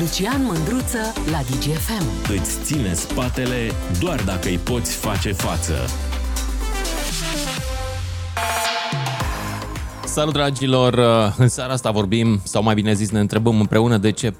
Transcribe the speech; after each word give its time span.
Lucian 0.00 0.44
Mândruță 0.44 0.98
la 1.30 1.38
DGFM. 1.38 2.32
Îți 2.40 2.58
ține 2.62 2.92
spatele 2.92 3.70
doar 4.00 4.22
dacă 4.22 4.48
îi 4.48 4.58
poți 4.58 4.96
face 4.96 5.32
față. 5.32 5.74
Salut 10.04 10.32
dragilor! 10.32 10.98
În 11.36 11.48
seara 11.48 11.72
asta 11.72 11.90
vorbim, 11.90 12.40
sau 12.44 12.62
mai 12.62 12.74
bine 12.74 12.92
zis 12.92 13.10
ne 13.10 13.20
întrebăm 13.20 13.60
împreună 13.60 13.96
de 13.96 14.10
ce 14.10 14.30
40% 14.30 14.34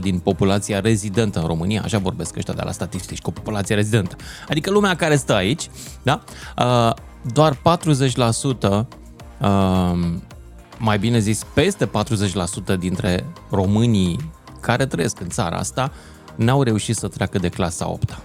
din 0.00 0.18
populația 0.18 0.80
rezidentă 0.80 1.40
în 1.40 1.46
România, 1.46 1.82
așa 1.84 1.98
vorbesc 1.98 2.36
ăștia 2.36 2.54
de 2.54 2.62
la 2.64 2.72
statistici, 2.72 3.20
cu 3.20 3.30
populația 3.30 3.76
rezidentă, 3.76 4.16
adică 4.48 4.70
lumea 4.70 4.96
care 4.96 5.16
stă 5.16 5.34
aici, 5.34 5.68
da? 6.02 6.22
Uh, 6.58 6.92
doar 7.32 7.54
40% 7.54 8.86
mai 10.80 10.98
bine 10.98 11.18
zis, 11.18 11.44
peste 11.54 11.90
40% 12.74 12.78
dintre 12.78 13.26
românii 13.50 14.30
care 14.60 14.86
trăiesc 14.86 15.20
în 15.20 15.28
țara 15.28 15.56
asta 15.56 15.92
n-au 16.36 16.62
reușit 16.62 16.96
să 16.96 17.08
treacă 17.08 17.38
de 17.38 17.48
clasa 17.48 17.90
8 17.90 18.18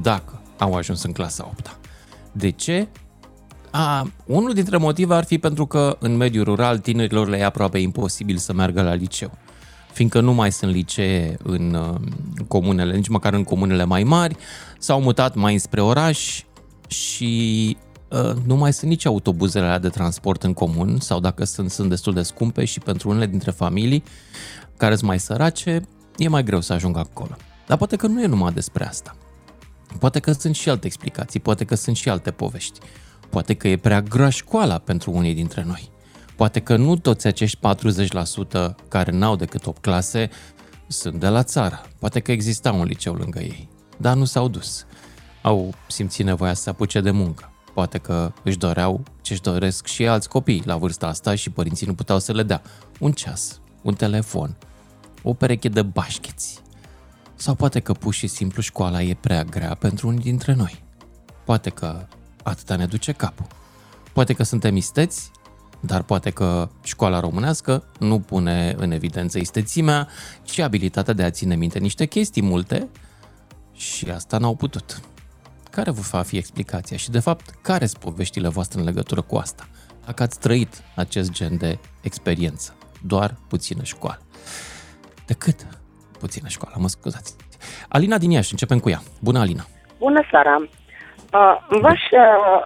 Dacă 0.00 0.42
au 0.58 0.74
ajuns 0.74 1.02
în 1.02 1.12
clasa 1.12 1.44
8 1.50 1.78
De 2.32 2.50
ce? 2.50 2.88
A, 3.70 4.10
unul 4.24 4.52
dintre 4.52 4.76
motive 4.76 5.14
ar 5.14 5.24
fi 5.24 5.38
pentru 5.38 5.66
că 5.66 5.96
în 6.00 6.16
mediul 6.16 6.44
rural 6.44 6.78
tinerilor 6.78 7.28
le 7.28 7.38
e 7.38 7.44
aproape 7.44 7.78
imposibil 7.78 8.36
să 8.36 8.52
meargă 8.52 8.82
la 8.82 8.94
liceu. 8.94 9.30
Fiindcă 9.92 10.20
nu 10.20 10.32
mai 10.32 10.52
sunt 10.52 10.72
licee 10.72 11.36
în 11.42 11.74
uh, 11.74 12.00
comunele, 12.48 12.96
nici 12.96 13.08
măcar 13.08 13.32
în 13.32 13.44
comunele 13.44 13.84
mai 13.84 14.02
mari, 14.02 14.36
s-au 14.78 15.00
mutat 15.00 15.34
mai 15.34 15.58
spre 15.58 15.80
oraș 15.80 16.42
și 16.88 17.76
Uh, 17.87 17.87
nu 18.44 18.56
mai 18.56 18.72
sunt 18.72 18.90
nici 18.90 19.04
autobuzele 19.04 19.64
alea 19.64 19.78
de 19.78 19.88
transport 19.88 20.42
în 20.42 20.52
comun 20.52 21.00
sau 21.00 21.20
dacă 21.20 21.44
sunt, 21.44 21.70
sunt 21.70 21.88
destul 21.88 22.14
de 22.14 22.22
scumpe 22.22 22.64
și 22.64 22.80
pentru 22.80 23.08
unele 23.08 23.26
dintre 23.26 23.50
familii 23.50 24.02
care 24.76 24.94
sunt 24.94 25.08
mai 25.08 25.18
sărace, 25.18 25.82
e 26.16 26.28
mai 26.28 26.42
greu 26.42 26.60
să 26.60 26.72
ajungă 26.72 26.98
acolo. 26.98 27.36
Dar 27.66 27.76
poate 27.76 27.96
că 27.96 28.06
nu 28.06 28.22
e 28.22 28.26
numai 28.26 28.52
despre 28.52 28.86
asta. 28.86 29.16
Poate 29.98 30.18
că 30.18 30.32
sunt 30.32 30.54
și 30.54 30.68
alte 30.68 30.86
explicații, 30.86 31.40
poate 31.40 31.64
că 31.64 31.74
sunt 31.74 31.96
și 31.96 32.08
alte 32.08 32.30
povești. 32.30 32.78
Poate 33.30 33.54
că 33.54 33.68
e 33.68 33.76
prea 33.76 34.02
grea 34.02 34.28
școala 34.28 34.78
pentru 34.78 35.10
unii 35.10 35.34
dintre 35.34 35.64
noi. 35.66 35.90
Poate 36.36 36.60
că 36.60 36.76
nu 36.76 36.96
toți 36.96 37.26
acești 37.26 37.58
40% 38.68 38.74
care 38.88 39.12
n-au 39.12 39.36
decât 39.36 39.66
8 39.66 39.82
clase 39.82 40.30
sunt 40.86 41.20
de 41.20 41.28
la 41.28 41.42
țară. 41.42 41.80
Poate 41.98 42.20
că 42.20 42.32
exista 42.32 42.72
un 42.72 42.84
liceu 42.84 43.14
lângă 43.14 43.38
ei, 43.38 43.68
dar 43.96 44.16
nu 44.16 44.24
s-au 44.24 44.48
dus. 44.48 44.86
Au 45.42 45.74
simțit 45.88 46.24
nevoia 46.24 46.54
să 46.54 46.62
se 46.62 46.70
apuce 46.70 47.00
de 47.00 47.10
muncă. 47.10 47.52
Poate 47.78 47.98
că 47.98 48.32
își 48.42 48.58
doreau 48.58 49.02
ce 49.22 49.32
își 49.32 49.42
doresc 49.42 49.86
și 49.86 50.06
alți 50.06 50.28
copii 50.28 50.62
la 50.64 50.76
vârsta 50.76 51.06
asta 51.06 51.34
și 51.34 51.50
părinții 51.50 51.86
nu 51.86 51.94
puteau 51.94 52.18
să 52.18 52.32
le 52.32 52.42
dea. 52.42 52.62
Un 52.98 53.12
ceas, 53.12 53.60
un 53.82 53.94
telefon, 53.94 54.56
o 55.22 55.34
pereche 55.34 55.68
de 55.68 55.82
bașcheți. 55.82 56.60
Sau 57.34 57.54
poate 57.54 57.80
că 57.80 57.92
pur 57.92 58.14
și 58.14 58.26
simplu 58.26 58.62
școala 58.62 59.02
e 59.02 59.14
prea 59.14 59.44
grea 59.44 59.74
pentru 59.74 60.08
unii 60.08 60.22
dintre 60.22 60.54
noi. 60.54 60.82
Poate 61.44 61.70
că 61.70 62.06
atâta 62.42 62.76
ne 62.76 62.86
duce 62.86 63.12
capul. 63.12 63.46
Poate 64.12 64.32
că 64.32 64.42
suntem 64.42 64.76
isteți, 64.76 65.30
dar 65.80 66.02
poate 66.02 66.30
că 66.30 66.68
școala 66.82 67.20
românească 67.20 67.84
nu 67.98 68.20
pune 68.20 68.74
în 68.78 68.90
evidență 68.90 69.38
istețimea 69.38 70.08
și 70.44 70.62
abilitatea 70.62 71.14
de 71.14 71.22
a 71.22 71.30
ține 71.30 71.54
minte 71.54 71.78
niște 71.78 72.06
chestii 72.06 72.42
multe 72.42 72.88
și 73.72 74.10
asta 74.10 74.38
n-au 74.38 74.54
putut. 74.54 75.00
Care 75.70 75.90
vă 75.90 76.00
va 76.12 76.22
fi 76.22 76.36
explicația 76.36 76.96
și, 76.96 77.10
de 77.10 77.20
fapt, 77.20 77.44
care 77.62 77.86
sunt 77.86 78.02
poveștile 78.02 78.48
voastre 78.48 78.78
în 78.80 78.84
legătură 78.84 79.20
cu 79.20 79.36
asta? 79.36 79.64
Dacă 80.06 80.22
ați 80.22 80.40
trăit 80.40 80.72
acest 80.96 81.30
gen 81.32 81.56
de 81.58 81.78
experiență, 82.02 82.76
doar 83.06 83.30
puțină 83.48 83.82
școală. 83.82 84.22
De 85.26 85.34
cât 85.44 85.58
puțină 86.20 86.48
școală, 86.48 86.76
mă 86.78 86.88
scuzați. 86.88 87.36
Alina 87.88 88.18
din 88.18 88.30
Iași, 88.30 88.52
începem 88.52 88.78
cu 88.78 88.90
ea. 88.90 89.00
Bună, 89.22 89.38
Alina! 89.38 89.64
Bună 89.98 90.22
seara! 90.30 90.56
Uh, 91.32 91.56
v-aș 91.68 92.02
uh, 92.10 92.20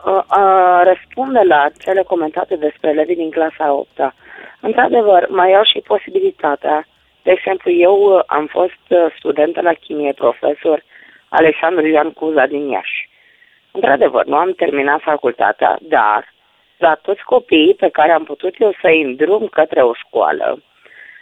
uh, 0.04 0.80
răspunde 0.84 1.40
la 1.48 1.70
cele 1.78 2.02
comentate 2.02 2.56
despre 2.56 2.90
elevii 2.90 3.16
din 3.16 3.30
clasa 3.30 3.72
8 3.72 3.88
-a. 3.98 4.10
Într-adevăr, 4.60 5.26
mai 5.28 5.52
au 5.54 5.62
și 5.62 5.78
posibilitatea. 5.86 6.86
De 7.22 7.30
exemplu, 7.30 7.70
eu 7.70 8.24
am 8.26 8.46
fost 8.46 8.84
studentă 9.18 9.60
la 9.60 9.72
chimie, 9.72 10.12
profesor 10.12 10.82
Alexandru 11.38 11.86
Ioan 11.86 12.10
Cuza 12.10 12.46
din 12.46 12.68
Iași. 12.68 13.08
Într-adevăr, 13.70 14.24
nu 14.26 14.36
am 14.36 14.52
terminat 14.52 15.00
facultatea, 15.00 15.78
dar 15.80 16.32
la 16.76 16.94
toți 16.94 17.22
copiii 17.24 17.74
pe 17.74 17.88
care 17.88 18.12
am 18.12 18.24
putut 18.24 18.54
eu 18.58 18.72
să-i 18.80 19.02
îndrum 19.02 19.46
către 19.46 19.82
o 19.82 19.92
școală, 19.94 20.62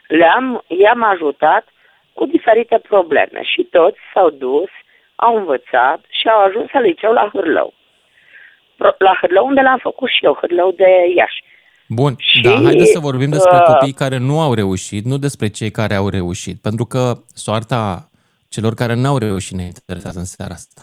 le-am, 0.09 0.65
i-am 0.67 1.03
ajutat 1.03 1.65
cu 2.13 2.27
diferite 2.27 2.79
probleme 2.89 3.41
și 3.43 3.63
toți 3.63 3.99
s-au 4.15 4.31
dus, 4.31 4.71
au 5.15 5.37
învățat 5.37 6.01
și 6.19 6.29
au 6.29 6.41
ajuns 6.45 6.69
la 6.73 6.81
liceu 6.81 7.13
la 7.13 7.31
Hârlău. 7.33 7.73
La 8.99 9.19
Hârlău 9.21 9.47
unde 9.47 9.61
l-am 9.61 9.79
făcut 9.79 10.09
și 10.09 10.25
eu, 10.25 10.39
Hârlău 10.41 10.73
de 10.73 10.91
Iași. 11.17 11.43
Bun, 11.89 12.15
și, 12.19 12.43
da, 12.43 12.51
haideți 12.51 12.93
să 12.93 12.99
vorbim 12.99 13.31
despre 13.31 13.57
uh, 13.57 13.63
copiii 13.67 13.93
care 14.03 14.19
nu 14.19 14.41
au 14.41 14.55
reușit, 14.55 15.05
nu 15.05 15.17
despre 15.19 15.49
cei 15.49 15.71
care 15.71 15.95
au 15.95 16.09
reușit, 16.09 16.61
pentru 16.63 16.85
că 16.85 17.13
soarta 17.35 18.10
celor 18.55 18.75
care 18.75 18.95
n-au 18.95 19.19
reușit 19.19 19.57
ne 19.57 19.63
interesează 19.63 20.19
în 20.19 20.25
seara 20.25 20.55
asta. 20.55 20.81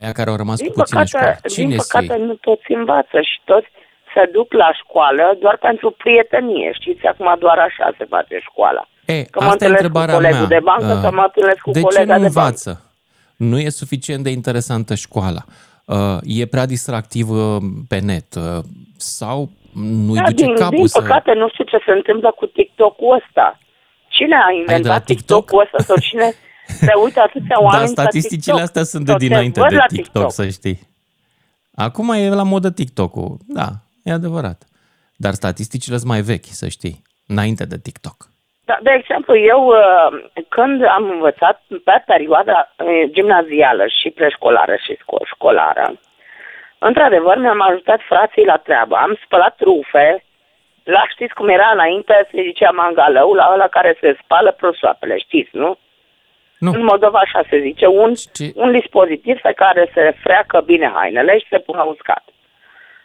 Aia 0.00 0.12
care 0.12 0.30
au 0.30 0.36
rămas 0.36 0.58
din 0.58 0.68
cu 0.68 0.72
puțină 0.72 1.04
păcate, 1.04 1.16
școală. 1.16 1.54
Cine 1.54 1.68
din 1.68 1.76
păcate 1.76 2.16
nu 2.28 2.34
toți 2.34 2.72
învață 2.72 3.18
și 3.30 3.36
toți 3.44 3.68
se 4.14 4.30
duc 4.32 4.52
la 4.52 4.70
școală 4.80 5.36
doar 5.40 5.56
pentru 5.68 5.90
prietenie. 5.90 6.70
Știți, 6.80 7.06
acum 7.06 7.36
doar 7.38 7.58
așa 7.58 7.94
se 7.98 8.04
face 8.04 8.38
școala. 8.48 8.88
E, 9.06 9.22
că 9.22 9.38
asta 9.38 9.64
e 9.64 9.68
întrebarea 9.68 10.18
mea. 10.18 10.44
de 10.44 10.60
bancă, 10.62 10.94
uh, 10.94 11.00
că 11.02 11.10
mă 11.14 11.22
întâlnesc 11.28 11.60
cu 11.60 11.70
de 11.70 11.80
colega 11.80 12.12
ce 12.12 12.12
nu 12.12 12.18
de 12.18 12.26
învață? 12.26 12.70
bancă. 12.70 12.84
Nu 13.36 13.58
e 13.58 13.68
suficient 13.68 14.22
de 14.22 14.30
interesantă 14.30 14.94
școala. 14.94 15.42
Uh, 15.84 16.18
e 16.22 16.46
prea 16.46 16.66
distractivă 16.66 17.58
pe 17.88 17.98
net 17.98 18.34
uh, 18.34 18.62
sau 18.96 19.50
nu-i 20.06 20.18
da, 20.18 20.24
duce 20.30 20.44
din, 20.44 20.54
capul 20.54 20.76
din 20.76 20.86
să... 20.86 21.00
păcate, 21.00 21.32
nu 21.32 21.48
știu 21.48 21.64
ce 21.64 21.78
se 21.86 21.92
întâmplă 21.92 22.30
cu 22.36 22.46
TikTok-ul 22.46 23.22
ăsta. 23.22 23.58
Cine 24.08 24.36
a 24.46 24.50
inventat 24.52 25.04
TikTok? 25.04 25.16
TikTok-ul 25.16 25.60
ăsta 25.64 25.78
sau 25.82 25.96
cine 25.96 26.32
se 26.66 26.92
uită 27.04 27.20
atâția 27.20 27.62
oameni 27.66 27.94
Dar 27.94 28.04
statisticile 28.04 28.60
astea 28.60 28.82
sunt 28.82 29.04
de 29.04 29.14
dinainte 29.18 29.60
de 29.60 29.66
TikTok, 29.66 29.88
TikTok, 29.88 30.32
să 30.32 30.48
știi. 30.48 30.78
Acum 31.74 32.10
e 32.10 32.28
la 32.28 32.42
modă 32.42 32.70
TikTok-ul. 32.70 33.36
Da, 33.46 33.68
e 34.02 34.12
adevărat. 34.12 34.62
Dar 35.16 35.32
statisticile 35.32 35.96
sunt 35.96 36.10
mai 36.10 36.20
vechi, 36.20 36.44
să 36.44 36.68
știi, 36.68 37.02
înainte 37.26 37.64
de 37.64 37.78
TikTok. 37.78 38.16
Da, 38.64 38.78
de 38.82 38.90
exemplu, 38.90 39.36
eu 39.36 39.66
uh, 39.66 40.08
când 40.48 40.84
am 40.84 41.10
învățat 41.10 41.62
pe 41.84 42.02
perioada 42.06 42.74
uh, 42.78 43.10
gimnazială 43.12 43.84
și 43.86 44.10
preșcolară 44.10 44.76
și 44.84 44.98
școlară, 45.24 46.00
într-adevăr 46.78 47.36
mi-am 47.38 47.60
ajutat 47.60 48.00
frații 48.08 48.44
la 48.44 48.56
treabă. 48.56 48.96
Am 48.96 49.18
spălat 49.24 49.56
trufe, 49.56 50.24
la 50.82 51.02
știți 51.08 51.34
cum 51.34 51.48
era 51.48 51.70
înainte, 51.72 52.28
se 52.30 52.42
zicea 52.42 52.70
mangalău, 52.70 53.32
la 53.32 53.50
ăla 53.52 53.68
care 53.68 53.96
se 54.00 54.16
spală 54.22 54.50
prosoapele, 54.52 55.18
știți, 55.18 55.50
nu? 55.52 55.78
Nu. 56.58 56.70
În 56.72 56.84
Moldova 56.84 57.18
așa 57.18 57.42
se 57.50 57.60
zice, 57.60 57.86
un, 57.86 58.14
Ce? 58.32 58.52
un 58.54 58.72
dispozitiv 58.72 59.40
pe 59.40 59.52
care 59.52 59.90
se 59.94 60.14
freacă 60.22 60.60
bine 60.64 60.92
hainele 60.94 61.38
și 61.38 61.46
se 61.50 61.58
pune 61.58 61.82
uscat. 61.82 62.24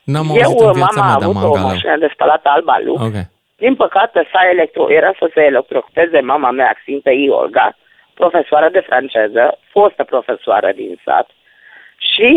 N-am 0.03 0.25
Eu, 0.35 0.51
în 0.57 0.77
mama 0.77 1.09
a 1.11 1.17
avut 1.21 1.43
o 1.43 1.59
mașină 1.59 1.97
de 1.97 2.09
spălat 2.13 2.41
alba 2.43 2.79
lui. 2.83 2.95
Okay. 3.07 3.27
Din 3.57 3.75
păcate, 3.75 4.27
s-a 4.31 4.49
electro, 4.49 4.91
era 4.91 5.11
să 5.19 5.29
se 5.33 5.41
electrocuteze 5.41 6.19
mama 6.19 6.51
mea, 6.51 6.77
Sfinte 6.81 7.11
Iolga, 7.11 7.77
profesoară 8.13 8.69
de 8.69 8.79
franceză, 8.79 9.57
fostă 9.71 10.03
profesoară 10.03 10.71
din 10.75 10.99
sat. 11.05 11.29
Și 11.97 12.29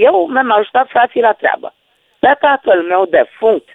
eu 0.00 0.28
mi-am 0.32 0.52
ajutat 0.52 0.88
frații 0.88 1.20
la 1.20 1.32
treabă. 1.32 1.74
Pe 2.18 2.36
tatăl 2.40 2.82
meu 2.82 3.04
defunct, 3.04 3.68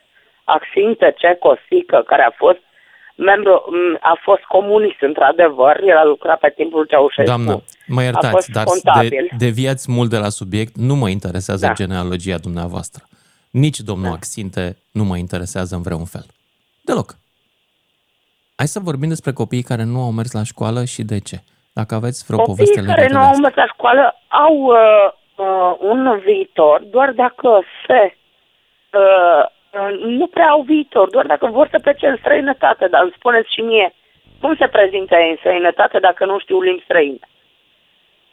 Axinte 0.43 1.13
Cecosică, 1.17 2.03
care 2.05 2.23
a 2.23 2.31
fost 2.35 2.61
membru, 3.15 3.63
a 4.01 4.19
fost 4.21 4.41
comunist, 4.41 5.01
într-adevăr, 5.01 5.81
el 5.83 5.97
a 5.97 6.05
lucrat 6.05 6.39
pe 6.39 6.53
timpul 6.55 6.85
Ceaușescu. 6.85 7.23
Doamnă, 7.23 7.63
mă 7.87 8.03
iertați, 8.03 8.51
dar 8.51 8.65
de, 9.09 9.27
deviați 9.37 9.91
mult 9.91 10.09
de 10.09 10.17
la 10.17 10.29
subiect, 10.29 10.75
nu 10.75 10.95
mă 10.95 11.09
interesează 11.09 11.65
da. 11.65 11.73
genealogia 11.73 12.37
dumneavoastră. 12.37 13.03
Nici 13.51 13.79
domnul 13.79 14.09
da. 14.09 14.13
Axinte 14.13 14.77
nu 14.91 15.03
mă 15.03 15.17
interesează 15.17 15.75
în 15.75 15.81
vreun 15.81 16.05
fel. 16.05 16.25
Deloc. 16.81 17.15
Hai 18.55 18.67
să 18.67 18.79
vorbim 18.79 19.09
despre 19.09 19.31
copiii 19.31 19.63
care 19.63 19.83
nu 19.83 20.01
au 20.01 20.11
mers 20.11 20.31
la 20.31 20.43
școală 20.43 20.83
și 20.83 21.03
de 21.03 21.19
ce. 21.19 21.37
Dacă 21.73 21.95
aveți 21.95 22.25
vreo 22.27 22.37
copiii 22.37 22.55
poveste 22.55 22.79
legată 22.79 22.99
care 22.99 23.13
nu 23.13 23.19
au 23.19 23.37
mers 23.37 23.55
la 23.55 23.65
școală 23.65 24.15
au 24.27 24.55
uh, 24.55 25.07
uh, 25.35 25.77
un 25.79 26.21
viitor 26.25 26.81
doar 26.81 27.11
dacă 27.11 27.61
se 27.87 28.17
uh, 28.93 29.54
nu 30.19 30.27
prea 30.27 30.49
au 30.55 30.61
viitor, 30.61 31.09
doar 31.09 31.25
dacă 31.25 31.45
vor 31.57 31.67
să 31.71 31.79
plece 31.79 32.07
în 32.07 32.17
străinătate, 32.19 32.87
dar 32.87 33.01
îmi 33.03 33.15
spuneți 33.17 33.53
și 33.53 33.61
mie, 33.61 33.93
cum 34.41 34.55
se 34.55 34.67
prezintă 34.67 35.15
în 35.15 35.35
străinătate 35.39 35.99
dacă 35.99 36.25
nu 36.25 36.39
știu 36.39 36.61
limbi 36.61 36.83
străine? 36.83 37.25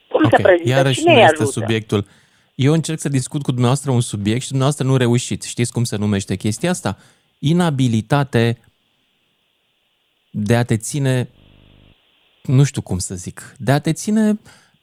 Cum 0.08 0.22
okay. 0.24 0.30
se 0.34 0.42
prezintă? 0.42 0.70
Iarăși 0.70 0.98
Cine 0.98 1.12
nu 1.12 1.18
este 1.18 1.42
ajută? 1.42 1.58
subiectul. 1.58 2.06
Eu 2.54 2.72
încerc 2.72 2.98
să 2.98 3.08
discut 3.08 3.42
cu 3.42 3.50
dumneavoastră 3.50 3.90
un 3.90 4.00
subiect 4.00 4.42
și 4.42 4.48
dumneavoastră 4.48 4.86
nu 4.86 4.96
reușiți. 4.96 5.48
Știți 5.48 5.72
cum 5.72 5.84
se 5.84 5.96
numește 5.96 6.36
chestia 6.36 6.70
asta? 6.70 6.96
Inabilitate 7.38 8.58
de 10.30 10.56
a 10.56 10.64
te 10.64 10.76
ține 10.76 11.28
nu 12.42 12.64
știu 12.64 12.82
cum 12.82 12.98
să 12.98 13.14
zic, 13.14 13.54
de 13.58 13.72
a 13.72 13.78
te 13.78 13.92
ține 13.92 14.40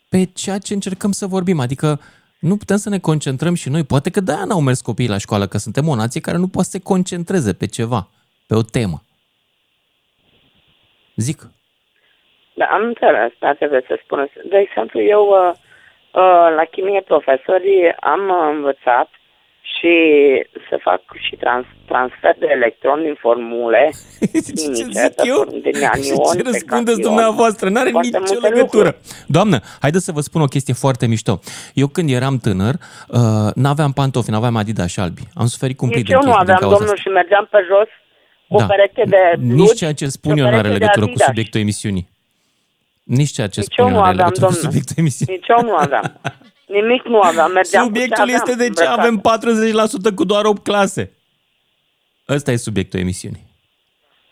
pe 0.10 0.24
ceea 0.34 0.58
ce 0.58 0.74
încercăm 0.74 1.12
să 1.12 1.26
vorbim. 1.26 1.60
Adică 1.60 2.00
nu 2.40 2.58
putem 2.58 2.78
să 2.78 2.90
ne 2.90 3.00
concentrăm 3.00 3.54
și 3.54 3.70
noi. 3.70 3.84
Poate 3.84 4.10
că 4.10 4.20
de-aia 4.20 4.46
n-au 4.46 4.62
mers 4.62 4.82
copiii 4.82 5.10
la 5.10 5.18
școală, 5.18 5.48
că 5.48 5.58
suntem 5.58 5.88
o 5.88 5.96
nație 5.96 6.22
care 6.22 6.38
nu 6.38 6.48
poate 6.48 6.70
să 6.70 6.78
se 6.78 6.84
concentreze 6.84 7.54
pe 7.54 7.66
ceva, 7.66 8.08
pe 8.48 8.56
o 8.56 8.62
temă. 8.62 9.02
Zic. 11.16 11.40
Da, 12.54 12.66
am 12.66 12.84
înțeles, 12.84 13.32
dacă 13.40 13.68
vreți 13.70 13.88
să 13.88 14.00
spuneți. 14.04 14.34
De 14.50 14.58
exemplu, 14.58 15.02
eu 15.02 15.24
uh, 15.28 15.52
uh, 16.12 16.48
la 16.56 16.66
chimie 16.72 17.02
profesorii 17.02 17.96
am 18.00 18.32
învățat 18.56 19.10
și 19.62 19.94
să 20.70 20.80
fac 20.82 21.02
și 21.28 21.36
trans, 21.36 21.66
transfer 21.86 22.36
de 22.40 22.48
electroni 22.50 23.04
din 23.04 23.16
formule 23.20 23.94
chimice, 24.56 24.84
din 25.62 25.84
anion, 25.94 26.26
ce 26.36 26.42
răspundeți 26.44 27.00
dumneavoastră? 27.00 27.70
N-are 27.70 27.90
nicio 27.90 28.40
legătură. 28.42 28.60
Lucruri. 28.60 28.96
Doamnă, 29.28 29.60
haideți 29.80 30.06
să 30.06 30.12
vă 30.12 30.22
spun 30.22 30.42
o 30.42 30.46
chestie 30.46 30.74
foarte 30.74 31.08
mișto. 31.08 31.40
Eu 31.74 31.88
când 31.88 32.10
eram 32.10 32.38
tânăr, 32.38 32.74
uh, 33.08 33.20
n-aveam 33.56 33.92
pantofi, 33.92 34.32
n-aveam 34.32 34.56
Adidas 34.56 34.92
și 34.92 35.00
albi. 35.00 35.22
Am 35.34 35.46
suferit 35.46 35.78
cumplit 35.78 36.04
Nici 36.04 36.12
eu 36.12 36.22
nu 36.24 36.34
aveam, 36.34 36.60
domnul, 36.62 36.82
asta. 36.82 36.96
și 36.96 37.08
mergeam 37.08 37.48
pe 37.52 37.58
jos 37.68 37.90
cu 38.48 38.58
da. 38.58 38.64
o 38.64 38.68
pereche 38.68 39.04
de 39.06 39.54
Nici 39.54 39.78
ceea 39.78 39.94
ce 39.94 40.08
spun 40.08 40.38
eu 40.38 40.50
nu 40.50 40.58
are 40.58 40.70
legătură 40.70 41.06
cu 41.06 41.18
subiectul 41.18 41.60
emisiunii. 41.60 42.10
Nici 43.04 43.32
ceea 43.32 43.48
ce 43.48 43.60
Nici 43.60 43.72
spun 43.72 43.86
eu 43.86 43.92
nu 43.92 44.02
are 44.02 44.16
legătură 44.16 44.46
cu 44.46 44.52
subiectul 44.52 44.96
emisiunii. 44.98 45.36
Nici 45.36 45.48
eu 45.48 45.64
nu 45.64 45.76
aveam. 45.76 46.20
Nimic 46.76 47.04
nu 47.04 47.20
aveam. 47.20 47.52
Mergeam 47.52 47.84
subiectul 47.84 48.26
cu 48.26 48.30
este 48.30 48.56
de 48.56 48.70
ce 48.70 48.86
avem 48.86 49.22
40% 50.12 50.16
cu 50.16 50.24
doar 50.24 50.46
8 50.46 50.64
clase. 50.64 51.14
Ăsta 52.28 52.52
e 52.52 52.56
subiectul 52.56 53.00
emisiunii. 53.00 53.46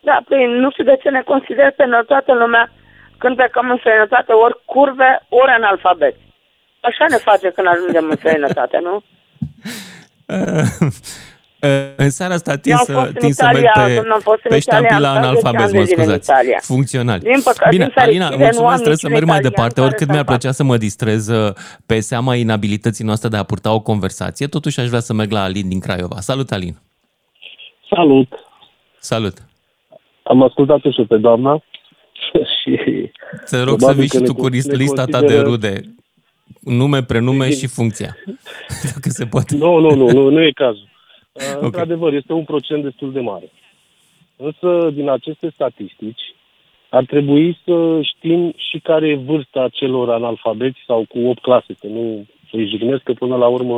Da, 0.02 0.24
păi 0.28 0.46
nu 0.46 0.72
știu 0.72 0.84
de 0.84 0.98
ce 1.02 1.10
ne 1.10 1.22
consideră 1.22 1.72
pe 1.78 1.86
noi 1.86 2.06
toată 2.06 2.34
lumea 2.34 2.72
când 3.18 3.36
plecăm 3.36 3.70
în 3.70 3.78
străinătate 3.78 4.32
ori 4.32 4.62
curve, 4.66 5.26
ori 5.30 5.52
analfabeti. 5.52 6.20
Așa 6.82 7.06
ne 7.10 7.16
face 7.18 7.50
când 7.50 7.68
ajungem 7.68 8.10
în 8.10 8.16
străinătate, 8.22 8.80
nu? 8.88 9.04
În 11.96 12.10
seara 12.10 12.34
asta 12.34 12.56
tin 12.56 12.76
să, 12.76 13.12
tin 13.20 13.34
să 13.34 13.50
merg 13.54 13.66
pe, 13.74 14.50
pe 14.50 14.60
ștampila 14.60 15.10
analfabet, 15.10 15.74
mă 15.74 15.84
scuzați, 15.84 16.32
funcționali. 16.62 17.22
Din 17.22 17.42
păcate, 17.44 17.70
Bine, 17.70 17.86
din 17.86 18.02
Alina, 18.02 18.30
mulțumesc, 18.30 18.76
trebuie 18.76 18.96
să 18.96 19.10
merg 19.10 19.26
mai 19.26 19.40
departe, 19.40 19.82
oricât 19.82 20.08
mi-ar 20.08 20.24
plăcea 20.24 20.52
să 20.52 20.64
mă 20.64 20.78
distrez 20.78 21.28
uh, 21.28 21.54
pe 21.86 22.00
seama 22.00 22.36
inabilității 22.36 23.06
noastre 23.06 23.30
de 23.30 23.38
a 23.38 23.44
purta 23.44 23.74
o 23.74 23.80
conversație, 23.80 24.48
totuși 24.48 24.80
aș 24.80 24.88
vrea 24.88 25.00
să 25.00 25.14
merg 25.14 25.32
la 25.32 25.44
Alin 25.44 25.70
din 25.70 25.80
Craiova. 25.80 26.20
Salut, 26.20 26.52
Alin! 26.52 26.76
Salut! 27.90 28.28
Salut! 29.00 29.38
Am 30.24 30.44
ascultat 30.44 30.82
și 30.94 31.06
pe 31.08 31.18
doamna 31.18 31.64
și... 32.62 32.80
Te 33.50 33.62
rog 33.62 33.80
să 33.80 33.94
vii 33.94 34.08
și 34.08 34.18
tu 34.18 34.34
cu 34.34 34.48
lista 34.48 35.06
ta 35.06 35.22
de 35.22 35.40
rude, 35.40 35.82
nume, 36.60 37.04
prenume 37.04 37.50
și 37.50 37.68
funcția, 37.68 38.18
dacă 38.94 39.10
se 39.10 39.26
poate. 39.26 39.56
Nu, 39.56 39.80
nu, 39.80 39.96
nu, 39.96 40.12
nu, 40.12 40.30
nu 40.30 40.42
e 40.42 40.52
cazul. 40.52 40.96
Okay. 41.38 41.58
Într-adevăr, 41.62 42.14
este 42.14 42.34
un 42.34 42.44
procent 42.44 42.84
destul 42.84 43.12
de 43.12 43.20
mare. 43.20 43.52
Însă, 44.36 44.90
din 44.94 45.10
aceste 45.10 45.50
statistici, 45.54 46.36
ar 46.90 47.06
trebui 47.06 47.60
să 47.66 48.00
știm 48.02 48.54
și 48.58 48.80
care 48.80 49.08
e 49.08 49.16
vârsta 49.16 49.68
celor 49.72 50.10
analfabeți 50.10 50.78
sau 50.86 51.06
cu 51.10 51.20
8 51.20 51.42
clase, 51.42 51.74
că 51.80 51.88
nu 51.88 52.26
îi 52.52 52.68
jignesc, 52.68 53.04
că 53.04 53.14
până 53.14 53.36
la 53.36 53.48
urmă 53.48 53.78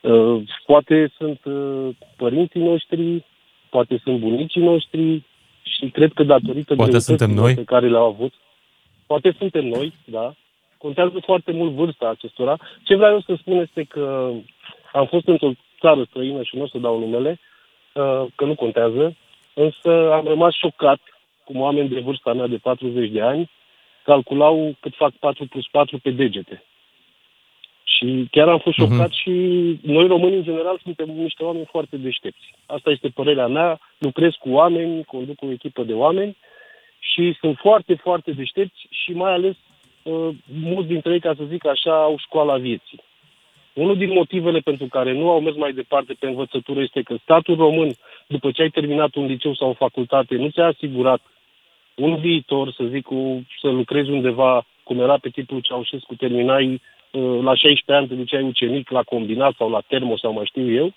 uh, 0.00 0.42
poate 0.66 1.12
sunt 1.16 1.40
uh, 1.44 1.88
părinții 2.16 2.60
noștri, 2.60 3.24
poate 3.70 4.00
sunt 4.02 4.18
bunicii 4.18 4.62
noștri 4.62 5.22
și 5.62 5.88
cred 5.90 6.12
că 6.12 6.22
datorită 6.22 6.74
poate 6.74 6.98
suntem 6.98 7.30
noi. 7.30 7.54
pe 7.54 7.64
care 7.64 7.88
le-au 7.88 8.06
avut, 8.06 8.32
poate 9.06 9.34
suntem 9.38 9.66
noi, 9.66 9.92
da, 10.04 10.34
contează 10.78 11.18
foarte 11.24 11.52
mult 11.52 11.72
vârsta 11.72 12.08
acestora. 12.08 12.56
Ce 12.82 12.94
vreau 12.94 13.12
eu 13.12 13.20
să 13.20 13.34
spun 13.38 13.56
este 13.58 13.82
că 13.82 14.30
am 14.92 15.06
fost 15.06 15.26
într-o 15.26 15.50
țară 15.80 16.02
străină 16.08 16.42
și 16.42 16.56
nu 16.56 16.62
o 16.62 16.66
să 16.66 16.78
dau 16.78 16.98
numele, 16.98 17.40
uh, 17.94 18.24
că 18.34 18.44
nu 18.44 18.54
contează, 18.54 19.16
însă 19.54 20.12
am 20.12 20.24
rămas 20.26 20.54
șocat 20.54 21.00
cum 21.44 21.60
oameni 21.60 21.88
de 21.88 22.00
vârsta 22.00 22.32
mea 22.32 22.46
de 22.46 22.56
40 22.56 23.10
de 23.10 23.20
ani 23.20 23.50
calculau 24.04 24.74
cât 24.80 24.94
fac 24.94 25.12
4 25.12 25.46
plus 25.46 25.66
4 25.66 25.98
pe 25.98 26.10
degete. 26.10 26.62
Și 27.84 28.28
chiar 28.30 28.48
am 28.48 28.58
fost 28.58 28.78
mhm. 28.78 28.90
șocat 28.90 29.10
uh-huh. 29.10 29.20
și 29.22 29.32
noi 29.82 30.06
români 30.06 30.36
în 30.36 30.42
general 30.42 30.80
suntem 30.82 31.10
niște 31.10 31.44
oameni 31.44 31.68
foarte 31.70 31.96
deștepți. 31.96 32.54
Asta 32.66 32.90
este 32.90 33.08
părerea 33.08 33.46
mea, 33.46 33.80
lucrez 33.98 34.32
cu 34.32 34.50
oameni, 34.50 35.04
conduc 35.04 35.42
o 35.42 35.50
echipă 35.50 35.82
de 35.82 35.92
oameni 35.92 36.36
și 36.98 37.36
sunt 37.40 37.56
foarte, 37.56 37.94
foarte 37.94 38.30
deștepți 38.30 38.86
și 38.90 39.12
mai 39.12 39.32
ales 39.32 39.56
uh, 40.02 40.28
mulți 40.44 40.88
dintre 40.88 41.12
ei, 41.12 41.20
ca 41.20 41.34
să 41.36 41.44
zic 41.44 41.66
așa, 41.66 42.02
au 42.02 42.16
școala 42.18 42.56
vieții. 42.56 43.00
Unul 43.82 43.96
din 43.96 44.12
motivele 44.12 44.58
pentru 44.58 44.86
care 44.86 45.12
nu 45.12 45.30
au 45.30 45.40
mers 45.40 45.56
mai 45.56 45.72
departe 45.72 46.12
pe 46.18 46.26
învățătură 46.26 46.80
este 46.80 47.02
că 47.02 47.14
statul 47.22 47.56
român, 47.56 47.90
după 48.26 48.50
ce 48.50 48.62
ai 48.62 48.68
terminat 48.68 49.14
un 49.14 49.26
liceu 49.26 49.54
sau 49.54 49.68
o 49.68 49.80
facultate, 49.84 50.34
nu 50.34 50.48
ți-a 50.48 50.66
asigurat 50.66 51.20
un 51.94 52.16
viitor, 52.16 52.72
să 52.72 52.84
zic, 52.84 53.04
cu, 53.04 53.46
să 53.60 53.68
lucrezi 53.68 54.10
undeva, 54.10 54.66
cum 54.82 55.00
era 55.00 55.18
pe 55.18 55.28
tipul 55.28 55.60
Ceaușescu, 55.60 56.14
terminai 56.14 56.80
uh, 57.10 57.38
la 57.42 57.54
16 57.54 57.92
ani, 57.92 58.06
te 58.06 58.14
duceai 58.14 58.42
ucenic 58.42 58.90
la 58.90 59.02
combinat 59.02 59.54
sau 59.58 59.70
la 59.70 59.80
termo 59.80 60.16
sau 60.16 60.32
mai 60.32 60.46
știu 60.46 60.72
eu. 60.72 60.92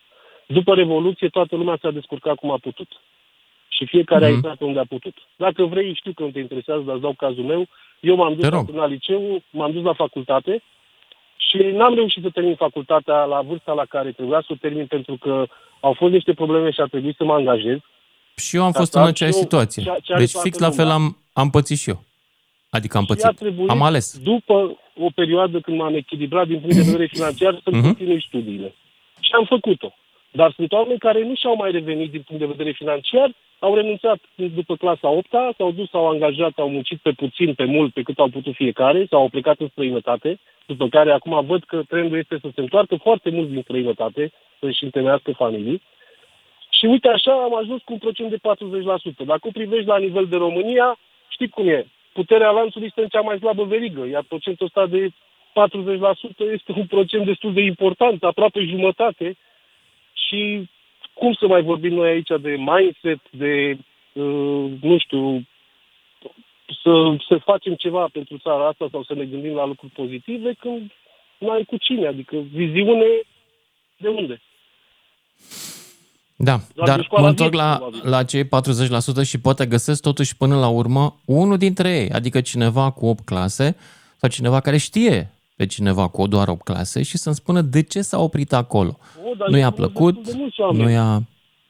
După 0.48 0.74
Revoluție, 0.74 1.28
toată 1.28 1.56
lumea 1.56 1.78
s-a 1.82 1.92
descurcat 1.92 2.36
cum 2.36 2.52
a 2.52 2.58
putut. 2.62 2.88
Și 3.68 3.86
fiecare 3.86 4.26
mm-hmm. 4.26 4.28
a 4.28 4.36
mhm. 4.36 4.36
intrat 4.36 4.62
unde 4.62 4.80
a 4.80 4.86
putut. 4.86 5.16
Dacă 5.36 5.66
vrei, 5.66 5.94
știu 5.94 6.12
că 6.16 6.24
nu 6.24 6.32
te 6.32 6.40
interesează, 6.40 6.82
dar 6.86 6.94
îți 6.94 7.04
dau 7.04 7.14
cazul 7.18 7.44
meu. 7.44 7.66
Eu 8.00 8.16
m-am 8.16 8.36
dus 8.36 8.76
la 8.76 8.86
liceu, 8.86 9.42
m-am 9.50 9.72
dus 9.72 9.84
la 9.84 9.94
facultate, 9.94 10.62
și 11.52 11.58
n-am 11.58 11.94
reușit 11.94 12.24
să 12.24 12.30
termin 12.30 12.56
facultatea 12.56 13.24
la 13.24 13.42
vârsta 13.42 13.74
la 13.74 13.86
care 13.86 14.12
trebuia 14.12 14.40
să 14.40 14.48
o 14.50 14.62
termin 14.62 14.86
pentru 14.86 15.18
că 15.22 15.46
au 15.80 15.94
fost 15.94 16.14
niște 16.14 16.34
probleme 16.34 16.72
și 16.72 16.82
a 16.82 16.86
trebuit 16.86 17.16
să 17.16 17.24
mă 17.24 17.34
angajez. 17.34 17.78
Și 18.36 18.56
eu 18.56 18.64
am 18.64 18.72
fost 18.72 18.94
în 18.94 19.02
aceeași 19.02 19.38
situație. 19.38 19.84
Ce, 19.84 19.98
ce 20.04 20.14
deci 20.18 20.32
fix 20.32 20.58
la 20.58 20.70
fel 20.70 20.90
am, 20.90 21.18
am 21.34 21.50
pățit 21.50 21.78
și 21.78 21.90
eu. 21.90 22.04
Adică 22.70 22.98
am 22.98 23.06
pățit. 23.06 23.36
Trebuit, 23.36 23.70
am 23.70 23.82
ales. 23.82 24.18
După 24.24 24.78
o 24.96 25.10
perioadă 25.16 25.60
când 25.60 25.78
m-am 25.78 25.96
echilibrat 25.96 26.48
din 26.48 26.60
punct 26.60 26.76
de 26.76 26.82
vedere 26.82 27.06
financiar 27.16 27.54
să 27.64 27.70
uh-huh. 27.70 27.82
continui 27.82 28.26
studiile. 28.28 28.74
Și 29.20 29.32
am 29.32 29.46
făcut-o. 29.46 29.94
Dar 30.32 30.54
sunt 30.56 30.72
oameni 30.72 31.00
care 31.00 31.24
nu 31.24 31.36
și-au 31.36 31.56
mai 31.56 31.72
revenit 31.72 32.12
din 32.12 32.22
punct 32.22 32.42
de 32.42 32.54
vedere 32.54 32.72
financiar, 32.72 33.36
au 33.66 33.76
renunțat 33.76 34.20
după 34.36 34.76
clasa 34.76 35.10
8 35.10 35.30
s-au 35.58 35.72
dus, 35.72 35.90
s-au 35.90 36.08
angajat, 36.08 36.54
au 36.56 36.70
muncit 36.70 37.00
pe 37.00 37.12
puțin, 37.12 37.54
pe 37.54 37.66
mult, 37.66 37.94
pe 37.94 38.02
cât 38.02 38.20
au 38.20 38.28
putut 38.28 38.54
fiecare, 38.54 39.06
sau 39.10 39.20
au 39.22 39.30
plecat 39.30 39.60
în 39.60 39.68
străinătate, 39.68 40.40
după 40.66 40.88
care 40.88 41.12
acum 41.12 41.46
văd 41.46 41.64
că 41.64 41.82
trendul 41.88 42.18
este 42.18 42.38
să 42.42 42.48
se 42.56 42.62
întoarcă 42.62 42.96
foarte 42.96 43.30
mult 43.30 43.50
din 43.50 43.62
străinătate, 43.62 44.32
să-și 44.60 44.84
întemeiască 44.84 45.32
familii. 45.32 45.82
Și 46.70 46.86
uite 46.86 47.08
așa 47.08 47.32
am 47.32 47.56
ajuns 47.56 47.82
cu 47.82 47.94
un 47.94 48.00
procent 48.00 48.30
de 48.30 48.38
40%. 48.38 49.26
Dacă 49.26 49.48
o 49.48 49.52
privești 49.54 49.88
la 49.88 49.98
nivel 49.98 50.26
de 50.26 50.38
România, 50.38 50.98
știi 51.28 51.50
cum 51.50 51.68
e, 51.68 51.86
puterea 52.14 52.50
lanțului 52.50 52.88
este 52.88 53.02
în 53.02 53.08
cea 53.08 53.22
mai 53.22 53.38
slabă 53.38 53.64
verigă, 53.64 54.06
iar 54.08 54.24
procentul 54.28 54.66
ăsta 54.66 54.86
de 54.86 55.10
40% 55.10 55.12
este 56.52 56.72
un 56.76 56.86
procent 56.86 57.26
destul 57.26 57.54
de 57.54 57.62
important, 57.62 58.24
aproape 58.24 58.64
jumătate, 58.64 59.38
și 60.28 60.70
cum 61.22 61.34
să 61.40 61.48
mai 61.48 61.62
vorbim 61.62 61.94
noi 61.94 62.10
aici 62.10 62.32
de 62.42 62.54
mindset, 62.70 63.22
de, 63.30 63.78
uh, 64.14 64.72
nu 64.82 64.98
știu, 64.98 65.48
să, 66.84 66.92
să 67.28 67.36
facem 67.44 67.74
ceva 67.74 68.08
pentru 68.12 68.38
țara 68.38 68.68
asta 68.68 68.88
sau 68.92 69.04
să 69.04 69.14
ne 69.14 69.26
gândim 69.26 69.54
la 69.54 69.66
lucruri 69.66 69.92
pozitive 69.92 70.54
când 70.60 70.92
nu 71.38 71.50
ai 71.50 71.64
cu 71.64 71.78
cine, 71.78 72.08
adică 72.08 72.36
viziune 72.52 73.06
de 73.98 74.08
unde? 74.08 74.42
Da, 76.36 76.60
Doar 76.76 76.88
dar 76.88 77.08
mă 77.12 77.28
întorc 77.28 77.54
la, 77.54 77.90
la 78.04 78.24
cei 78.24 78.44
40% 78.44 78.48
și 79.26 79.40
poate 79.42 79.66
găsesc 79.66 80.02
totuși 80.02 80.38
până 80.38 80.56
la 80.56 80.68
urmă 80.68 81.16
unul 81.26 81.58
dintre 81.58 81.90
ei, 81.90 82.10
adică 82.10 82.42
cineva 82.42 82.92
cu 82.92 83.06
8 83.06 83.26
clase 83.26 83.78
sau 84.18 84.30
cineva 84.30 84.60
care 84.60 84.78
știe 84.78 85.32
pe 85.62 85.68
cineva 85.68 86.08
cu 86.08 86.28
doar 86.28 86.48
8 86.48 86.64
clase 86.64 87.04
și 87.04 87.18
să-mi 87.18 87.36
spună 87.36 87.62
de 87.62 87.82
ce 87.84 88.02
s-a 88.02 88.20
oprit 88.20 88.54
acolo. 88.54 88.98
O, 89.26 89.50
nu 89.50 89.58
i-a 89.58 89.72
plăcut, 89.72 90.16
de 90.28 90.34
nu 90.74 90.90
i-a... 90.90 91.22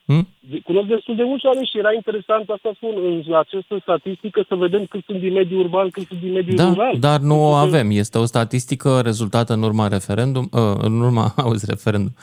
Hmm? 0.05 0.27
Cunosc 0.63 0.87
destul 0.87 1.15
de 1.15 1.23
mulți 1.23 1.45
oameni 1.45 1.69
și 1.71 1.77
era 1.77 1.93
interesant 1.93 2.49
asta 2.49 2.71
spun, 2.75 2.93
în 3.27 3.33
această 3.33 3.77
statistică 3.81 4.45
să 4.47 4.55
vedem 4.55 4.85
cât 4.85 5.03
sunt 5.05 5.19
din 5.19 5.33
mediul 5.33 5.59
urban, 5.59 5.89
cât 5.89 6.07
sunt 6.07 6.19
din 6.19 6.31
mediul 6.31 6.55
da, 6.55 6.67
rural. 6.67 6.95
dar 6.99 7.19
nu 7.19 7.35
o 7.49 7.51
avem. 7.53 7.89
Este 7.91 8.17
o 8.17 8.25
statistică 8.25 9.01
rezultată 9.03 9.53
în 9.53 9.63
urma 9.63 9.87
referendum, 9.87 10.49
uh, 10.51 10.61
în 10.81 11.01
urma, 11.01 11.33
auzi, 11.43 11.65
referendum, 11.69 12.13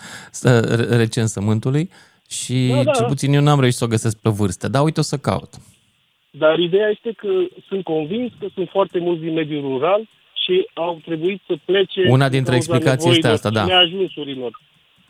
recensământului 1.02 1.90
și 2.28 2.68
da, 2.74 2.82
da. 2.82 2.90
cel 2.90 3.06
puțin 3.06 3.32
eu 3.32 3.42
n-am 3.42 3.60
reușit 3.60 3.78
să 3.78 3.84
o 3.84 3.94
găsesc 3.94 4.22
pe 4.22 4.30
vârstă, 4.30 4.68
dar 4.68 4.82
uite 4.82 5.00
o 5.00 5.02
să 5.12 5.16
caut. 5.16 5.52
Dar 6.30 6.58
ideea 6.58 6.88
este 6.88 7.12
că 7.16 7.28
sunt 7.68 7.84
convins 7.84 8.32
că 8.40 8.46
sunt 8.54 8.68
foarte 8.68 8.98
mulți 8.98 9.22
din 9.22 9.32
mediul 9.32 9.62
rural 9.62 10.08
și 10.48 10.68
au 10.72 11.00
trebuit 11.04 11.40
să 11.46 11.54
plece... 11.64 12.08
Una 12.08 12.28
dintre 12.28 12.54
explicații 12.56 13.10
este 13.10 13.28
asta, 13.28 13.50
da. 13.50 13.64
Neajunsurilor. 13.64 14.60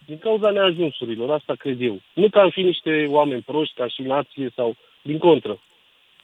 Din 0.07 0.19
cauza 0.19 0.51
neajunsurilor, 0.51 1.31
asta 1.31 1.55
cred 1.59 1.81
eu. 1.81 2.01
Nu 2.13 2.29
că 2.29 2.39
am 2.39 2.51
fi 2.51 2.61
niște 2.61 3.07
oameni 3.09 3.43
proști 3.43 3.75
ca 3.75 3.89
și 3.89 4.03
nație 4.03 4.51
sau 4.55 4.77
din 5.03 5.19
contră. 5.19 5.59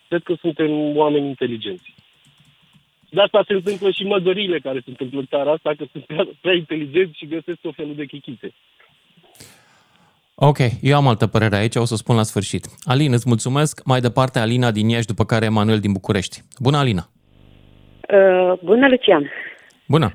cred 0.08 0.22
că 0.22 0.34
suntem 0.40 0.96
oameni 0.96 1.26
inteligenți. 1.26 1.94
De 3.10 3.20
asta 3.20 3.44
se 3.46 3.52
întâmplă 3.52 3.90
și 3.90 4.04
măgăriile 4.04 4.58
care 4.58 4.78
se 4.78 4.90
întâmplă 4.90 5.18
în 5.18 5.26
țara 5.26 5.52
asta, 5.52 5.74
că 5.78 5.84
sunt 5.92 6.04
prea, 6.04 6.28
prea 6.40 6.54
inteligenți 6.54 7.18
și 7.18 7.26
găsesc 7.26 7.58
o 7.62 7.72
felul 7.72 7.94
de 7.94 8.04
chichite. 8.04 8.54
Ok, 10.34 10.58
eu 10.80 10.96
am 10.96 11.08
altă 11.08 11.26
părere 11.26 11.56
aici, 11.56 11.76
o 11.76 11.84
să 11.84 11.96
spun 11.96 12.16
la 12.16 12.22
sfârșit. 12.22 12.66
Alin, 12.84 13.12
îți 13.12 13.28
mulțumesc. 13.28 13.84
Mai 13.84 14.00
departe, 14.00 14.38
Alina 14.38 14.70
din 14.70 14.88
Iași, 14.88 15.06
după 15.06 15.24
care 15.24 15.44
Emanuel 15.44 15.80
din 15.80 15.92
București. 15.92 16.42
Bună, 16.58 16.76
Alina! 16.76 17.08
Uh, 18.08 18.52
bună, 18.62 18.88
Lucian! 18.88 19.30
Bună! 19.86 20.12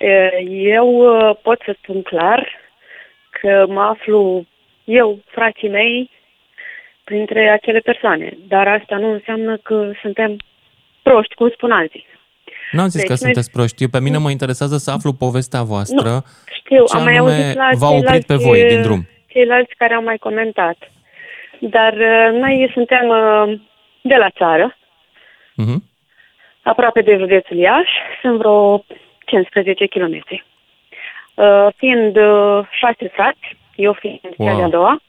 Uh, 0.00 0.44
eu 0.50 0.88
uh, 0.88 1.36
pot 1.42 1.60
să 1.64 1.74
spun 1.82 2.02
clar 2.02 2.48
că 3.40 3.64
mă 3.68 3.80
aflu 3.80 4.46
eu, 4.84 5.18
frații 5.26 5.68
mei, 5.68 6.10
printre 7.04 7.48
acele 7.50 7.78
persoane. 7.78 8.36
Dar 8.48 8.68
asta 8.68 8.96
nu 8.96 9.12
înseamnă 9.12 9.56
că 9.56 9.90
suntem 10.00 10.36
proști, 11.02 11.34
cum 11.34 11.50
spun 11.50 11.70
alții. 11.70 12.06
N-am 12.72 12.86
zis 12.88 13.00
Deci 13.00 13.06
că 13.06 13.08
noi- 13.12 13.18
sunteți 13.18 13.50
proști. 13.50 13.82
Eu, 13.82 13.88
pe 13.88 14.00
mine 14.00 14.18
mă 14.18 14.30
interesează 14.30 14.76
să 14.76 14.90
aflu 14.90 15.12
povestea 15.12 15.62
voastră. 15.62 16.08
Nu, 16.10 16.20
Știu, 16.58 16.84
Ce 16.84 16.96
am 16.96 17.02
mai 17.04 17.16
anume 17.16 17.30
auzit 17.32 17.56
la 17.56 17.68
v-a 17.78 17.88
oprit 17.90 18.26
pe 18.26 18.36
ceilalți, 18.36 18.46
voi 18.46 18.64
din 18.68 18.82
drum? 18.82 19.06
Ceilalți 19.26 19.74
care 19.76 19.94
au 19.94 20.02
mai 20.02 20.16
comentat. 20.16 20.76
Dar 21.60 21.92
uh, 21.92 22.38
noi 22.40 22.70
suntem 22.72 23.08
uh, 23.08 23.60
de 24.02 24.14
la 24.14 24.30
țară, 24.30 24.76
Mhm. 25.56 25.82
Aproape 26.64 27.00
de 27.00 27.16
județul 27.18 27.56
Iași, 27.56 27.92
sunt 28.20 28.38
vreo 28.38 28.84
15 29.26 29.86
km. 29.86 30.24
Uh, 31.34 31.66
fiind 31.76 32.16
uh, 32.16 32.60
șase 32.70 33.08
frați, 33.12 33.56
eu 33.76 33.92
fiind 33.92 34.20
Wow. 34.36 34.48
cea 34.48 34.56
de-a 34.56 34.68
doua, 34.68 35.00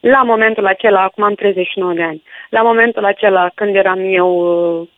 la 0.00 0.22
momentul 0.22 0.66
acela, 0.66 1.00
acum 1.02 1.24
am 1.24 1.34
39 1.34 1.92
de 1.92 2.02
ani, 2.02 2.22
la 2.50 2.62
momentul 2.62 3.04
acela 3.04 3.50
când 3.54 3.74
eram 3.74 3.98
eu, 4.14 4.30
uh, 4.80 4.88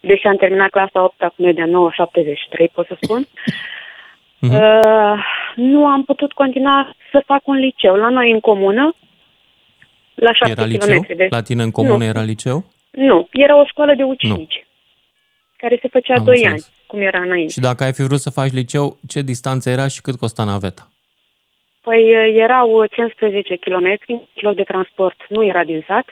deși 0.00 0.26
am 0.26 0.36
terminat 0.36 0.70
clasa 0.70 1.02
8 1.04 1.14
cu 1.18 1.42
media 1.42 1.66
9,73, 1.66 2.68
pot 2.72 2.86
să 2.86 2.96
spun, 3.00 3.26
Mhm. 4.40 4.54
uh, 4.54 5.18
nu 5.56 5.86
am 5.86 6.04
putut 6.04 6.32
continua 6.32 6.94
să 7.12 7.22
fac 7.26 7.46
un 7.46 7.56
liceu. 7.56 7.94
La 7.94 8.08
noi 8.08 8.30
în 8.30 8.40
comună, 8.40 8.94
la 10.14 10.32
7 10.32 10.50
Era 10.50 10.64
liceu? 10.64 11.00
km. 11.02 11.16
De... 11.16 11.26
La 11.30 11.42
tine 11.42 11.62
în 11.62 11.70
comună 11.70 11.96
Nu. 11.96 12.04
era 12.04 12.22
liceu? 12.22 12.64
Nu, 12.90 13.28
era 13.32 13.60
o 13.60 13.64
școală 13.66 13.94
de 13.94 14.02
ucenici, 14.02 14.66
care 15.56 15.78
se 15.82 15.88
făcea 15.88 16.14
Am 16.14 16.24
2 16.24 16.34
înțeles. 16.36 16.64
ani, 16.64 16.74
cum 16.86 17.00
era 17.00 17.20
înainte. 17.20 17.52
Și 17.52 17.60
dacă 17.60 17.84
ai 17.84 17.92
fi 17.92 18.02
vrut 18.02 18.20
să 18.20 18.30
faci 18.30 18.52
liceu, 18.52 18.96
ce 19.08 19.20
distanță 19.20 19.70
era 19.70 19.88
și 19.88 20.00
cât 20.00 20.16
costa 20.18 20.44
naveta? 20.44 20.88
Păi 21.80 22.16
uh, 22.16 22.34
erau 22.36 22.84
15 22.86 23.56
km, 23.56 23.96
loc 24.34 24.54
de 24.54 24.62
transport 24.62 25.16
nu 25.28 25.44
era 25.44 25.64
din 25.64 25.84
sat. 25.86 26.06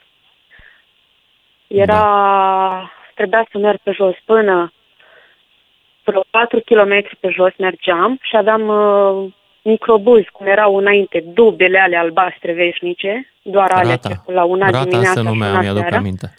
Era, 1.67 1.95
Da. 1.95 2.91
trebuia 3.15 3.47
să 3.51 3.59
merg 3.59 3.79
pe 3.83 3.91
jos 3.93 4.15
până 4.25 4.73
vreo 6.05 6.25
4 6.31 6.61
km 6.65 7.17
pe 7.21 7.29
jos 7.31 7.53
mergeam 7.59 8.19
și 8.23 8.37
aveam 8.37 8.69
uh, 8.69 9.33
microbuzi, 9.63 10.31
cum 10.33 10.47
erau 10.47 10.77
înainte, 10.77 11.21
dubele 11.27 11.79
alea 11.79 12.01
albastre 12.01 12.53
veșnice, 12.53 13.33
doar 13.43 13.71
alea 13.71 13.91
Rata. 14.03 14.25
la 14.27 14.45
una 14.45 14.67
Rata 14.71 14.85
dimineața 14.85 15.13
se 15.13 15.21
și 15.21 15.27
numea, 15.27 15.51
una 15.51 15.61
mi-aduc 15.61 15.81
seara. 15.81 15.97
aminte. 15.97 16.35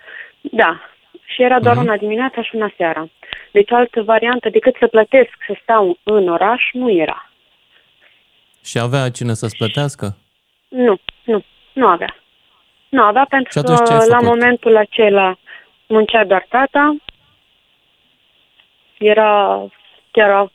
Da, 0.51 0.81
și 1.25 1.41
era 1.43 1.59
doar 1.59 1.75
Mhm. 1.75 1.83
una 1.85 1.97
dimineața 1.97 2.41
și 2.43 2.55
una 2.55 2.71
seara. 2.77 3.09
Deci 3.51 3.71
altă 3.71 4.01
variantă 4.01 4.49
decât 4.49 4.75
să 4.79 4.87
plătesc 4.87 5.29
să 5.47 5.57
stau 5.61 5.97
în 6.03 6.27
oraș 6.29 6.61
nu 6.73 6.91
era. 6.91 7.31
Și 8.63 8.79
avea 8.79 9.11
cine 9.11 9.33
să-ți 9.33 9.57
plătească? 9.57 10.17
Nu, 10.67 10.95
nu, 11.23 11.43
nu 11.73 11.87
avea. 11.87 12.15
Nu 12.89 13.01
avea 13.03 13.25
pentru 13.29 13.51
Și 13.51 13.57
atunci 13.57 13.77
ce 13.87 13.93
ai 13.93 13.99
că 13.99 14.05
la 14.05 14.17
făcut? 14.17 14.27
momentul 14.27 14.77
acela 14.77 15.37
muncea 15.87 16.25
doar 16.25 16.45
tata. 16.49 16.95
Era, 18.97 19.63
chiar 20.11 20.29
a, 20.29 20.51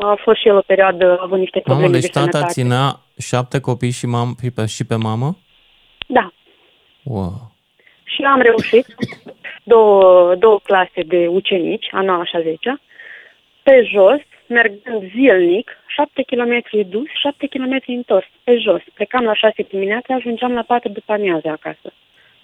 a 0.00 0.18
fost 0.22 0.40
și 0.40 0.48
el 0.48 0.56
o 0.56 0.60
perioadă 0.60 1.18
având 1.22 1.40
niște 1.40 1.62
Mamă, 1.66 1.78
probleme 1.80 2.00
deci 2.00 2.10
de 2.12 2.18
tata 2.20 2.30
sănătate. 2.30 2.52
ținea 2.52 3.00
șapte 3.18 3.60
copii 3.60 3.90
și, 3.90 4.06
mam- 4.06 4.42
și, 4.42 4.50
pe, 4.50 4.66
și 4.66 4.84
pe 4.84 4.94
mamă? 4.94 5.36
Da. 6.06 6.32
Wow. 7.02 7.49
Și 8.14 8.22
am 8.22 8.40
reușit 8.40 8.86
două, 9.62 10.34
două 10.34 10.58
clase 10.62 11.02
de 11.02 11.26
ucenici, 11.26 11.88
a 11.92 12.00
9 12.00 12.24
și 12.24 12.36
a 12.36 12.40
10 12.40 12.80
pe 13.62 13.82
jos, 13.92 14.20
mergând 14.46 15.10
zilnic, 15.10 15.70
7 15.86 16.22
km 16.22 16.64
dus, 16.88 17.08
7 17.20 17.46
km 17.46 17.82
întors, 17.86 18.26
pe 18.44 18.56
jos. 18.56 18.82
Plecam 18.94 19.24
la 19.24 19.34
6 19.34 19.62
dimineața, 19.62 20.14
ajungeam 20.14 20.52
la 20.52 20.62
4 20.62 20.88
după 20.88 21.12
amiază 21.12 21.48
acasă. 21.48 21.92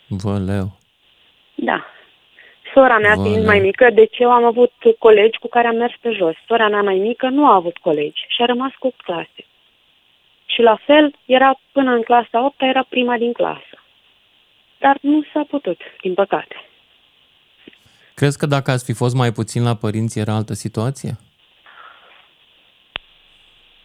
Vă 0.06 0.38
leu. 0.46 0.66
Da. 1.54 1.86
Sora 2.74 2.98
mea 2.98 3.14
Vai. 3.14 3.24
fiind 3.24 3.46
mai 3.46 3.58
mică, 3.58 3.90
deci 3.94 4.18
eu 4.18 4.30
am 4.30 4.44
avut 4.44 4.72
colegi 4.98 5.38
cu 5.38 5.48
care 5.48 5.66
am 5.66 5.76
mers 5.76 5.94
pe 6.00 6.10
jos. 6.10 6.34
Sora 6.46 6.68
mea 6.68 6.82
mai 6.82 6.98
mică 6.98 7.28
nu 7.28 7.46
a 7.46 7.54
avut 7.54 7.76
colegi 7.76 8.24
și 8.28 8.42
a 8.42 8.44
rămas 8.44 8.72
cu 8.78 8.86
8 8.86 9.00
clase. 9.00 9.42
Și 10.46 10.60
la 10.60 10.76
fel, 10.84 11.14
era 11.24 11.60
până 11.72 11.92
în 11.92 12.02
clasa 12.02 12.44
8 12.44 12.62
era 12.62 12.84
prima 12.88 13.16
din 13.16 13.32
clasă. 13.32 13.76
Dar 14.86 14.98
nu 15.00 15.22
s-a 15.32 15.44
putut, 15.48 15.80
din 16.02 16.14
păcate. 16.14 16.56
Crezi 18.14 18.38
că 18.38 18.46
dacă 18.46 18.70
ați 18.70 18.84
fi 18.84 18.92
fost 18.92 19.14
mai 19.14 19.32
puțin 19.32 19.62
la 19.62 19.74
părinți 19.74 20.18
era 20.18 20.34
altă 20.34 20.52
situație? 20.52 21.12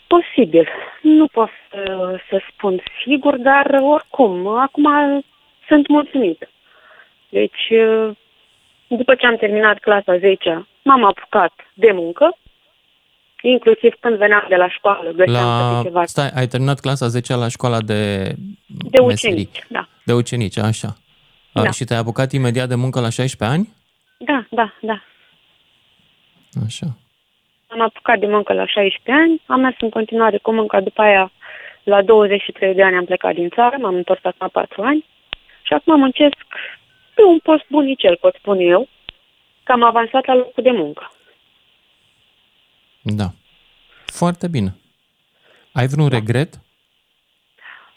Posibil. 0.08 0.68
Nu 1.02 1.28
pot 1.28 1.50
să, 1.70 2.16
să 2.30 2.42
spun 2.50 2.82
sigur, 3.06 3.38
dar 3.38 3.66
oricum, 3.82 4.48
acum 4.48 4.88
sunt 5.68 5.88
mulțumită. 5.88 6.50
Deci, 7.30 7.66
după 8.88 9.16
ce 9.16 9.26
am 9.26 9.36
terminat 9.36 9.80
clasa 9.80 10.18
10 10.18 10.68
m-am 10.84 11.04
apucat 11.04 11.54
de 11.74 11.92
muncă, 11.92 12.38
inclusiv 13.42 13.94
când 14.00 14.18
veneam 14.18 14.46
de 14.50 14.56
la 14.56 14.70
școală, 14.70 15.10
găseam 15.12 15.46
La... 15.46 15.70
câte 15.70 15.88
ceva 15.88 16.06
Stai, 16.06 16.30
ai 16.36 16.48
terminat 16.48 16.80
clasa 16.80 17.08
10 17.08 17.36
la 17.36 17.48
școala 17.48 17.82
de, 17.82 18.34
de 18.66 19.00
meserii. 19.00 19.36
ucenici. 19.36 19.66
Da. 19.68 19.88
De 20.04 20.14
ucenici, 20.14 20.58
așa. 20.58 20.98
Da. 21.54 21.62
A, 21.62 21.72
și 21.72 21.84
te-ai 21.84 22.00
apucat 22.00 22.32
imediat 22.32 22.68
de 22.68 22.76
muncă 22.76 23.00
la 23.00 23.10
16 23.10 23.58
ani? 23.58 23.70
da, 24.18 24.46
da, 24.50 24.74
da. 24.82 25.02
Așa. 26.66 26.98
Am 27.68 27.82
apucat 27.82 28.20
de 28.20 28.28
muncă 28.28 28.54
la 28.54 28.66
16 28.66 29.12
ani, 29.24 29.42
am 29.46 29.60
mers 29.60 29.76
în 29.80 29.90
continuare 29.90 30.38
cu 30.38 30.52
munca, 30.54 30.82
după 30.82 31.02
aia 31.02 31.32
la 31.84 32.02
23 32.02 32.74
de 32.74 32.84
ani 32.84 32.96
am 32.96 33.06
plecat 33.06 33.34
din 33.34 33.50
țară, 33.50 33.78
m-am 33.80 33.96
întors 33.96 34.20
acum 34.24 34.50
4 34.50 34.82
ani 34.82 35.06
și 35.62 35.74
acum 35.74 36.00
muncesc 36.00 36.36
pe 37.16 37.22
un 37.24 37.40
post 37.40 37.66
bunicel, 37.70 38.18
pot 38.22 38.36
spune 38.36 38.64
eu, 38.64 38.88
că 39.64 39.72
am 39.72 39.84
avansat 39.84 40.26
la 40.26 40.36
locul 40.36 40.64
de 40.64 40.72
muncă. 40.72 41.12
Da. 43.02 43.30
Foarte 44.06 44.48
bine. 44.48 44.76
Ai 45.74 45.88
vreun 45.88 46.10
da. 46.10 46.18
regret 46.18 46.60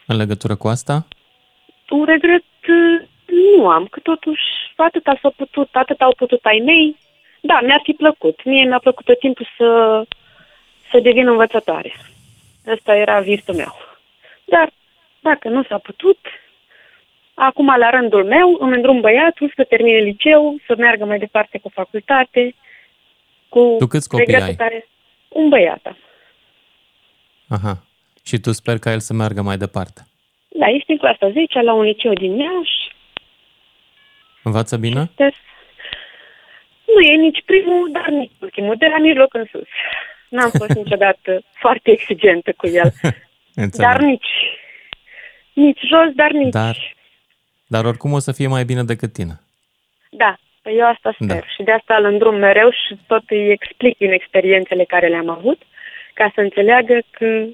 în 0.06 0.16
legătură 0.16 0.56
cu 0.56 0.68
asta? 0.68 1.06
Un 1.88 2.04
regret 2.04 2.44
uh, 2.68 3.08
nu 3.26 3.68
am, 3.68 3.86
că 3.86 4.00
totuși 4.00 4.42
atât 4.76 5.02
s-a 5.22 5.32
putut, 5.36 5.68
atât 5.72 6.00
au 6.00 6.14
putut 6.16 6.44
ai 6.44 6.62
mei. 6.64 6.96
Da, 7.40 7.60
mi-ar 7.60 7.80
fi 7.82 7.92
plăcut. 7.92 8.44
Mie 8.44 8.64
mi-a 8.64 8.78
plăcut 8.78 9.04
tot 9.04 9.18
timpul 9.18 9.48
să, 9.56 10.02
să 10.90 10.98
devin 11.00 11.28
învățătoare. 11.28 11.92
Ăsta 12.66 12.94
era 12.96 13.20
visul 13.20 13.54
meu. 13.54 13.74
Dar 14.44 14.72
dacă 15.20 15.48
nu 15.48 15.62
s-a 15.62 15.78
putut, 15.78 16.18
acum 17.34 17.76
la 17.78 17.90
rândul 17.90 18.24
meu 18.24 18.56
îmi 18.60 18.74
îndrum 18.74 19.00
băiatul 19.00 19.52
să 19.56 19.64
termine 19.64 19.98
liceu, 19.98 20.56
să 20.66 20.74
meargă 20.78 21.04
mai 21.04 21.18
departe 21.18 21.58
cu 21.58 21.68
facultate, 21.68 22.54
cu 23.48 23.76
Tu 23.78 23.86
câți 23.86 24.08
copii 24.08 24.24
regretul 24.24 24.48
ai? 24.48 24.56
Care... 24.56 24.88
Un 25.28 25.48
băiat. 25.48 25.96
Aha. 27.48 27.84
Și 28.24 28.38
tu 28.38 28.52
sper 28.52 28.78
ca 28.78 28.92
el 28.92 29.00
să 29.00 29.12
meargă 29.12 29.42
mai 29.42 29.56
departe. 29.56 30.06
Da, 30.58 30.66
este 30.66 30.92
în 30.92 30.98
clasa 30.98 31.30
10 31.30 31.60
la 31.60 31.72
un 31.72 31.82
liceu 31.82 32.12
din 32.12 32.38
Iași. 32.38 32.92
Învață 34.42 34.76
bine? 34.76 35.10
Test. 35.14 35.36
Nu 36.94 37.00
e 37.00 37.16
nici 37.16 37.42
primul, 37.44 37.88
dar 37.92 38.08
nici 38.08 38.30
ultimul, 38.40 38.74
de 38.78 38.86
la 38.86 38.98
mijloc 38.98 39.34
în 39.34 39.44
sus. 39.50 39.68
N-am 40.28 40.50
fost 40.58 40.70
niciodată 40.70 41.42
foarte 41.52 41.90
exigentă 41.90 42.52
cu 42.56 42.66
el, 42.66 42.90
Înțeleg. 43.64 43.90
dar 43.90 44.00
nici, 44.00 44.28
nici 45.52 45.80
jos, 45.80 46.12
dar 46.14 46.30
nici... 46.30 46.52
Dar- 46.52 46.94
Dar 47.66 47.84
oricum 47.84 48.12
o 48.12 48.18
să 48.18 48.32
fie 48.32 48.46
mai 48.46 48.64
bine 48.64 48.82
decât 48.82 49.12
tine. 49.12 49.40
Da, 50.10 50.36
păi 50.62 50.76
eu 50.78 50.86
asta 50.86 51.12
sper 51.20 51.26
Da. 51.40 51.46
și 51.56 51.62
de 51.62 51.72
asta 51.72 51.96
îl 51.96 52.04
îndrum 52.04 52.34
mereu 52.36 52.70
și 52.70 52.98
tot 53.06 53.22
îi 53.28 53.50
explic 53.50 53.96
din 53.98 54.12
experiențele 54.12 54.84
care 54.84 55.08
le-am 55.08 55.28
avut, 55.28 55.62
ca 56.14 56.30
să 56.34 56.40
înțeleagă 56.40 57.00
că 57.10 57.44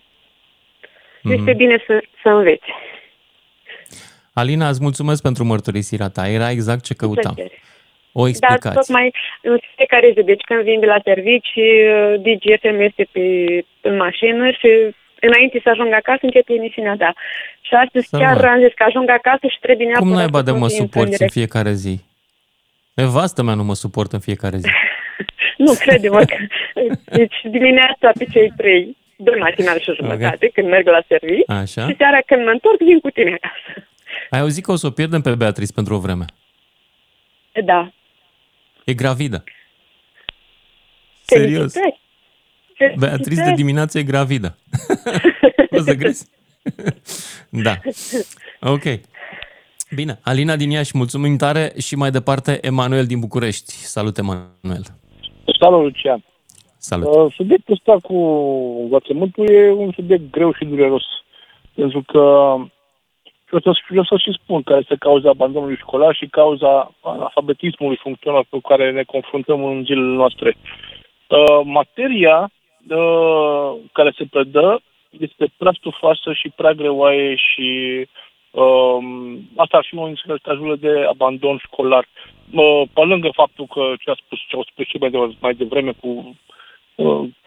este 1.23 1.51
Mhm. 1.51 1.57
bine 1.57 1.83
să, 1.87 2.03
să 2.23 2.29
învețe. 2.29 2.73
Alina, 4.33 4.69
îți 4.69 4.83
mulțumesc 4.83 5.23
pentru 5.23 5.45
mărturisirea 5.45 6.09
ta. 6.09 6.29
Era 6.29 6.51
exact 6.51 6.85
ce 6.85 6.95
căutam. 6.95 7.35
Plăcere. 7.35 7.59
O 8.13 8.21
Dar 8.21 8.29
explicație. 8.29 8.71
tocmai 8.81 9.15
în 9.43 9.59
fiecare 9.77 10.13
zi, 10.17 10.23
deci 10.23 10.41
când 10.49 10.61
vin 10.63 10.81
de 10.81 10.87
la 10.87 10.97
servici, 11.05 11.53
uh, 11.57 12.15
DGFM 12.25 12.79
este 12.81 13.09
pe, 13.13 13.21
în 13.81 13.97
mașină 13.97 14.51
și 14.51 14.69
înainte 15.21 15.61
să 15.63 15.69
ajung 15.69 15.93
acasă, 15.93 16.19
începe 16.23 16.53
emisiunea 16.53 16.97
ta. 16.97 17.13
Și 17.61 17.75
astăzi 17.75 18.09
Să 18.09 18.17
chiar 18.19 18.37
mă. 18.41 18.47
am 18.49 18.61
zis 18.61 18.73
că 18.75 18.85
ajung 18.87 19.11
acasă 19.11 19.47
și 19.53 19.59
trebuie 19.61 19.87
neapărat 19.87 20.09
Cum 20.09 20.17
naiba 20.19 20.39
să 20.39 20.45
de 20.45 20.51
mă 20.51 20.59
continui 20.59 20.81
suporți 20.87 21.11
în 21.11 21.17
direct. 21.17 21.33
fiecare 21.33 21.73
zi? 21.73 21.95
Nevastă 22.95 23.43
mea 23.43 23.55
nu 23.55 23.65
mă 23.65 23.75
suport 23.75 24.13
în 24.13 24.21
fiecare 24.21 24.57
zi. 24.57 24.69
Nu, 25.65 25.73
crede-mă 25.79 26.23
că... 26.25 26.37
Deci 27.21 27.37
dimineața 27.43 28.11
pe 28.19 28.25
cei 28.33 28.53
trei, 28.57 28.97
doi 29.23 29.39
matinal 29.39 29.81
și 29.81 29.91
o 29.91 29.95
jumătate, 29.95 30.51
când 30.55 30.69
merg 30.69 30.87
la 30.87 31.03
serviciu, 31.09 31.53
Așa. 31.53 31.89
și 31.89 31.95
seara 31.97 32.19
când 32.27 32.45
mă 32.45 32.51
întorc, 32.51 32.79
vin 32.79 33.01
cu 33.01 33.11
tine 33.11 33.39
acasă. 33.41 33.87
Ai 34.31 34.41
auzit 34.41 34.65
că 34.65 34.73
o 34.73 34.77
să 34.77 34.87
o 34.87 34.91
pierdem 34.91 35.21
pe 35.21 35.35
Beatrice 35.35 35.73
pentru 35.73 35.95
o 35.95 35.99
vreme. 35.99 36.25
Da. 37.65 37.93
E 38.85 38.95
gravidă. 38.95 39.45
Serios. 41.23 41.73
Felicitări. 41.73 42.01
Beatrice 42.79 43.19
de 43.19 43.23
Felicitări. 43.25 43.57
dimineață 43.57 43.99
e 43.99 44.03
gravidă. 44.03 44.59
o 45.79 45.81
să 45.81 45.95
crezi? 45.97 46.29
da. 47.49 47.75
Ok. 48.61 48.83
Bine. 49.95 50.19
Alina 50.23 50.57
din 50.57 50.71
Iași, 50.71 50.97
mulțumim 50.97 51.37
tare 51.37 51.73
și 51.79 51.97
mai 51.97 52.11
departe 52.11 52.59
Emanuel 52.63 53.07
din 53.07 53.21
București. 53.21 53.73
Salut, 53.73 54.19
Emanuel. 54.19 54.83
Salut, 55.61 55.83
Lucian. 55.83 56.25
Salut. 56.83 57.15
Uh, 57.15 57.33
Subiectul 57.35 57.75
ăsta 57.75 57.97
cu 58.03 58.17
învățământul 58.83 59.49
e 59.49 59.71
un 59.71 59.93
subiect 59.93 60.31
greu 60.31 60.53
și 60.53 60.65
dureros. 60.65 61.05
Pentru 61.75 62.03
că 62.07 62.55
și 63.49 63.55
o 63.55 63.61
să, 63.61 63.71
și 63.73 63.99
o 63.99 64.05
să 64.05 64.17
și 64.17 64.39
spun 64.43 64.63
care 64.63 64.79
este 64.81 64.97
cauza 64.99 65.29
abandonului 65.29 65.77
școlar 65.77 66.15
și 66.15 66.27
cauza 66.27 66.93
analfabetismului 67.01 67.97
funcțional 67.97 68.45
cu 68.51 68.61
care 68.61 68.91
ne 68.91 69.03
confruntăm 69.03 69.65
în 69.65 69.85
zilele 69.85 70.15
noastre. 70.15 70.57
Uh, 71.29 71.61
materia 71.65 72.51
uh, 72.89 73.73
care 73.93 74.13
se 74.17 74.25
predă 74.31 74.81
este 75.11 75.53
prea 75.57 75.73
stufoasă 75.79 76.33
și 76.33 76.49
prea 76.49 76.73
greoaie 76.73 77.35
și 77.35 77.69
uh, 78.51 78.99
asta 79.57 79.77
ar 79.77 79.85
fi 79.89 79.95
unul 79.95 80.07
dintre 80.07 80.39
cazurile 80.43 80.77
de 80.77 81.05
abandon 81.09 81.59
școlar. 81.67 82.09
Uh, 82.53 82.83
pe 82.93 83.01
lângă 83.01 83.31
faptul 83.33 83.67
că 83.67 83.83
ce 84.01 84.11
a 84.11 84.15
spus, 84.25 84.39
ce 84.49 84.57
au 84.57 84.67
spus 84.71 84.87
și 84.87 84.97
mai, 85.01 85.11
de, 85.11 85.19
mai 85.41 85.55
devreme 85.55 85.93
cu 86.01 86.09
uh, 86.09 86.50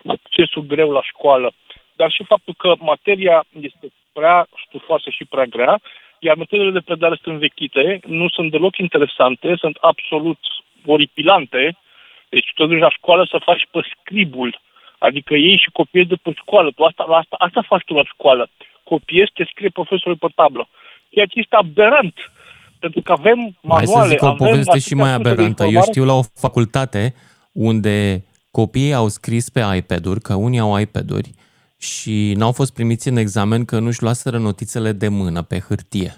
accesul 0.06 0.62
greu 0.62 0.92
la 0.92 1.02
școală, 1.04 1.54
dar 1.96 2.12
și 2.12 2.24
faptul 2.24 2.54
că 2.58 2.74
materia 2.80 3.46
este 3.60 3.88
prea 4.14 4.48
stufoasă 4.68 5.10
și 5.10 5.26
prea 5.26 5.46
grea, 5.46 5.82
iar 6.20 6.36
metodele 6.36 6.72
de 6.72 6.88
predare 6.88 7.20
sunt 7.22 7.34
învechite, 7.34 8.00
nu 8.06 8.30
sunt 8.30 8.52
deloc 8.52 8.78
interesante, 8.78 9.56
sunt 9.58 9.78
absolut 9.82 10.40
oripilante, 10.86 11.78
deci 12.30 12.52
tu 12.56 12.62
te 12.62 12.70
duci 12.74 12.86
la 12.88 12.90
școală 12.90 13.28
să 13.30 13.38
faci 13.44 13.68
pe 13.72 13.80
scribul, 13.94 14.62
adică 14.98 15.34
iei 15.36 15.58
și 15.58 15.70
copiezi 15.80 16.08
de 16.08 16.16
pe 16.24 16.32
școală, 16.36 16.72
tu 16.72 16.84
asta, 16.84 17.04
asta, 17.04 17.36
asta 17.40 17.62
faci 17.72 17.84
tu 17.84 17.94
la 17.94 18.04
școală, 18.04 18.50
copiezi, 18.84 19.32
te 19.34 19.44
scrie 19.52 19.70
profesorul 19.70 20.18
pe 20.18 20.28
tablă. 20.36 20.68
Ceea 21.10 21.26
ce 21.26 21.40
este 21.40 21.56
aberant, 21.56 22.32
pentru 22.80 23.02
că 23.02 23.12
avem 23.12 23.40
Hai 23.68 23.86
să 23.86 23.92
manuale, 23.92 24.10
zic 24.10 24.22
o 24.22 24.26
avem 24.26 24.38
poveste 24.38 24.80
și 24.80 24.94
atâtea 24.94 24.98
mai 25.04 25.10
surse 25.10 25.24
de 25.24 25.30
aberantă. 25.30 25.64
Eu 25.64 25.70
informare. 25.70 25.92
știu 25.92 26.06
la 26.06 26.14
o 26.14 26.24
facultate 26.46 27.14
unde 27.52 28.24
copiii 28.60 28.94
au 29.02 29.08
scris 29.08 29.50
pe 29.50 29.62
iPad-uri, 29.76 30.22
că 30.28 30.34
unii 30.48 30.60
au 30.66 30.80
iPad-uri, 30.80 31.30
și 31.80 32.34
n-au 32.40 32.52
fost 32.60 32.74
primiți 32.74 33.08
în 33.08 33.18
examen 33.18 33.66
că 33.66 33.80
nu-și 33.80 34.02
luaseră 34.02 34.38
notițele 34.38 34.92
de 34.92 35.08
mână 35.08 35.42
pe 35.42 35.58
hârtie. 35.68 36.12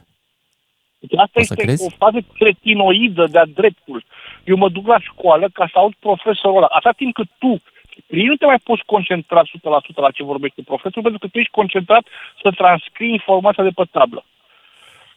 Deci 1.00 1.20
asta 1.26 1.40
O 1.40 1.44
să 1.44 1.48
este 1.54 1.64
crezi? 1.64 1.86
o 1.86 1.90
fază 2.04 2.20
cretinoidă 2.40 3.24
de-a 3.34 3.46
dreptul. 3.46 4.00
Eu 4.44 4.58
mă 4.58 4.70
duc 4.70 4.86
la 4.88 5.00
școală 5.00 5.50
ca 5.54 5.66
să 5.72 5.78
aud 5.80 5.94
profesorul 6.00 6.58
ăla. 6.58 6.68
Atâta 6.72 6.92
timp 6.92 7.14
cât 7.14 7.30
tu 7.40 7.62
ei 8.08 8.26
nu 8.26 8.36
te 8.36 8.46
mai 8.46 8.60
poți 8.64 8.84
concentra 8.86 9.42
100% 9.44 9.46
la 9.94 10.12
ce 10.12 10.24
vorbește 10.24 10.62
profesorul, 10.62 11.04
pentru 11.08 11.20
că 11.20 11.28
tu 11.28 11.40
ești 11.40 11.52
concentrat 11.60 12.06
să 12.42 12.50
transcrii 12.52 13.12
informația 13.12 13.64
de 13.64 13.70
pe 13.76 13.84
tablă. 13.92 14.26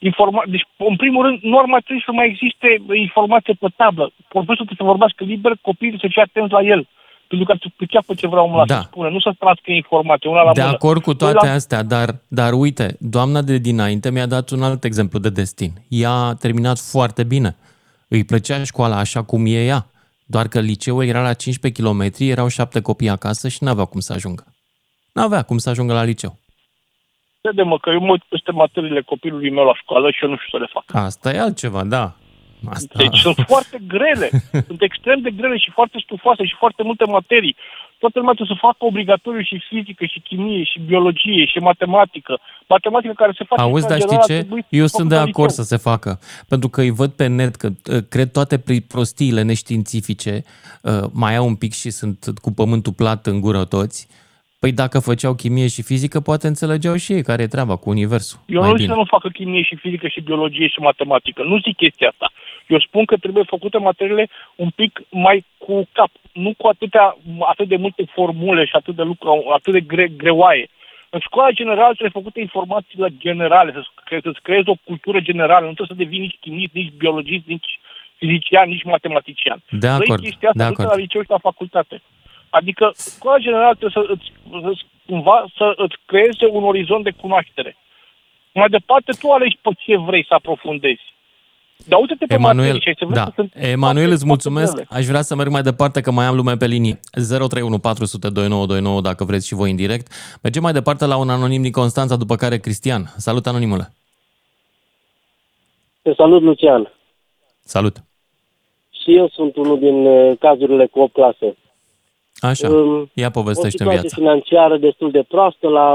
Informa- 0.08 0.48
deci, 0.54 0.66
în 0.76 0.96
primul 0.96 1.24
rând, 1.26 1.38
nu 1.42 1.58
ar 1.58 1.64
mai 1.64 1.80
trebui 1.80 2.02
să 2.04 2.12
mai 2.12 2.26
existe 2.26 2.68
informație 2.92 3.54
pe 3.54 3.68
tablă. 3.76 4.04
Profesorul 4.28 4.66
trebuie 4.68 4.82
să 4.82 4.92
vorbească 4.92 5.24
liber, 5.24 5.52
copiii 5.68 5.92
trebuie 5.92 6.10
să 6.10 6.14
fie 6.14 6.26
atenți 6.26 6.56
la 6.58 6.62
el. 6.74 6.82
Pentru 7.28 7.46
că 7.46 7.54
să 7.62 7.68
priceapă 7.76 8.14
ce 8.14 8.26
vrea 8.26 8.42
omul 8.42 8.54
ăla 8.54 8.64
Da. 8.66 8.74
să 8.80 8.86
spune, 8.90 9.10
nu 9.10 9.20
să 9.20 9.32
transcrie 9.38 9.74
informație, 9.76 10.30
una 10.30 10.42
la 10.42 10.52
De 10.52 10.60
mână. 10.60 10.72
acord 10.72 11.02
cu 11.02 11.12
Doi 11.12 11.30
toate 11.32 11.46
la- 11.46 11.52
astea, 11.52 11.82
dar, 11.82 12.14
dar 12.28 12.52
uite, 12.52 12.96
doamna 13.00 13.42
de 13.42 13.58
dinainte 13.58 14.10
mi-a 14.10 14.26
dat 14.26 14.50
un 14.50 14.62
alt 14.62 14.84
exemplu 14.84 15.18
de 15.18 15.30
destin. 15.30 15.72
Ea 15.88 16.10
a 16.12 16.34
terminat 16.34 16.78
foarte 16.78 17.24
bine. 17.24 17.56
Îi 18.08 18.24
plăcea 18.24 18.64
școala 18.64 18.96
așa 18.98 19.22
cum 19.22 19.46
e 19.46 19.64
ea. 19.64 19.86
Doar 20.26 20.48
că 20.48 20.60
liceul 20.60 21.04
era 21.04 21.22
la 21.22 21.32
15 21.32 21.82
km, 21.82 22.10
erau 22.18 22.48
șapte 22.48 22.80
copii 22.80 23.08
acasă 23.08 23.48
și 23.48 23.62
n-avea 23.64 23.84
cum 23.84 24.00
să 24.00 24.12
ajungă. 24.12 24.44
N-avea 25.12 25.42
cum 25.42 25.58
să 25.58 25.70
ajungă 25.70 25.92
la 25.92 26.02
liceu. 26.04 26.38
Crede-mă 27.40 27.78
că 27.78 27.90
eu 27.90 28.00
mă 28.00 28.10
uit 28.10 28.22
peste 28.28 28.50
materiile 28.50 29.02
copilului 29.02 29.50
meu 29.50 29.64
la 29.64 29.74
școală 29.74 30.10
și 30.10 30.24
eu 30.24 30.30
nu 30.30 30.36
știu 30.36 30.58
să 30.58 30.64
le 30.64 30.70
fac. 30.72 31.04
Asta 31.04 31.30
e 31.34 31.40
altceva, 31.40 31.84
da. 31.84 32.16
Asta... 32.66 32.94
Deci 32.96 33.18
sunt 33.18 33.36
foarte 33.46 33.78
grele, 33.86 34.28
sunt 34.68 34.82
extrem 34.82 35.20
de 35.20 35.30
grele 35.30 35.56
și 35.56 35.70
foarte 35.70 35.98
stufoase 36.02 36.44
și 36.44 36.54
foarte 36.58 36.82
multe 36.82 37.04
materii. 37.04 37.56
Toată 37.98 38.18
lumea 38.18 38.34
trebuie 38.34 38.56
să 38.56 38.66
facă 38.66 38.84
obligatoriu 38.84 39.42
și 39.42 39.62
fizică, 39.68 40.04
și 40.04 40.20
chimie, 40.20 40.62
și 40.64 40.78
biologie, 40.86 41.44
și 41.44 41.58
matematică. 41.58 42.40
Matematică 42.68 43.12
care 43.16 43.32
se 43.38 43.44
face... 43.44 43.62
Auzi, 43.62 43.82
în 43.82 43.88
dar 43.88 43.98
știi 43.98 44.08
general, 44.08 44.26
ce? 44.26 44.32
ar 44.32 44.38
trebui 44.38 44.64
Eu 44.68 44.86
făcută 44.86 44.96
sunt 44.96 45.08
de 45.08 45.14
la 45.14 45.20
acord 45.20 45.50
liceu. 45.50 45.64
să 45.64 45.76
se 45.76 45.76
facă. 45.76 46.18
Pentru 46.48 46.68
că 46.68 46.80
îi 46.80 46.90
văd 46.90 47.10
pe 47.10 47.26
net 47.26 47.54
că 47.54 47.68
uh, 47.68 47.98
cred 48.08 48.32
toate 48.32 48.58
pri- 48.58 48.86
prostiile 48.88 49.42
neștiințifice, 49.42 50.42
uh, 50.82 50.92
mai 51.12 51.36
au 51.36 51.46
un 51.46 51.56
pic 51.56 51.72
și 51.72 51.90
sunt 51.90 52.18
cu 52.42 52.50
pământul 52.52 52.92
plat 52.92 53.26
în 53.26 53.40
gură 53.40 53.64
toți. 53.64 54.08
Păi 54.60 54.72
dacă 54.72 54.98
făceau 54.98 55.34
chimie 55.34 55.68
și 55.68 55.82
fizică, 55.82 56.20
poate 56.20 56.46
înțelegeau 56.46 56.96
și 56.96 57.12
ei 57.12 57.22
care 57.22 57.42
e 57.42 57.46
treaba 57.46 57.76
cu 57.76 57.90
universul. 57.90 58.38
Eu 58.46 58.60
mai 58.60 58.70
nu 58.70 58.76
zic 58.76 58.84
bine. 58.84 58.94
să 58.94 58.98
nu 58.98 59.04
facă 59.14 59.28
chimie 59.28 59.62
și 59.62 59.76
fizică 59.76 60.08
și 60.08 60.20
biologie 60.20 60.68
și 60.68 60.80
matematică. 60.80 61.42
Nu 61.42 61.58
zic 61.58 61.76
chestia 61.76 62.08
asta. 62.08 62.32
Eu 62.68 62.80
spun 62.80 63.04
că 63.04 63.16
trebuie 63.16 63.44
făcute 63.44 63.78
materiile 63.78 64.28
un 64.54 64.70
pic 64.70 65.00
mai 65.10 65.44
cu 65.58 65.88
cap. 65.92 66.10
Nu 66.32 66.54
cu 66.56 66.66
atâtea, 66.66 67.16
atât 67.40 67.68
de 67.68 67.76
multe 67.76 68.04
formule 68.12 68.64
și 68.64 68.72
atât 68.74 68.94
de 68.94 69.02
lucru, 69.02 69.44
atât 69.52 69.72
de 69.72 69.80
gre, 69.80 70.08
greoaie. 70.08 70.68
În 71.10 71.20
școala 71.20 71.50
generală 71.50 71.92
trebuie 71.92 72.20
făcute 72.20 72.40
informațiile 72.40 73.08
generale, 73.18 73.72
să 73.72 73.82
cre- 74.04 74.20
să-ți 74.22 74.42
creezi 74.42 74.68
o 74.68 74.74
cultură 74.84 75.20
generală. 75.20 75.66
Nu 75.66 75.72
trebuie 75.72 75.96
să 75.96 76.02
devii 76.04 76.18
nici 76.26 76.36
chimist, 76.40 76.72
nici 76.72 76.92
biologist, 76.96 77.46
nici 77.46 77.78
fizician, 78.16 78.68
nici 78.68 78.84
matematician. 78.84 79.62
De 79.70 79.88
Vrei 79.88 79.90
acord, 79.92 80.22
chestia 80.22 80.48
asta, 80.48 80.62
de 80.62 80.68
du-te 80.68 80.82
acord. 80.82 80.96
la 80.96 81.02
liceu 81.02 81.22
și 81.22 81.30
la 81.30 81.38
facultate. 81.38 82.02
Adică 82.50 82.92
școala 83.16 83.38
generală 83.38 83.74
trebuie 83.74 84.04
să 84.06 84.12
îți, 84.12 84.32
să, 84.76 84.82
cumva, 85.06 85.44
să 85.56 85.72
îți 85.76 85.96
creeze 86.06 86.46
un 86.50 86.64
orizont 86.64 87.04
de 87.04 87.10
cunoaștere. 87.10 87.76
Mai 88.52 88.68
departe, 88.68 89.12
tu 89.20 89.30
alegi 89.30 89.58
pe 89.62 89.70
ce 89.78 89.96
vrei 89.96 90.24
să 90.24 90.34
aprofundezi. 90.34 91.06
Dar 91.86 92.00
uite-te 92.00 92.26
pe 92.26 92.34
Emanuel, 92.34 92.56
materii 92.72 92.80
și 92.80 92.88
ai 92.88 92.94
să 92.98 93.04
vezi 93.04 93.18
da. 93.18 93.24
că 93.24 93.32
sunt 93.34 93.52
Emanuel, 93.54 93.94
foarte, 93.96 94.14
îți 94.14 94.26
mulțumesc. 94.26 94.66
foarte 94.66 94.84
grele. 94.84 95.00
Aș 95.00 95.06
vrea 95.06 95.22
să 95.22 95.34
merg 95.34 95.50
mai 95.50 95.62
departe, 95.62 96.00
că 96.00 96.10
mai 96.10 96.26
am 96.26 96.36
lume 96.36 96.56
pe 96.56 96.66
linie. 96.66 97.00
031 97.10 97.78
400 97.78 98.28
2929, 98.28 99.00
dacă 99.00 99.24
vreți 99.24 99.46
și 99.46 99.54
voi 99.54 99.70
în 99.70 99.76
direct. 99.76 100.12
Mergem 100.42 100.62
mai 100.62 100.72
departe 100.72 101.06
la 101.06 101.16
un 101.16 101.28
anonim 101.30 101.62
din 101.62 101.72
Constanța, 101.72 102.16
după 102.16 102.34
care 102.36 102.58
Cristian. 102.58 103.12
Salut, 103.16 103.46
anonimule. 103.46 103.92
Te 106.02 106.12
salut, 106.16 106.42
Lucian. 106.42 106.92
Salut. 107.64 107.96
Și 109.02 109.16
eu 109.16 109.28
sunt 109.28 109.56
unul 109.56 109.78
din 109.78 110.06
uh, 110.06 110.38
cazurile 110.38 110.86
cu 110.86 111.00
8 111.00 111.12
clase. 111.12 111.56
Așa, 112.40 112.68
Um, 112.68 113.10
ia 113.14 113.26
O 113.26 113.30
povestește 113.30 113.82
în 113.82 113.88
situație 113.90 114.00
viață. 114.00 114.14
financiară 114.20 114.76
destul 114.76 115.10
de 115.10 115.22
proastă 115.28 115.68
la 115.68 115.88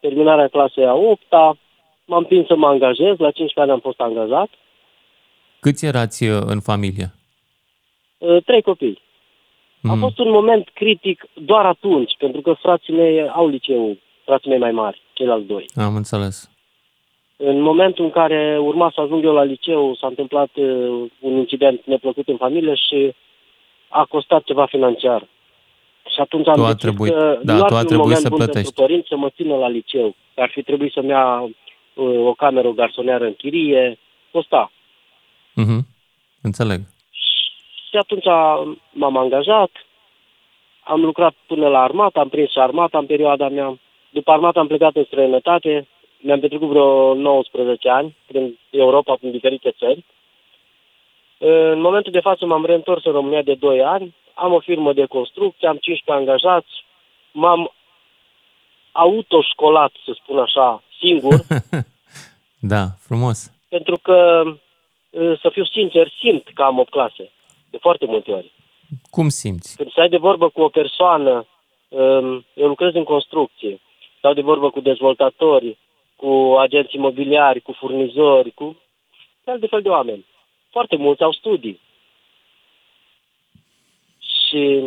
terminarea 0.00 0.48
clasei 0.48 0.84
a 0.86 0.94
8 0.94 1.22
M-am 2.04 2.24
prins 2.24 2.46
să 2.46 2.56
mă 2.56 2.66
angajez, 2.66 3.14
la 3.18 3.30
15 3.30 3.60
ani 3.60 3.70
am 3.70 3.80
fost 3.80 4.00
angajat. 4.00 4.48
Câți 5.60 5.86
erați 5.86 6.24
uh, 6.28 6.40
în 6.46 6.60
familie? 6.60 7.14
Uh, 8.18 8.42
Trei 8.44 8.62
copii. 8.62 9.00
A 9.82 9.92
Mm. 9.94 9.98
fost 9.98 10.18
un 10.18 10.30
moment 10.30 10.68
critic 10.74 11.24
doar 11.34 11.66
atunci, 11.66 12.16
pentru 12.18 12.40
că 12.40 12.52
frații 12.52 12.94
mei 12.94 13.28
au 13.28 13.48
liceu, 13.48 13.96
frații 14.24 14.50
mei 14.50 14.58
mai 14.58 14.70
mari, 14.70 15.02
ceilalți 15.12 15.46
doi. 15.46 15.64
Am 15.74 15.96
înțeles. 15.96 16.50
În 17.36 17.60
momentul 17.60 18.04
în 18.04 18.10
care 18.10 18.58
urma 18.60 18.90
să 18.94 19.00
ajung 19.00 19.24
eu 19.24 19.32
la 19.32 19.42
liceu, 19.42 19.94
s-a 19.94 20.06
întâmplat 20.06 20.50
uh, 20.54 20.66
un 21.20 21.36
incident 21.36 21.80
neplăcut 21.84 22.28
în 22.28 22.36
familie 22.36 22.74
și 22.74 23.12
a 23.88 24.04
costat 24.04 24.42
ceva 24.44 24.66
financiar. 24.66 25.20
Și 26.14 26.20
atunci 26.20 26.48
am 26.48 26.54
Tu 26.54 26.62
a 26.64 26.66
decis 26.66 26.82
trebuit- 26.82 27.12
că 27.12 27.38
da, 27.42 27.52
nu 27.54 27.62
ar 27.62 27.68
tu 27.68 27.74
a 27.74 27.78
fi 27.78 27.82
un 27.82 27.86
trebuit 27.86 27.98
moment 28.08 28.16
să 28.22 28.28
bun 28.28 28.38
plătești. 28.38 28.62
pentru 28.72 28.82
părinți 28.82 29.08
să 29.08 29.16
mă 29.16 29.28
țină 29.30 29.54
la 29.56 29.68
liceu. 29.68 30.14
Ar 30.36 30.50
fi 30.50 30.62
trebuit 30.62 30.92
să-mi 30.92 31.08
ia 31.08 31.40
uh, 31.40 32.26
o 32.26 32.32
cameră, 32.34 32.68
o 32.68 32.72
garsonieră 32.72 33.24
în 33.24 33.34
chirie, 33.34 33.98
costa. 34.30 34.72
Mhm. 35.62 35.86
Înțeleg. 36.42 36.80
Și 37.88 37.96
atunci 37.96 38.24
m-am 38.90 39.16
angajat, 39.16 39.70
am 40.84 41.00
lucrat 41.00 41.34
până 41.46 41.68
la 41.68 41.82
armată, 41.82 42.18
am 42.18 42.28
prins 42.28 42.50
și 42.50 42.58
armata 42.58 42.98
în 42.98 43.06
perioada 43.06 43.48
mea. 43.48 43.78
După 44.10 44.30
armată 44.30 44.58
am 44.58 44.66
plecat 44.66 44.96
în 44.96 45.04
străinătate, 45.04 45.88
mi-am 46.20 46.40
petrecut 46.40 46.68
vreo 46.68 47.14
19 47.14 47.88
ani 47.88 48.16
prin 48.26 48.58
Europa, 48.70 49.14
prin 49.14 49.30
diferite 49.30 49.70
țări. 49.78 50.04
În 51.38 51.80
momentul 51.80 52.12
de 52.12 52.20
față 52.20 52.46
m-am 52.46 52.64
reîntors 52.64 53.04
în 53.04 53.12
România 53.12 53.42
de 53.42 53.54
2 53.54 53.82
ani, 53.82 54.14
am 54.34 54.52
o 54.52 54.60
firmă 54.60 54.92
de 54.92 55.04
construcție, 55.04 55.68
am 55.68 55.76
15 55.80 56.30
angajați, 56.30 56.84
m-am 57.32 57.72
autoșcolat, 58.92 59.92
să 60.04 60.16
spun 60.22 60.38
așa, 60.38 60.82
singur, 61.00 61.40
Da, 62.72 62.84
frumos. 63.06 63.52
pentru 63.68 63.98
că, 64.02 64.42
uh, 64.46 64.54
să 65.10 65.48
fiu 65.52 65.64
sincer, 65.64 66.12
simt 66.18 66.48
că 66.54 66.62
am 66.62 66.78
8 66.78 66.90
clase. 66.90 67.30
De 67.70 67.78
foarte 67.80 68.06
multe 68.06 68.30
ori. 68.30 68.52
Cum 69.10 69.28
simți? 69.28 69.76
Când 69.76 69.90
stai 69.90 70.08
de 70.08 70.16
vorbă 70.16 70.48
cu 70.48 70.60
o 70.60 70.68
persoană, 70.68 71.46
um, 71.88 72.44
eu 72.54 72.66
lucrez 72.66 72.94
în 72.94 73.04
construcție, 73.04 73.80
stau 74.18 74.34
de 74.34 74.40
vorbă 74.40 74.70
cu 74.70 74.80
dezvoltatori, 74.80 75.76
cu 76.16 76.56
agenți 76.58 76.96
imobiliari, 76.96 77.60
cu 77.60 77.72
furnizori, 77.72 78.50
cu 78.50 78.76
fel 79.44 79.58
de 79.58 79.66
fel 79.66 79.82
de 79.82 79.88
oameni. 79.88 80.24
Foarte 80.70 80.96
mulți 80.96 81.22
au 81.22 81.32
studii. 81.32 81.80
Și 84.18 84.80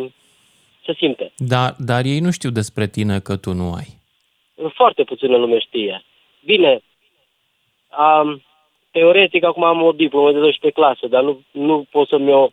se 0.84 0.94
simte. 0.94 1.32
Dar, 1.36 1.74
dar 1.78 2.04
ei 2.04 2.18
nu 2.18 2.30
știu 2.30 2.50
despre 2.50 2.86
tine 2.86 3.20
că 3.20 3.36
tu 3.36 3.52
nu 3.52 3.72
ai. 3.72 4.00
Foarte 4.74 5.04
puțină 5.04 5.36
lume 5.36 5.58
știe. 5.58 6.04
Bine, 6.44 6.82
am, 7.88 8.42
teoretic 8.92 9.44
acum 9.44 9.64
am 9.64 9.82
o 9.82 9.92
diplomă 9.92 10.32
de 10.32 10.38
12 10.38 10.80
clase, 10.80 11.06
dar 11.06 11.22
nu, 11.22 11.40
nu 11.50 11.84
pot 11.90 12.08
să-mi 12.08 12.32
o... 12.32 12.48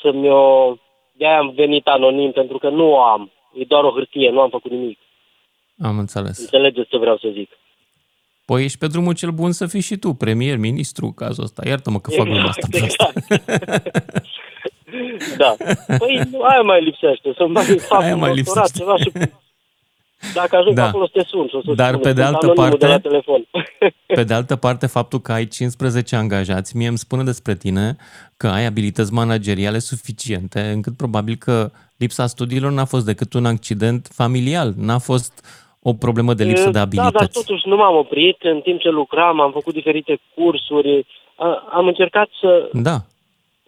Să-mi 0.00 0.30
o 0.30 0.74
de-aia 1.12 1.38
am 1.38 1.52
venit 1.54 1.86
anonim, 1.86 2.30
pentru 2.30 2.58
că 2.58 2.68
nu 2.68 2.90
o 2.90 3.02
am. 3.02 3.30
E 3.54 3.64
doar 3.64 3.84
o 3.84 3.90
hârtie, 3.90 4.30
nu 4.30 4.40
am 4.40 4.50
făcut 4.50 4.70
nimic. 4.70 4.98
Am 5.82 5.98
înțeles. 5.98 6.38
Înțelegeți 6.38 6.88
ce 6.88 6.98
vreau 6.98 7.16
să 7.16 7.28
zic. 7.32 7.50
Păi 8.44 8.64
ești 8.64 8.78
pe 8.78 8.86
drumul 8.86 9.14
cel 9.14 9.30
bun 9.30 9.52
să 9.52 9.66
fii 9.66 9.80
și 9.80 9.96
tu, 9.96 10.12
premier, 10.12 10.56
ministru, 10.56 11.04
în 11.04 11.14
cazul 11.14 11.44
ăsta. 11.44 11.62
Iartă-mă 11.66 12.00
că 12.00 12.10
fac 12.10 12.26
gluma 12.26 12.48
asta. 12.48 12.66
exact. 12.72 13.26
da. 15.42 15.54
Păi 15.98 16.20
aia 16.50 16.62
mai 16.62 16.84
lipsește, 16.84 17.32
să 17.36 17.46
mai 17.46 17.64
fac 17.64 18.02
Aia 18.02 18.14
un 18.14 18.20
mai 18.20 18.34
doctorat, 18.34 18.64
lipsește. 18.64 18.78
ceva 18.78 18.96
și 18.96 19.10
dacă 20.34 20.56
ajung 20.56 20.74
Da. 20.74 20.82
da. 20.82 20.88
acolo 20.88 21.06
să 21.06 21.12
te 21.12 21.24
sun. 21.28 21.48
și 21.48 21.54
o 21.54 21.60
să 21.62 21.72
Dar 21.74 21.88
spun, 21.88 22.00
pe 22.02 22.12
de 22.12 22.22
sunt 22.22 22.34
altă 22.34 22.46
anonimul 22.46 22.68
parte- 22.78 22.86
de 22.86 22.92
la 22.92 22.98
telefon. 23.00 23.46
Pe 24.18 24.24
de 24.24 24.34
altă 24.34 24.56
parte, 24.56 24.86
faptul 24.86 25.18
că 25.20 25.32
ai 25.32 25.46
15 25.46 26.16
angajați, 26.16 26.76
mie 26.76 26.88
îmi 26.88 26.98
spune 26.98 27.22
despre 27.22 27.54
tine 27.54 27.96
că 28.36 28.46
ai 28.48 28.64
abilități 28.66 29.12
manageriale 29.12 29.78
suficiente, 29.78 30.60
încât 30.60 30.96
probabil 30.96 31.36
că 31.38 31.70
lipsa 31.96 32.26
studiilor 32.26 32.70
n-a 32.72 32.84
fost 32.84 33.04
decât 33.06 33.32
un 33.32 33.46
accident 33.46 34.08
familial, 34.14 34.72
n-a 34.76 34.98
fost 34.98 35.32
o 35.82 35.92
problemă 35.92 36.34
de 36.34 36.44
lipsă 36.44 36.64
de 36.64 36.70
Da, 36.70 36.78
dar 36.78 36.82
abilități. 36.86 37.32
totuși 37.32 37.68
nu 37.68 37.76
m-am 37.76 37.96
oprit. 37.96 38.36
În 38.42 38.60
timp 38.60 38.80
ce 38.80 38.88
lucram, 38.88 39.40
am 39.40 39.52
făcut 39.52 39.74
diferite 39.74 40.20
cursuri. 40.34 41.06
A- 41.36 41.68
Am 41.72 41.86
încercat 41.86 42.28
să, 42.40 42.68
Da, 42.72 42.96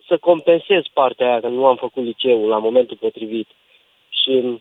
să 0.09 0.17
compensez 0.21 0.83
partea 0.93 1.27
aia, 1.31 1.41
că 1.41 1.49
nu 1.49 1.67
am 1.67 1.77
făcut 1.77 2.05
liceul 2.05 2.49
la 2.49 2.59
momentul 2.59 2.97
potrivit. 3.01 3.49
Și 4.23 4.61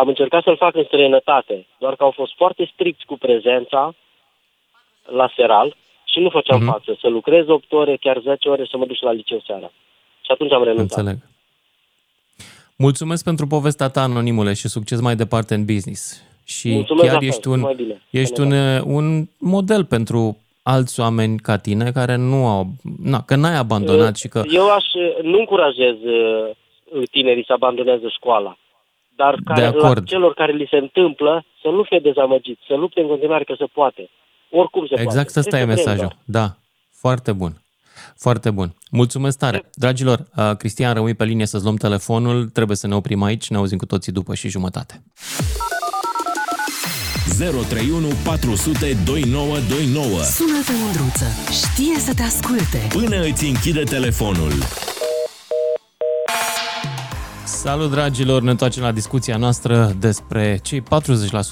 am 0.00 0.08
încercat 0.08 0.42
să-l 0.42 0.56
fac 0.56 0.74
în 0.74 0.84
străinătate, 0.84 1.66
doar 1.78 1.94
că 1.96 2.02
au 2.04 2.10
fost 2.10 2.32
foarte 2.36 2.70
stricți 2.72 3.04
cu 3.06 3.16
prezența 3.18 3.94
la 5.20 5.28
seral 5.36 5.76
și 6.04 6.18
nu 6.20 6.28
făceam 6.30 6.60
Mhm. 6.62 6.70
față. 6.70 6.96
Să 7.00 7.08
lucrez 7.08 7.48
8 7.48 7.72
ore, 7.72 7.96
chiar 8.00 8.18
10 8.20 8.48
ore, 8.48 8.64
să 8.70 8.76
mă 8.76 8.86
duc 8.86 8.96
și 8.96 9.02
la 9.02 9.12
liceu 9.12 9.40
seara. 9.46 9.70
Și 10.24 10.30
atunci 10.34 10.52
am 10.52 10.62
renunțat. 10.64 10.98
înțeleg. 10.98 11.18
Mulțumesc 12.76 13.24
pentru 13.24 13.46
povestea 13.46 13.88
ta, 13.88 14.02
anonimule, 14.02 14.54
și 14.54 14.68
succes 14.68 15.00
mai 15.00 15.16
departe 15.16 15.54
în 15.54 15.64
business. 15.64 16.22
Și 16.44 16.68
Mulțumesc 16.72 17.04
chiar 17.04 17.12
la 17.14 17.18
fel, 17.20 17.28
ești 17.28 17.48
un, 17.48 17.58
numai 17.58 17.74
bine. 17.74 18.02
ești 18.10 18.40
un, 18.40 18.50
uh, 18.52 18.80
un 18.84 19.24
model 19.38 19.84
pentru 19.84 20.36
alți 20.62 21.00
oameni 21.00 21.38
ca 21.38 21.56
tine 21.56 21.90
care 21.92 22.16
nu 22.16 22.46
au, 22.46 22.66
na, 23.02 23.22
că 23.26 23.34
n-ai 23.36 23.56
abandonat 23.56 24.16
și 24.16 24.28
că 24.28 24.42
Eu 24.50 24.70
aș, 24.70 24.84
nu 25.22 25.38
încurajez 25.38 25.94
uh, 26.02 26.50
tinerii 27.10 27.44
să 27.44 27.52
abandoneze 27.52 28.08
școala, 28.08 28.56
dar 29.22 29.34
care, 29.44 29.60
la 29.60 29.68
acord. 29.68 30.06
celor 30.06 30.32
care 30.34 30.52
li 30.52 30.66
se 30.70 30.76
întâmplă 30.76 31.44
să 31.62 31.68
nu 31.68 31.82
fie 31.82 31.98
dezamăgiți, 31.98 32.62
să 32.68 32.74
lupte 32.74 33.00
în 33.00 33.06
continuare 33.06 33.44
că 33.44 33.54
se 33.58 33.64
poate. 33.78 34.10
Oricum 34.50 34.82
se 34.82 34.94
poate. 34.94 35.02
Exact 35.02 35.36
ăsta 35.36 35.56
e 35.56 35.60
Trebuie 35.60 35.76
să 35.76 35.82
vrem 35.82 35.94
mesajul. 35.94 36.16
Da, 36.24 36.46
foarte 37.04 37.32
bun. 37.32 37.52
Foarte 38.16 38.50
bun. 38.50 38.74
Mulțumesc 38.90 39.38
tare. 39.38 39.58
Dragilor, 39.74 40.18
uh, 40.36 40.56
Cristian, 40.58 40.94
rămâi 40.94 41.14
pe 41.14 41.24
linie 41.24 41.46
să-ți 41.46 41.64
luăm 41.64 41.76
telefonul. 41.76 42.48
Trebuie 42.48 42.76
să 42.76 42.86
ne 42.86 42.94
oprim 42.94 43.22
aici. 43.22 43.48
Ne 43.48 43.56
auzim 43.56 43.78
cu 43.78 43.86
toții 43.86 44.12
după 44.12 44.34
și 44.34 44.48
jumătate. 44.48 45.02
031 47.38 48.06
400 48.24 48.96
2929. 49.04 50.22
Sună-te, 50.22 50.72
Mândruță. 50.82 51.26
Știe 51.50 51.98
să 51.98 52.14
te 52.14 52.22
asculte. 52.22 52.80
Până 52.88 53.20
îți 53.20 53.44
închide 53.44 53.82
telefonul. 53.82 54.52
Salut, 57.48 57.90
dragilor! 57.90 58.42
Ne 58.42 58.50
întoarcem 58.50 58.82
la 58.82 58.92
discuția 58.92 59.36
noastră 59.36 59.96
despre 59.98 60.58
cei 60.62 60.80
40% 60.82 60.84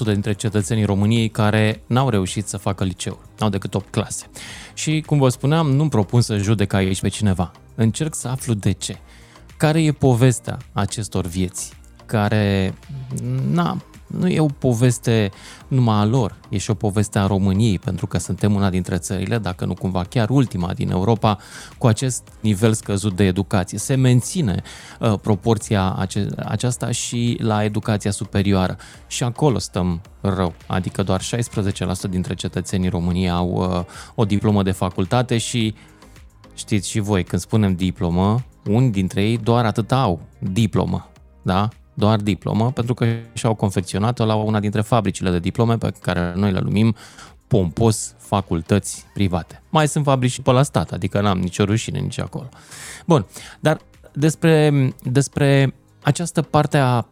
dintre 0.03 0.33
cetățenii 0.33 0.83
României 0.83 1.29
care 1.29 1.81
n-au 1.87 2.09
reușit 2.09 2.47
să 2.47 2.57
facă 2.57 2.83
liceu, 2.83 3.19
n-au 3.39 3.49
decât 3.49 3.73
8 3.73 3.91
clase. 3.91 4.25
Și, 4.73 5.03
cum 5.05 5.17
vă 5.17 5.29
spuneam, 5.29 5.71
nu-mi 5.71 5.89
propun 5.89 6.21
să 6.21 6.37
judec 6.37 6.73
aici 6.73 7.01
pe 7.01 7.07
cineva. 7.07 7.51
Încerc 7.75 8.15
să 8.15 8.27
aflu 8.27 8.53
de 8.53 8.71
ce. 8.71 8.97
Care 9.57 9.83
e 9.83 9.91
povestea 9.91 10.57
acestor 10.73 11.25
vieți? 11.25 11.73
Care, 12.05 12.73
na, 13.51 13.77
nu 14.07 14.27
e 14.27 14.39
o 14.39 14.45
poveste 14.45 15.31
numai 15.67 15.97
a 15.97 16.05
lor, 16.05 16.35
e 16.49 16.57
și 16.57 16.69
o 16.69 16.73
poveste 16.73 17.19
a 17.19 17.27
României, 17.27 17.79
pentru 17.79 18.07
că 18.07 18.17
suntem 18.17 18.55
una 18.55 18.69
dintre 18.69 18.97
țările, 18.97 19.37
dacă 19.37 19.65
nu 19.65 19.73
cumva 19.73 20.03
chiar 20.03 20.29
ultima 20.29 20.73
din 20.73 20.91
Europa, 20.91 21.37
cu 21.77 21.87
acest 21.87 22.27
nivel 22.39 22.73
scăzut 22.73 23.15
de 23.15 23.23
educație. 23.23 23.77
Se 23.77 23.95
menține 23.95 24.61
uh, 24.99 25.13
proporția 25.21 25.83
ace- 25.83 26.27
aceasta 26.45 26.91
și 26.91 27.37
la 27.41 27.63
educația 27.63 28.11
superioară. 28.11 28.77
Și 29.07 29.23
acolo 29.23 29.59
stăm 29.59 30.01
rău, 30.21 30.53
adică 30.67 31.03
doar 31.03 31.21
16% 31.21 31.25
dintre 32.09 32.33
cetățenii 32.33 32.89
României 32.89 33.29
au 33.29 33.49
uh, 33.49 33.85
o 34.15 34.25
diplomă 34.25 34.63
de 34.63 34.71
facultate 34.71 35.37
și 35.37 35.75
știți 36.53 36.89
și 36.89 36.99
voi, 36.99 37.23
când 37.23 37.41
spunem 37.41 37.75
diplomă, 37.75 38.45
unii 38.65 38.89
dintre 38.89 39.23
ei 39.23 39.37
doar 39.37 39.65
atât 39.65 39.91
au, 39.91 40.21
diplomă, 40.39 41.09
da? 41.41 41.69
Doar 41.99 42.19
diplomă, 42.19 42.71
pentru 42.71 42.93
că 42.93 43.05
și-au 43.33 43.53
confecționat-o 43.53 44.25
la 44.25 44.35
una 44.35 44.59
dintre 44.59 44.81
fabricile 44.81 45.31
de 45.31 45.39
diplome 45.39 45.77
pe 45.77 45.93
care 46.01 46.33
noi 46.35 46.51
le 46.51 46.59
numim 46.59 46.95
pompos 47.47 48.15
facultăți 48.17 49.05
private. 49.13 49.61
Mai 49.69 49.87
sunt 49.87 50.03
fabrici 50.03 50.31
și 50.31 50.41
pe 50.41 50.51
la 50.51 50.63
stat, 50.63 50.91
adică 50.91 51.21
n-am 51.21 51.39
nicio 51.39 51.63
rușine 51.63 51.99
nici 51.99 52.19
acolo. 52.19 52.49
Bun, 53.05 53.25
dar 53.59 53.79
despre, 54.13 54.93
despre 55.03 55.73
această 56.01 56.41
parte 56.41 56.77
a 56.77 57.05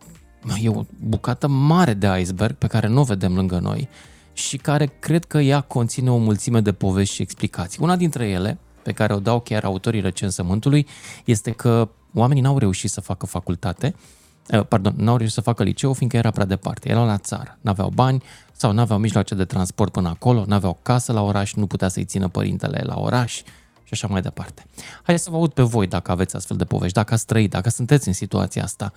e 0.62 0.70
o 0.70 0.84
bucată 1.00 1.48
mare 1.48 1.94
de 1.94 2.08
iceberg 2.20 2.56
pe 2.56 2.68
care 2.68 2.88
nu 2.88 3.00
o 3.00 3.04
vedem 3.04 3.36
lângă 3.36 3.60
noi 3.60 3.90
și 4.34 4.58
care 4.58 4.86
cred 5.00 5.26
că 5.26 5.38
ea 5.38 5.62
conține 5.62 6.12
o 6.12 6.18
mulțime 6.18 6.62
de 6.62 6.72
povești 6.72 7.16
și 7.16 7.22
explicații. 7.22 7.80
Una 7.82 7.96
dintre 7.96 8.28
ele, 8.28 8.58
pe 8.82 8.92
care 8.92 9.14
o 9.14 9.20
dau 9.20 9.40
chiar 9.40 9.64
autorii 9.64 10.02
recensământului, 10.02 10.88
este 11.26 11.52
că 11.52 11.90
oamenii 12.14 12.42
n-au 12.42 12.58
reușit 12.58 12.90
să 12.90 13.02
facă 13.02 13.26
facultate, 13.26 13.86
eh, 13.86 13.94
pardon, 14.68 14.94
n-au 14.98 15.18
reușit 15.18 15.36
să 15.36 15.42
facă 15.42 15.64
liceu 15.64 15.94
fiindcă 15.94 16.18
era 16.18 16.32
prea 16.32 16.46
departe. 16.46 16.90
Erau 16.90 17.06
la 17.06 17.18
țară, 17.18 17.58
n-aveau 17.62 17.90
bani 17.90 18.24
sau 18.52 18.72
n-aveau 18.72 19.00
mijloace 19.00 19.36
de 19.36 19.46
transport 19.46 19.92
până 19.92 20.10
acolo, 20.10 20.44
n-aveau 20.48 20.80
casă 20.82 21.12
la 21.12 21.22
oraș, 21.22 21.54
nu 21.54 21.68
putea 21.68 21.88
să-i 21.88 22.06
țină 22.06 22.28
părintele 22.28 22.82
la 22.86 23.00
oraș 23.00 23.36
și 23.84 23.90
așa 23.92 24.08
mai 24.08 24.22
departe. 24.22 24.66
Hai 25.04 25.20
să 25.20 25.30
vă 25.30 25.36
aud 25.36 25.52
pe 25.52 25.62
voi 25.62 25.88
dacă 25.88 26.12
aveți 26.12 26.36
astfel 26.36 26.58
de 26.58 26.66
povești, 26.66 26.94
dacă 26.94 27.14
ați 27.14 27.26
trăit, 27.26 27.50
dacă 27.50 27.70
sunteți 27.70 28.08
în 28.08 28.14
situația 28.14 28.64
asta. 28.64 28.94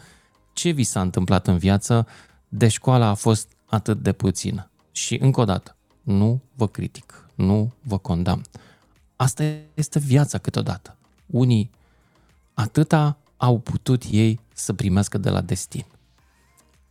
Ce 0.52 0.70
vi 0.70 0.82
s-a 0.82 1.00
întâmplat 1.00 1.46
în 1.46 1.58
viață 1.58 2.06
de 2.48 2.68
școala 2.68 3.06
a 3.06 3.14
fost 3.14 3.48
atât 3.66 4.02
de 4.02 4.12
puțină? 4.12 4.70
Și 4.92 5.18
încă 5.20 5.40
o 5.40 5.44
dată, 5.44 5.76
nu 6.02 6.40
vă 6.54 6.68
critic, 6.68 7.24
nu 7.34 7.72
vă 7.82 7.98
condamn. 7.98 8.42
Asta 9.16 9.44
este 9.74 9.98
viața 9.98 10.38
câteodată. 10.38 10.96
Unii 11.26 11.70
atâta 12.54 13.16
au 13.36 13.58
putut 13.58 14.02
ei 14.10 14.40
să 14.58 14.72
primească 14.74 15.18
de 15.18 15.30
la 15.30 15.40
destin. 15.40 15.84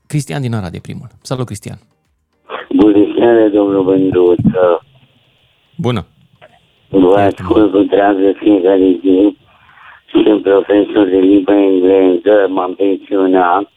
Cristian 0.08 0.42
din 0.42 0.54
Arad 0.54 0.74
e 0.74 0.80
primul. 0.80 1.08
Salut, 1.22 1.46
Cristian! 1.46 1.80
Bună 2.70 3.04
seara, 3.18 3.48
domnul 3.48 3.84
Băndruță. 3.84 4.84
Bună! 5.78 6.06
Vă 6.90 7.18
ascult 7.20 7.72
cu 7.72 7.82
dragă 7.84 8.32
fiecare 8.36 8.98
zi. 9.02 9.38
Sunt 10.12 10.42
profesor 10.42 11.08
de 11.08 11.18
limba 11.18 11.56
engleză, 11.56 12.48
m-am 12.50 12.74
pensionat. 12.76 13.72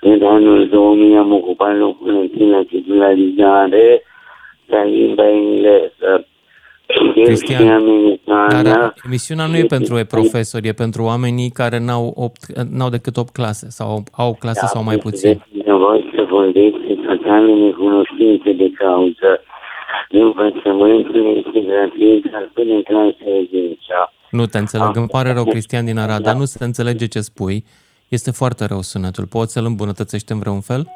În 0.00 0.22
anul 0.22 0.68
2000 0.68 1.16
am 1.16 1.32
ocupat 1.32 1.76
locul 1.76 2.20
întâi 2.20 2.48
la 2.48 2.62
titularizare 2.68 4.02
la 4.66 4.84
limba 4.84 5.28
engleză. 5.28 6.26
Cristian, 7.24 7.60
și 7.60 7.68
americană. 7.68 8.62
Dar 8.62 8.94
emisiunea 9.06 9.46
nu 9.46 9.56
e 9.56 9.64
pentru 9.64 9.98
e 9.98 10.04
profesori, 10.04 10.68
e 10.68 10.72
pentru 10.72 11.02
oamenii 11.02 11.50
care 11.50 11.78
n-au, 11.78 12.12
opt, 12.16 12.40
n-au 12.70 12.88
decât 12.88 13.16
8 13.16 13.32
clase 13.32 13.66
sau 13.68 13.88
au, 13.88 14.02
au 14.12 14.36
clase 14.38 14.66
sau 14.66 14.82
mai 14.82 14.96
puțin. 14.96 15.44
Dumneavoastră 15.52 16.26
vorbiți 16.30 16.78
de 16.86 16.94
totală 17.06 17.54
necunoștință 17.54 18.50
de 18.50 18.70
cauză. 18.78 19.30
Învățământul 20.10 21.36
este 21.36 21.60
gratuit, 21.60 22.24
dar 22.32 22.50
până 22.54 22.72
în 22.72 22.82
clasa 22.82 23.30
10 23.50 23.76
Nu 24.30 24.46
te 24.46 24.58
înțeleg, 24.58 24.96
îmi 24.96 25.08
pare 25.08 25.32
rău, 25.32 25.44
Cristian 25.44 25.84
din 25.84 25.98
Arad, 25.98 26.22
dar 26.22 26.34
nu 26.34 26.44
se 26.44 26.64
înțelege 26.64 27.06
ce 27.06 27.20
spui. 27.20 27.64
Este 28.08 28.30
foarte 28.30 28.64
rău 28.64 28.80
sunetul. 28.80 29.26
Poți 29.26 29.52
să-l 29.52 29.64
îmbunătățești 29.64 30.32
în 30.32 30.38
vreun 30.38 30.60
fel? 30.60 30.86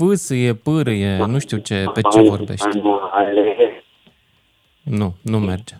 Fâsâie, 0.00 0.54
pârâie, 0.54 1.16
nu 1.16 1.38
știu 1.38 1.58
ce, 1.58 1.84
pe 1.94 2.00
ce 2.12 2.20
vorbești. 2.20 2.66
Anuale. 2.66 3.84
Nu, 4.82 5.16
nu 5.22 5.38
merge. 5.38 5.76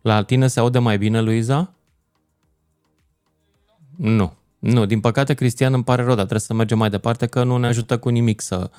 La 0.00 0.22
tine 0.22 0.46
se 0.46 0.60
aude 0.60 0.78
mai 0.78 0.98
bine, 0.98 1.20
Luiza? 1.20 1.72
Nu. 3.96 4.32
Nu, 4.58 4.86
din 4.86 5.00
păcate, 5.00 5.34
Cristian, 5.34 5.72
îmi 5.72 5.84
pare 5.84 6.02
rău, 6.02 6.14
dar 6.14 6.16
trebuie 6.24 6.40
să 6.40 6.54
mergem 6.54 6.78
mai 6.78 6.90
departe, 6.90 7.26
că 7.26 7.44
nu 7.44 7.56
ne 7.56 7.66
ajută 7.66 7.98
cu 7.98 8.08
nimic 8.08 8.40
să 8.40 8.70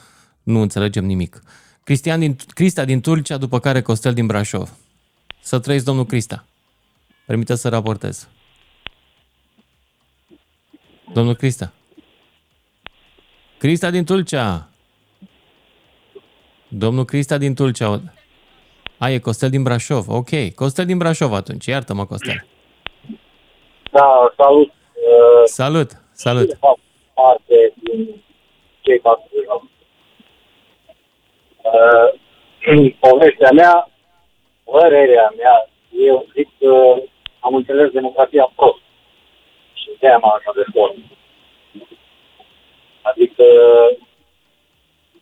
nu 0.43 0.59
înțelegem 0.59 1.05
nimic. 1.05 1.41
Cristian 1.83 2.19
din, 2.19 2.35
Crista 2.47 2.85
din 2.85 3.01
Turcia, 3.01 3.37
după 3.37 3.59
care 3.59 3.81
Costel 3.81 4.13
din 4.13 4.25
Brașov. 4.25 4.77
Să 5.41 5.59
trăiți, 5.59 5.85
domnul 5.85 6.05
Crista. 6.05 6.45
Permite 7.25 7.55
să 7.55 7.69
raportez. 7.69 8.27
Domnul 11.13 11.35
Crista. 11.35 11.73
Crista 13.57 13.89
din 13.89 14.05
Tulcea. 14.05 14.67
Domnul 16.67 17.05
Crista 17.05 17.37
din 17.37 17.55
Tulcea. 17.55 18.01
A, 18.97 19.09
e 19.09 19.19
Costel 19.19 19.49
din 19.49 19.63
Brașov. 19.63 20.09
Ok, 20.09 20.29
Costel 20.55 20.85
din 20.85 20.97
Brașov 20.97 21.33
atunci. 21.33 21.65
Iartă-mă, 21.65 22.05
Costel. 22.05 22.45
Da, 23.91 24.33
salut. 24.37 24.67
Uh, 24.67 24.73
Salut, 25.45 25.91
salut. 26.11 26.47
de 26.47 26.55
fapt 26.59 26.79
parte 27.13 27.73
din 27.83 28.23
cei 28.81 28.99
patru 28.99 29.27
de 29.31 29.43
la 29.47 29.53
uh, 29.55 29.61
în 32.65 32.89
povestea 33.07 33.51
mea, 33.51 33.89
părerea 34.63 35.33
mea, 35.37 35.69
eu 36.07 36.27
zic 36.35 36.47
că 36.59 37.01
am 37.39 37.55
înțeles 37.55 37.91
democrația 37.91 38.51
prost. 38.55 38.81
Și 39.73 39.89
de 39.99 40.07
aia 40.07 40.17
m-am 40.17 40.33
așa 40.37 40.51
de 40.55 40.63
sport. 40.69 40.93
Adică 43.09 43.43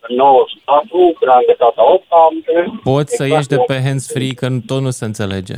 în 0.08 0.16
94, 0.16 0.88
când 1.18 1.30
am 1.30 1.42
gătat 1.46 1.72
a 1.76 1.82
8 1.92 2.04
am 2.08 2.34
înțeles... 2.34 2.66
Poți 2.82 3.16
să 3.16 3.22
exact 3.24 3.36
ieși 3.38 3.48
de 3.48 3.56
cum- 3.56 3.64
pe 3.66 3.82
hands-free, 3.82 4.34
că 4.34 4.48
tot 4.66 4.80
nu 4.80 4.90
se 4.90 5.04
înțelege. 5.04 5.54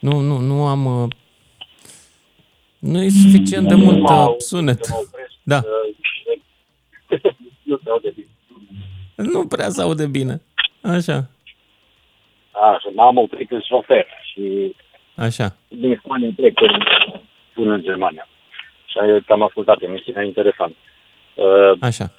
Nu, 0.00 0.18
nu, 0.20 0.38
nu 0.38 0.66
am... 0.66 1.02
uh, 1.02 1.08
Nu 2.78 3.02
e 3.02 3.08
suficient 3.08 3.68
de 3.68 3.74
mult 3.74 4.08
uh, 4.08 4.34
sunet. 4.38 4.86
Da, 5.42 5.60
nu 7.62 7.78
se 7.84 7.90
aude 7.90 8.12
bine. 8.14 8.28
nu 9.16 9.46
prea 9.46 9.68
se 9.68 9.82
aude 9.82 10.06
bine. 10.06 10.42
Așa, 10.82 11.28
Așa, 12.52 12.88
m-am 12.94 13.16
oprit 13.16 13.50
în 13.50 13.60
șofer 13.68 14.06
și 14.32 14.74
așa. 15.16 15.56
din 15.68 16.00
Spania 16.04 16.30
plec 16.36 16.60
în, 16.60 16.82
până 17.54 17.74
în 17.74 17.82
Germania. 17.82 18.28
Și 18.94 19.00
ai- 19.00 19.24
am 19.28 19.42
ascultat 19.42 19.82
emisiunea 19.82 20.22
interesant. 20.22 20.76
Uh, 21.34 21.72
Așa. 21.80 22.12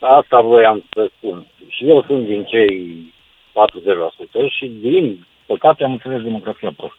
asta 0.00 0.40
voiam 0.40 0.84
să 0.92 1.10
spun. 1.16 1.46
Și 1.68 1.88
eu 1.88 2.04
sunt 2.06 2.26
din 2.26 2.44
cei 2.44 3.14
40% 3.52 4.48
și 4.48 4.66
din 4.66 5.26
păcate 5.46 5.84
am 5.84 5.92
înțeles 5.92 6.22
democrația 6.22 6.72
prost. 6.76 6.94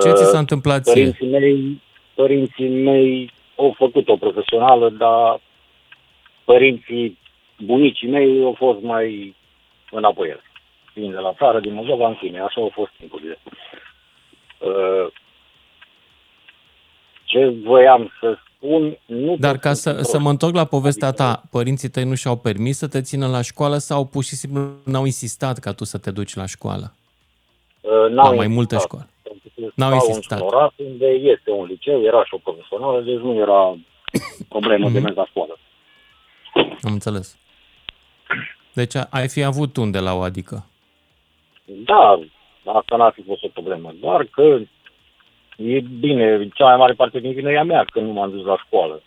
Ce 0.00 0.08
Uh, 0.08 0.14
ți 0.14 0.30
s-a 0.30 0.38
întâmplat 0.38 0.82
ție? 0.82 0.92
Părinții 0.92 1.26
mei, 1.28 1.80
părinții 2.14 2.68
mei 2.68 3.32
au 3.56 3.74
făcut-o 3.78 4.16
profesională, 4.16 4.88
dar 4.90 5.40
părinții, 6.44 7.18
bunicii 7.58 8.08
mei 8.08 8.42
au 8.42 8.54
fost 8.58 8.80
mai 8.80 9.34
înapoi 9.90 10.28
el. 10.28 10.42
Fiind 10.92 11.12
de 11.12 11.18
la 11.18 11.32
țară, 11.32 11.60
din 11.60 11.72
Moldova, 11.74 12.08
în 12.08 12.14
fine, 12.14 12.40
așa 12.40 12.60
au 12.60 12.70
fost 12.74 12.90
timpurile. 12.98 13.38
Uh, 17.32 17.54
Ce 17.54 17.54
voiam 17.64 18.10
să 18.20 18.36
spun, 18.56 18.98
nu... 19.06 19.36
Dar 19.36 19.52
pot 19.52 19.60
ca 19.60 19.72
să 19.72 19.92
să, 19.92 20.02
să 20.02 20.18
mă 20.18 20.30
întorc 20.30 20.54
la 20.54 20.64
povestea 20.64 21.10
ta, 21.10 21.42
părinții 21.50 21.88
tăi 21.88 22.04
nu 22.04 22.14
și-au 22.14 22.36
permis 22.36 22.76
să 22.78 22.88
te 22.88 23.00
țină 23.00 23.26
la 23.26 23.42
școală 23.42 23.76
sau 23.76 24.04
pur 24.06 24.24
și 24.24 24.34
simplu 24.34 24.70
n-au 24.84 25.04
insistat 25.04 25.58
ca 25.58 25.72
tu 25.72 25.84
să 25.84 25.98
te 25.98 26.10
duci 26.10 26.34
la 26.34 26.46
școală? 26.46 26.94
Uh, 27.80 27.90
La 27.90 28.08
n-au 28.08 28.34
mai 28.34 28.46
multe 28.46 28.74
insistat. 28.74 28.80
școli. 29.00 29.06
Pentru 29.22 29.48
că 29.54 29.72
N-au 29.74 29.98
stau 29.98 30.08
insistat. 30.08 30.40
într-un 30.40 30.58
oraș 30.58 30.72
unde 30.76 31.06
este 31.06 31.50
un 31.50 31.64
liceu, 31.64 32.02
era 32.02 32.24
și 32.24 32.34
o 32.34 32.38
profesională, 32.38 33.00
deci 33.00 33.18
nu 33.18 33.34
era 33.34 33.76
problemă 34.54 34.88
de 34.88 34.98
Mhm. 34.98 35.02
mers 35.02 35.16
la 35.16 35.24
școală. 35.26 35.58
Am 36.82 36.92
înțeles. 36.92 37.36
Deci 38.72 38.94
a- 38.94 39.06
ai 39.10 39.28
fi 39.28 39.42
avut 39.44 39.76
unde 39.76 39.98
la 39.98 40.14
o 40.14 40.20
adică. 40.20 40.66
Da, 41.64 42.20
asta 42.64 42.96
n-ar 42.96 43.12
fi 43.12 43.22
fost 43.22 43.42
o 43.44 43.48
problemă. 43.48 43.94
Doar 44.00 44.24
că 44.24 44.58
e 45.66 45.80
bine, 45.80 46.48
cea 46.54 46.64
mai 46.64 46.76
mare 46.76 46.92
parte 46.92 47.18
din 47.20 47.32
vină 47.32 47.50
e 47.50 47.58
a 47.58 47.62
mea 47.62 47.84
că 47.92 48.00
nu 48.00 48.12
m-am 48.12 48.30
dus 48.30 48.44
la 48.44 48.56
școală. 48.66 49.02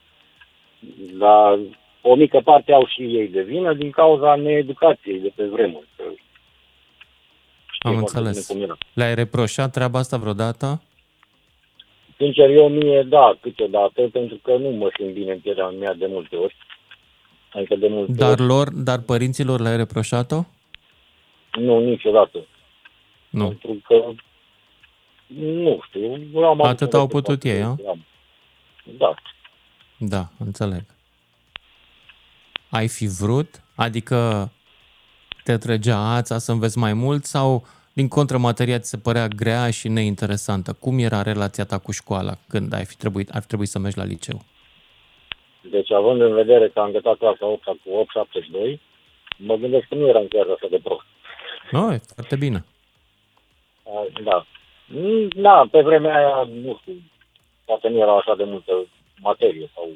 Dar 1.18 1.60
o 2.02 2.16
mică 2.16 2.42
parte 2.44 2.74
au 2.74 2.88
și 2.88 3.02
ei 3.02 3.28
de 3.28 3.42
vină 3.42 3.74
din 3.74 3.90
cauza 3.92 4.36
needucației 4.36 5.20
de 5.20 5.32
pe 5.36 5.44
vremuri. 5.46 5.88
Că 5.98 6.04
știi 7.72 7.90
Am 7.90 7.96
foarte 7.98 8.18
înțeles. 8.18 8.48
bine 8.48 8.60
cum 8.60 8.70
era. 8.70 8.78
Le-ai 8.94 9.16
reproșat 9.16 9.72
treaba 9.72 10.00
asta 10.00 10.18
vreodată? 10.18 10.82
Sincer, 12.18 12.50
eu 12.50 12.70
mie, 12.70 13.02
da, 13.04 13.38
câteodată, 13.42 14.02
pentru 14.12 14.40
că 14.44 14.52
nu 14.58 14.70
mă 14.70 14.90
simt 14.98 15.14
bine 15.14 15.32
în 15.32 15.40
pielea 15.40 15.68
mea 15.70 15.94
de 15.94 16.06
multe 16.10 16.36
ori. 16.36 16.56
Adică 17.54 17.76
de 17.76 17.88
multe 17.88 18.12
Dar 18.12 18.30
ori. 18.32 18.42
lor, 18.42 18.70
dar 18.74 19.00
părinților 19.00 19.60
le-ai 19.60 19.78
reproșat-o? 19.78 20.44
Nu, 21.60 21.80
niciodată. 21.80 22.46
Nu. 23.30 23.48
Pentru 23.48 23.82
că, 23.88 24.06
nu 25.28 25.80
știu, 25.88 26.02
eu 26.34 26.46
am 26.46 26.62
Atât 26.62 26.82
avut 26.82 26.94
au 26.94 27.02
un 27.02 27.08
putut 27.08 27.44
ei, 27.44 27.62
a? 27.62 27.68
am- 27.68 28.06
Da. 28.84 29.14
Da, 29.98 30.28
înțeleg. 30.40 30.82
Ai 32.70 32.88
fi 32.88 33.08
vrut? 33.08 33.62
Adică 33.76 34.50
te 35.44 35.58
trăgea 35.58 35.98
ața 35.98 36.38
să 36.38 36.52
înveți 36.52 36.78
mai 36.78 36.94
mult 36.94 37.24
sau 37.24 37.66
din 37.94 38.08
contră 38.08 38.38
materia 38.38 38.80
ți 38.80 38.90
se 38.90 38.98
părea 38.98 39.28
grea 39.28 39.70
și 39.72 39.88
neinteresantă? 39.88 40.74
Cum 40.74 41.00
era 41.00 41.22
relația 41.22 41.66
ta 41.66 41.78
cu 41.78 41.92
școala 41.92 42.34
când 42.48 42.74
ai 42.74 42.86
fi 42.86 42.96
trebuit, 42.96 43.30
ar 43.30 43.44
trebui 43.44 43.66
să 43.66 43.80
mergi 43.80 43.98
la 43.98 44.04
liceu? 44.04 44.42
Deci, 45.72 45.92
având 45.92 46.22
în 46.22 46.34
vedere 46.34 46.70
că 46.70 46.80
am 46.80 46.92
gătat 46.92 47.18
clasa 47.18 47.46
8 47.46 47.64
cu 47.64 47.90
872, 47.90 48.82
mă 49.38 49.56
gândesc 49.56 49.88
că 49.88 49.96
nu 49.96 50.08
eram 50.08 50.28
chiar 50.28 50.46
așa 50.46 50.68
de 50.70 50.80
prost. 50.84 51.06
Nu, 51.72 51.94
e 51.94 52.02
foarte 52.14 52.36
bine. 52.36 52.66
A, 53.86 54.22
Da. 54.24 54.46
Mm, 54.88 55.28
Da, 55.36 55.68
pe 55.72 55.82
vremea 55.82 56.16
aia, 56.16 56.48
nu 56.54 56.78
știu, 56.82 56.94
poate 57.66 57.88
nu 57.90 57.98
era 57.98 58.16
așa 58.16 58.36
de 58.36 58.44
multă 58.44 58.72
materie 59.20 59.70
sau 59.74 59.90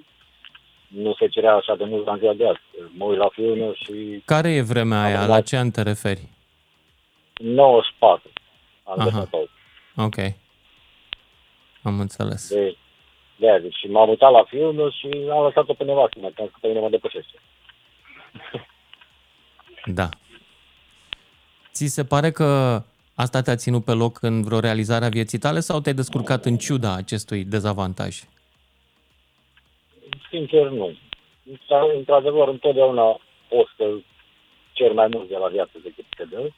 nu 0.88 1.14
se 1.14 1.28
cerea 1.28 1.54
așa 1.56 1.76
de 1.76 1.84
mult 1.84 2.08
în 2.08 2.18
ziua 2.18 2.34
de 2.34 2.48
azi. 2.48 2.60
Mă 2.98 3.06
uit 3.06 3.18
la 3.18 3.30
filme 3.32 3.74
și 3.74 4.22
Care 4.26 4.50
e 4.52 4.62
vremea 4.62 5.04
aia? 5.04 5.26
La 5.26 5.42
ce 5.42 5.58
an 5.58 5.72
te 5.72 5.82
referi? 5.82 6.28
94 7.34 8.32
am 8.84 9.00
Aha. 9.00 9.10
gătat 9.10 9.28
8. 9.34 9.50
Ok. 9.96 10.16
Am 11.84 12.00
înțeles. 12.00 12.50
De, 12.54 12.76
de 13.36 13.50
aia, 13.50 13.60
deci 13.60 13.88
m-am 13.90 14.10
uitat 14.10 14.32
la 14.32 14.44
film 14.44 14.92
și 14.92 15.10
am 15.32 15.44
lăsat-o 15.44 15.74
pe 15.74 15.84
nevastă 15.84 16.20
mea, 16.20 16.32
că 16.36 16.50
pe 16.62 16.68
mine 16.68 16.80
mă 16.80 16.90
depășește. 16.90 17.40
Da. 19.86 20.10
Ți 21.72 21.86
se 21.86 22.04
pare 22.06 22.32
că 22.32 22.82
asta 23.24 23.42
te-a 23.42 23.56
ținut 23.56 23.84
pe 23.84 23.92
loc 23.92 24.22
în 24.22 24.42
vreo 24.44 24.60
realizare 24.60 25.06
a 25.06 25.10
vieții 25.10 25.38
tale 25.38 25.60
sau 25.60 25.80
te-ai 25.80 25.96
descurcat 25.96 26.46
în 26.46 26.58
ciuda 26.58 26.96
acestui 26.96 27.44
dezavantaj? 27.44 28.24
Sincer, 30.30 30.68
nu. 30.70 30.98
Dar, 31.68 31.84
într-adevăr, 31.98 32.48
întotdeauna 32.48 33.04
o 33.50 33.64
să 33.78 33.98
cer 34.74 34.92
mai 34.94 35.08
mult 35.12 35.30
de 35.30 35.36
la 35.36 35.48
viață 35.48 35.72
decât 35.84 36.06
te 36.18 36.24
dă, 36.24 36.50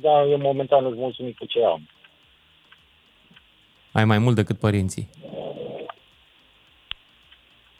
dar 0.00 0.26
eu 0.26 0.38
momentan 0.38 0.84
îți 0.84 0.98
mulțumit 0.98 1.36
cu 1.36 1.44
ce 1.44 1.64
am. 1.64 1.88
Ai 3.92 4.04
mai 4.04 4.18
mult 4.18 4.34
decât 4.34 4.58
părinții. 4.58 5.08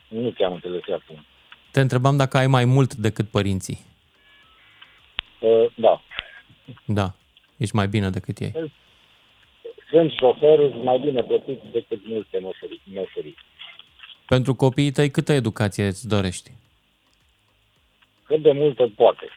Nu 0.09 0.31
ți-am 0.31 0.53
înțeles 0.53 0.83
acum. 0.83 1.25
Te 1.71 1.81
întrebam 1.81 2.17
dacă 2.17 2.37
ai 2.37 2.47
mai 2.47 2.65
mult 2.65 2.95
decât 2.95 3.29
părinții. 3.29 3.79
Uh, 5.41 5.73
da. 5.75 6.03
Da, 6.85 7.15
ești 7.57 7.75
mai 7.75 7.89
bine 7.89 8.11
decât 8.11 8.39
ei. 8.39 8.73
Sunt 9.91 10.13
șofer 10.13 10.59
sunt 10.71 10.83
mai 10.83 10.99
bine 10.99 11.23
plătit 11.23 11.61
decât 11.73 12.01
multe 12.07 12.39
meserii. 12.39 12.83
meserii. 12.93 13.37
Pentru 14.27 14.55
copiii 14.55 14.91
tăi, 14.91 15.11
câtă 15.11 15.33
educație 15.33 15.87
îți 15.87 16.09
dorești? 16.09 16.51
Cât 18.27 18.43
de 18.43 18.53
multă 18.53 18.93
poate. 18.97 19.31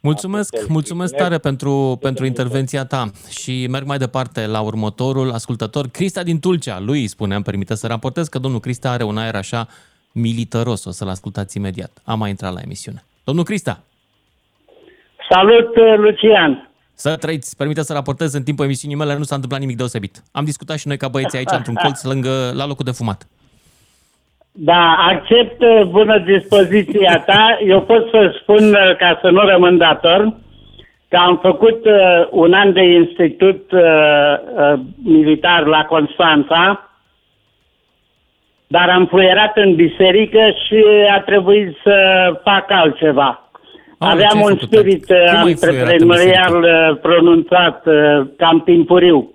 Mulțumesc, 0.00 0.68
mulțumesc 0.68 1.14
tare 1.14 1.38
pentru, 1.38 1.98
pentru 2.00 2.26
intervenția 2.26 2.84
ta 2.84 3.10
și 3.38 3.66
merg 3.66 3.86
mai 3.86 3.98
departe 3.98 4.46
la 4.46 4.60
următorul 4.60 5.30
ascultător. 5.30 5.88
Crista 5.88 6.22
din 6.22 6.40
Tulcea, 6.40 6.80
lui 6.80 7.06
spuneam, 7.06 7.42
permite 7.42 7.74
să 7.74 7.86
raportez 7.86 8.28
că 8.28 8.38
domnul 8.38 8.60
Crista 8.60 8.90
are 8.90 9.02
un 9.02 9.18
aer 9.18 9.34
așa 9.34 9.68
militaros, 10.12 10.84
o 10.84 10.90
să-l 10.90 11.08
ascultați 11.08 11.56
imediat. 11.56 12.00
Am 12.04 12.18
mai 12.18 12.30
intrat 12.30 12.52
la 12.52 12.60
emisiune. 12.60 13.04
Domnul 13.24 13.44
Crista, 13.44 13.82
Salut, 15.34 15.76
uh, 15.76 15.94
Lucian! 15.96 16.68
să 16.94 17.16
trăiți, 17.16 17.56
permite 17.56 17.82
să 17.82 17.92
raportez 17.92 18.34
în 18.34 18.42
timpul 18.42 18.64
emisiunii 18.64 18.96
mele, 18.96 19.16
nu 19.16 19.22
s-a 19.22 19.34
întâmplat 19.34 19.60
nimic 19.60 19.76
deosebit. 19.76 20.22
Am 20.32 20.44
discutat 20.44 20.78
și 20.78 20.88
noi 20.88 20.96
ca 20.96 21.08
băieți 21.08 21.36
aici 21.36 21.56
într-un 21.56 21.74
colț 21.74 22.02
lângă, 22.02 22.52
la 22.56 22.66
locul 22.66 22.84
de 22.84 22.90
fumat. 22.90 23.20
Da, 24.52 24.96
accept 25.10 25.62
uh, 25.62 25.82
bună 25.86 26.18
dispoziția 26.18 27.22
ta. 27.26 27.58
Eu 27.66 27.80
pot 27.82 28.08
să 28.10 28.38
spun, 28.40 28.64
uh, 28.64 28.96
ca 28.96 29.18
să 29.22 29.28
nu 29.30 29.40
rămân 29.40 29.78
dator, 29.78 30.34
că 31.08 31.16
am 31.16 31.38
făcut 31.42 31.84
uh, 31.84 32.26
un 32.30 32.52
an 32.52 32.72
de 32.72 32.82
institut 32.82 33.72
uh, 33.72 33.82
uh, 33.82 34.80
militar 35.04 35.66
la 35.66 35.84
Constanța, 35.84 36.90
dar 38.66 38.88
am 38.88 39.06
fluierat 39.06 39.56
în 39.56 39.74
biserică 39.74 40.40
și 40.66 40.84
a 41.16 41.20
trebuit 41.20 41.76
să 41.82 41.96
fac 42.42 42.70
altceva. 42.70 43.43
Aoleu, 44.04 44.24
Aveam 44.24 44.28
ce 44.30 44.36
ai 44.36 44.42
un 44.42 44.58
făcut, 44.58 44.72
spirit 44.72 45.04
tati? 45.06 45.20
uh, 45.22 45.30
Cum 45.40 45.46
ai 45.46 45.54
fluierat 45.54 46.00
în 46.00 46.10
antreprenorial 46.10 46.62
uh, 46.62 46.98
pronunțat, 47.00 47.86
uh, 47.86 48.26
cam 48.36 48.60
timpuriu. 48.64 49.32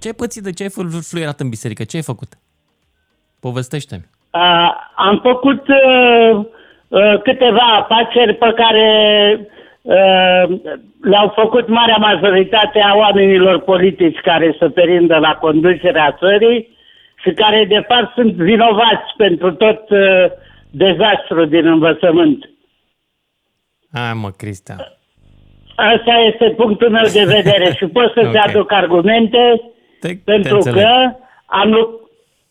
Ce 0.00 0.08
ai 0.08 0.14
pățit 0.14 0.42
de 0.42 0.52
ce 0.52 0.62
ai 0.62 0.68
fl- 0.68 0.98
fluierat 1.10 1.40
în 1.40 1.48
biserică? 1.48 1.84
Ce 1.84 1.96
ai 1.96 2.02
făcut? 2.02 2.28
Povestește-mi. 3.40 4.04
Uh, 4.32 4.70
am 4.96 5.20
făcut 5.22 5.62
uh, 5.68 6.44
uh, 6.88 7.22
câteva 7.22 7.66
afaceri 7.82 8.34
pe 8.34 8.52
care 8.56 8.88
uh, 9.82 10.58
le-au 11.02 11.32
făcut 11.34 11.68
marea 11.68 11.96
majoritate 11.96 12.80
a 12.80 12.96
oamenilor 12.96 13.60
politici 13.60 14.18
care 14.22 14.56
se 14.58 14.68
perindă 14.68 15.16
la 15.16 15.34
conducerea 15.40 16.16
țării 16.18 16.78
și 17.22 17.30
care 17.30 17.64
de 17.68 17.84
fapt 17.88 18.12
sunt 18.14 18.32
vinovați 18.32 19.08
pentru 19.16 19.52
tot 19.52 19.90
uh, 19.90 20.24
dezastru 20.70 21.44
din 21.44 21.66
învățământ. 21.66 22.50
Hai 23.92 24.12
mă, 24.14 24.30
Cristian. 24.36 24.78
Asta 25.76 26.12
este 26.32 26.50
punctul 26.56 26.90
meu 26.90 27.02
de 27.12 27.24
vedere 27.24 27.74
și 27.76 27.86
pot 27.86 28.12
să-ți 28.12 28.36
Ok. 28.36 28.46
aduc 28.46 28.72
argumente 28.72 29.60
Te, 30.00 30.08
pentru 30.24 30.58
te 30.58 30.68
înțeleg. 30.68 30.84
că 30.84 31.12
am 31.46 31.70
lu- 31.70 31.98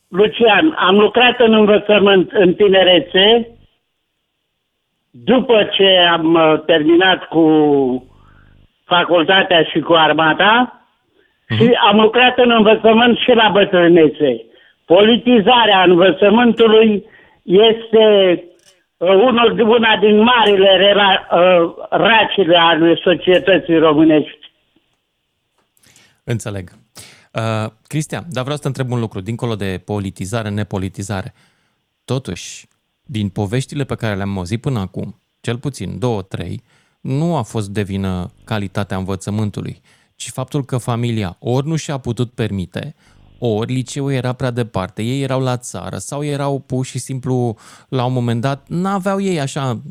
Lucian, 0.07 0.75
am 0.77 0.95
lucrat 0.99 1.39
în 1.39 1.53
învățământ 1.53 2.31
în 2.31 2.53
tinerețe 2.53 3.47
după 5.11 5.69
ce 5.71 5.97
am 6.11 6.33
uh, 6.33 6.61
terminat 6.65 7.23
cu 7.27 7.43
facultatea 8.85 9.63
și 9.63 9.79
cu 9.79 9.93
armata 9.93 10.83
și 11.57 11.69
am 11.91 11.99
lucrat 11.99 12.37
în 12.37 12.51
învățământ 12.51 13.17
și 13.17 13.29
la 13.31 13.49
bătrânețe. 13.53 14.43
Politizarea 14.85 15.83
învățământului 15.83 17.05
este 17.43 18.05
uh, 18.31 18.48
unul, 18.99 19.59
una 19.59 19.97
din 19.99 20.23
marile 20.23 20.75
rela, 20.75 21.27
uh, 21.31 21.73
racile 21.89 22.57
ale 22.57 22.99
societății 23.03 23.77
românești. 23.77 24.51
Înțeleg. 26.23 26.69
Uh, 27.33 27.71
Cristian, 27.87 28.25
dar 28.29 28.41
vreau 28.43 28.55
să 28.55 28.61
te 28.61 28.67
întreb 28.67 28.91
un 28.91 28.99
lucru, 28.99 29.19
dincolo 29.19 29.55
de 29.55 29.81
politizare, 29.85 30.49
nepolitizare. 30.49 31.33
Totuși, 32.05 32.67
din 33.01 33.29
poveștile 33.29 33.83
pe 33.83 33.95
care 33.95 34.15
le-am 34.15 34.37
auzit 34.37 34.61
până 34.61 34.79
acum, 34.79 35.21
cel 35.41 35.57
puțin 35.57 35.99
două, 35.99 36.21
trei, 36.21 36.63
nu 37.01 37.35
a 37.35 37.41
fost 37.41 37.69
de 37.69 37.81
vină 37.81 38.31
calitatea 38.43 38.97
învățământului, 38.97 39.81
ci 40.15 40.29
faptul 40.29 40.65
că 40.65 40.77
familia 40.77 41.35
ori 41.39 41.67
nu 41.67 41.75
și-a 41.75 41.97
putut 41.97 42.31
permite, 42.31 42.95
ori 43.39 43.73
liceul 43.73 44.11
era 44.11 44.33
prea 44.33 44.51
departe, 44.51 45.01
ei 45.01 45.21
erau 45.21 45.41
la 45.41 45.57
țară 45.57 45.97
sau 45.97 46.23
erau 46.23 46.63
pur 46.67 46.85
și 46.85 46.97
simplu, 46.97 47.55
la 47.89 48.05
un 48.05 48.13
moment 48.13 48.41
dat, 48.41 48.67
n-aveau 48.67 49.21
ei 49.21 49.39
așa, 49.39 49.81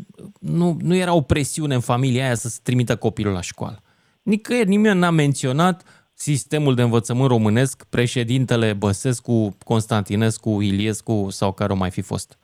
nu, 0.41 0.77
nu 0.83 0.95
era 0.95 1.15
o 1.15 1.21
presiune 1.21 1.75
în 1.75 1.81
familia 1.81 2.25
aia 2.25 2.35
să 2.35 2.49
se 2.49 2.61
trimită 2.63 2.97
copilul 2.97 3.33
la 3.33 3.41
școală. 3.41 3.83
Nicăieri 4.23 4.69
nimeni 4.69 4.99
n-a 4.99 5.11
menționat 5.11 5.83
sistemul 6.15 6.75
de 6.75 6.83
învățământ 6.83 7.29
românesc, 7.29 7.87
președintele 7.91 8.73
Băsescu, 8.73 9.57
Constantinescu, 9.65 10.61
Iliescu 10.61 11.27
sau 11.31 11.53
care 11.53 11.73
o 11.73 11.77
mai 11.77 11.91
fi 11.91 12.01
fost. 12.01 12.39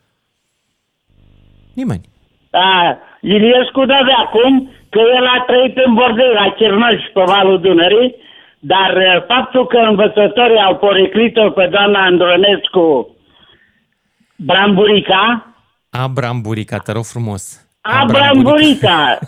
Nimeni. 1.74 2.08
Da, 2.50 2.98
Iliescu 3.20 3.80
nu 3.84 3.94
avea 3.94 4.22
cum, 4.32 4.70
că 4.90 5.00
el 5.18 5.26
a 5.36 5.44
trăit 5.46 5.76
în 5.86 5.94
bordei 5.94 6.32
la 6.40 6.54
Cernăș 6.58 7.02
pe 7.14 7.22
malul 7.26 7.60
Dunării, 7.60 8.14
dar 8.72 8.92
uh, 8.96 9.22
faptul 9.26 9.66
că 9.66 9.76
învățătorii 9.76 10.60
au 10.68 10.76
poreclit-o 10.76 11.50
pe 11.50 11.66
doamna 11.70 12.04
Andronescu 12.04 13.16
Bramburica, 14.36 15.46
Abram 15.90 16.40
Burica, 16.40 16.78
te 16.78 16.92
rog 16.92 17.04
frumos. 17.04 17.42
Abramburica, 17.80 19.18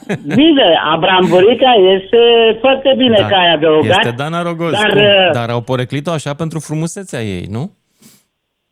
bine, 0.40 0.68
Abramburica 0.92 1.72
este 1.94 2.18
foarte 2.60 2.94
bine 2.96 3.16
Da, 3.20 3.26
că 3.26 3.34
ai 3.34 3.52
adăugat. 3.52 3.98
Este 3.98 4.10
Dana 4.16 4.42
Rogozcu, 4.42 4.82
dar, 4.82 4.92
dar, 4.94 5.26
uh, 5.26 5.32
dar 5.32 5.48
au 5.50 5.60
poreclit-o 5.60 6.10
așa 6.10 6.34
pentru 6.34 6.58
frumusețea 6.58 7.20
ei, 7.22 7.46
nu? 7.50 7.70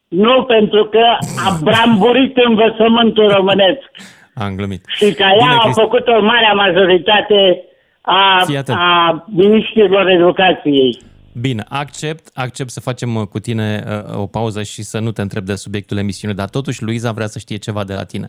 Nu, 0.09 0.43
pentru 0.45 0.85
că 0.85 1.05
a 1.47 1.59
bramburit 1.63 2.37
învățământul 2.37 3.29
românesc. 3.29 3.91
Am 4.35 4.55
glumit. 4.57 4.83
Și 4.87 5.13
ca 5.13 5.25
ea 5.25 5.37
Bine, 5.37 5.55
a 5.59 5.65
Cristi- 5.65 5.81
făcut 5.81 6.07
o 6.09 6.23
mare 6.23 6.53
majoritate 6.55 7.65
a, 8.05 8.43
Fii 8.47 8.57
atent. 8.57 8.79
a 8.79 9.25
ministrilor 9.29 10.09
educației. 10.09 10.99
Bine, 11.41 11.65
accept, 11.69 12.31
accept 12.35 12.71
să 12.71 12.81
facem 12.81 13.15
uh, 13.15 13.27
cu 13.27 13.39
tine 13.39 13.85
uh, 13.87 14.21
o 14.21 14.27
pauză 14.27 14.63
și 14.63 14.83
să 14.83 14.99
nu 14.99 15.11
te 15.11 15.23
întreb 15.23 15.45
de 15.45 15.55
subiectul 15.55 15.99
emisiunii, 15.99 16.37
dar 16.37 16.49
totuși 16.49 16.83
Luiza 16.83 17.13
vrea 17.13 17.27
să 17.27 17.39
știe 17.39 17.57
ceva 17.57 17.85
de 17.85 17.95
la 17.95 18.05
tine. 18.05 18.29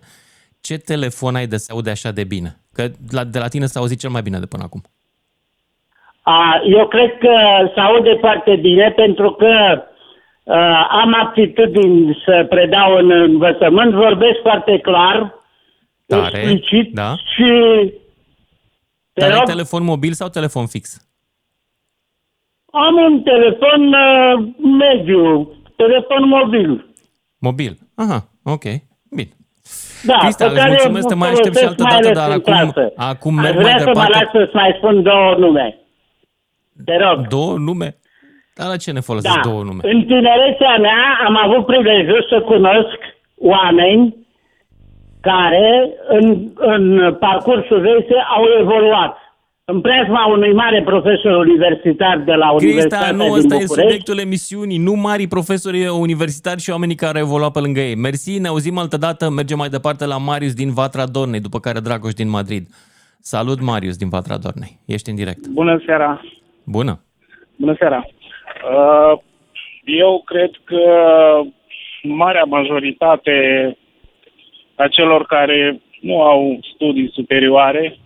Ce 0.61 0.77
telefon 0.77 1.35
ai 1.35 1.47
de 1.47 1.57
se 1.57 1.71
aude 1.71 1.89
așa 1.89 2.11
de 2.11 2.23
bine? 2.23 2.55
Că 2.73 2.87
la, 3.11 3.23
de 3.23 3.39
la 3.39 3.47
tine 3.47 3.65
s-a 3.65 3.79
auzit 3.79 3.99
cel 3.99 4.09
mai 4.09 4.21
bine 4.21 4.39
de 4.39 4.45
până 4.45 4.63
acum. 4.63 4.81
A, 6.21 6.61
eu 6.65 6.87
cred 6.87 7.17
că 7.17 7.35
se 7.73 7.79
aude 7.79 8.17
foarte 8.19 8.55
bine 8.55 8.93
pentru 8.95 9.31
că 9.31 9.83
a, 10.45 10.87
am 11.01 11.15
aptitudini 11.23 12.21
să 12.25 12.45
predau 12.49 12.95
în 12.95 13.11
învățământ, 13.11 13.93
vorbesc 13.93 14.39
foarte 14.41 14.79
clar, 14.79 15.43
Tare, 16.07 16.37
explicit 16.37 16.93
da. 16.93 17.15
și 17.33 17.49
te 19.15 19.21
Dar 19.21 19.29
ai 19.31 19.35
rog, 19.37 19.45
telefon 19.47 19.83
mobil 19.83 20.13
sau 20.13 20.27
telefon 20.29 20.65
fix? 20.67 20.99
am 22.71 22.95
un 23.07 23.23
telefon 23.23 23.81
uh, 23.93 24.47
mediu, 24.79 25.51
telefon 25.75 26.27
mobil. 26.27 26.85
Mobil. 27.39 27.77
Aha, 27.95 28.27
ok. 28.43 28.63
Bine. 29.15 29.29
Da, 30.03 30.17
Cristian, 30.17 30.49
pe 30.49 30.53
îți 30.55 30.61
care 30.63 30.69
mulțumesc, 30.75 31.07
te 31.07 31.13
mai 31.15 31.29
aștept 31.29 31.55
și 31.57 31.63
folosesc 31.63 31.81
altă 31.81 31.83
mai 31.83 31.91
dată, 32.01 32.05
ales 32.07 32.17
dar 32.17 32.27
în 32.27 32.33
acum, 32.39 32.71
clasă. 32.71 32.93
acum 32.95 33.37
Aș 33.37 33.43
merg 33.43 33.57
vrea 33.57 33.71
mai 33.71 33.79
să 33.79 33.85
mă 33.85 33.91
departe. 33.93 34.17
las 34.19 34.29
să-ți 34.31 34.55
mai 34.55 34.73
spun 34.77 35.03
două 35.03 35.35
nume. 35.37 35.77
Te 36.85 36.95
rog. 36.97 37.27
Două 37.27 37.57
nume? 37.57 37.97
Dar 38.55 38.67
la 38.67 38.77
ce 38.77 38.91
ne 38.91 38.99
folosesc 38.99 39.35
Da. 39.35 39.41
două 39.49 39.63
nume? 39.63 39.79
În 39.93 39.99
tinerețea 40.05 40.77
mea 40.77 41.01
am 41.27 41.35
avut 41.45 41.65
prilejul 41.65 42.25
să 42.29 42.41
cunosc 42.41 42.99
oameni 43.37 44.15
care 45.29 45.89
în, 46.07 46.25
în 46.55 47.13
parcursul 47.19 47.79
vieții 47.81 48.15
au 48.35 48.43
evoluat. 48.61 49.17
În 49.67 49.81
preajma 49.81 50.25
unui 50.25 50.53
mare 50.53 50.81
profesor 50.83 51.35
universitar 51.35 52.17
de 52.25 52.33
la 52.33 52.47
Crista, 52.47 52.65
Universitatea 52.65 53.11
nu, 53.11 53.23
din 53.23 53.33
ăsta 53.33 53.55
e 53.55 53.59
București, 53.59 53.81
subiectul 53.81 54.19
emisiunii, 54.19 54.77
nu 54.77 54.93
mari 54.93 55.27
profesori 55.27 55.87
universitari 55.87 56.61
și 56.61 56.69
oamenii 56.69 56.95
care 56.95 57.19
au 57.19 57.25
evoluat 57.25 57.51
pe 57.51 57.59
lângă 57.59 57.79
ei. 57.79 57.95
Mersi, 57.95 58.39
ne 58.39 58.47
auzim 58.47 58.77
altă 58.77 58.97
dată, 58.97 59.29
mergem 59.29 59.57
mai 59.57 59.69
departe 59.69 60.05
la 60.05 60.17
Marius 60.17 60.53
din 60.53 60.71
Vatra 60.73 61.05
Dornei, 61.05 61.39
după 61.47 61.59
care 61.59 61.79
Dragoș 61.79 62.13
din 62.13 62.29
Madrid. 62.29 62.65
Salut, 63.19 63.61
Marius 63.61 63.97
din 63.97 64.09
Vatra 64.09 64.37
Dornei. 64.37 64.79
Ești 64.85 65.09
în 65.09 65.15
direct. 65.15 65.47
Bună 65.47 65.81
seara! 65.85 66.21
Bună. 66.63 66.93
Bună 67.55 67.75
seara! 67.79 68.05
Uh, 68.05 69.19
Eu 69.85 70.21
cred 70.25 70.51
că 70.63 70.81
marea 72.03 72.43
majoritate 72.43 73.33
a 74.75 74.87
celor 74.87 75.25
care 75.25 75.79
nu 76.01 76.21
au 76.21 76.59
studii 76.73 77.11
superioare, 77.13 77.97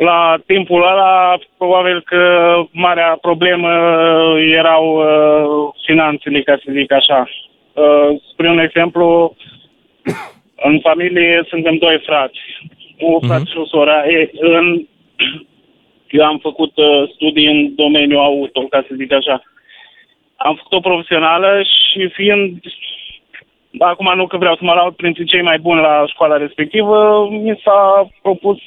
la 0.00 0.38
timpul 0.46 0.82
ăla, 0.82 1.38
probabil 1.58 2.02
că 2.02 2.22
marea 2.70 3.18
problemă 3.20 3.70
erau 4.38 4.84
uh, 4.96 5.74
finanțele, 5.84 6.42
ca 6.42 6.56
să 6.64 6.72
zic 6.72 6.92
așa. 6.92 7.28
Uh, 7.72 8.20
spre 8.32 8.48
un 8.50 8.58
exemplu, 8.58 9.36
în 10.68 10.80
familie 10.80 11.44
suntem 11.48 11.76
doi 11.76 12.02
frați, 12.06 12.38
un 12.98 13.20
frate 13.28 13.44
și 13.50 13.56
o 13.56 13.66
soră. 13.66 14.04
E, 14.08 14.30
în, 14.32 14.86
eu 16.18 16.24
am 16.24 16.38
făcut 16.38 16.76
uh, 16.76 17.10
studii 17.14 17.46
în 17.46 17.74
domeniul 17.74 18.22
auto, 18.22 18.60
ca 18.60 18.84
să 18.88 18.94
zic 18.96 19.12
așa. 19.12 19.42
Am 20.36 20.54
făcut-o 20.54 20.88
profesională 20.88 21.62
și 21.62 22.08
fiind, 22.08 22.60
acum 23.78 24.12
nu 24.14 24.26
că 24.26 24.36
vreau 24.36 24.54
să 24.54 24.64
mă 24.64 24.72
laud 24.72 24.94
printre 24.94 25.24
cei 25.24 25.42
mai 25.42 25.58
buni 25.58 25.80
la 25.80 26.04
școala 26.06 26.36
respectivă, 26.36 27.28
mi 27.30 27.60
s-a 27.64 28.08
propus 28.22 28.58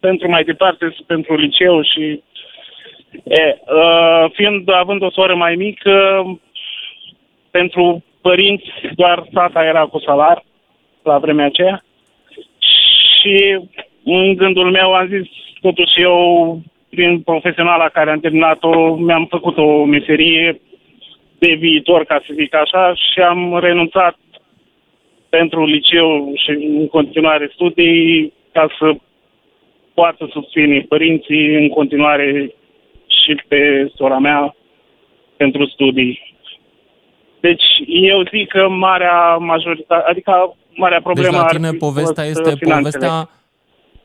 pentru 0.00 0.28
mai 0.28 0.44
departe, 0.44 0.94
pentru 1.06 1.36
liceu 1.36 1.82
și 1.82 2.22
e, 3.24 3.58
uh, 3.66 4.30
fiind 4.32 4.72
având 4.72 5.02
o 5.02 5.10
soră 5.10 5.34
mai 5.34 5.54
mică, 5.54 6.24
pentru 7.50 8.04
părinți 8.20 8.70
doar 8.94 9.24
tata 9.32 9.64
era 9.64 9.84
cu 9.84 9.98
salar 9.98 10.44
la 11.02 11.18
vremea 11.18 11.46
aceea. 11.46 11.84
Și 12.58 13.60
în 14.04 14.34
gândul 14.34 14.70
meu 14.70 14.92
am 14.92 15.06
zis, 15.06 15.28
totuși 15.60 16.00
eu, 16.00 16.58
prin 16.90 17.20
profesionala 17.20 17.88
care 17.88 18.10
am 18.10 18.20
terminat-o, 18.20 18.94
mi-am 18.94 19.26
făcut 19.30 19.56
o 19.56 19.84
meserie, 19.84 20.60
de 21.38 21.54
viitor, 21.54 22.04
ca 22.04 22.22
să 22.26 22.32
zic 22.34 22.54
așa, 22.54 22.94
și 22.94 23.20
am 23.20 23.58
renunțat 23.58 24.16
pentru 25.36 25.66
liceu 25.66 26.32
și 26.34 26.50
în 26.50 26.88
continuare 26.88 27.50
studii 27.54 28.32
ca 28.52 28.66
să 28.78 28.96
poată 29.94 30.28
susține 30.32 30.80
părinții 30.88 31.44
în 31.62 31.68
continuare 31.68 32.54
și 33.06 33.32
pe 33.48 33.90
sora 33.96 34.18
mea 34.18 34.56
pentru 35.36 35.66
studii. 35.66 36.36
Deci 37.40 37.64
eu 37.86 38.18
zic 38.32 38.48
că 38.48 38.68
marea 38.68 39.36
majoritate, 39.36 40.04
adică 40.06 40.56
marea 40.76 41.00
problemă 41.00 41.28
deci 41.28 41.36
la 41.36 41.44
ar 41.44 41.54
tine 41.54 41.70
fi 41.70 41.76
povestea 41.76 42.24
fost, 42.24 42.36
este 42.38 42.52
uh, 42.52 42.58
finanțele. 42.58 43.06
povestea 43.06 43.28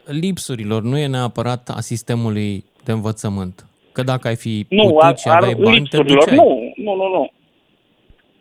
lipsurilor, 0.06 0.82
nu 0.82 0.98
e 0.98 1.08
neapărat 1.08 1.70
a 1.78 1.80
sistemului 1.80 2.64
de 2.84 2.92
învățământ. 2.92 3.66
Că 3.92 4.04
dacă 4.04 4.28
ai 4.28 4.36
fi 4.36 4.66
Nu, 4.70 4.84
putut 4.84 5.02
ar, 5.02 5.18
și 5.18 5.30
aveai 5.30 5.56
ar 5.58 5.64
bani, 5.64 5.76
te 5.76 5.98
lipsurilor. 5.98 6.24
duceai. 6.24 6.36
Nu, 6.36 6.74
nu, 6.76 6.96
nu, 6.96 7.08
nu. 7.16 7.32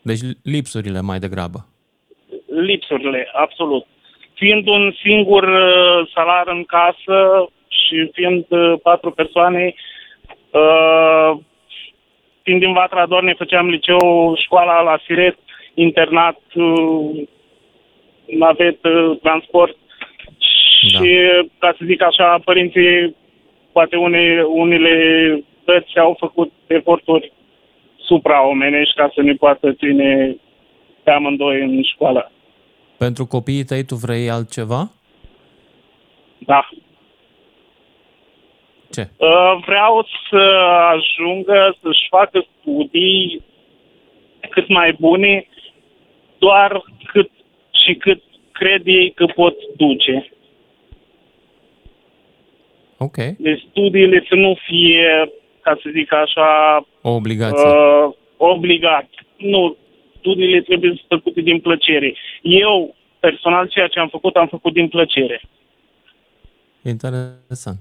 Deci 0.03 0.21
lipsurile 0.43 1.01
mai 1.01 1.19
degrabă. 1.19 1.67
Lipsurile, 2.61 3.29
absolut. 3.33 3.87
Fiind 4.35 4.67
un 4.67 4.93
singur 5.03 5.43
uh, 5.43 6.09
salar 6.15 6.49
în 6.49 6.65
casă 6.65 7.49
și 7.69 8.11
fiind 8.13 8.45
uh, 8.49 8.75
patru 8.83 9.11
persoane, 9.11 9.75
uh, 10.51 11.39
fiind 12.43 12.61
din 12.61 12.73
Vatra 12.73 13.07
Dorne, 13.07 13.35
făceam 13.35 13.69
liceu, 13.69 14.35
școala 14.37 14.83
la 14.83 14.99
Siret, 15.05 15.39
internat, 15.75 16.41
uh, 16.55 17.23
navet, 18.27 18.85
uh, 18.85 19.19
transport 19.23 19.77
și, 20.39 21.19
ca 21.59 21.75
să 21.79 21.85
zic 21.85 22.03
așa, 22.03 22.41
părinții, 22.45 23.17
poate 23.73 23.97
une, 23.97 24.43
unele 24.43 24.95
dăți 25.65 25.99
au 25.99 26.17
făcut 26.19 26.53
eforturi 26.67 27.33
supraomenești 27.97 28.95
ca 28.95 29.11
să 29.15 29.23
ne 29.23 29.33
poată 29.33 29.73
ține 29.73 30.37
pe 31.03 31.11
amândoi 31.11 31.61
în 31.61 31.83
școală. 31.83 32.31
Pentru 32.99 33.27
copiii 33.27 33.65
tăi 33.65 33.85
tu 33.85 33.95
vrei 33.95 34.31
altceva? 34.31 34.91
Da. 36.39 36.69
Ce? 38.93 39.09
Uh, 39.17 39.63
Vreau 39.67 40.07
să 40.31 40.43
ajungă 40.95 41.77
să-și 41.83 42.07
facă 42.09 42.45
studii 42.61 43.43
cât 44.51 44.69
mai 44.69 44.97
bune, 45.01 45.47
doar 46.39 46.83
cât 47.13 47.31
și 47.85 47.95
cât 47.95 48.23
cred 48.53 48.87
ei 48.87 49.13
că 49.13 49.27
pot 49.35 49.55
duce. 49.77 50.31
Ok. 52.99 53.17
Deci 53.39 53.63
studiile 53.71 54.25
să 54.29 54.35
nu 54.35 54.57
fie, 54.67 55.33
ca 55.61 55.79
să 55.83 55.91
zic 55.93 56.13
așa, 56.13 56.81
O 57.03 57.11
obligație. 57.11 57.69
uh, 57.69 58.13
obligat. 58.37 59.09
Nu, 59.37 59.77
studiile 60.27 60.61
trebuie 60.61 60.93
să 60.97 61.03
făcute 61.09 61.41
din 61.41 61.59
plăcere. 61.61 62.15
Eu, 62.43 62.95
personal, 63.21 63.69
ceea 63.69 63.87
ce 63.89 63.99
am 63.99 64.09
făcut, 64.09 64.35
am 64.37 64.47
făcut 64.47 64.73
din 64.73 64.89
plăcere. 64.89 65.41
Interesant. 66.83 67.81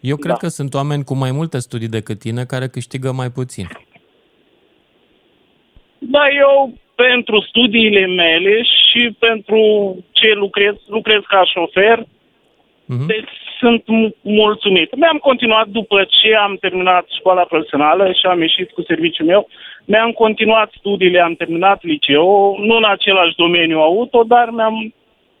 Eu 0.00 0.16
cred 0.16 0.32
Da. 0.32 0.38
că 0.38 0.48
sunt 0.48 0.74
oameni 0.74 1.04
cu 1.04 1.14
mai 1.14 1.30
multe 1.32 1.58
studii 1.58 1.88
decât 1.88 2.18
tine 2.18 2.44
care 2.44 2.66
câștigă 2.68 3.12
mai 3.12 3.30
puțin. 3.30 3.66
Da, 5.98 6.22
eu 6.38 6.72
pentru 6.94 7.40
studiile 7.40 8.06
mele 8.06 8.62
și 8.62 9.16
pentru 9.18 9.60
ce 10.12 10.32
lucrez, 10.34 10.74
lucrez 10.86 11.20
ca 11.28 11.44
șofer, 11.44 12.06
Mhm. 12.86 13.06
deci 13.06 13.28
sunt 13.60 13.82
mu- 13.86 14.14
mulțumit. 14.22 14.96
Mi-am 14.96 15.16
continuat 15.28 15.66
după 15.68 16.06
ce 16.08 16.34
am 16.36 16.56
terminat 16.60 17.06
școala 17.18 17.42
profesională 17.44 18.12
și 18.12 18.26
am 18.26 18.40
ieșit 18.40 18.70
cu 18.70 18.82
serviciul 18.82 19.26
meu, 19.26 19.48
mi-am 19.84 20.10
continuat 20.10 20.70
studiile, 20.78 21.20
am 21.20 21.34
terminat 21.34 21.82
liceu, 21.82 22.56
nu 22.58 22.74
în 22.76 22.84
același 22.84 23.34
domeniu 23.36 23.78
auto, 23.78 24.22
dar 24.22 24.48
mi-am, 24.50 24.94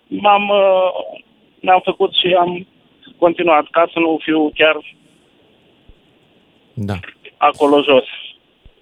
m-am, 0.06 0.48
uh, 0.48 1.18
mi-am 1.60 1.80
făcut 1.84 2.12
și 2.14 2.36
am 2.38 2.66
continuat 3.18 3.66
ca 3.70 3.88
să 3.92 3.98
nu 3.98 4.18
fiu 4.22 4.50
chiar 4.54 4.76
Da. 6.74 6.94
acolo 7.36 7.82
jos. 7.82 8.04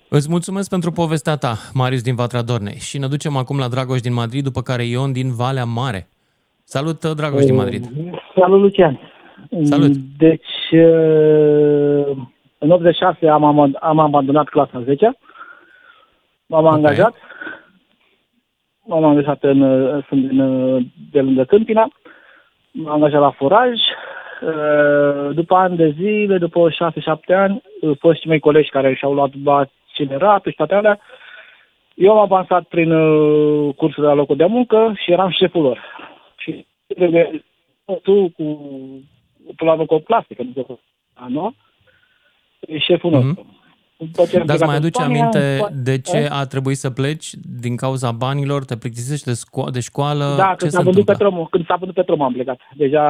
Îți 0.08 0.30
mulțumesc 0.30 0.68
pentru 0.70 0.90
povestea 0.92 1.36
ta, 1.36 1.54
Marius 1.74 2.02
din 2.02 2.14
Vatra 2.14 2.42
Dornei. 2.42 2.78
Și 2.78 2.98
ne 2.98 3.06
ducem 3.06 3.36
acum 3.36 3.58
la 3.58 3.68
Dragoș 3.68 4.00
din 4.00 4.12
Madrid, 4.12 4.42
după 4.44 4.60
care 4.60 4.84
Ion 4.84 5.12
din 5.12 5.34
Valea 5.34 5.64
Mare. 5.64 6.08
Salut, 6.64 7.04
Dragoș 7.04 7.44
din 7.44 7.54
Madrid. 7.54 7.84
Salut, 8.38 8.60
Lucian. 8.60 9.00
Salut. 9.62 9.92
Deci, 10.18 10.70
uh, 10.70 12.16
în 12.58 12.70
86 12.70 13.28
am, 13.28 13.44
am, 13.44 13.76
am 13.80 13.98
abandonat 13.98 14.48
clasa 14.48 14.82
10 14.84 15.18
M-am 16.46 16.64
Ok. 16.64 16.72
angajat. 16.72 17.14
M-am 18.84 19.04
angajat 19.04 19.42
în, 19.42 19.60
uh, 19.60 20.04
sunt 20.08 20.28
din, 20.28 20.40
uh, 20.40 20.84
de 21.10 21.20
lângă 21.20 21.44
Câmpina. 21.44 21.88
M-am 22.70 22.92
angajat 22.92 23.20
la 23.20 23.30
foraj. 23.30 23.72
Uh, 24.42 25.34
După 25.34 25.54
ani 25.54 25.76
de 25.76 25.94
zile, 25.98 26.38
după 26.38 26.70
6-7 26.70 27.34
ani, 27.34 27.62
uh, 27.80 27.96
foștii 27.98 28.28
mei 28.28 28.38
colegi 28.38 28.70
care 28.70 28.94
și-au 28.94 29.14
luat 29.14 29.34
bacceleratul 29.34 30.50
și 30.50 30.56
toate 30.56 30.74
alea, 30.74 31.00
eu 31.94 32.12
am 32.12 32.18
avansat 32.18 32.64
prin 32.64 32.90
uh, 32.90 33.74
cursurile 33.74 34.06
la 34.06 34.14
locul 34.14 34.36
de 34.36 34.44
muncă 34.44 34.92
și 34.96 35.12
eram 35.12 35.30
șeful 35.30 35.62
lor. 35.62 35.84
Și 36.36 36.66
trebuie 36.86 37.44
tu 38.02 38.32
cu 38.36 38.58
până 39.56 39.70
la 39.70 39.72
urmă 39.72 39.86
cu 39.86 39.94
o 39.94 39.98
plastică, 39.98 40.42
nu 40.54 40.62
cu 40.62 40.80
a 41.14 41.26
noua, 41.28 41.54
e 42.60 42.78
șeful 42.78 43.10
nostru. 43.10 43.46
După 43.98 44.24
ce 44.30 44.38
am 44.38 44.46
Dar 44.46 44.56
îți 44.56 44.64
plecat 44.64 44.66
mai 44.66 44.76
în 44.76 44.82
aduce 44.82 45.00
Spania, 45.02 45.20
aminte 45.20 45.58
în- 45.62 45.82
de 45.82 45.98
ce 46.00 46.16
Eh? 46.16 46.26
a 46.30 46.46
trebuit 46.46 46.76
să 46.76 46.90
pleci 46.90 47.26
din 47.60 47.76
cauza 47.76 48.10
banilor? 48.12 48.64
Te 48.64 48.76
plictisești 48.76 49.24
de, 49.26 49.32
sco- 49.32 49.70
de 49.72 49.80
școală? 49.80 50.24
Da, 50.36 50.48
ce 50.50 50.54
când 50.56 50.70
se 50.70 50.76
s-a 50.76 50.82
vândut 50.82 50.98
întâmplă? 51.08 51.12
Petrom, 51.26 51.46
când 51.50 51.66
s-a 51.66 51.76
vândut 51.76 51.94
Petrom 51.94 52.22
am 52.22 52.32
plecat. 52.32 52.60
Deja 52.74 53.04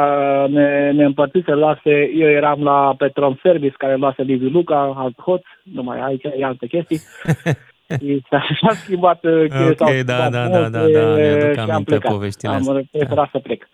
ne, 0.50 0.90
ne 0.92 1.04
împărțise, 1.04 1.52
luase, 1.52 2.10
eu 2.16 2.28
eram 2.28 2.62
la 2.62 2.94
Petrom 2.98 3.38
Service, 3.42 3.74
care 3.78 3.96
luase 3.96 4.22
Liviu 4.22 4.48
Luca, 4.48 4.92
alt 4.96 5.20
hoț, 5.20 5.42
nu 5.62 5.82
mai 5.82 6.00
aici, 6.00 6.24
e 6.38 6.44
alte 6.44 6.66
chestii. 6.66 7.00
Și 8.00 8.22
s-a, 8.30 8.46
s-a 8.60 8.74
schimbat, 8.74 9.24
uh, 9.24 9.42
Ok, 9.44 9.50
s-au 9.52 9.68
da, 9.76 9.86
schimbat 9.86 10.04
da, 10.30 10.48
da, 10.48 10.68
da, 10.68 10.78
multe 10.80 10.92
da, 11.00 11.14
mi-aduc 11.16 11.52
și 11.52 11.58
am 11.58 11.70
aminte 11.70 11.90
plecat. 11.90 12.12
poveștile 12.12 12.50
Am 12.52 12.56
astea. 12.58 12.82
preferat 12.90 13.28
să 13.32 13.38
plec. 13.38 13.62
Uh, 13.62 13.68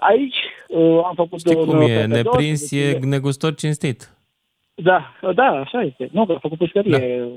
Aici 0.00 0.36
uh, 0.68 1.00
am 1.04 1.12
făcut 1.14 1.38
Știi 1.38 1.54
un 1.56 1.64
cum 1.66 1.80
e, 1.80 2.04
PP2, 2.04 2.06
neprins 2.06 2.70
deci- 2.70 2.80
e 2.94 2.98
negustor 3.06 3.54
cinstit. 3.54 4.14
Da, 4.74 5.12
da, 5.34 5.44
așa 5.44 5.80
este. 5.82 6.08
Nu, 6.12 6.26
că 6.26 6.32
a 6.32 6.38
făcut 6.38 6.58
pușcărie. 6.58 7.28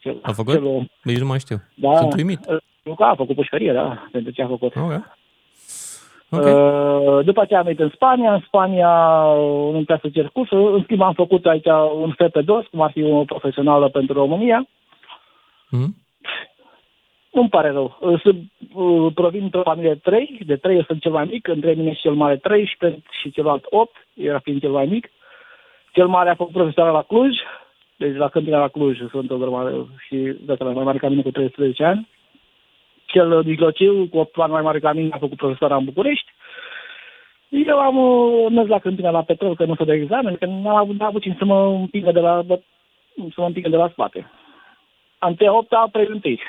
Cel, 0.00 0.18
A 0.22 0.32
făcut? 0.32 0.52
Celul, 0.54 0.90
Nici 1.02 1.18
nu 1.18 1.26
mai 1.26 1.38
știu. 1.38 1.56
da, 1.74 1.96
Sunt 1.96 2.14
uimit. 2.14 2.40
Nu, 2.82 2.94
că 2.94 3.02
a 3.02 3.14
făcut 3.14 3.34
pușcărie, 3.34 3.72
da, 3.72 4.08
pentru 4.12 4.32
ce 4.32 4.42
a 4.42 4.46
făcut. 4.46 4.72
Ok. 6.30 6.44
Uh, 6.44 7.24
După 7.24 7.40
aceea 7.40 7.58
am 7.58 7.64
venit 7.64 7.80
în 7.80 7.90
Spania. 7.94 8.32
În 8.34 8.40
Spania 8.46 8.88
uh, 9.24 9.64
nu 9.72 9.82
trebuie 9.84 9.98
să 10.02 10.08
cer 10.08 10.28
cursul. 10.32 10.74
În 10.74 10.82
schimb 10.82 11.00
am 11.00 11.12
făcut 11.12 11.46
aici 11.46 11.66
un 11.96 12.12
FP2, 12.14 12.70
cum 12.70 12.80
ar 12.80 12.90
fi 12.90 13.02
o 13.02 13.24
profesională 13.24 13.88
pentru 13.88 14.14
România. 14.14 14.68
Mhm. 15.70 15.96
Nu-mi 17.30 17.48
pare 17.48 17.70
rău. 17.70 17.96
Uh, 18.00 18.20
Sunt, 18.20 18.38
uh, 18.74 19.12
provin 19.14 19.42
într-o 19.42 19.62
familie 19.62 19.92
de 19.92 20.10
trei. 20.10 20.40
De 20.46 20.56
trei 20.56 20.76
eu 20.76 20.82
sunt 20.82 21.00
cel 21.00 21.12
mai 21.12 21.24
mic. 21.24 21.48
Între 21.48 21.72
mine 21.72 21.92
și 21.92 22.00
cel 22.00 22.12
mare 22.12 22.36
13 22.36 23.02
și 23.20 23.30
celălalt 23.30 23.64
8. 23.68 23.96
Era 24.14 24.38
fiind 24.38 24.60
cel 24.60 24.70
mai 24.70 24.86
mic. 24.86 25.10
Cel 25.92 26.06
mare 26.06 26.30
a 26.30 26.34
făcut 26.34 26.52
profesoara 26.52 26.90
la 26.90 27.02
Cluj. 27.02 27.36
Deci 27.96 28.16
la 28.16 28.28
Câmpina 28.28 28.58
la 28.58 28.68
Cluj 28.68 28.98
sunt 29.10 29.30
o 29.30 29.36
grămadă 29.36 29.88
și 30.06 30.16
de 30.40 30.56
mai 30.58 30.84
mare 30.84 30.98
ca 30.98 31.08
mine 31.08 31.22
cu 31.22 31.30
13 31.30 31.84
ani. 31.84 32.08
Cel 33.06 33.42
mijlociu, 33.42 34.08
cu 34.10 34.18
8 34.18 34.38
ani 34.38 34.52
mai 34.52 34.62
mare 34.62 34.78
ca 34.78 34.92
mine, 34.92 35.08
a 35.12 35.18
făcut 35.18 35.36
profesoara 35.36 35.76
în 35.76 35.84
București. 35.84 36.32
Eu 37.48 37.78
am 37.78 37.96
uh, 37.96 38.50
mers 38.50 38.68
la 38.68 38.78
Câmpina 38.78 39.10
la 39.10 39.22
petrol, 39.22 39.56
că 39.56 39.64
nu 39.64 39.74
s-o 39.74 39.84
de 39.84 39.92
examen, 39.92 40.36
că 40.36 40.46
n-am 40.46 40.76
avut, 40.76 40.98
n-am 40.98 41.08
avut 41.08 41.22
cine 41.22 41.36
să 41.38 41.44
mă 41.44 41.66
împingă 41.66 42.12
de 42.12 42.20
la, 42.20 42.42
bă, 42.42 42.60
să 43.14 43.34
mă 43.36 43.46
împingă 43.46 43.68
de 43.68 43.76
la 43.76 43.88
spate. 43.88 44.30
Am 45.18 45.34
te 45.34 45.48
8 45.48 45.72
a 45.72 45.88
prezentit. 45.92 46.40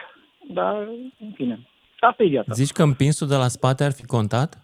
Dar, 0.48 0.76
în 1.20 1.32
fine, 1.34 1.60
asta 2.00 2.24
e 2.24 2.28
viața. 2.28 2.54
Zici 2.54 2.72
că 2.72 2.84
împinsul 2.84 3.28
de 3.28 3.36
la 3.36 3.48
spate 3.48 3.84
ar 3.84 3.92
fi 3.92 4.06
contat? 4.06 4.58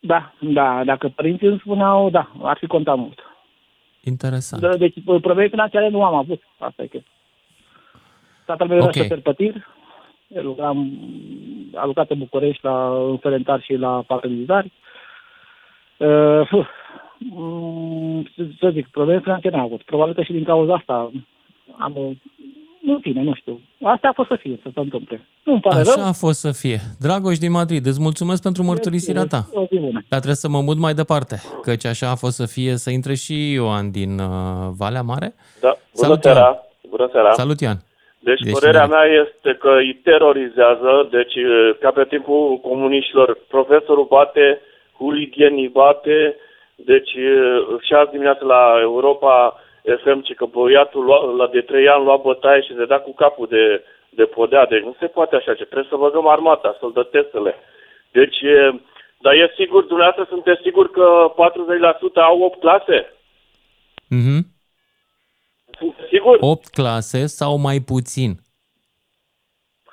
Da, 0.00 0.34
da, 0.40 0.84
dacă 0.84 1.08
părinții 1.08 1.46
îmi 1.46 1.58
spuneau, 1.58 2.10
da, 2.10 2.32
ar 2.42 2.56
fi 2.56 2.66
contat 2.66 2.96
mult. 2.96 3.18
Interesant. 4.00 4.62
Da, 4.62 4.76
deci 4.76 4.94
probleme 5.04 5.48
financiare 5.48 5.88
nu 5.88 6.04
am 6.04 6.14
avut, 6.14 6.42
asta 6.58 6.82
e 6.82 6.86
că. 6.86 6.98
Tatăl 8.46 8.66
meu 8.66 8.76
era 8.76 8.86
Ok. 8.86 8.92
șofer 8.92 9.20
pătir, 9.20 9.66
el 10.28 10.44
lucra, 10.44 10.72
a 11.74 11.86
lucrat 11.86 12.10
în 12.10 12.18
București 12.18 12.64
la 12.64 13.06
în 13.08 13.16
Ferentar 13.18 13.62
și 13.62 13.74
la 13.74 14.02
parcă 14.06 14.28
militari. 14.28 14.72
Uh, 15.96 16.46
fuh, 16.48 16.66
mm, 17.18 18.28
să 18.60 18.70
zic, 18.72 18.88
probleme 18.88 19.20
financiare 19.20 19.56
n-am 19.56 19.64
avut. 19.64 19.82
Probabil 19.82 20.14
că 20.14 20.22
și 20.22 20.32
din 20.32 20.44
cauza 20.44 20.74
asta 20.74 21.10
am... 21.78 22.18
Nu, 22.86 22.92
în 22.92 23.00
fine, 23.00 23.22
nu 23.22 23.34
știu. 23.34 23.60
Asta 23.82 24.08
a 24.08 24.12
fost 24.12 24.28
să 24.28 24.36
fie, 24.36 24.58
să 24.62 24.68
se 24.74 24.80
întâmple. 24.80 25.26
Nu-mi 25.42 25.60
pare 25.60 25.80
Așa 25.80 25.94
rău. 25.96 26.04
a 26.04 26.12
fost 26.12 26.38
să 26.40 26.52
fie. 26.52 26.78
Dragoș 27.00 27.38
din 27.38 27.50
Madrid, 27.50 27.86
îți 27.86 28.00
mulțumesc 28.00 28.42
pentru 28.42 28.62
mărturisirea 28.62 29.26
ta. 29.34 29.40
O 29.52 29.64
zi 29.70 29.78
bună. 29.78 30.00
Dar 30.08 30.20
trebuie 30.24 30.44
să 30.44 30.48
mă 30.48 30.60
mut 30.60 30.78
mai 30.78 30.94
departe, 30.94 31.36
căci 31.62 31.84
așa 31.86 32.08
a 32.10 32.14
fost 32.14 32.36
să 32.36 32.46
fie 32.46 32.72
să 32.84 32.90
intre 32.90 33.14
și 33.14 33.52
Ioan 33.52 33.90
din 33.90 34.12
uh, 34.18 34.28
Valea 34.80 35.02
Mare. 35.02 35.28
Da, 35.60 35.68
bună 35.68 35.78
Salut, 35.92 36.22
seara. 36.22 36.38
Ioan. 36.38 36.56
Bună 36.90 37.08
seara. 37.12 37.32
Salut, 37.32 37.60
Ian. 37.60 37.78
Deci 38.18 38.40
Deci, 38.40 38.52
părerea 38.52 38.86
da. 38.86 38.92
mea 38.94 39.04
este 39.24 39.50
că 39.62 39.70
îi 39.76 39.94
terorizează, 40.08 40.92
deci 41.10 41.34
ca 41.80 41.90
pe 41.90 42.04
timpul 42.04 42.58
comuniștilor, 42.68 43.38
profesorul 43.48 44.06
bate, 44.10 44.60
huligenii 44.98 45.68
bate, 45.68 46.36
deci 46.74 47.10
și 47.86 47.92
azi 48.00 48.10
dimineață 48.10 48.44
la 48.44 48.62
Europa 48.80 49.60
FM, 50.02 50.20
ci 50.20 50.34
că 50.34 50.44
băiatul 50.44 51.04
lua, 51.04 51.18
la 51.40 51.46
de 51.46 51.60
trei 51.60 51.88
ani 51.88 52.04
lua 52.04 52.16
bătaie 52.16 52.60
și 52.62 52.74
se 52.76 52.84
da 52.84 52.98
cu 52.98 53.14
capul 53.14 53.46
de, 53.46 53.84
de 54.10 54.24
podea, 54.24 54.66
deci 54.66 54.82
nu 54.82 54.96
se 55.00 55.06
poate 55.06 55.36
așa, 55.36 55.54
ce 55.54 55.64
trebuie 55.64 55.86
să 55.90 55.96
băgăm 55.96 56.26
armata, 56.28 56.76
să-l 56.80 56.92
dă 56.92 57.02
testele. 57.02 57.54
Deci, 58.12 58.40
e, 58.40 58.80
dar 59.20 59.32
e 59.32 59.52
sigur, 59.56 59.84
dumneavoastră 59.84 60.26
sunteți 60.28 60.62
sigur 60.62 60.90
că 60.90 61.34
40% 61.34 62.14
au 62.14 62.40
8 62.42 62.60
clase? 62.60 63.12
Mhm. 64.08 64.46
Sunteți 65.78 66.08
sigur? 66.08 66.36
8 66.40 66.66
clase 66.66 67.26
sau 67.26 67.56
mai 67.56 67.78
puțin? 67.80 68.30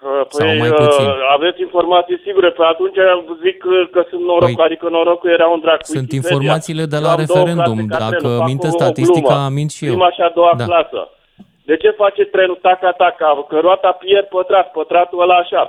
Păi, 0.04 0.26
Sau 0.40 0.48
mai 0.64 0.72
puțin. 0.84 1.06
uh, 1.06 1.18
aveți 1.38 1.60
informații 1.68 2.18
sigure, 2.26 2.50
pe 2.58 2.64
atunci 2.74 3.00
zic 3.44 3.56
că, 3.66 3.74
că 3.94 4.02
sunt 4.10 4.24
noroc, 4.30 4.54
Păi, 4.60 4.66
adică 4.68 4.86
norocul 4.98 5.30
era 5.38 5.48
un 5.56 5.60
drac. 5.66 5.80
sunt 5.86 5.98
Wikipedia. 5.98 6.20
informațiile 6.22 6.84
de 6.92 6.98
Eu 7.00 7.04
la 7.06 7.12
am 7.12 7.16
două 7.16 7.28
referendum. 7.46 7.78
clase 7.78 7.94
ca 7.94 7.98
Dacă 8.06 8.16
trenul, 8.22 8.38
fac 8.42 8.48
minte 8.52 8.68
o- 8.68 8.74
o 8.74 8.78
statistica, 8.80 9.34
glumă. 9.38 9.50
mint 9.58 9.72
și 9.78 9.84
eu. 9.86 9.92
Prima 9.94 10.10
și 10.16 10.22
a 10.28 10.32
doua 10.38 10.54
Da. 10.62 10.66
clasă. 10.70 11.00
De 11.70 11.76
ce 11.82 11.90
face 12.04 12.22
trenul 12.36 12.60
taca-taca? 12.68 13.30
Că 13.50 13.56
roata 13.66 13.92
pierd 14.02 14.28
pătrat, 14.36 14.68
pătratul 14.78 15.22
ăla 15.26 15.38
așa. 15.44 15.64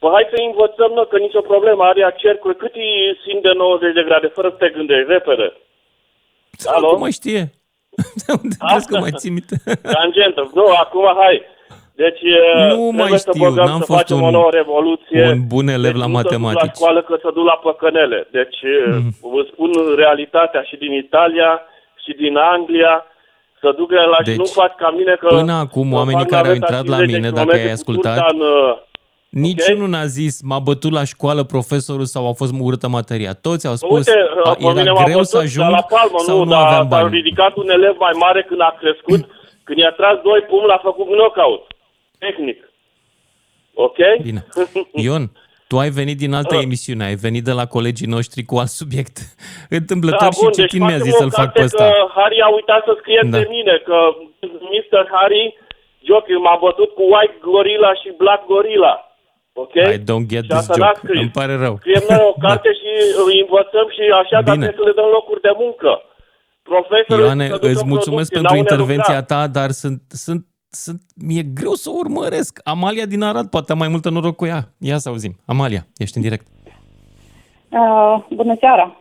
Păi 0.00 0.10
hai 0.14 0.26
să 0.32 0.36
învățăm, 0.50 0.90
nă, 0.98 1.02
că 1.10 1.16
nicio 1.26 1.42
problemă, 1.52 1.82
are 1.84 2.14
cercuri. 2.24 2.56
Cât 2.62 2.72
e 2.74 2.86
sin 3.24 3.38
de 3.46 3.52
90 3.64 3.94
de 3.98 4.02
grade, 4.08 4.26
fără 4.36 4.48
să 4.52 4.56
te 4.62 4.68
gândești, 4.76 5.12
repede. 5.16 5.46
Alo? 6.74 6.88
Cum 6.88 7.00
mai 7.06 7.16
știe? 7.20 7.42
De 8.22 8.28
unde 8.42 8.54
crezi 8.68 8.88
că 8.90 8.96
mai 9.04 9.12
ții 9.20 9.30
minte? 9.38 9.56
Tangentă. 9.96 10.42
Nu, 10.58 10.64
acum 10.84 11.06
hai. 11.22 11.36
Deci 12.04 12.20
e, 12.36 12.38
Nu 12.68 12.74
trebuie 12.74 13.02
mai 13.02 13.18
să 13.18 13.30
știu, 13.34 13.44
băgăm, 13.44 13.64
n-am 13.68 13.78
să 13.82 13.88
fost 13.90 13.98
facem 14.00 14.16
un- 14.20 14.28
o 14.28 14.30
nouă 14.38 14.50
revoluție. 14.60 15.22
un 15.32 15.40
bun 15.52 15.66
elev 15.76 15.92
deci 15.92 16.02
la 16.04 16.06
nu 16.06 16.14
să 16.16 16.22
duc 16.22 16.30
matematici. 16.30 16.62
la 16.66 16.72
școală 16.78 17.00
că 17.08 17.14
să 17.24 17.28
duc 17.36 17.44
la 17.52 17.56
păcănele. 17.66 18.18
Deci 18.38 18.58
Mhm. 18.96 19.10
vă 19.34 19.42
spun 19.52 19.70
realitatea 20.02 20.62
și 20.68 20.76
din 20.82 20.92
Italia 21.04 21.50
și 22.04 22.12
din 22.22 22.34
Anglia. 22.54 22.94
Să 23.60 23.68
duc 23.80 23.90
la 23.92 24.18
Deci, 24.24 24.32
și 24.32 24.38
nu 24.38 24.44
faci 24.60 24.74
ca 24.82 24.90
mine 24.98 25.14
că... 25.20 25.26
Până 25.26 25.52
acum, 25.64 25.88
că 25.90 25.94
oamenii 26.00 26.26
fac 26.26 26.30
care 26.34 26.46
au 26.48 26.52
naveta 26.54 26.66
intrat 26.66 26.86
la 26.94 26.96
50 26.96 27.16
mine, 27.16 27.28
de 27.30 27.34
dacă 27.40 27.48
kilometri 27.56 27.68
ai 27.70 27.74
cu 27.74 27.78
ascultat, 27.80 28.16
cursa 28.18 28.30
În, 28.34 28.40
uh, 28.40 28.76
Niciunul 29.46 29.88
n-a 29.94 30.06
zis, 30.18 30.34
m-a 30.50 30.58
bătut 30.58 30.92
la 30.98 31.04
școală 31.12 31.42
profesorul 31.54 32.04
sau 32.14 32.22
a 32.28 32.32
fost 32.40 32.52
urâtă 32.66 32.88
materia. 32.98 33.32
Toți 33.46 33.64
au 33.70 33.74
spus, 33.74 33.96
Uite, 34.06 34.16
a, 34.44 34.50
pe 34.50 34.64
mine 34.68 34.80
era 34.80 34.92
m-a 34.92 35.02
greu 35.08 35.20
bătut, 35.20 35.32
să 35.34 35.38
ajung 35.38 35.66
dar 35.68 35.76
la 35.78 35.84
palmă, 35.94 36.18
sau 36.28 36.36
nu, 36.38 36.44
nu 36.44 36.50
dar 36.50 36.62
aveam 36.66 36.86
s-a 36.90 36.94
bani. 36.96 37.14
ridicat 37.18 37.52
un 37.62 37.68
elev 37.76 37.94
mai 38.06 38.14
mare 38.24 38.40
când 38.48 38.60
a 38.60 38.72
crescut, 38.80 39.20
când 39.66 39.78
i-a 39.78 39.92
tras 40.00 40.16
doi 40.28 40.40
pumni, 40.50 40.66
l-a 40.72 40.80
făcut 40.88 41.06
knockout. 41.06 41.62
Tehnic. 42.24 42.60
Ok? 43.86 43.98
Bine. 44.28 44.42
Ion, 45.06 45.24
tu 45.68 45.74
ai 45.84 45.90
venit 46.00 46.18
din 46.24 46.32
altă 46.40 46.54
Ah. 46.56 46.62
emisiune, 46.66 47.04
ai 47.10 47.14
venit 47.26 47.44
de 47.48 47.54
la 47.60 47.66
colegii 47.76 48.12
noștri 48.16 48.40
cu 48.50 48.54
alt 48.62 48.72
subiect. 48.80 49.16
Întâmplător 49.80 50.28
Da, 50.28 50.36
bun, 50.40 50.52
și 50.52 50.60
citin 50.60 50.82
mi-a 50.86 50.98
facem 50.98 51.06
zis 51.08 51.14
o 51.14 51.20
să-l 51.22 51.30
fac 51.40 51.44
carte 51.44 51.58
pe 51.58 51.64
ăsta. 51.68 51.84
Că 51.84 51.94
Harry 52.18 52.38
a 52.46 52.48
uitat 52.58 52.80
să 52.88 52.92
scrie 53.00 53.20
Da. 53.30 53.36
de 53.38 53.44
mine, 53.54 53.74
că 53.88 53.96
Mr. 54.74 55.02
Harry 55.14 55.44
Joker 56.08 56.36
m-a 56.46 56.56
bătut 56.66 56.90
cu 56.98 57.02
White 57.14 57.36
Gorilla 57.48 57.92
și 58.00 58.08
Black 58.22 58.42
Gorilla. 58.52 58.94
Ok? 59.62 59.74
I 59.96 59.98
don't 60.10 60.26
get 60.32 60.42
Și 60.46 60.50
this 60.52 60.60
asta 60.62 60.74
n-a 60.82 60.86
joke. 60.94 61.00
scris. 61.02 61.20
Îmi 61.24 61.36
pare 61.40 61.54
rău. 61.64 61.74
Scriem 61.82 62.04
noi 62.10 62.22
o 62.32 62.34
carte 62.46 62.70
și 62.80 62.90
îi 63.28 63.38
învățăm 63.44 63.86
și 63.96 64.02
așa, 64.22 64.38
dar 64.46 64.54
Bine. 64.54 64.66
trebuie 64.66 64.82
să 64.82 64.88
le 64.90 64.98
dăm 65.00 65.08
locuri 65.18 65.40
de 65.48 65.52
muncă. 65.64 65.92
Profesorul 66.72 67.24
Ioane, 67.24 67.46
să 67.48 67.52
ducă 67.58 67.66
îți 67.72 67.84
mulțumesc 67.92 68.28
producție, 68.30 68.36
pentru 68.36 68.52
n-au 68.52 68.58
unde 68.62 68.72
intervenția 68.72 69.18
lucra. 69.20 69.30
ta, 69.32 69.42
dar 69.58 69.68
sunt, 69.82 70.00
sunt, 70.24 70.40
sunt, 70.74 71.00
mi-e 71.26 71.42
greu 71.42 71.72
să 71.72 71.90
o 71.90 71.98
urmăresc. 71.98 72.60
Amalia 72.64 73.06
din 73.06 73.22
Arad, 73.22 73.50
poate 73.50 73.72
am 73.72 73.78
mai 73.78 73.88
multă 73.88 74.10
noroc 74.10 74.36
cu 74.36 74.46
ea. 74.46 74.60
Ia 74.78 74.98
să 74.98 75.08
auzim. 75.08 75.32
Amalia, 75.46 75.86
ești 75.96 76.16
în 76.16 76.22
direct. 76.22 76.46
Uh, 77.68 78.24
bună 78.34 78.56
seara! 78.60 78.96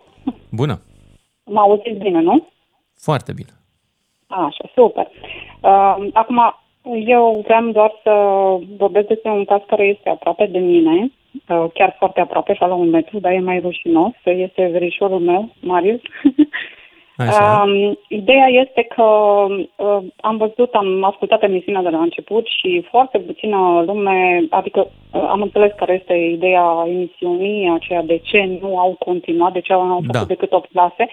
Bună. 0.51 0.81
Mă 1.43 1.59
auziți 1.59 1.99
bine, 1.99 2.21
nu? 2.21 2.47
Foarte 2.97 3.33
bine. 3.33 3.49
Așa, 4.27 4.69
super. 4.75 5.07
Uh, 5.61 6.07
acum, 6.13 6.39
eu 7.05 7.41
vreau 7.43 7.71
doar 7.71 7.91
să 8.03 8.13
vorbesc 8.77 9.07
despre 9.07 9.31
un 9.31 9.45
caz 9.45 9.61
care 9.67 9.83
este 9.83 10.09
aproape 10.09 10.45
de 10.45 10.59
mine, 10.59 11.11
uh, 11.49 11.65
chiar 11.73 11.95
foarte 11.97 12.19
aproape, 12.19 12.51
așa 12.51 12.65
la 12.65 12.73
un 12.73 12.89
metru, 12.89 13.19
dar 13.19 13.31
e 13.31 13.39
mai 13.39 13.59
rușinos. 13.59 14.11
Este 14.23 14.67
verișorul 14.71 15.19
meu, 15.19 15.55
Marius. 15.59 16.01
Așa. 17.17 17.63
Um, 17.65 17.97
ideea 18.07 18.47
este 18.47 18.81
că 18.95 19.03
uh, 19.03 19.97
am 20.21 20.37
văzut, 20.37 20.73
am 20.73 21.03
ascultat 21.03 21.43
emisiunea 21.43 21.81
de 21.81 21.89
la 21.89 22.01
început 22.01 22.45
și 22.59 22.85
foarte 22.89 23.17
puțină 23.19 23.83
lume, 23.85 24.47
adică 24.49 24.79
uh, 25.11 25.25
am 25.29 25.41
înțeles 25.41 25.71
care 25.77 25.93
este 25.93 26.13
ideea 26.13 26.83
emisiunii, 26.87 27.71
aceea 27.73 28.01
de 28.01 28.17
ce 28.17 28.57
nu 28.61 28.77
au 28.79 28.95
continuat, 28.99 29.53
de 29.53 29.59
ce 29.59 29.73
au 29.73 29.87
făcut 29.89 30.11
Da. 30.11 30.23
decât 30.23 30.51
8 30.51 30.69
clase. 30.71 31.07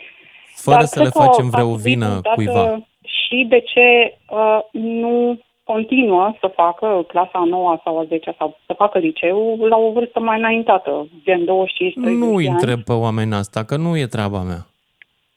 Fără 0.55 0.77
Dar 0.77 0.87
să 0.87 0.99
le 0.99 1.09
cred 1.09 1.13
că 1.23 1.29
facem 1.29 1.45
ar 1.45 1.51
vreo 1.51 1.65
trebui 1.65 1.83
vină 1.83 2.07
punctată 2.07 2.35
cuiva. 2.35 2.79
Și 3.03 3.47
de 3.49 3.61
ce 3.61 4.17
uh, 4.31 4.59
nu 4.71 5.39
continuă 5.65 6.35
să 6.41 6.53
facă 6.55 7.05
clasa 7.07 7.31
a 7.33 7.45
9 7.45 7.81
sau 7.85 7.99
a 7.99 8.05
10 8.05 8.35
sau 8.39 8.57
să 8.67 8.73
facă 8.77 8.99
liceu 8.99 9.57
la 9.69 9.77
o 9.77 9.93
vârstă 9.93 10.21
mai 10.21 10.39
înaintată, 10.39 11.07
gen 11.25 11.43
25-30 11.43 11.47
Nu 11.95 12.35
îi 12.35 12.45
de 12.45 12.49
ani. 12.51 12.59
întreb 12.61 12.81
pe 12.81 12.93
oamenii 12.93 13.35
asta, 13.35 13.65
că 13.65 13.77
nu 13.77 13.97
e 13.99 14.07
treaba 14.07 14.43
mea. 14.43 14.67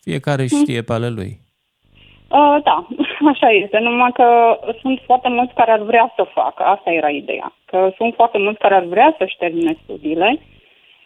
Fiecare 0.01 0.45
știe 0.45 0.81
pe 0.81 0.93
ale 0.93 1.09
lui. 1.09 1.39
Uh, 2.31 2.57
da, 2.63 2.87
așa 3.33 3.49
este, 3.49 3.79
numai 3.79 4.11
că 4.13 4.57
sunt 4.81 5.01
foarte 5.05 5.29
mulți 5.29 5.53
care 5.53 5.71
ar 5.71 5.81
vrea 5.81 6.13
să 6.15 6.23
facă, 6.33 6.63
asta 6.63 6.91
era 6.91 7.09
ideea, 7.09 7.53
că 7.65 7.91
sunt 7.97 8.13
foarte 8.15 8.37
mulți 8.37 8.59
care 8.59 8.75
ar 8.75 8.83
vrea 8.83 9.15
să-și 9.17 9.37
termine 9.37 9.77
studiile 9.83 10.39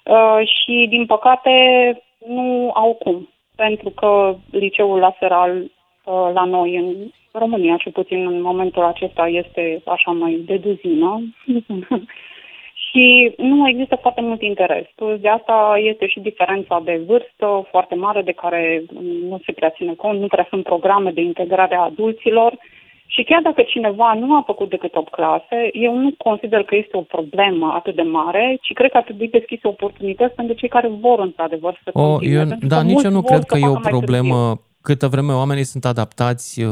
uh, 0.04 0.40
și, 0.48 0.86
din 0.90 1.06
păcate, 1.06 1.52
nu 2.28 2.72
au 2.74 2.94
cum, 2.94 3.30
pentru 3.56 3.90
că 3.90 4.36
liceul 4.52 5.00
laseral 5.00 5.56
uh, 5.62 6.30
la 6.34 6.44
noi, 6.44 6.76
în 6.76 6.96
România, 7.32 7.76
cel 7.78 7.92
puțin 7.92 8.28
în 8.28 8.42
momentul 8.42 8.84
acesta, 8.84 9.28
este 9.28 9.82
așa 9.86 10.12
mai 10.12 10.42
de 10.46 10.58
duzină 10.58 11.22
și 12.96 13.34
nu 13.38 13.68
există 13.68 13.98
foarte 14.02 14.22
mult 14.22 14.42
interes. 14.42 14.86
Plus 14.96 15.20
de 15.20 15.30
asta 15.30 15.58
este 15.92 16.08
și 16.08 16.20
diferența 16.20 16.82
de 16.86 17.02
vârstă 17.08 17.68
foarte 17.72 17.96
mare 17.96 18.22
de 18.22 18.32
care 18.32 18.84
nu 19.30 19.40
se 19.46 19.52
prea 19.52 19.70
ține 19.70 19.94
cont, 19.94 20.20
nu 20.20 20.28
prea 20.28 20.48
sunt 20.50 20.64
programe 20.64 21.12
de 21.12 21.22
integrare 21.22 21.76
a 21.76 21.90
adulților 21.92 22.52
și 23.06 23.24
chiar 23.24 23.42
dacă 23.42 23.62
cineva 23.62 24.14
nu 24.14 24.36
a 24.36 24.44
făcut 24.46 24.70
decât 24.70 24.96
8 24.96 25.12
clase, 25.12 25.70
eu 25.74 25.98
nu 25.98 26.10
consider 26.18 26.64
că 26.64 26.76
este 26.76 26.98
o 26.98 27.02
problemă 27.02 27.74
atât 27.76 27.96
de 27.96 28.02
mare, 28.02 28.58
ci 28.62 28.74
cred 28.74 28.92
că 28.92 28.98
ar 28.98 29.04
trebui 29.04 29.28
deschise 29.28 29.68
oportunități 29.68 30.36
pentru 30.36 30.56
cei 30.56 30.70
care 30.70 30.88
vor 31.00 31.20
într-adevăr 31.20 31.80
să 31.84 31.90
O, 31.94 32.02
continue. 32.02 32.40
eu, 32.40 32.48
pentru 32.48 32.68
da, 32.68 32.78
că 32.78 32.82
nici 32.82 32.92
mulți 32.92 33.06
eu 33.06 33.12
nu 33.12 33.20
vor 33.20 33.30
cred 33.30 33.42
să 33.42 33.46
că 33.46 33.58
e 33.58 33.62
facă 33.62 33.72
o 33.72 33.74
mai 33.74 33.82
târziu. 33.82 34.00
problemă 34.00 34.56
câtă 34.82 35.08
vreme 35.08 35.34
oamenii 35.34 35.64
sunt 35.64 35.86
adaptați 35.86 36.64
uh, 36.64 36.70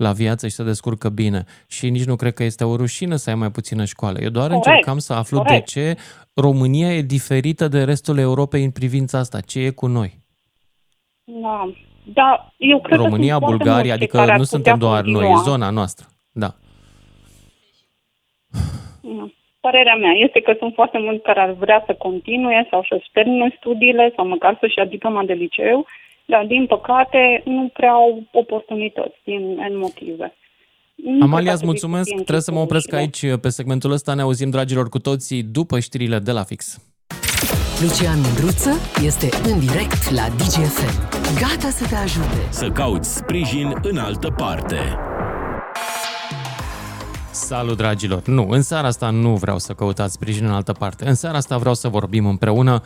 la 0.00 0.12
viață 0.12 0.48
și 0.48 0.54
se 0.54 0.62
descurcă 0.62 1.08
bine. 1.08 1.44
Și 1.68 1.90
nici 1.90 2.04
nu 2.04 2.16
cred 2.16 2.32
că 2.32 2.42
este 2.44 2.64
o 2.64 2.76
rușină 2.76 3.16
să 3.16 3.30
ai 3.30 3.36
mai 3.36 3.50
puțină 3.50 3.84
școală. 3.84 4.18
Eu 4.20 4.28
doar 4.28 4.46
Corect, 4.48 4.66
încercam 4.66 4.98
să 4.98 5.12
aflu 5.12 5.38
corect. 5.38 5.74
de 5.74 5.80
ce 5.80 5.96
România 6.34 6.94
e 6.94 7.02
diferită 7.02 7.68
de 7.68 7.84
restul 7.84 8.18
Europei 8.18 8.64
în 8.64 8.70
privința 8.70 9.18
asta. 9.18 9.40
Ce 9.40 9.58
e 9.60 9.70
cu 9.70 9.86
noi? 9.86 10.18
Da. 11.24 11.72
Da, 12.12 12.52
eu 12.56 12.80
cred 12.80 12.98
România, 12.98 13.38
că 13.38 13.38
sunt 13.38 13.40
foarte 13.40 13.56
Bulgaria, 13.56 13.94
mulți 13.94 14.02
adică 14.02 14.16
care 14.16 14.30
ar 14.30 14.38
nu 14.38 14.42
putea 14.42 14.56
suntem 14.56 14.78
doar 14.78 15.02
noi, 15.04 15.12
continua. 15.12 15.40
e 15.40 15.50
zona 15.50 15.70
noastră. 15.70 16.06
Da. 16.32 16.50
Nu. 19.02 19.32
Părerea 19.60 19.94
mea 19.94 20.12
este 20.12 20.40
că 20.40 20.54
sunt 20.58 20.74
foarte 20.74 20.98
mulți 20.98 21.22
care 21.22 21.40
ar 21.40 21.50
vrea 21.52 21.82
să 21.86 21.94
continue 21.94 22.66
sau 22.70 22.86
să-și 22.88 23.10
termine 23.12 23.54
studiile 23.58 24.12
sau 24.16 24.26
măcar 24.26 24.56
să-și 24.60 24.78
ia 24.78 24.84
diploma 24.84 25.22
de 25.24 25.32
liceu, 25.32 25.86
dar 26.30 26.44
din 26.46 26.66
păcate 26.66 27.42
nu 27.44 27.70
prea 27.72 27.90
au 27.90 28.22
oportunități 28.32 29.18
din 29.24 29.42
N 29.70 29.78
motive. 29.78 30.34
Nu 30.94 31.10
cred 31.10 31.22
Amalia, 31.22 31.50
că 31.50 31.56
îți 31.56 31.64
ar 31.64 31.74
trebui 31.74 31.78
să 31.78 31.86
mulțumesc. 31.86 32.08
fie 32.08 32.14
Trebuie 32.14 32.40
să 32.40 32.52
mă 32.52 32.58
închise 32.58 32.76
opresc 32.76 32.92
ușile. 32.92 33.30
aici 33.30 33.40
pe 33.40 33.48
segmentul 33.48 33.90
ăsta. 33.90 34.14
Ne 34.14 34.22
auzim, 34.22 34.50
dragilor, 34.50 34.88
cu 34.88 34.98
toții 34.98 35.42
după 35.42 35.78
știrile 35.78 36.18
de 36.18 36.32
la 36.32 36.42
fix. 36.42 36.90
Lucian 37.82 38.18
Mândruță 38.24 38.70
este 39.04 39.28
în 39.50 39.58
direct 39.58 40.10
la 40.10 40.26
DGFM. 40.38 40.94
Gata 41.40 41.68
să 41.68 41.86
te 41.88 41.94
ajute. 41.94 42.40
Să 42.50 42.68
cauți 42.70 43.16
sprijin 43.16 43.72
în 43.82 43.98
altă 43.98 44.34
parte. 44.36 44.76
Salut, 47.32 47.76
dragilor! 47.76 48.22
Nu, 48.26 48.46
în 48.48 48.62
seara 48.62 48.86
asta 48.86 49.10
nu 49.10 49.34
vreau 49.34 49.58
să 49.58 49.72
căutați 49.72 50.12
sprijin 50.12 50.44
în 50.44 50.52
altă 50.52 50.72
parte. 50.72 51.08
În 51.08 51.14
seara 51.14 51.36
asta 51.36 51.56
vreau 51.56 51.74
să 51.74 51.88
vorbim 51.88 52.26
împreună 52.26 52.82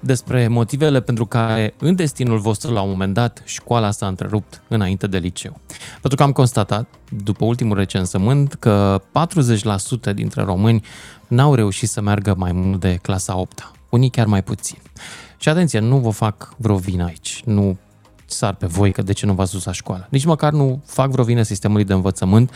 despre 0.00 0.48
motivele 0.48 1.00
pentru 1.00 1.26
care 1.26 1.74
în 1.78 1.94
destinul 1.94 2.38
vostru 2.38 2.72
la 2.72 2.80
un 2.80 2.90
moment 2.90 3.14
dat 3.14 3.42
școala 3.44 3.90
s-a 3.90 4.06
întrerupt 4.06 4.62
înainte 4.68 5.06
de 5.06 5.18
liceu. 5.18 5.60
Pentru 5.90 6.16
că 6.16 6.22
am 6.22 6.32
constatat, 6.32 6.88
după 7.24 7.44
ultimul 7.44 7.76
recensământ, 7.76 8.54
că 8.54 9.02
40% 10.10 10.14
dintre 10.14 10.42
români 10.42 10.84
n-au 11.28 11.54
reușit 11.54 11.88
să 11.88 12.00
meargă 12.00 12.34
mai 12.36 12.52
mult 12.52 12.80
de 12.80 12.98
clasa 13.02 13.36
8 13.36 13.72
unii 13.90 14.10
chiar 14.10 14.26
mai 14.26 14.42
puțin. 14.42 14.78
Și 15.36 15.48
atenție, 15.48 15.78
nu 15.78 15.98
vă 15.98 16.10
fac 16.10 16.54
vreo 16.56 16.76
vină 16.76 17.04
aici, 17.04 17.42
nu 17.44 17.78
sar 18.30 18.54
pe 18.54 18.66
voi 18.66 18.92
că 18.92 19.02
de 19.02 19.12
ce 19.12 19.26
nu 19.26 19.32
v-ați 19.32 19.52
dus 19.52 19.64
la 19.64 19.72
școală. 19.72 20.06
Nici 20.10 20.24
măcar 20.24 20.52
nu 20.52 20.82
fac 20.84 21.10
vreo 21.10 21.24
vină 21.24 21.42
sistemului 21.42 21.84
de 21.84 21.92
învățământ, 21.92 22.50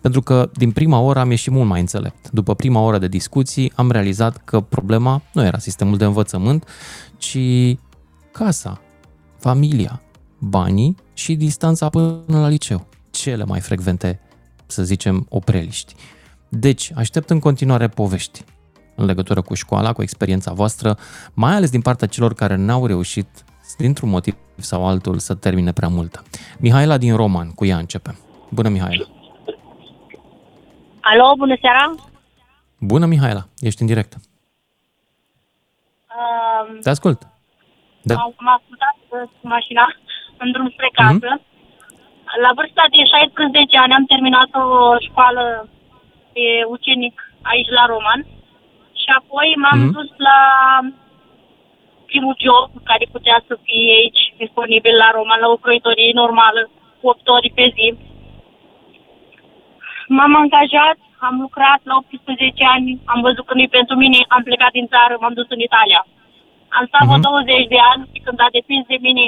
pentru 0.00 0.22
că 0.22 0.50
din 0.54 0.72
prima 0.72 0.98
oră 0.98 1.18
am 1.18 1.30
ieșit 1.30 1.52
mult 1.52 1.68
mai 1.68 1.80
înțelept. 1.80 2.30
După 2.30 2.54
prima 2.54 2.80
oră 2.80 2.98
de 2.98 3.08
discuții 3.08 3.72
am 3.74 3.90
realizat 3.90 4.36
că 4.44 4.60
problema 4.60 5.22
nu 5.32 5.44
era 5.44 5.58
sistemul 5.58 5.96
de 5.96 6.04
învățământ, 6.04 6.68
ci 7.16 7.38
casa, 8.32 8.80
familia, 9.38 10.00
banii 10.38 10.96
și 11.14 11.34
distanța 11.34 11.88
până 11.88 12.22
la 12.26 12.48
liceu. 12.48 12.86
Cele 13.10 13.44
mai 13.44 13.60
frecvente, 13.60 14.20
să 14.66 14.84
zicem, 14.84 15.26
opreliști. 15.28 15.94
Deci, 16.48 16.92
aștept 16.94 17.30
în 17.30 17.38
continuare 17.38 17.88
povești 17.88 18.44
în 18.96 19.04
legătură 19.04 19.40
cu 19.40 19.54
școala, 19.54 19.92
cu 19.92 20.02
experiența 20.02 20.52
voastră, 20.52 20.98
mai 21.32 21.54
ales 21.54 21.70
din 21.70 21.80
partea 21.80 22.06
celor 22.06 22.34
care 22.34 22.56
n-au 22.56 22.86
reușit, 22.86 23.26
dintr-un 23.78 24.08
motiv 24.08 24.34
sau 24.56 24.86
altul, 24.86 25.18
să 25.18 25.34
termine 25.34 25.72
prea 25.72 25.88
multă. 25.88 26.22
Mihaela 26.58 26.98
din 26.98 27.16
Roman, 27.16 27.50
cu 27.50 27.64
ea 27.64 27.76
începem. 27.76 28.16
Bună, 28.50 28.68
Mihaela! 28.68 29.04
Alo, 31.00 31.34
bună 31.36 31.56
seara! 31.60 31.84
Bună, 32.80 33.06
Mihaela! 33.06 33.42
Ești 33.68 33.80
în 33.82 33.86
direct. 33.86 34.12
Uh, 36.16 36.78
Te 36.82 36.90
ascult. 36.90 37.20
Da. 38.08 38.14
Am, 38.14 38.32
am 38.42 38.48
ascultat 38.58 38.96
uh, 39.08 39.22
cu 39.40 39.44
mașina 39.56 39.84
în 40.42 40.48
drum 40.54 40.68
spre 40.74 40.90
casă. 41.00 41.28
Mm-hmm. 41.32 41.54
La 42.44 42.50
vârsta 42.58 42.84
de 42.94 43.02
16 43.14 43.76
ani 43.84 43.96
am 43.98 44.04
terminat 44.12 44.50
o 44.64 44.66
școală 45.06 45.44
de 46.36 46.46
ucenic 46.74 47.14
aici 47.52 47.70
la 47.78 47.84
Roman 47.92 48.20
și 49.00 49.08
apoi 49.18 49.48
m-am 49.62 49.78
Mhm. 49.78 49.84
mm-hmm. 49.86 49.96
dus 49.98 50.10
la 50.28 50.38
primul 52.16 52.36
job 52.48 52.68
care 52.90 53.04
putea 53.16 53.38
să 53.48 53.54
fie 53.66 53.90
aici 54.00 54.22
disponibil 54.42 54.94
la 55.02 55.08
Roman, 55.16 55.40
la 55.44 55.48
o 55.54 55.62
croitorie 55.64 56.12
normală, 56.22 56.60
cu 57.00 57.04
8 57.14 57.28
ore 57.36 57.50
pe 57.58 57.66
zi. 57.76 57.86
M-am 60.16 60.32
angajat, 60.42 60.98
am 61.28 61.34
lucrat 61.44 61.80
la 61.90 61.94
18 61.96 62.64
ani, 62.74 62.90
am 63.12 63.20
văzut 63.26 63.44
că 63.46 63.54
nu 63.54 63.64
pentru 63.78 63.94
mine, 64.02 64.18
am 64.34 64.42
plecat 64.48 64.72
din 64.78 64.86
țară, 64.94 65.14
m-am 65.20 65.34
dus 65.38 65.48
în 65.56 65.60
Italia. 65.68 66.00
Am 66.76 66.84
stat 66.90 67.02
Mhm. 67.04 67.08
vreo 67.10 67.20
20 67.30 67.66
de 67.74 67.80
ani 67.92 68.02
și 68.12 68.18
când 68.26 68.38
a 68.46 68.48
depins 68.58 68.84
de 68.92 68.98
mine, 69.06 69.24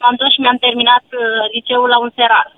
m-am 0.00 0.16
dus 0.20 0.30
și 0.34 0.40
mi-am 0.42 0.58
terminat 0.66 1.04
uh, 1.12 1.22
liceul 1.54 1.88
la 1.94 1.98
un 2.04 2.10
serar. 2.18 2.48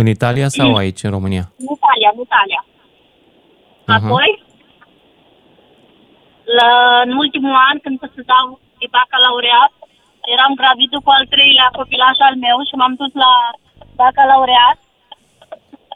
În 0.00 0.06
Italia 0.16 0.48
sau 0.58 0.68
aici, 0.80 1.02
în 1.06 1.12
România? 1.16 1.44
În 1.62 1.68
Italia, 1.78 2.08
în 2.14 2.20
Italia. 2.28 2.60
Mhm. 2.68 3.94
Apoi, 3.96 4.28
la, 6.58 6.70
în 7.06 7.12
ultimul 7.22 7.54
an, 7.68 7.76
când 7.84 7.96
să 8.00 8.20
dau 8.32 8.46
de 8.80 8.86
bacalaureat, 8.96 9.72
eram 10.34 10.52
gravidă 10.60 10.96
cu 11.04 11.10
al 11.16 11.24
treilea 11.34 11.68
copilaș 11.78 12.16
al 12.28 12.36
meu 12.46 12.58
și 12.68 12.74
m-am 12.78 12.94
dus 13.00 13.12
la 13.24 13.32
bacalaureat, 14.00 14.78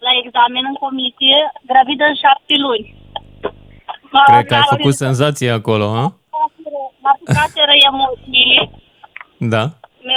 la 0.06 0.12
examen 0.22 0.64
în 0.70 0.76
comisie, 0.84 1.38
gravidă 1.70 2.04
în 2.10 2.16
șapte 2.22 2.54
luni. 2.66 2.86
M-a- 4.12 4.28
Cred 4.30 4.46
că 4.48 4.54
ai 4.58 4.66
m-a- 4.66 4.74
făcut 4.76 4.94
senzație 5.04 5.50
acolo, 5.60 5.86
ha? 5.98 6.06
M-a 7.02 7.10
apucaseră 7.14 7.74
emoțiile, 7.90 8.60
Da. 9.54 9.64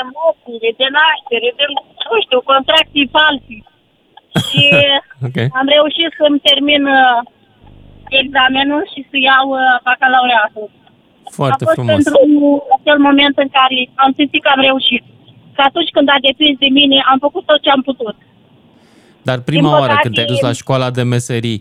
emoțiile 0.04 0.70
de 0.80 0.88
naștere, 0.98 1.50
de, 1.58 1.66
nu 2.12 2.18
știu, 2.26 2.40
contracții 2.52 3.10
falsi. 3.16 3.58
Și 4.50 4.64
Ok. 5.28 5.38
am 5.60 5.68
reușit 5.76 6.10
să-mi 6.20 6.40
termin 6.48 6.84
uh, 7.00 7.18
examenul 8.22 8.82
și 8.94 9.02
să 9.10 9.16
iau 9.30 9.46
uh, 9.50 9.62
bacalaureatul. 9.88 10.68
Foarte 11.40 11.64
a 11.64 11.66
fost 11.68 11.78
frumos. 11.78 11.94
pentru 11.96 12.18
acel 12.78 12.98
moment 13.08 13.36
în 13.44 13.50
care 13.58 13.78
am 14.04 14.12
simțit 14.18 14.42
că 14.44 14.50
am 14.56 14.62
reușit. 14.70 15.04
Că 15.56 15.62
atunci 15.70 15.90
când 15.96 16.08
a 16.16 16.18
depins 16.30 16.56
de 16.64 16.70
mine, 16.80 16.98
am 17.12 17.20
făcut 17.26 17.44
tot 17.46 17.60
ce 17.62 17.70
am 17.70 17.82
putut. 17.90 18.16
Dar 19.28 19.38
prima 19.50 19.62
Din 19.70 19.72
oară 19.80 19.86
păcate- 19.86 20.02
când 20.04 20.14
te-ai 20.16 20.32
dus 20.34 20.42
la 20.48 20.52
școala 20.62 20.90
de 20.98 21.04
meserii, 21.04 21.60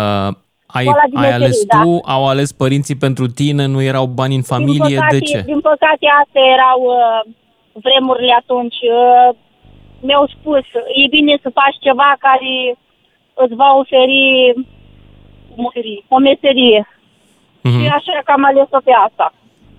uh, 0.00 0.30
ai, 0.78 0.84
Școala 0.86 1.06
de 1.10 1.16
ai 1.16 1.22
meserii, 1.22 1.44
ales 1.44 1.64
da. 1.64 1.80
tu, 1.82 1.90
au 2.14 2.22
ales 2.32 2.50
părinții 2.62 2.96
pentru 3.06 3.26
tine, 3.40 3.64
nu 3.74 3.80
erau 3.82 4.06
bani 4.20 4.34
în 4.40 4.42
familie, 4.54 4.86
din 4.86 4.96
păcate, 4.96 5.18
de 5.18 5.24
ce? 5.30 5.38
Din 5.52 5.60
păcate, 5.70 6.06
astea 6.22 6.44
erau 6.56 6.80
uh, 6.98 7.20
vremurile 7.84 8.34
atunci. 8.42 8.78
Uh, 9.00 9.28
mi-au 10.06 10.26
spus, 10.36 10.64
e 11.02 11.14
bine 11.16 11.34
să 11.42 11.48
faci 11.60 11.76
ceva 11.86 12.08
care 12.26 12.54
îți 13.42 13.54
va 13.54 13.70
oferi, 13.82 14.20
oferi 15.64 16.04
o 16.08 16.18
meserie. 16.18 16.88
Mhm. 17.62 17.80
Și 17.80 17.86
așa 17.88 18.20
că 18.24 18.32
am 18.32 18.44
ales-o 18.44 18.80
pe 18.84 18.92
asta. 19.06 19.32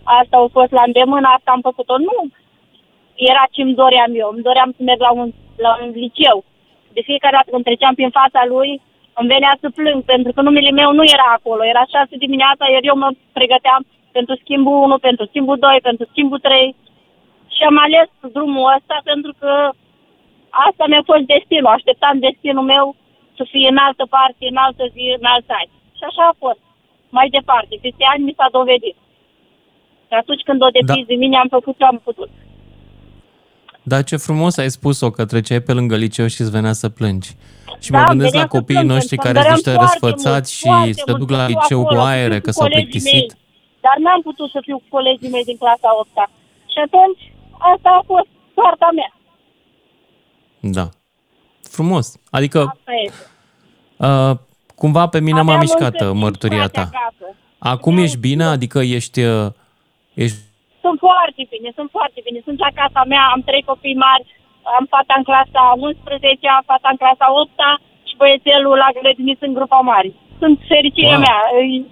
Asta 0.04 0.38
a 0.38 0.48
fost 0.52 0.72
la 0.72 0.84
îndemână, 0.86 1.28
asta 1.28 1.52
am 1.52 1.62
făcut-o. 1.62 1.98
Nu 1.98 2.18
era 3.30 3.44
ce 3.54 3.62
îmi 3.62 3.80
doream 3.82 4.12
eu. 4.22 4.30
Îmi 4.34 4.46
doream 4.48 4.70
să 4.76 4.82
merg 4.84 5.00
la 5.08 5.12
un, 5.12 5.28
la 5.66 5.72
un 5.82 5.90
liceu. 6.04 6.38
De 6.96 7.02
fiecare 7.10 7.36
dată 7.36 7.50
când 7.52 7.64
treceam 7.64 7.96
prin 7.96 8.12
fața 8.20 8.42
lui, 8.54 8.70
îmi 9.20 9.32
venea 9.34 9.54
să 9.62 9.68
plâng, 9.70 10.00
pentru 10.14 10.32
că 10.34 10.42
numele 10.42 10.72
meu 10.72 10.90
nu 11.00 11.04
era 11.16 11.28
acolo. 11.38 11.62
Era 11.66 11.84
șase 11.94 12.16
dimineața, 12.26 12.64
iar 12.74 12.84
eu 12.90 12.98
mă 13.04 13.10
pregăteam 13.38 13.82
pentru 14.18 14.36
schimbul 14.44 14.76
1, 14.84 14.98
pentru 14.98 15.26
schimbul 15.26 15.58
2, 15.60 15.80
pentru 15.88 16.06
schimbul 16.12 16.40
3. 16.40 16.76
Și 17.56 17.62
am 17.70 17.78
ales 17.86 18.08
drumul 18.36 18.74
ăsta 18.76 18.96
pentru 19.04 19.32
că 19.40 19.52
asta 20.68 20.84
mi-a 20.88 21.04
fost 21.12 21.24
destinul. 21.34 21.76
Așteptam 21.78 22.20
destinul 22.28 22.66
meu 22.74 22.96
să 23.38 23.44
fie 23.54 23.68
în 23.74 23.80
altă 23.88 24.06
parte, 24.16 24.44
în 24.54 24.60
altă 24.68 24.84
zi, 24.96 25.04
în 25.20 25.26
altă 25.36 25.52
ani. 25.62 25.72
Și 25.98 26.04
așa 26.10 26.24
a 26.32 26.36
fost. 26.44 26.62
Mai 27.18 27.28
departe, 27.38 27.74
peste 27.82 28.04
ani 28.14 28.24
mi 28.28 28.38
s-a 28.38 28.48
dovedit. 28.58 28.98
Și 30.08 30.14
atunci 30.22 30.44
când 30.48 30.60
o 30.68 30.70
depins 30.78 31.06
Da. 31.08 31.12
de 31.12 31.16
mine, 31.24 31.38
am 31.38 31.50
făcut 31.58 31.76
ce 31.78 31.84
am 31.92 32.00
putut. 32.08 32.30
Dar 33.92 34.04
ce 34.10 34.16
frumos 34.28 34.58
ai 34.58 34.70
spus-o, 34.78 35.10
că 35.16 35.26
treceai 35.26 35.60
pe 35.68 35.74
lângă 35.74 35.96
liceu 35.96 36.28
și 36.28 36.42
îți 36.42 36.52
venea 36.58 36.74
să 36.82 36.88
plângi. 36.90 37.32
Și 37.84 37.92
Da, 37.92 37.98
mă 37.98 38.04
îmi 38.04 38.10
gândesc 38.10 38.32
venea 38.32 38.46
la 38.46 38.52
să 38.52 38.58
copiii 38.58 38.80
plâng, 38.80 38.92
noștri 38.94 39.16
pentru 39.16 39.32
că 39.32 39.34
care 39.34 39.38
îmi 39.50 39.58
sunt 39.58 39.66
doream 39.66 39.82
niște 39.82 40.00
foarte 40.00 40.16
răsfățați 40.16 40.52
mult, 40.54 40.58
și 40.58 40.68
foarte 40.70 41.02
se 41.06 41.12
mult 41.12 41.22
duc 41.22 41.30
să 41.32 41.36
la 41.42 41.46
fiu 41.48 41.54
liceu 41.56 41.80
cu 41.82 41.86
acolo, 41.88 42.02
să 42.02 42.08
aere, 42.14 42.38
fiu 42.38 42.46
că 42.46 42.52
cu 42.52 42.58
s-au 42.58 42.66
colegii 42.68 42.84
plictisit. 42.90 43.28
mei. 43.34 43.40
Dar 43.86 43.96
n-am 44.06 44.22
putut 44.28 44.50
să 44.56 44.60
fiu 44.68 44.78
cu 44.84 44.88
colegii 44.98 45.34
mei 45.36 45.46
din 45.50 45.58
clasa 45.64 45.90
8 46.02 46.10
Și 46.74 46.80
atunci, 46.86 47.22
asta 47.74 47.90
a 48.00 48.02
fost 48.12 48.30
soarta 48.56 48.90
mea. 49.00 49.12
Da. 50.78 50.86
Frumos. 51.78 52.06
Adică, 52.32 52.60
Asta 52.60 52.92
este. 53.06 53.26
uh, 53.98 54.34
cumva 54.76 55.08
pe 55.08 55.20
mine 55.20 55.42
m-a 55.42 55.54
Aveam 55.54 55.60
mișcat 55.60 55.94
încă 56.02 56.06
uh, 56.14 56.20
mărturia 56.24 56.68
ta. 56.68 56.82
acasă. 56.82 57.26
Acum 57.60 57.98
ești 57.98 58.18
bine? 58.28 58.44
Adică 58.44 58.80
ești, 58.98 59.20
uh, 59.24 59.48
ești 60.24 60.38
Sunt 60.86 60.98
foarte 61.08 61.44
bine, 61.54 61.70
sunt 61.80 61.90
foarte 61.98 62.20
bine. 62.28 62.40
Sunt 62.48 62.60
la 62.66 62.72
casa 62.82 63.02
mea, 63.12 63.24
am 63.34 63.42
trei 63.50 63.64
copii 63.72 64.02
mari, 64.08 64.26
am 64.78 64.86
fata 64.96 65.14
în 65.20 65.24
clasa 65.30 65.62
11, 65.78 66.48
am 66.58 66.64
fata 66.72 66.88
în 66.94 66.98
clasa 67.04 67.28
8 67.42 67.52
și 68.08 68.14
băiețelul 68.22 68.76
la 68.84 68.90
grădiniță 69.00 69.44
în 69.50 69.54
grupa 69.58 69.80
mare. 69.92 70.10
Sunt 70.42 70.56
fericirea 70.72 71.18
Wow. 71.20 71.26
mea, 71.28 71.38
e 71.62 71.86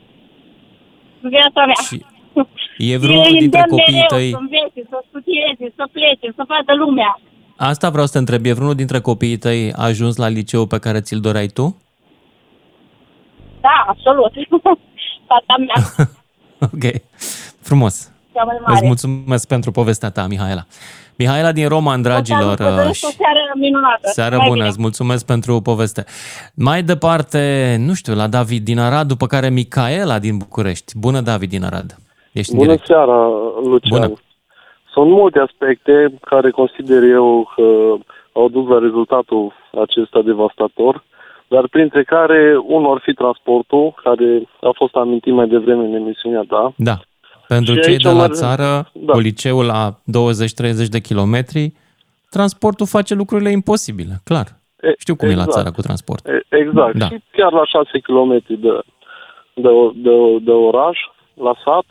viața 1.35 1.61
mea. 1.71 1.81
Și 1.89 1.97
e 2.93 2.97
vreunul 3.03 3.31
îi 3.33 3.39
dintre 3.43 3.61
îndemn 3.61 3.73
copiii 3.75 4.01
mereu 4.01 4.13
tăi... 4.15 4.29
Să 4.37 4.41
învețe, 4.45 4.81
să 4.91 4.97
studieze, 5.09 5.65
să 5.79 5.83
plece, 5.97 6.27
să 6.37 6.43
vadă 6.51 6.73
lumea. 6.83 7.11
Asta 7.57 7.89
vreau 7.89 8.05
să 8.05 8.11
te 8.11 8.17
întreb. 8.17 8.45
E 8.45 8.53
vreunul 8.53 8.75
dintre 8.75 8.99
copiii 8.99 9.37
tăi 9.37 9.73
a 9.73 9.83
ajuns 9.83 10.15
la 10.15 10.27
liceu 10.27 10.65
pe 10.65 10.77
care 10.79 10.99
ți-l 11.01 11.19
doreai 11.19 11.47
tu? 11.47 11.81
Da, 13.61 13.85
absolut. 13.87 14.31
Fata 15.27 15.55
mea, 15.67 16.07
Ok. 16.73 17.01
Frumos. 17.61 18.11
cea 18.33 18.43
mai 18.43 18.55
mare. 18.61 18.73
Îți 18.73 18.85
mulțumesc 18.85 19.47
pentru 19.47 19.71
povestea 19.71 20.09
ta, 20.09 20.27
Mihaela. 20.27 20.65
Mihaela 21.15 21.51
din 21.51 21.67
Roman, 21.67 22.01
dragilor. 22.01 22.55
Vă 22.57 22.69
doresc 22.75 22.93
și- 22.93 23.05
o 23.05 23.09
seară 23.09 23.39
minunată. 23.59 24.09
Seară 24.11 24.35
Mai 24.37 24.45
bună, 24.47 24.57
bine. 24.59 24.67
îți 24.69 24.79
mulțumesc 24.81 25.25
pentru 25.25 25.61
poveste. 25.61 26.05
Mai 26.53 26.83
departe, 26.83 27.75
nu 27.79 27.93
știu, 27.93 28.15
la 28.15 28.27
David 28.27 28.63
din 28.63 28.79
Arad, 28.79 29.07
după 29.07 29.27
care 29.27 29.49
Micaela 29.49 30.19
din 30.19 30.37
București. 30.37 30.97
Bună, 30.97 31.21
David 31.21 31.49
din 31.49 31.63
Arad. 31.63 31.97
Ești 32.31 32.51
în 32.51 32.57
Bună 32.57 32.69
direct. 32.69 32.87
seara, 32.87 33.27
Lucian. 33.63 33.99
Bună. 33.99 34.13
Sunt 34.95 35.09
multe 35.09 35.39
aspecte 35.39 35.93
care 36.21 36.49
consider 36.51 37.03
eu 37.03 37.51
că 37.55 37.63
au 38.39 38.49
dus 38.49 38.67
la 38.67 38.79
rezultatul 38.79 39.53
acesta 39.83 40.21
devastator, 40.21 41.03
dar 41.47 41.67
printre 41.67 42.03
care 42.03 42.39
unul 42.63 42.93
ar 42.93 43.01
fi 43.03 43.13
transportul, 43.13 43.93
care 44.03 44.27
a 44.61 44.69
fost 44.75 44.95
amintit 44.95 45.33
mai 45.33 45.47
devreme 45.47 45.83
în 45.85 45.93
emisiunea 45.93 46.43
ta. 46.47 46.73
Da. 46.77 46.97
Pentru 47.47 47.73
Și 47.73 47.79
cei 47.81 47.91
aici 47.91 48.01
de 48.03 48.09
la 48.09 48.15
mă- 48.15 48.27
țară, 48.29 48.89
da. 48.93 49.11
cu 49.13 49.19
liceul 49.19 49.65
la 49.65 49.91
20-30 50.05 50.89
de 50.89 50.99
kilometri, 50.99 51.73
transportul 52.29 52.85
face 52.85 53.13
lucrurile 53.13 53.51
imposibile, 53.51 54.15
clar. 54.23 54.47
E- 54.81 54.93
Știu 54.97 55.15
cum 55.15 55.27
e 55.29 55.35
la 55.35 55.41
exact. 55.43 55.51
țară 55.57 55.71
cu 55.71 55.81
transport. 55.81 56.27
E- 56.27 56.45
Exact. 56.49 56.95
Da. 56.97 57.05
Și 57.07 57.21
chiar 57.31 57.51
la 57.51 57.65
6 57.65 57.99
km 57.99 58.43
de, 58.47 58.79
de, 59.53 59.69
de, 59.95 60.37
de 60.41 60.51
oraș, 60.51 60.97
la 61.33 61.53
sat, 61.65 61.85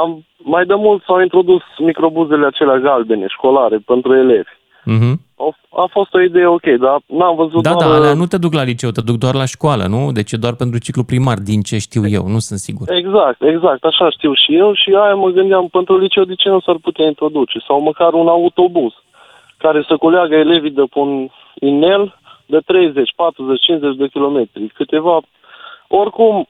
am, 0.00 0.24
mai 0.38 0.64
de 0.64 0.74
mult 0.74 1.02
s-au 1.02 1.20
introdus 1.20 1.62
microbuzele 1.78 2.46
acelea 2.46 2.78
galbene, 2.78 3.26
școlare, 3.28 3.78
pentru 3.86 4.14
elevi. 4.14 4.52
Mhm. 4.84 5.20
A, 5.36 5.56
a 5.82 5.86
fost 5.90 6.14
o 6.14 6.20
idee 6.20 6.46
ok, 6.46 6.66
dar 6.80 6.98
n-am 7.06 7.36
văzut 7.36 7.62
Da, 7.62 7.74
doar... 7.74 7.88
da, 7.88 7.94
alea 7.94 8.14
nu 8.14 8.26
te 8.26 8.38
duc 8.38 8.52
la 8.52 8.62
liceu, 8.62 8.90
te 8.90 9.00
duc 9.00 9.16
doar 9.16 9.34
la 9.34 9.44
școală, 9.44 9.84
nu? 9.84 10.12
Deci 10.12 10.32
e 10.32 10.36
doar 10.36 10.54
pentru 10.54 10.78
ciclu 10.78 11.04
primar, 11.04 11.38
din 11.38 11.60
ce 11.60 11.78
știu 11.78 12.02
eu, 12.08 12.26
nu 12.26 12.38
sunt 12.38 12.58
sigur. 12.58 12.90
Exact, 12.90 13.42
exact, 13.42 13.84
așa 13.84 14.10
știu 14.10 14.32
și 14.34 14.56
eu 14.56 14.74
și 14.74 14.90
aia 15.02 15.14
mă 15.14 15.28
gândeam 15.28 15.68
pentru 15.68 15.98
liceu 15.98 16.24
de 16.24 16.34
ce 16.34 16.48
nu 16.48 16.60
s-ar 16.60 16.76
putea 16.82 17.06
introduce 17.06 17.58
sau 17.66 17.80
măcar 17.80 18.12
un 18.12 18.28
autobuz 18.28 18.92
care 19.56 19.84
să 19.88 19.96
culeagă 19.96 20.34
elevii 20.34 20.70
de 20.70 20.82
pe 20.92 20.98
un 20.98 21.28
inel 21.54 22.18
de 22.46 22.58
30, 22.66 23.12
40, 23.16 23.60
50 23.60 23.96
de 23.96 24.08
kilometri, 24.08 24.72
câteva... 24.74 25.20
Oricum, 25.88 26.46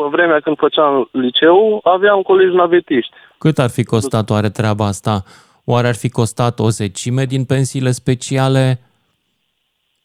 pe 0.00 0.08
vremea 0.16 0.40
când 0.40 0.56
făceam 0.56 1.08
liceu, 1.12 1.80
aveam 1.82 2.22
colegi 2.22 2.54
navetiști. 2.54 3.12
Cât 3.38 3.58
ar 3.58 3.70
fi 3.70 3.84
costat 3.84 4.30
oare 4.30 4.50
treaba 4.50 4.86
asta? 4.86 5.22
Oare 5.64 5.86
ar 5.86 5.94
fi 5.94 6.08
costat 6.08 6.58
o 6.58 6.68
zecime 6.68 7.24
din 7.24 7.44
pensiile 7.44 7.90
speciale, 7.90 8.78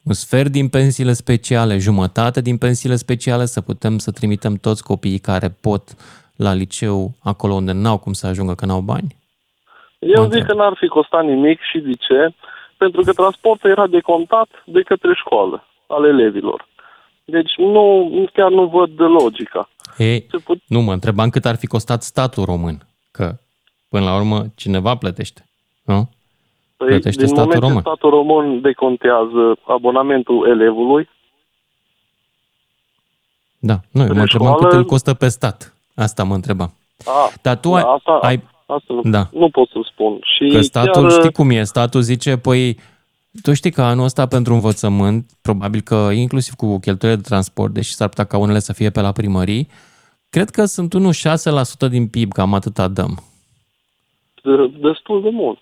un 0.03 0.13
sfert 0.13 0.51
din 0.51 0.67
pensiile 0.69 1.13
speciale, 1.13 1.77
jumătate 1.77 2.41
din 2.41 2.57
pensiile 2.57 2.95
speciale, 2.95 3.45
să 3.45 3.61
putem 3.61 3.97
să 3.97 4.11
trimitem 4.11 4.55
toți 4.55 4.83
copiii 4.83 5.19
care 5.19 5.49
pot 5.61 5.83
la 6.35 6.53
liceu 6.53 7.11
acolo 7.23 7.53
unde 7.53 7.71
n-au 7.71 7.97
cum 7.97 8.13
să 8.13 8.27
ajungă 8.27 8.53
că 8.53 8.65
n-au 8.65 8.81
bani? 8.81 9.15
Eu 9.99 10.29
zic 10.29 10.45
că 10.45 10.53
n-ar 10.53 10.75
fi 10.79 10.87
costat 10.87 11.23
nimic 11.23 11.59
și 11.61 11.79
de 11.79 11.93
ce? 11.93 12.33
Pentru 12.77 13.01
că 13.01 13.13
transportul 13.13 13.69
era 13.69 13.87
decontat 13.87 14.47
de 14.65 14.81
către 14.81 15.13
școală, 15.13 15.67
al 15.87 16.05
elevilor. 16.05 16.67
Deci 17.25 17.53
nu, 17.57 18.09
chiar 18.33 18.51
nu 18.51 18.65
văd 18.65 18.99
logica. 18.99 19.69
Ei, 19.97 20.27
nu 20.67 20.81
mă 20.81 20.93
întrebam 20.93 21.29
cât 21.29 21.45
ar 21.45 21.55
fi 21.55 21.67
costat 21.67 22.03
statul 22.03 22.43
român, 22.45 22.87
că 23.11 23.35
până 23.89 24.03
la 24.05 24.15
urmă 24.15 24.45
cineva 24.55 24.95
plătește, 24.95 25.45
nu? 25.83 26.09
Păi, 26.77 26.87
Plătește 26.87 27.19
din 27.19 27.27
statul 27.27 27.43
moment 27.43 27.61
român. 27.61 27.75
ce 27.75 27.81
statul 27.89 28.09
român 28.09 28.61
decontează 28.61 29.57
abonamentul 29.67 30.47
elevului, 30.49 31.09
Da, 33.59 33.79
nu, 33.91 34.01
eu 34.01 34.07
Pe 34.07 34.13
mă 34.13 34.21
întrebam 34.21 34.51
cât 34.51 34.57
școală- 34.61 34.77
îl 34.77 34.85
costă 34.85 35.13
pe 35.13 35.27
stat. 35.27 35.73
Asta 35.95 36.23
mă 36.23 36.33
întrebam. 36.33 36.73
a, 37.05 37.31
Dar 37.41 37.57
tu 37.57 37.69
da, 37.69 37.75
ai, 37.75 37.83
asta, 37.95 38.11
ai 38.21 38.43
asta 38.65 38.93
nu, 38.93 39.01
Da. 39.03 39.29
nu 39.31 39.49
pot 39.49 39.69
să 39.69 39.79
spun. 39.91 40.19
Și 40.21 40.55
Că 40.55 40.61
statul, 40.61 41.01
chiar, 41.01 41.11
știi 41.11 41.31
cum 41.31 41.49
e, 41.49 41.63
statul 41.63 42.01
zice, 42.01 42.37
păi, 42.37 42.79
tu 43.41 43.53
știi 43.53 43.71
că 43.71 43.81
anul 43.81 44.03
ăsta 44.05 44.25
pentru 44.27 44.53
învățământ, 44.53 45.25
probabil 45.41 45.81
că 45.81 45.95
inclusiv 46.13 46.53
cu 46.53 46.79
cheltuielile 46.79 47.21
de 47.23 47.29
transport, 47.29 47.73
deși 47.73 47.93
s-ar 47.93 48.07
putea 48.07 48.23
ca 48.23 48.37
unele 48.37 48.59
să 48.59 48.73
fie 48.73 48.89
pe 48.89 49.01
la 49.01 49.11
primării, 49.11 49.67
cred 50.29 50.49
că 50.49 50.65
sunt 50.65 50.93
1,6% 50.93 51.89
din 51.89 52.07
PIB, 52.07 52.31
cam 52.31 52.53
atâta 52.53 52.87
dăm. 52.87 53.23
de- 54.43 54.71
destul 54.81 55.21
de 55.21 55.29
mult. 55.29 55.59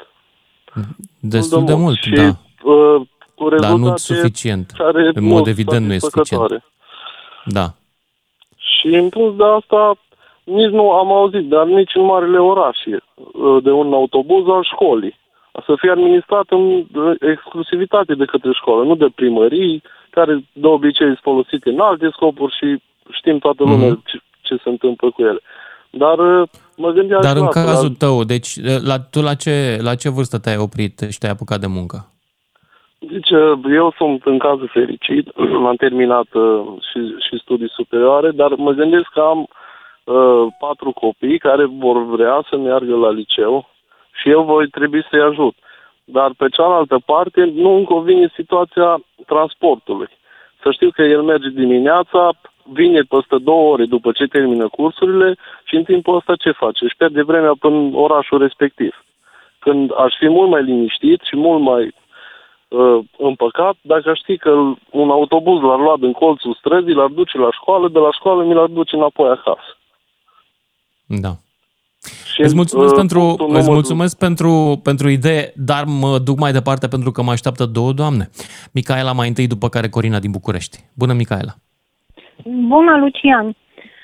Destul 1.19 1.65
de 1.65 1.74
mult, 1.74 1.97
și, 2.01 2.09
da. 2.09 2.24
Uh, 2.28 3.01
cu 3.36 3.49
Dar 3.49 3.59
rezultate 3.59 3.89
nu 3.89 3.97
suficient. 3.97 4.71
Care 4.78 5.11
În 5.13 5.24
mod 5.24 5.47
evident 5.47 5.86
nu 5.86 5.93
e 5.93 5.97
suficient. 5.99 6.28
satisfăcătoare. 6.28 6.63
Da. 7.45 7.74
Și 8.55 8.88
în 8.88 9.09
plus 9.09 9.36
de 9.36 9.43
asta, 9.43 9.97
nici 10.43 10.69
nu 10.71 10.91
am 10.91 11.11
auzit, 11.11 11.47
dar 11.47 11.65
nici 11.65 11.91
în 11.95 12.05
marile 12.05 12.38
orașe, 12.38 13.03
uh, 13.15 13.63
de 13.63 13.71
un 13.71 13.93
autobuz 13.93 14.47
al 14.47 14.63
școlii. 14.74 15.19
Să 15.65 15.73
fie 15.77 15.91
administrat 15.91 16.45
în 16.49 16.63
uh, 16.93 17.15
exclusivitate 17.19 18.13
de 18.15 18.25
către 18.25 18.51
școală, 18.53 18.83
nu 18.83 18.95
de 18.95 19.07
primării, 19.15 19.81
care 20.09 20.43
de 20.53 20.67
obicei 20.67 21.05
sunt 21.05 21.19
folosite 21.21 21.69
în 21.69 21.79
alte 21.79 22.09
scopuri 22.11 22.55
și 22.59 22.81
știm 23.11 23.37
toată 23.39 23.63
lumea 23.63 23.87
Mhm. 23.87 24.01
ce, 24.05 24.17
ce 24.41 24.55
se 24.63 24.69
întâmplă 24.69 25.09
cu 25.11 25.21
ele. 25.21 25.39
Dar 25.89 26.17
uh, 26.19 26.47
mă 26.77 26.89
gândeam 26.91 27.21
Dar 27.21 27.31
și 27.31 27.37
în 27.37 27.43
la 27.43 27.49
asta, 27.49 27.63
cazul 27.63 27.89
la- 27.89 28.05
tău, 28.07 28.23
deci 28.23 28.49
la, 28.89 28.99
tu 28.99 29.21
la 29.21 29.33
ce, 29.33 29.77
la 29.81 29.95
ce 29.95 30.09
vârstă 30.09 30.39
te-ai 30.39 30.57
oprit 30.57 30.99
și 31.09 31.17
te-ai 31.17 31.31
apucat 31.31 31.59
de 31.59 31.67
muncă? 31.67 32.07
Deci, 32.99 33.29
eu 33.75 33.93
sunt 33.97 34.21
în 34.25 34.37
cazul 34.37 34.69
fericit, 34.73 35.27
am 35.69 35.75
terminat 35.75 36.27
uh, 36.33 36.61
și, 36.91 36.99
și 37.27 37.41
studii 37.41 37.69
superioare, 37.75 38.31
dar 38.31 38.51
mă 38.57 38.71
gândesc 38.71 39.07
că 39.13 39.19
am 39.19 39.39
uh, 40.03 40.47
patru 40.59 40.91
copii 40.91 41.37
care 41.39 41.65
vor 41.65 42.05
vrea 42.05 42.45
să 42.49 42.57
meargă 42.57 42.95
la 42.95 43.09
liceu 43.11 43.69
și 44.14 44.30
eu 44.30 44.43
voi 44.43 44.68
trebui 44.68 45.05
să-i 45.09 45.28
ajut. 45.30 45.55
Dar 46.03 46.32
pe 46.38 46.47
cealaltă 46.49 46.99
parte 47.05 47.43
nu 47.43 47.76
îmi 47.76 47.86
convine 47.86 48.32
situația 48.36 49.03
transportului. 49.26 50.09
Să 50.61 50.72
știu 50.72 50.89
că 50.91 51.01
el 51.01 51.22
merge 51.22 51.49
dimineața, 51.49 52.32
vine 52.64 53.01
peste 53.01 53.38
două 53.38 53.72
ore 53.72 53.86
după 53.86 54.11
ce 54.11 54.26
termină 54.26 54.68
cursurile 54.68 55.38
și 55.64 55.76
în 55.76 55.84
timpul 55.84 56.16
ăsta 56.16 56.36
ce 56.36 56.51
face? 56.51 56.84
Își 56.84 56.95
pierde 56.95 57.24
vremea 57.24 57.53
până 57.59 57.76
în 57.76 57.91
orașul 57.95 58.39
respectiv. 58.39 59.05
Când 59.59 59.91
aș 59.97 60.14
fi 60.18 60.28
mult 60.28 60.49
mai 60.49 60.64
liniștit 60.64 61.22
și 61.22 61.36
mult 61.36 61.61
mai 61.61 61.93
uh, 62.68 62.99
împăcat 63.18 63.76
dacă 63.82 64.09
aș 64.09 64.18
ști 64.18 64.38
că 64.38 64.51
un 64.89 65.09
autobuz 65.09 65.61
l-ar 65.61 65.80
lua 65.80 65.97
din 65.99 66.11
colțul 66.11 66.55
străzii, 66.59 66.93
l-ar 66.93 67.09
duce 67.09 67.38
la 67.38 67.51
școală, 67.51 67.88
de 67.88 67.99
la 67.99 68.11
școală 68.11 68.43
mi 68.43 68.53
l-ar 68.53 68.68
duce 68.68 68.95
înapoi 68.95 69.30
acasă. 69.30 69.78
Da. 71.05 71.32
Și, 72.33 72.41
Îți 72.41 72.55
mulțumesc, 72.55 72.91
uh, 72.91 72.97
pentru, 72.97 73.19
punctul 73.19 73.45
îți 73.45 73.53
numărul- 73.55 73.73
mulțumesc 73.73 74.17
pentru, 74.17 74.79
pentru 74.83 75.09
idee, 75.09 75.51
dar 75.55 75.83
mă 75.85 76.17
duc 76.23 76.39
mai 76.39 76.51
departe 76.51 76.87
pentru 76.87 77.11
că 77.11 77.21
mă 77.23 77.31
așteaptă 77.31 77.65
două 77.65 77.91
doamne. 77.91 78.29
Micaela 78.73 79.11
mai 79.11 79.27
întâi, 79.27 79.47
după 79.47 79.69
care 79.69 79.89
Corina 79.89 80.19
din 80.19 80.31
București. 80.31 80.77
Bună, 80.93 81.13
Micaela! 81.13 81.53
Bună, 82.67 82.97
Lucian! 82.97 83.55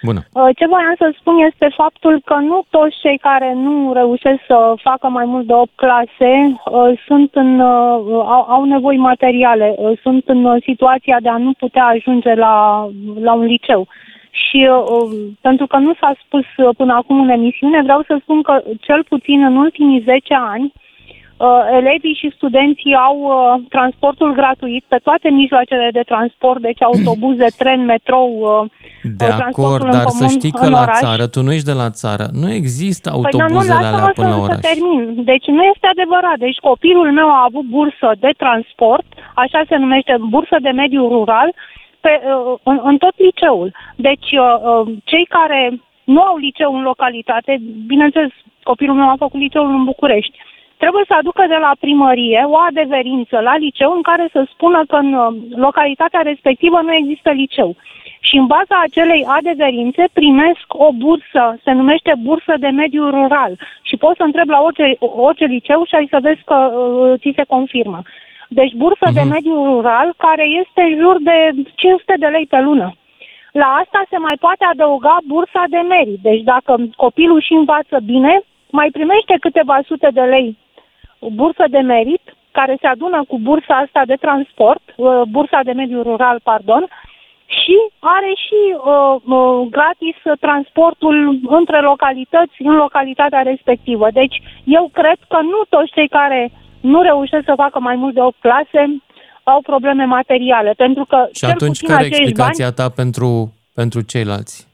Bună! 0.04 0.22
Uh, 0.34 0.50
Ce 0.58 0.66
voiam 0.68 0.96
să 0.98 1.16
spun 1.20 1.36
este 1.52 1.68
faptul 1.76 2.22
că 2.26 2.36
nu 2.50 2.64
toți 2.70 2.96
cei 3.02 3.18
care 3.18 3.54
nu 3.54 3.94
reușesc 3.94 4.42
să 4.48 4.74
facă 4.84 5.08
mai 5.08 5.26
mult 5.26 5.46
de 5.48 5.54
8 5.54 5.72
clase 5.76 6.32
uh, 6.48 7.02
sunt 7.08 7.30
în, 7.34 7.60
uh, 7.60 7.96
au, 8.36 8.44
au 8.56 8.64
nevoi 8.64 8.98
materiale, 8.98 9.76
uh, 9.78 10.00
sunt 10.02 10.24
în 10.28 10.46
uh, 10.46 10.62
situația 10.64 11.18
de 11.22 11.30
a 11.30 11.38
nu 11.38 11.52
putea 11.54 11.86
ajunge 11.86 12.34
la, 12.34 12.88
la 13.20 13.34
un 13.34 13.46
liceu. 13.46 13.88
Și 14.32 14.68
uh, 14.70 15.10
pentru 15.42 15.68
că 15.68 15.78
nu 15.78 15.94
s-a 16.00 16.14
spus 16.26 16.46
uh, 16.58 16.76
până 16.78 16.94
acum 16.94 17.22
în 17.22 17.30
emisiune, 17.30 17.82
vreau 17.82 18.04
să 18.08 18.18
spun 18.22 18.42
că 18.42 18.62
cel 18.82 19.04
puțin 19.04 19.44
în 19.44 19.56
ultimii 19.56 20.02
10 20.06 20.34
ani 20.34 20.74
uh, 21.40 21.62
elevii 21.80 22.20
și 22.22 22.36
studenții 22.36 22.96
au 23.08 23.18
uh, 23.20 23.62
transportul 23.70 24.32
gratuit 24.34 24.84
pe 24.88 25.00
toate 25.04 25.30
mijloacele 25.30 25.90
de 25.92 26.04
transport, 26.12 26.62
deci 26.62 26.82
autobuze, 26.84 27.48
tren, 27.58 27.86
metrou, 27.86 28.30
uh, 28.40 28.70
De 29.04 29.30
uh, 29.30 29.36
transportul 29.36 29.76
acord, 29.76 29.94
în 29.94 29.98
dar 29.98 30.08
să 30.08 30.24
comun 30.24 30.38
știi 30.38 30.52
că 30.52 30.66
în 30.66 30.72
la 30.72 30.82
oraș. 30.82 31.00
țară, 31.00 31.28
tu 31.28 31.42
nu 31.42 31.52
ești 31.52 31.70
de 31.72 31.78
la 31.84 31.90
țară, 32.02 32.26
nu 32.42 32.50
există 32.60 33.08
Păi, 33.10 33.22
dar 33.22 33.32
nu, 33.32 33.40
autobuzele 33.40 33.74
lasă-mă 33.74 33.98
alea 33.98 34.12
până 34.20 34.32
să, 34.32 34.36
la 34.36 34.42
să 34.42 34.48
oraș. 34.48 34.60
termin. 34.70 35.02
Deci 35.32 35.48
nu 35.58 35.64
este 35.74 35.88
adevărat. 35.96 36.38
Deci 36.46 36.60
copilul 36.70 37.10
meu 37.20 37.30
a 37.38 37.48
avut 37.50 37.66
bursă 37.78 38.10
de 38.26 38.32
transport, 38.44 39.08
așa 39.44 39.60
se 39.70 39.76
numește, 39.84 40.14
bursă 40.36 40.58
de 40.66 40.72
mediu 40.82 41.04
rural, 41.16 41.50
pe, 42.02 42.22
uh, 42.24 42.60
în, 42.64 42.80
în 42.84 42.98
tot 42.98 43.14
liceul. 43.18 43.72
Deci 43.96 44.32
uh, 44.32 44.56
uh, 44.62 44.88
cei 45.04 45.26
care 45.26 45.80
nu 46.04 46.22
au 46.22 46.38
liceu 46.38 46.76
în 46.76 46.84
localitate, 46.84 47.62
bineînțeles, 47.88 48.32
copilul 48.64 48.96
meu 48.96 49.10
a 49.10 49.24
făcut 49.26 49.40
liceul 49.40 49.70
în 49.70 49.84
București, 49.84 50.38
trebuie 50.78 51.04
să 51.08 51.14
aducă 51.18 51.44
de 51.48 51.60
la 51.66 51.72
primărie 51.80 52.42
o 52.46 52.58
adeverință 52.70 53.40
la 53.40 53.56
liceu 53.58 53.92
în 53.92 54.02
care 54.02 54.26
să 54.32 54.42
spună 54.54 54.80
că 54.88 54.96
în 54.96 55.14
uh, 55.14 55.28
localitatea 55.56 56.22
respectivă 56.22 56.82
nu 56.82 56.94
există 56.94 57.30
liceu. 57.32 57.76
Și 58.20 58.36
în 58.38 58.46
baza 58.46 58.76
acelei 58.82 59.26
adeverințe 59.38 60.04
primesc 60.14 60.66
o 60.68 60.90
bursă, 60.92 61.44
se 61.64 61.72
numește 61.72 62.14
bursă 62.24 62.54
de 62.60 62.68
mediu 62.68 63.10
rural. 63.10 63.54
Și 63.82 63.98
poți 63.98 64.18
să 64.18 64.24
întrebi 64.24 64.50
la 64.50 64.62
orice, 64.62 64.96
orice 65.00 65.46
liceu 65.46 65.84
și 65.86 65.96
ai 65.96 66.08
să 66.10 66.18
vezi 66.22 66.42
că 66.46 66.56
uh, 66.56 67.20
ți 67.20 67.34
se 67.36 67.44
confirmă. 67.48 68.02
Deci 68.58 68.74
bursă 68.74 69.08
de 69.14 69.22
mediu 69.22 69.56
rural 69.64 70.14
care 70.18 70.46
este 70.62 70.82
în 70.82 70.96
jur 71.02 71.18
de 71.22 71.38
500 71.76 72.14
de 72.20 72.26
lei 72.26 72.46
pe 72.46 72.60
lună. 72.62 72.88
La 73.52 73.66
asta 73.82 74.02
se 74.10 74.18
mai 74.18 74.38
poate 74.40 74.64
adăuga 74.66 75.18
bursa 75.28 75.64
de 75.70 75.78
merit. 75.78 76.20
Deci 76.22 76.42
dacă 76.42 76.76
copilul 76.96 77.42
și 77.42 77.54
învață 77.54 77.98
bine, 78.04 78.42
mai 78.70 78.90
primește 78.92 79.36
câteva 79.40 79.80
sute 79.86 80.10
de 80.14 80.22
lei 80.22 80.58
bursă 81.20 81.66
de 81.70 81.80
merit, 81.80 82.22
care 82.52 82.78
se 82.82 82.88
adună 82.88 83.24
cu 83.28 83.40
bursa 83.40 83.76
asta 83.76 84.02
de 84.06 84.16
transport, 84.16 84.82
uh, 84.96 85.22
bursa 85.30 85.60
de 85.64 85.72
mediu 85.72 86.02
rural, 86.02 86.40
pardon, 86.44 86.88
și 87.46 87.78
are 88.00 88.32
și 88.46 88.62
uh, 88.74 89.16
uh, 89.36 89.68
gratis 89.70 90.18
transportul 90.40 91.40
între 91.48 91.80
localități 91.80 92.56
în 92.60 92.76
localitatea 92.76 93.42
respectivă. 93.42 94.08
Deci 94.12 94.42
eu 94.64 94.90
cred 94.94 95.20
că 95.28 95.40
nu 95.42 95.60
toți 95.70 95.92
cei 95.92 96.08
care 96.08 96.52
nu 96.82 97.02
reușesc 97.02 97.46
să 97.46 97.54
facă 97.56 97.80
mai 97.80 97.96
mult 97.96 98.14
de 98.14 98.22
8 98.22 98.36
clase 98.40 98.82
au 99.44 99.62
probleme 99.62 100.04
materiale, 100.04 100.72
pentru 100.78 101.06
că 101.06 101.28
Și 101.32 101.40
cel 101.40 101.50
atunci 101.50 101.80
puțin 101.80 101.88
care 101.88 102.04
e 102.04 102.06
acești 102.06 102.22
explicația 102.22 102.66
bani, 102.66 102.76
ta 102.76 102.90
pentru, 103.02 103.54
pentru 103.74 104.02
ceilalți? 104.02 104.68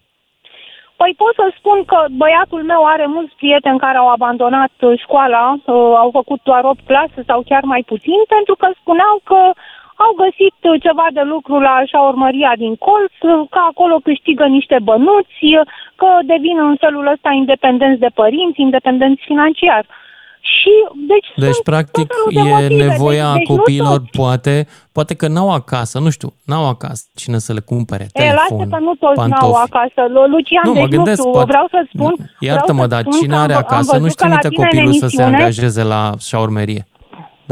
Păi 1.00 1.14
pot 1.22 1.34
să 1.42 1.48
spun 1.58 1.80
că 1.92 2.00
băiatul 2.22 2.64
meu 2.72 2.82
are 2.94 3.06
mulți 3.16 3.36
prieteni 3.36 3.84
care 3.86 3.98
au 3.98 4.10
abandonat 4.10 4.74
uh, 4.82 5.00
școala, 5.04 5.46
uh, 5.54 5.94
au 6.04 6.10
făcut 6.20 6.40
doar 6.44 6.64
8 6.64 6.80
clase 6.86 7.20
sau 7.30 7.40
chiar 7.50 7.64
mai 7.64 7.84
puțin, 7.92 8.20
pentru 8.36 8.56
că 8.56 8.68
spuneau 8.82 9.16
că 9.24 9.42
au 9.96 10.12
găsit 10.24 10.58
uh, 10.62 10.82
ceva 10.86 11.08
de 11.18 11.24
lucru 11.34 11.60
la 11.60 11.76
șaurmăria 11.92 12.54
din 12.64 12.76
colț, 12.76 13.16
uh, 13.22 13.48
că 13.54 13.60
acolo 13.70 13.96
câștigă 14.08 14.46
niște 14.46 14.78
bănuți, 14.84 15.44
uh, 15.44 15.62
că 15.96 16.10
devin 16.34 16.58
în 16.70 16.76
felul 16.76 17.06
ăsta 17.08 17.32
independenți 17.32 18.00
de 18.00 18.12
părinți, 18.14 18.62
independenți 18.62 19.22
financiar. 19.26 19.84
Și, 20.54 20.74
deci, 21.08 21.28
Deci, 21.36 21.54
sunt 21.54 21.64
practic, 21.64 22.08
tot 22.08 22.16
felul 22.34 22.44
de 22.44 22.50
e 22.50 22.62
motive. 22.62 22.84
nevoia 22.88 23.26
deci, 23.32 23.38
deci 23.38 23.48
nu 23.48 23.56
copiilor, 23.56 23.98
toți. 24.00 24.10
poate, 24.18 24.68
poate 24.92 25.14
că 25.14 25.28
n-au 25.28 25.52
acasă, 25.52 26.00
nu 26.00 26.10
știu, 26.10 26.34
n-au 26.46 26.68
acasă 26.68 27.04
cine 27.16 27.38
să 27.38 27.54
le 27.54 27.60
cumpere, 27.60 28.08
E, 28.14 28.24
lasă 28.24 28.34
telefon, 28.48 28.70
că 28.70 28.78
nu 28.80 28.94
toți 28.96 29.20
n-au 29.20 29.30
pantofi. 29.30 29.62
acasă. 29.72 30.02
Lu- 30.14 30.26
Lucian, 30.34 30.62
Nu, 30.66 30.74
mă 30.74 30.80
deci 30.80 30.90
gândesc, 30.96 31.18
nu 31.18 31.24
știu, 31.24 31.32
poate- 31.32 31.48
vreau 31.48 31.68
să 31.70 31.80
spun... 31.94 32.14
Iartă-mă, 32.40 32.86
vreau 32.86 32.90
să 32.90 32.94
dar 32.96 33.02
spun 33.02 33.20
cine 33.20 33.36
că 33.36 33.40
are 33.42 33.54
am, 33.54 33.60
am 33.60 33.66
acasă 33.68 33.86
văzut 33.90 34.02
nu-și 34.02 34.16
că 34.16 34.28
la 34.28 34.36
trimite 34.38 34.48
tine 34.50 34.64
în 34.64 34.70
copilul 34.70 34.94
să 34.94 34.98
se 35.00 35.04
emisiune- 35.22 35.36
angajeze 35.36 35.84
la 35.84 36.12
șaurmerie, 36.20 36.88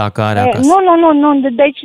dacă 0.01 0.21
are 0.21 0.39
E, 0.39 0.41
acasă. 0.41 0.69
Nu, 0.69 0.77
nu, 0.87 0.93
nu, 1.03 1.09
nu, 1.23 1.49
deci 1.49 1.79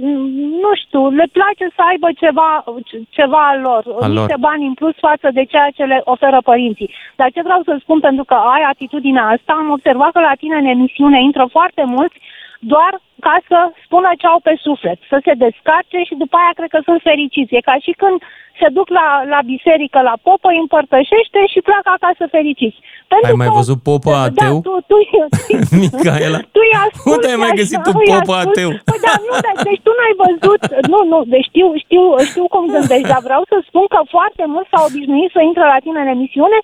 nu 0.64 0.70
știu, 0.82 1.02
le 1.10 1.26
place 1.32 1.64
să 1.76 1.82
aibă 1.90 2.08
ceva, 2.22 2.64
ceva 3.08 3.42
al 3.52 3.60
lor, 3.60 3.82
Al 4.00 4.10
niște 4.12 4.36
lor. 4.36 4.46
bani 4.48 4.66
în 4.66 4.74
plus 4.74 4.96
față 5.06 5.28
de 5.32 5.44
ceea 5.44 5.70
ce 5.76 5.84
le 5.84 6.00
oferă 6.04 6.38
părinții. 6.50 6.90
Dar 7.16 7.28
ce 7.34 7.42
vreau 7.42 7.60
să 7.64 7.76
spun, 7.80 8.00
pentru 8.00 8.24
că 8.24 8.34
ai 8.34 8.62
atitudinea 8.72 9.26
asta, 9.34 9.52
am 9.52 9.70
observat 9.70 10.10
că 10.12 10.20
la 10.20 10.34
tine 10.38 10.56
în 10.56 10.64
emisiune 10.64 11.22
intră 11.22 11.44
foarte 11.50 11.82
mulți 11.86 12.16
doar 12.58 12.92
ca 13.26 13.36
să 13.48 13.58
spună 13.84 14.10
ce 14.20 14.26
au 14.26 14.40
pe 14.48 14.54
suflet, 14.66 14.98
să 15.12 15.16
se 15.24 15.32
descarce 15.44 15.98
și 16.08 16.14
după 16.22 16.36
aia 16.40 16.52
cred 16.58 16.70
că 16.74 16.80
sunt 16.88 17.00
fericiți. 17.10 17.54
E 17.54 17.68
ca 17.70 17.76
și 17.84 17.92
când 18.02 18.18
se 18.60 18.68
duc 18.78 18.88
la, 18.98 19.06
la 19.34 19.40
biserică, 19.52 19.98
la 20.10 20.16
popă, 20.26 20.48
îi 20.50 20.62
împărtășește 20.64 21.40
și 21.52 21.60
pleacă 21.68 21.88
acasă 21.96 22.24
fericiți. 22.36 22.78
Pentru 23.12 23.28
Ai 23.30 23.40
mai 23.42 23.50
că- 23.50 23.58
văzut 23.60 23.80
popă 23.90 24.12
ateu? 24.28 24.54
Da, 24.58 24.64
tu, 24.68 24.74
tu, 24.90 24.96
Micaela? 25.82 26.38
tu 26.54 26.60
îi 26.66 26.74
asculti 26.86 27.12
Unde 27.14 27.26
ai 27.32 27.40
mai 27.44 27.50
așa, 27.52 27.60
găsit 27.60 27.80
tu 27.86 27.90
îi 28.02 28.10
popă 28.16 28.34
asculti. 28.38 28.48
ateu? 28.58 28.70
Păi 28.88 28.98
da, 29.06 29.14
nu, 29.28 29.34
da, 29.46 29.52
deci 29.68 29.82
tu 29.86 29.90
n-ai 29.98 30.14
văzut, 30.24 30.62
nu, 30.92 30.98
nu, 31.12 31.18
deci 31.34 31.46
știu, 31.50 31.68
știu, 31.84 32.02
știu 32.30 32.44
cum 32.54 32.64
gândești, 32.74 33.10
dar 33.12 33.22
vreau 33.28 33.42
să 33.50 33.56
spun 33.68 33.84
că 33.94 34.00
foarte 34.14 34.44
mult 34.52 34.66
s-au 34.70 34.84
obișnuit 34.88 35.30
să 35.36 35.40
intre 35.50 35.64
la 35.72 35.78
tine 35.84 35.98
în 36.04 36.10
emisiune 36.16 36.58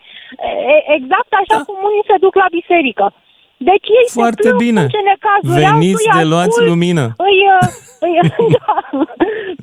e, 0.74 0.76
exact 0.99 1.30
așa 1.40 1.57
cum 1.66 1.76
unii 1.88 2.09
se 2.11 2.16
duc 2.24 2.34
la 2.42 2.49
biserică. 2.59 3.07
Deci 3.70 3.86
ei 3.98 4.06
Foarte 4.20 4.42
se 4.42 4.48
plâng 4.48 4.62
bine. 4.64 4.82
cu 4.84 4.90
ce 4.96 5.02
necazuri 5.12 5.64
au, 5.64 5.78
Veniți 5.78 6.02
tu 6.04 6.10
îi 6.12 6.18
de 6.20 6.24
luați 6.32 6.48
asculti, 6.48 6.70
lumină. 6.70 7.04
Îi, 7.28 7.38
uh, 7.56 7.68
îi, 8.06 8.14
da, 8.58 8.74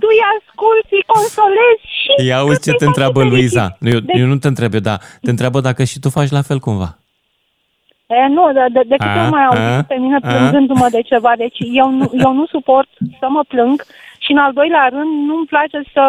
tu 0.01 0.07
îi 0.13 0.21
asculti, 0.35 0.93
îi 0.99 1.05
consolezi 1.15 1.85
și... 2.01 2.11
Ia 2.27 2.37
auzi 2.41 2.61
ce 2.65 2.71
te 2.79 2.85
întreabă 2.91 3.19
Luiza. 3.23 3.65
Eu, 3.93 3.99
Deci- 3.99 4.19
eu 4.21 4.25
nu 4.31 4.37
te 4.43 4.47
întreb 4.53 4.71
eu, 4.77 4.83
dar 4.89 4.99
te 5.25 5.29
întreabă 5.29 5.59
dacă 5.67 5.81
și 5.91 5.99
tu 6.03 6.09
faci 6.17 6.31
la 6.37 6.41
fel 6.49 6.59
cumva. 6.65 6.89
E, 8.07 8.27
nu, 8.37 8.43
de, 8.57 8.65
de, 8.75 8.81
de 8.91 8.95
câte 9.01 9.17
A, 9.19 9.21
ori 9.21 9.31
mai 9.37 9.43
a, 9.43 9.47
auzit 9.49 9.87
pe 9.87 9.95
mine 10.03 10.17
a. 10.21 10.27
plângându-mă 10.29 10.87
de 10.95 11.01
ceva, 11.01 11.31
deci 11.37 11.57
eu 11.81 11.87
nu, 11.99 12.05
eu 12.25 12.31
nu 12.33 12.45
suport 12.45 12.89
să 13.19 13.27
mă 13.29 13.43
plâng 13.47 13.77
și 14.23 14.31
în 14.31 14.37
al 14.37 14.53
doilea 14.53 14.87
rând 14.91 15.11
nu-mi 15.27 15.45
place 15.53 15.79
să 15.93 16.03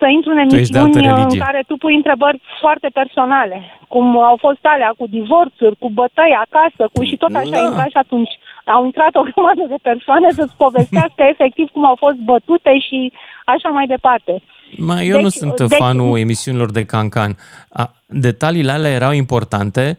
să 0.00 0.06
intru 0.16 0.30
în 0.30 0.48
Tu 0.48 0.54
ești 0.56 0.72
de 0.72 0.78
altă 0.78 0.98
emisiuni 0.98 1.08
în 1.12 1.16
religie. 1.22 1.44
care 1.46 1.60
tu 1.66 1.74
pui 1.76 1.94
întrebări 2.00 2.38
foarte 2.62 2.88
personale, 3.00 3.58
cum 3.88 4.06
au 4.30 4.36
fost 4.46 4.62
alea 4.62 4.92
cu 4.98 5.06
divorțuri, 5.18 5.76
cu 5.82 5.88
bătăi 6.00 6.32
acasă, 6.46 6.82
cu 6.94 7.00
și 7.08 7.16
tot 7.22 7.34
așa 7.34 7.56
Da. 7.58 7.64
intra 7.66 7.84
și 7.94 7.98
atunci 8.04 8.32
au 8.76 8.84
intrat 8.84 9.14
o 9.20 9.22
grămadă 9.30 9.62
de 9.68 9.78
persoane 9.90 10.28
să-ți 10.38 10.56
povestească 10.64 11.22
efectiv 11.32 11.66
cum 11.74 11.84
au 11.86 11.96
fost 12.04 12.18
bătute 12.32 12.72
și 12.86 12.98
așa 13.44 13.68
mai 13.68 13.86
departe. 13.86 14.32
Mai 14.90 15.06
eu 15.06 15.14
Deci- 15.14 15.22
nu 15.22 15.28
sunt 15.28 15.56
deci- 15.60 15.78
fanul 15.82 16.18
emisiunilor 16.18 16.70
de 16.78 16.84
cancan. 16.84 17.32
A, 17.80 17.84
detaliile 18.06 18.72
alea 18.72 18.90
erau 19.00 19.12
importante 19.12 19.98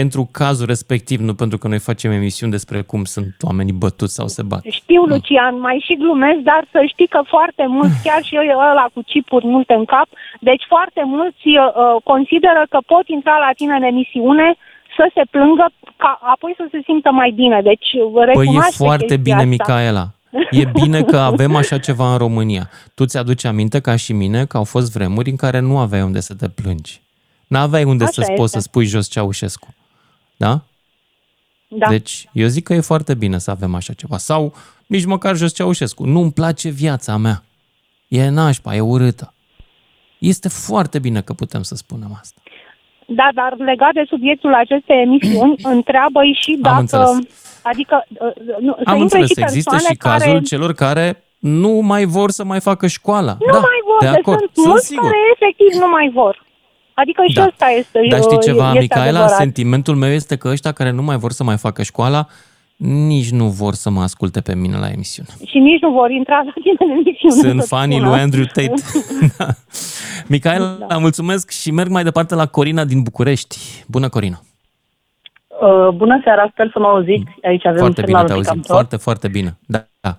pentru 0.00 0.22
cazul 0.42 0.66
respectiv, 0.74 1.18
nu 1.28 1.34
pentru 1.42 1.58
că 1.58 1.66
noi 1.68 1.78
facem 1.90 2.10
emisiuni 2.20 2.56
despre 2.56 2.78
cum 2.90 3.02
sunt 3.14 3.34
oamenii 3.48 3.80
bătuți 3.82 4.14
sau 4.18 4.26
se 4.36 4.42
bat. 4.50 4.62
Știu, 4.80 5.02
Lucian, 5.12 5.54
mai 5.66 5.78
și 5.86 5.94
glumesc, 6.02 6.40
dar 6.50 6.62
să 6.72 6.80
știi 6.92 7.10
că 7.14 7.20
foarte 7.34 7.64
mulți, 7.76 7.96
chiar 8.06 8.20
și 8.26 8.34
eu 8.34 8.58
ăla 8.70 8.86
cu 8.94 9.00
chipuri 9.10 9.46
multe 9.54 9.74
în 9.80 9.84
cap, 9.84 10.08
deci 10.48 10.64
foarte 10.74 11.02
mulți 11.16 11.46
uh, 11.46 11.62
consideră 12.10 12.62
că 12.72 12.78
pot 12.92 13.06
intra 13.16 13.36
la 13.46 13.50
tine 13.58 13.74
în 13.80 13.82
emisiune 13.92 14.46
să 14.96 15.04
se 15.14 15.22
plângă, 15.30 15.66
ca 15.96 16.18
apoi 16.34 16.52
să 16.56 16.64
se 16.70 16.80
simtă 16.84 17.10
mai 17.10 17.30
bine. 17.40 17.58
Deci 17.70 17.88
Păi 18.14 18.24
recunoaște 18.24 18.82
e 18.82 18.84
foarte 18.86 19.14
chestia 19.14 19.22
bine, 19.28 19.42
asta. 19.44 19.54
Micaela. 19.54 20.06
E 20.60 20.64
bine 20.80 21.00
că 21.02 21.18
avem 21.32 21.54
așa 21.62 21.78
ceva 21.78 22.06
în 22.12 22.18
România. 22.18 22.64
Tu 22.94 23.04
ți-aduci 23.04 23.44
aminte, 23.44 23.78
ca 23.80 23.96
și 23.96 24.12
mine, 24.12 24.44
că 24.44 24.56
au 24.56 24.64
fost 24.64 24.92
vremuri 24.92 25.30
în 25.30 25.36
care 25.36 25.58
nu 25.58 25.78
aveai 25.78 26.02
unde 26.02 26.20
să 26.20 26.34
te 26.34 26.48
plângi. 26.48 27.00
N-aveai 27.46 27.84
unde 27.84 28.04
Așa 28.04 28.12
să-ți 28.12 28.30
este. 28.30 28.40
poți 28.40 28.52
să 28.52 28.58
spui 28.58 28.84
jos 28.84 29.06
Ceaușescu. 29.08 29.74
Da? 30.36 30.60
Da. 31.68 31.88
Deci, 31.88 32.28
eu 32.32 32.46
zic 32.46 32.64
că 32.64 32.74
e 32.74 32.80
foarte 32.80 33.14
bine 33.14 33.38
să 33.38 33.50
avem 33.50 33.74
așa 33.74 33.92
ceva. 33.92 34.16
Sau 34.16 34.54
nici 34.86 35.04
măcar 35.04 35.36
jos 35.36 35.54
Ceaușescu. 35.54 36.04
Nu-mi 36.04 36.32
place 36.32 36.68
viața 36.68 37.16
mea. 37.16 37.42
E 38.08 38.28
nașpa, 38.28 38.74
e 38.74 38.80
urâtă. 38.80 39.34
Este 40.18 40.48
foarte 40.48 40.98
bine 40.98 41.20
că 41.20 41.32
putem 41.32 41.62
să 41.62 41.74
spunem 41.74 42.16
asta. 42.20 42.40
Da, 43.06 43.28
dar 43.34 43.56
legat 43.58 43.92
de 43.92 44.04
subiectul 44.08 44.54
acestei 44.54 45.02
emisiuni, 45.02 45.54
întreabă-i 45.76 46.38
și 46.40 46.56
dacă... 46.60 46.80
înțeles. 46.80 47.08
Adică, 47.62 48.06
uh, 48.08 48.58
nu, 48.60 48.76
să 48.84 48.90
Am 48.90 49.00
intre 49.00 49.18
înțeles, 49.18 49.28
și 49.28 49.40
există 49.40 49.70
persoane 49.70 49.94
și 49.94 49.98
cazul 49.98 50.32
care... 50.32 50.40
celor 50.40 50.72
care 50.72 51.24
nu 51.38 51.70
mai 51.70 52.04
vor 52.04 52.30
să 52.30 52.44
mai 52.44 52.60
facă 52.60 52.86
școala. 52.86 53.36
Nu 53.46 53.52
da, 53.52 53.58
mai 53.58 53.80
vor, 53.84 53.98
de 54.00 54.10
de 54.10 54.16
acord, 54.16 54.38
sunt 54.38 54.50
sunt 54.52 54.66
mulți 54.66 54.86
sigur. 54.86 55.02
care 55.04 55.16
efectiv 55.34 55.80
nu 55.80 55.88
mai 55.88 56.10
vor. 56.12 56.44
Adică 57.00 57.22
și 57.28 57.34
Da. 57.34 57.46
ăsta 57.46 57.66
este 57.78 58.00
Dar 58.10 58.20
știi 58.20 58.38
ceva, 58.40 58.66
este 58.68 58.78
Micaela? 58.80 59.06
adevărat. 59.08 59.30
Sentimentul 59.30 59.94
meu 59.96 60.10
este 60.10 60.36
că 60.36 60.48
ăștia 60.48 60.72
care 60.72 60.90
nu 60.90 61.02
mai 61.02 61.16
vor 61.16 61.32
să 61.32 61.44
mai 61.44 61.56
facă 61.56 61.82
școala 61.82 62.26
nici 62.76 63.30
nu 63.30 63.46
vor 63.48 63.74
să 63.74 63.90
mă 63.90 64.00
asculte 64.02 64.40
pe 64.40 64.54
mine 64.54 64.76
la 64.78 64.88
emisiune. 64.88 65.28
Și 65.46 65.58
nici 65.58 65.80
nu 65.80 65.90
vor 65.90 66.10
intra 66.10 66.36
la 66.44 66.52
tine 66.62 66.76
în 66.78 66.98
emisiune. 66.98 67.48
Sunt 67.48 67.60
să 67.62 67.66
fanii 67.74 67.96
spună. 67.96 68.10
lui 68.10 68.20
Andrew 68.20 68.44
Tate. 68.44 68.72
da. 69.38 69.46
Micaela, 70.26 70.76
da. 70.88 70.96
mulțumesc 70.98 71.50
și 71.50 71.70
merg 71.70 71.90
mai 71.90 72.02
departe 72.04 72.34
la 72.34 72.46
Corina 72.46 72.84
din 72.84 73.02
București. 73.02 73.56
Bună, 73.86 74.08
Corina! 74.08 74.40
Uh, 75.60 75.88
bună 75.94 76.20
seara, 76.24 76.48
sper 76.52 76.70
să 76.72 76.78
mă 76.78 76.86
auziți. 76.86 77.30
Aici 77.44 77.66
avem 77.66 77.78
Foarte 77.78 78.02
bine 78.02 78.18
semnalul 78.18 78.26
te 78.28 78.32
de 78.32 78.38
auzim, 78.38 78.52
cam 78.52 78.60
tot. 78.60 78.70
foarte, 78.70 78.96
foarte 78.96 79.28
bine. 79.28 79.58
Da, 79.66 79.84
da. 80.00 80.18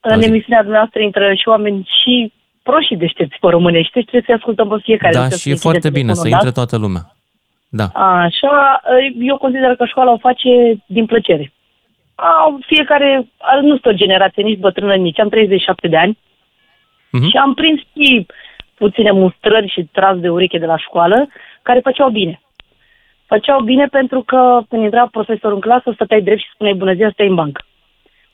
În 0.00 0.12
auzim. 0.12 0.28
emisiunea 0.32 0.60
dumneavoastră 0.62 1.00
intră 1.02 1.34
și 1.34 1.48
oameni 1.48 1.88
și 2.02 2.32
proști 2.62 2.92
și 2.92 2.98
deștepți 2.98 3.38
pe 3.40 3.48
românești. 3.50 3.92
Deci 3.92 4.02
trebuie 4.08 4.24
să 4.26 4.32
ascultăm 4.32 4.68
pe 4.68 4.76
fiecare. 4.82 5.12
Da, 5.12 5.18
Trebuie 5.18 5.38
și 5.38 5.48
să 5.48 5.50
e 5.50 5.66
foarte 5.68 5.88
fie 5.90 6.00
bine 6.00 6.12
să 6.14 6.22
telefonul 6.22 6.46
intre 6.46 6.50
dat. 6.60 6.68
toată 6.68 6.76
lumea. 6.84 7.02
Da. 7.68 7.86
Așa, 8.24 8.80
eu 9.20 9.36
consider 9.36 9.76
că 9.76 9.84
școala 9.84 10.10
o 10.12 10.18
face 10.28 10.50
din 10.86 11.06
plăcere. 11.06 11.52
Au 12.14 12.58
fiecare, 12.66 13.26
nu 13.62 13.68
sunt 13.68 13.86
o 13.86 13.92
generație 13.92 14.42
nici 14.42 14.58
bătrână, 14.58 14.94
nici 14.94 15.18
am 15.20 15.28
37 15.28 15.88
de 15.88 15.96
ani 15.96 16.18
Mhm. 17.10 17.28
și 17.28 17.36
am 17.36 17.54
prins 17.54 17.80
și 17.80 18.26
puține 18.74 19.10
mustrări 19.10 19.68
și 19.68 19.88
tras 19.92 20.16
de 20.18 20.28
ureche 20.28 20.58
de 20.58 20.66
la 20.66 20.76
școală 20.76 21.28
care 21.62 21.80
făceau 21.80 22.10
bine. 22.10 22.40
Făceau 23.26 23.60
bine 23.60 23.86
pentru 23.86 24.22
că 24.22 24.60
când 24.68 24.82
intra 24.82 25.06
profesorul 25.10 25.54
în 25.54 25.60
clasă, 25.60 25.90
stăteai 25.94 26.22
drept 26.22 26.40
și 26.40 26.50
spuneai 26.54 26.76
bună 26.76 26.92
ziua, 26.92 27.10
stai 27.12 27.26
în 27.28 27.34
bancă. 27.34 27.62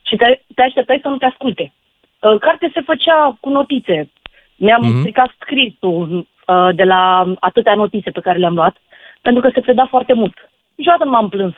Și 0.03 0.16
te, 0.16 0.41
te 0.55 0.62
așteptai 0.62 0.99
să 1.03 1.09
nu 1.09 1.16
te 1.16 1.24
asculte. 1.24 1.72
Uh, 2.20 2.39
Carte 2.41 2.70
se 2.74 2.81
făcea 2.81 3.37
cu 3.41 3.49
notițe. 3.49 4.11
Mi-am 4.59 4.80
Mhm. 4.82 4.90
mm-hmm. 4.90 5.00
stricat 5.00 5.30
scrisul 5.40 6.26
uh, 6.46 6.68
de 6.74 6.84
la 6.84 7.34
atâtea 7.40 7.74
notițe 7.74 8.11
pe 8.11 8.20
care 8.20 8.38
le-am 8.38 8.54
luat, 8.54 8.76
pentru 9.22 9.42
că 9.42 9.50
se 9.54 9.61
preda 9.61 9.86
foarte 9.86 10.12
mult. 10.12 10.50
Niciodată 10.74 11.04
nu 11.04 11.11
m-am 11.11 11.28
plâns 11.28 11.54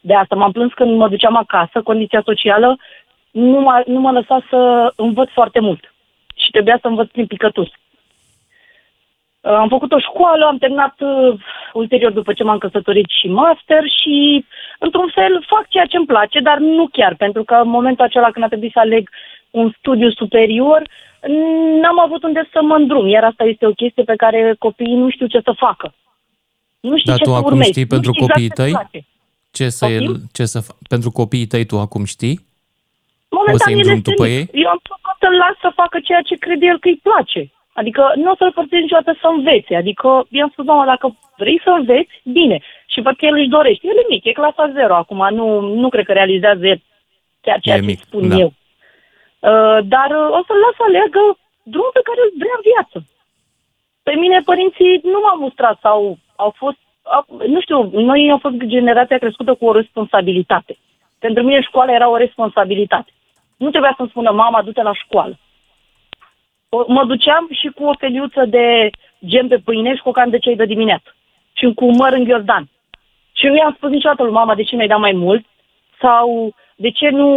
de 0.00 0.14
asta. 0.14 0.34
M-am 0.34 0.52
plâns 0.52 0.72
când 0.72 0.96
mă 0.96 1.08
duceam 1.08 1.36
acasă, 1.36 1.82
condiția 1.82 2.22
socială 2.24 2.78
nu 3.30 3.60
mă, 3.60 3.82
nu 3.86 4.00
mă 4.00 4.10
lăsa 4.10 4.44
să 4.50 4.92
învăț 4.96 5.30
foarte 5.30 5.60
mult. 5.60 5.94
Și 6.34 6.50
trebuia 6.50 6.78
să 6.80 6.88
învăț 6.88 7.10
prin 7.10 7.26
picături. 7.26 7.72
Uh, 9.40 9.52
Am 9.52 9.68
făcut 9.68 9.92
o 9.92 9.98
școală, 9.98 10.44
am 10.46 10.58
terminat 10.58 10.94
uh, 11.00 11.34
ulterior 11.72 12.12
după 12.12 12.32
ce 12.32 12.44
m-am 12.44 12.58
căsătorit 12.58 13.06
și 13.20 13.28
master 13.28 13.82
și 14.00 14.44
într-un 14.78 15.10
fel 15.14 15.44
fac 15.46 15.68
ceea 15.68 15.84
ce 15.84 15.96
îmi 15.96 16.06
place, 16.06 16.40
dar 16.40 16.58
nu 16.58 16.88
chiar, 16.92 17.14
pentru 17.14 17.44
că 17.44 17.54
în 17.54 17.68
momentul 17.68 18.04
acela 18.04 18.30
când 18.30 18.44
a 18.44 18.48
trebuit 18.48 18.72
să 18.72 18.78
aleg 18.78 19.08
un 19.52 19.72
studiu 19.78 20.10
superior, 20.10 20.82
n-am 21.80 21.98
avut 22.00 22.22
unde 22.22 22.48
să 22.52 22.62
mă 22.62 22.74
îndrum, 22.74 23.08
iar 23.08 23.24
asta 23.24 23.44
este 23.44 23.66
o 23.66 23.70
chestie 23.72 24.02
pe 24.04 24.16
care 24.16 24.54
copiii 24.58 24.94
nu 24.96 25.10
știu 25.10 25.26
ce 25.26 25.40
să 25.44 25.52
facă. 25.56 25.94
Nu 26.80 26.98
știu 26.98 27.10
Dar 27.10 27.18
ce 27.18 27.24
tu 27.24 27.30
să 27.30 27.36
acum 27.36 27.50
urmezi. 27.50 27.70
știi 27.70 27.82
nu 27.82 27.88
pentru 27.88 28.12
știu 28.12 28.26
copiii 28.26 28.46
exact 28.50 28.68
ce-ți 28.70 28.72
tăi? 28.78 28.88
place. 28.90 29.06
Ce 29.58 29.68
să, 29.68 29.86
el, 29.86 30.16
ce 30.32 30.44
să 30.44 30.58
fa- 30.64 30.78
pentru 30.88 31.10
copiii 31.10 31.46
tăi 31.46 31.64
tu 31.66 31.78
acum 31.78 32.04
știi? 32.04 32.36
Momentan 33.36 33.54
O 33.54 33.58
să 33.64 33.70
el 33.70 33.76
îndrumi 33.76 33.96
este 33.96 34.10
tu 34.10 34.22
pe 34.22 34.28
mic. 34.28 34.36
ei? 34.38 34.62
Eu 34.62 34.68
am 34.74 34.80
făcut 34.92 35.16
să-l 35.22 35.36
las 35.42 35.54
să 35.64 35.70
facă 35.80 35.96
ceea 36.08 36.22
ce 36.28 36.34
crede 36.44 36.66
el 36.66 36.78
că 36.78 36.88
îi 36.88 37.00
place. 37.08 37.42
Adică 37.80 38.02
nu 38.16 38.30
o 38.30 38.36
să-l 38.40 38.52
forțez 38.58 38.78
niciodată 38.80 39.18
să 39.20 39.26
învețe. 39.36 39.74
Adică 39.82 40.08
i-am 40.30 40.50
spus, 40.52 40.64
mama, 40.64 40.84
dacă 40.84 41.16
vrei 41.36 41.60
să 41.64 41.70
înveți, 41.78 42.14
bine. 42.38 42.56
Și 42.92 43.00
văd 43.00 43.14
că 43.16 43.24
el 43.26 43.34
își 43.38 43.48
dorește. 43.56 43.86
El 43.86 43.96
e 44.02 44.06
mic, 44.08 44.24
e 44.24 44.32
clasa 44.40 44.72
0 44.74 44.94
acum. 44.94 45.20
Nu, 45.38 45.46
nu 45.82 45.88
cred 45.88 46.04
că 46.04 46.12
realizează 46.12 46.66
el 46.66 46.80
chiar 47.40 47.58
ceea 47.60 47.76
E 47.76 47.78
ce 47.80 47.84
mic, 47.86 47.98
spun 48.04 48.28
da. 48.28 48.36
eu. 48.36 48.52
Uh, 49.50 49.78
dar 49.94 50.08
uh, 50.10 50.28
o 50.38 50.40
să-l 50.46 50.60
las 50.64 50.74
să 50.76 50.84
aleagă 50.86 51.22
drumul 51.62 51.90
pe 51.92 52.06
care 52.08 52.20
îl 52.22 52.32
vrea 52.42 52.56
în 52.58 52.64
viață. 52.70 52.98
Pe 54.02 54.12
mine 54.22 54.38
părinții 54.50 55.00
nu 55.02 55.18
m-au 55.20 55.38
mustrat 55.44 55.78
sau 55.80 56.18
au 56.36 56.50
fost, 56.56 56.78
au, 57.02 57.24
nu 57.46 57.60
știu, 57.60 57.78
noi 58.08 58.30
am 58.30 58.38
fost 58.38 58.54
generația 58.54 59.18
crescută 59.18 59.54
cu 59.54 59.64
o 59.66 59.72
responsabilitate. 59.72 60.76
Pentru 61.18 61.42
mine 61.42 61.60
școala 61.60 61.92
era 61.92 62.08
o 62.08 62.16
responsabilitate. 62.16 63.10
Nu 63.56 63.70
trebuia 63.70 63.94
să-mi 63.96 64.08
spună 64.08 64.30
mama, 64.30 64.62
du-te 64.62 64.82
la 64.82 64.94
școală. 64.94 65.38
O- 66.68 66.84
Mă 66.88 67.04
duceam 67.04 67.48
și 67.50 67.68
cu 67.68 67.84
o 67.84 67.94
feliuță 67.98 68.44
de 68.44 68.90
gem 69.26 69.48
pe 69.48 69.58
pâine 69.58 69.94
și 69.94 70.02
cu 70.02 70.08
o 70.08 70.12
can 70.12 70.30
de 70.30 70.38
cei 70.38 70.56
de 70.56 70.64
dimineață. 70.64 71.14
Și 71.52 71.72
cu 71.74 71.84
măr 71.96 72.12
în 72.12 72.24
ghiordan. 72.24 72.68
Și 73.32 73.46
nu 73.46 73.56
i-am 73.56 73.74
spus 73.76 73.90
niciodată 73.90 74.22
lui 74.22 74.32
mama 74.32 74.54
de 74.54 74.62
ce 74.62 74.74
mi-ai 74.74 74.88
dat 74.88 74.98
mai 74.98 75.12
mult 75.12 75.44
sau 76.00 76.54
de 76.76 76.90
ce 76.90 77.08
nu 77.08 77.28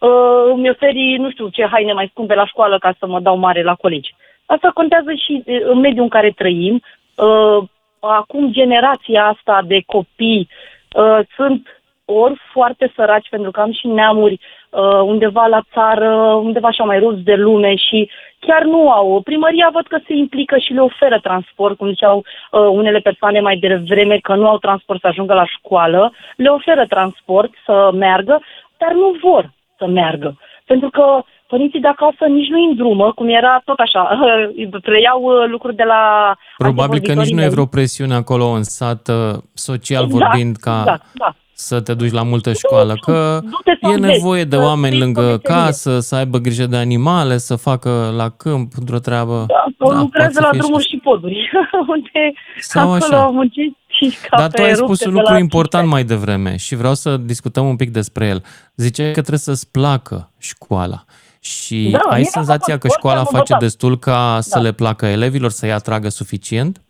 uh, 0.00 0.52
îmi 0.54 0.70
oferi, 0.70 1.16
nu 1.18 1.30
știu 1.30 1.48
ce 1.48 1.66
haine 1.66 1.92
mai 1.92 2.08
scumpe 2.10 2.34
la 2.34 2.46
școală 2.46 2.78
ca 2.78 2.94
să 2.98 3.06
mă 3.06 3.20
dau 3.20 3.36
mare 3.36 3.62
la 3.62 3.74
colegi. 3.74 4.14
Asta 4.46 4.70
contează 4.74 5.12
și 5.12 5.42
uh, 5.46 5.60
în 5.62 5.78
mediul 5.78 6.02
în 6.02 6.08
care 6.08 6.30
trăim. 6.30 6.82
Uh, 7.14 7.68
acum 8.00 8.52
generația 8.52 9.26
asta 9.26 9.62
de 9.66 9.82
copii 9.86 10.48
uh, 10.96 11.18
sunt 11.36 11.80
ori 12.12 12.40
foarte 12.52 12.92
săraci, 12.94 13.28
pentru 13.28 13.50
că 13.50 13.60
am 13.60 13.72
și 13.72 13.86
neamuri 13.86 14.40
uh, 14.70 15.00
undeva 15.02 15.46
la 15.46 15.60
țară, 15.72 16.10
undeva 16.42 16.68
așa 16.68 16.84
mai 16.84 16.98
ruți 16.98 17.20
de 17.20 17.34
lume 17.34 17.74
și 17.74 18.10
chiar 18.38 18.62
nu 18.62 18.90
au. 18.90 19.20
Primăria 19.20 19.70
văd 19.72 19.86
că 19.86 19.98
se 20.06 20.12
implică 20.14 20.58
și 20.58 20.72
le 20.72 20.80
oferă 20.80 21.18
transport, 21.18 21.76
cum 21.76 21.88
ziceau 21.88 22.16
uh, 22.16 22.60
unele 22.60 22.98
persoane 22.98 23.40
mai 23.40 23.56
devreme 23.56 24.18
că 24.18 24.34
nu 24.34 24.48
au 24.48 24.58
transport 24.58 25.00
să 25.00 25.06
ajungă 25.06 25.34
la 25.34 25.46
școală, 25.46 26.12
le 26.36 26.48
oferă 26.48 26.86
transport 26.86 27.52
să 27.64 27.90
meargă, 27.94 28.42
dar 28.76 28.92
nu 28.92 29.16
vor 29.22 29.50
să 29.80 29.86
meargă. 29.86 30.30
Pentru 30.66 30.90
că 30.90 31.04
părinții 31.46 31.80
de 31.80 31.88
acasă 31.88 32.24
nici 32.36 32.48
nu 32.48 32.60
îndrumă, 32.68 33.12
cum 33.12 33.28
era 33.28 33.60
tot 33.64 33.78
așa, 33.78 34.02
preiau 34.88 35.20
uh, 35.22 35.48
lucruri 35.50 35.76
de 35.76 35.82
la... 35.82 36.02
Probabil 36.56 37.00
că 37.00 37.12
nici 37.12 37.32
nu 37.32 37.42
e 37.42 37.48
vreo 37.48 37.66
presiune 37.66 38.14
acolo 38.14 38.44
în 38.44 38.62
sat, 38.62 39.08
uh, 39.08 39.38
social 39.54 40.04
Exact, 40.04 40.22
vorbind, 40.22 40.56
ca 40.56 40.76
exact, 40.80 41.04
da. 41.12 41.34
să 41.52 41.80
te 41.80 41.94
duci 41.94 42.12
la 42.12 42.22
multă 42.22 42.52
școală, 42.52 42.94
că 43.06 43.38
du-te 43.42 43.78
să 43.80 43.90
e 43.90 43.94
înveți, 43.94 44.12
nevoie 44.12 44.44
de 44.44 44.56
să 44.56 44.62
oameni 44.62 44.92
fii 44.94 45.02
lângă 45.02 45.20
profesionist. 45.20 45.64
casă, 45.64 46.00
să 46.00 46.14
aibă 46.16 46.38
grijă 46.38 46.66
de 46.66 46.76
animale, 46.76 47.36
să 47.36 47.56
facă 47.56 47.90
la 48.16 48.28
câmp 48.28 48.72
într-o 48.80 48.98
treabă. 48.98 49.44
Da, 49.46 49.46
da 49.46 49.64
poate 49.78 49.98
lucrează 49.98 50.32
să 50.32 50.40
la 50.40 50.48
fie 50.48 50.58
și 50.58 50.62
drumuri 50.62 50.88
și 50.88 50.96
poduri, 50.96 51.50
unde 51.94 52.32
Sau 52.58 52.92
acolo 52.92 53.16
așa. 53.16 53.26
munciți 53.26 53.79
și 54.08 54.16
ca 54.28 54.36
Dar 54.36 54.48
pe 54.50 54.56
tu 54.56 54.62
ai 54.62 54.68
rupte 54.72 54.84
spus 54.84 55.04
un 55.04 55.12
de 55.12 55.18
lucru 55.18 55.32
la 55.32 55.38
important 55.38 55.88
mai 55.88 56.04
devreme 56.04 56.56
și 56.56 56.74
vreau 56.76 56.94
să 56.94 57.16
discutăm 57.16 57.68
un 57.68 57.76
pic 57.76 57.90
despre 57.90 58.26
el. 58.26 58.42
Ziceai 58.76 59.06
că 59.06 59.20
trebuie 59.20 59.38
să-ți 59.38 59.70
placă 59.70 60.30
școala. 60.38 61.04
Și 61.42 61.88
Da, 61.92 61.98
ai 61.98 62.20
mie 62.20 62.24
senzația 62.24 62.64
mi-a 62.66 62.78
că 62.78 62.86
plăcut, 62.86 62.98
școala 62.98 63.18
orice 63.20 63.34
am 63.34 63.38
face 63.38 63.52
învățat. 63.52 63.60
destul 63.60 63.98
ca 63.98 64.38
să 64.40 64.58
Da. 64.58 64.64
le 64.64 64.72
placă 64.72 65.06
elevilor, 65.06 65.50
să-i 65.50 65.72
atragă 65.72 66.08
suficient? 66.08 66.82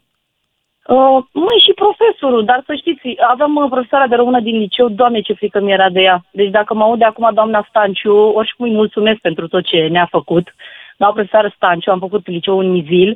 Uh, 0.87 1.19
măi, 1.33 1.61
și 1.67 1.73
profesorul, 1.73 2.45
dar 2.45 2.63
să 2.67 2.75
știți, 2.75 3.09
aveam 3.33 3.55
uh, 3.57 3.67
profesoara 3.71 4.07
de 4.07 4.15
română 4.15 4.41
din 4.41 4.59
liceu, 4.59 4.89
doamne 4.89 5.21
ce 5.21 5.33
frică 5.33 5.61
mi 5.61 5.73
era 5.73 5.89
de 5.91 6.01
ea. 6.01 6.25
Deci 6.33 6.51
dacă 6.51 6.75
mă 6.75 6.83
aude 6.83 7.05
acum 7.05 7.31
doamna 7.35 7.67
Stanciu, 7.69 8.15
oricum 8.15 8.67
îi 8.67 8.75
mulțumesc 8.75 9.19
pentru 9.21 9.49
tot 9.49 9.65
ce 9.65 9.77
ne-a 9.91 10.09
făcut. 10.11 10.55
Doamna 10.97 11.17
profesoară 11.17 11.53
Stanciu, 11.57 11.91
am 11.91 11.99
făcut 11.99 12.27
liceu 12.29 12.59
în 12.59 12.71
Mizil, 12.71 13.11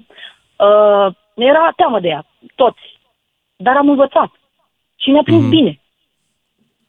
uh, 0.57 1.07
era 1.35 1.73
teamă 1.77 2.01
de 2.01 2.09
ea, 2.09 2.25
toți. 2.55 2.94
Dar 3.67 3.77
am 3.77 3.89
învățat 3.89 4.31
și 4.97 5.11
ne-a 5.11 5.23
prins 5.23 5.41
Mhm. 5.41 5.51
bine. 5.51 5.79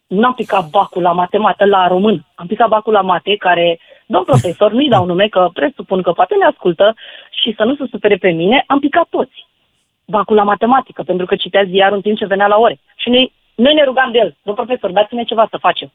N-am 0.07 0.33
picat 0.33 0.69
bacul 0.69 1.01
la 1.01 1.11
matematică, 1.11 1.65
la 1.65 1.87
român. 1.87 2.25
Am 2.35 2.47
picat 2.47 2.67
bacul 2.69 2.93
la 2.93 3.01
mate, 3.01 3.35
care, 3.35 3.79
domn 4.05 4.25
profesor, 4.31 4.71
nu-i 4.71 4.89
dau 4.89 5.05
nume, 5.05 5.27
că 5.27 5.49
presupun 5.53 6.01
că 6.01 6.11
poate 6.11 6.35
ne 6.39 6.45
ascultă 6.45 6.95
și 7.41 7.53
să 7.57 7.63
nu 7.63 7.75
se 7.75 7.85
supere 7.91 8.15
pe 8.17 8.29
mine, 8.31 8.63
am 8.67 8.79
picat 8.79 9.07
toți 9.09 9.37
bacul 10.05 10.35
la 10.35 10.43
matematică, 10.43 11.03
pentru 11.03 11.25
că 11.25 11.35
citea 11.35 11.63
ziarul 11.63 11.95
în 11.95 12.01
timp 12.01 12.17
ce 12.17 12.25
venea 12.25 12.47
la 12.47 12.57
ore. 12.57 12.79
Și 12.95 13.09
noi, 13.09 13.33
noi 13.55 13.73
ne 13.73 13.83
rugam 13.83 14.11
de 14.11 14.17
el, 14.17 14.35
domn 14.43 14.55
profesor, 14.57 14.91
dați-ne 14.91 15.23
ceva 15.23 15.47
să 15.49 15.57
facem. 15.57 15.91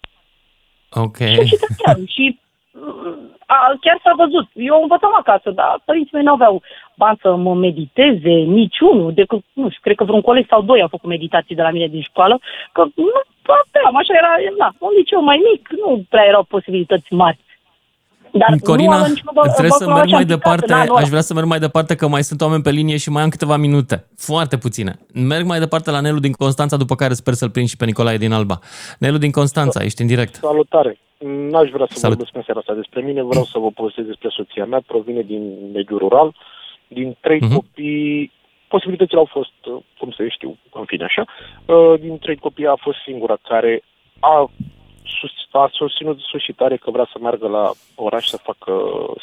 Ok. 0.90 1.16
Și 1.16 1.44
citea 1.50 1.68
ziarul. 1.84 2.04
și 2.08 2.24
mm, 2.24 2.38
a, 3.46 3.76
chiar 3.80 3.98
s-a 4.02 4.12
văzut. 4.16 4.46
Eu 4.54 4.82
învățam 4.82 5.14
acasă, 5.18 5.50
dar 5.50 5.80
părinții 5.84 6.14
mei 6.14 6.22
nu 6.22 6.32
aveau 6.32 6.62
bani 6.96 7.18
să 7.20 7.34
mă 7.34 7.54
mediteze, 7.54 8.34
niciunul, 8.60 9.12
decât, 9.12 9.42
nu 9.52 9.68
știu, 9.68 9.80
cred 9.82 9.96
că 9.96 10.04
vreun 10.04 10.20
coleg 10.20 10.46
sau 10.48 10.62
doi 10.62 10.80
au 10.80 10.88
făcut 10.88 11.08
meditații 11.08 11.54
de 11.54 11.62
la 11.62 11.70
mine 11.70 11.86
din 11.86 12.02
școală, 12.02 12.38
că 12.72 12.82
nu 12.94 13.10
aveam, 13.42 13.96
așa 13.96 14.14
era, 14.16 14.32
na, 14.58 14.72
un 14.78 14.92
liceu 14.96 15.22
mai 15.22 15.40
mic, 15.52 15.68
nu 15.68 16.02
prea 16.08 16.24
erau 16.24 16.42
posibilități 16.42 17.12
mari. 17.12 17.38
Dar 18.32 18.48
nu 18.50 18.56
Corina, 18.62 18.94
aveam 18.94 19.10
nici 19.10 19.20
bă- 19.22 19.50
trebuie 19.52 19.70
să 19.70 19.84
bacul 19.84 19.94
merg 19.98 20.08
la 20.10 20.16
mai 20.16 20.24
ce 20.26 20.32
am 20.32 20.38
picat 20.38 20.56
departe. 20.56 20.72
în 20.72 20.78
anul 20.78 20.90
ăla. 20.94 21.00
Aș 21.00 21.08
vrea 21.08 21.20
să 21.20 21.34
merg 21.34 21.46
mai 21.46 21.58
departe, 21.58 21.94
că 21.94 22.08
mai 22.08 22.22
sunt 22.22 22.40
oameni 22.40 22.62
pe 22.62 22.70
linie 22.70 22.96
și 22.96 23.10
mai 23.10 23.22
am 23.22 23.28
câteva 23.28 23.56
minute. 23.56 24.06
Foarte 24.16 24.56
puține. 24.58 24.98
Merg 25.14 25.46
mai 25.46 25.58
departe 25.58 25.90
la 25.90 26.00
Nelu 26.00 26.18
din 26.18 26.32
Constanța, 26.32 26.76
după 26.76 26.94
care 26.94 27.14
sper 27.14 27.34
să-l 27.34 27.50
prind 27.50 27.68
și 27.68 27.76
pe 27.76 27.84
Nicolae 27.84 28.16
din 28.16 28.32
Alba. 28.32 28.58
Nelu 28.98 29.16
din 29.18 29.30
Constanța, 29.30 29.82
ești 29.84 30.00
în 30.00 30.06
direct. 30.06 30.34
Salutare! 30.34 30.98
N-aș 31.50 31.68
vrea 31.70 31.86
să 31.90 31.98
Salut. 31.98 32.16
vorbesc 32.16 32.36
în 32.36 32.42
seara 32.44 32.60
asta 32.60 32.74
despre 32.74 33.00
mine, 33.00 33.22
vreau 33.22 33.44
să 33.44 33.58
vă 33.58 33.70
povestesc 33.70 34.06
despre 34.06 34.28
soția 34.32 34.64
mea, 34.64 34.82
provine 34.86 35.20
din 35.22 35.42
mediul 35.72 35.98
rural, 35.98 36.34
din 36.88 37.16
trei 37.20 37.38
Mhm. 37.40 37.54
copii, 37.54 38.32
posibilitățile 38.68 39.18
au 39.18 39.28
fost, 39.30 39.58
uh, 39.74 39.82
cum 39.98 40.10
să 40.10 40.22
știu, 40.28 40.56
în 40.72 40.84
fine 40.86 41.04
așa, 41.04 41.24
uh, 41.66 42.00
din 42.00 42.18
trei 42.18 42.36
copii 42.36 42.66
a 42.66 42.78
fost 42.80 42.98
singura 43.06 43.36
care 43.48 43.82
a, 44.20 44.50
sus, 45.04 45.30
a 45.50 45.68
susținut 45.72 46.20
sus 46.20 46.42
și 46.42 46.52
tare 46.52 46.76
că 46.76 46.90
vrea 46.90 47.08
să 47.12 47.18
meargă 47.20 47.48
la 47.48 47.70
oraș 47.94 48.26
să 48.26 48.36
facă, 48.36 48.72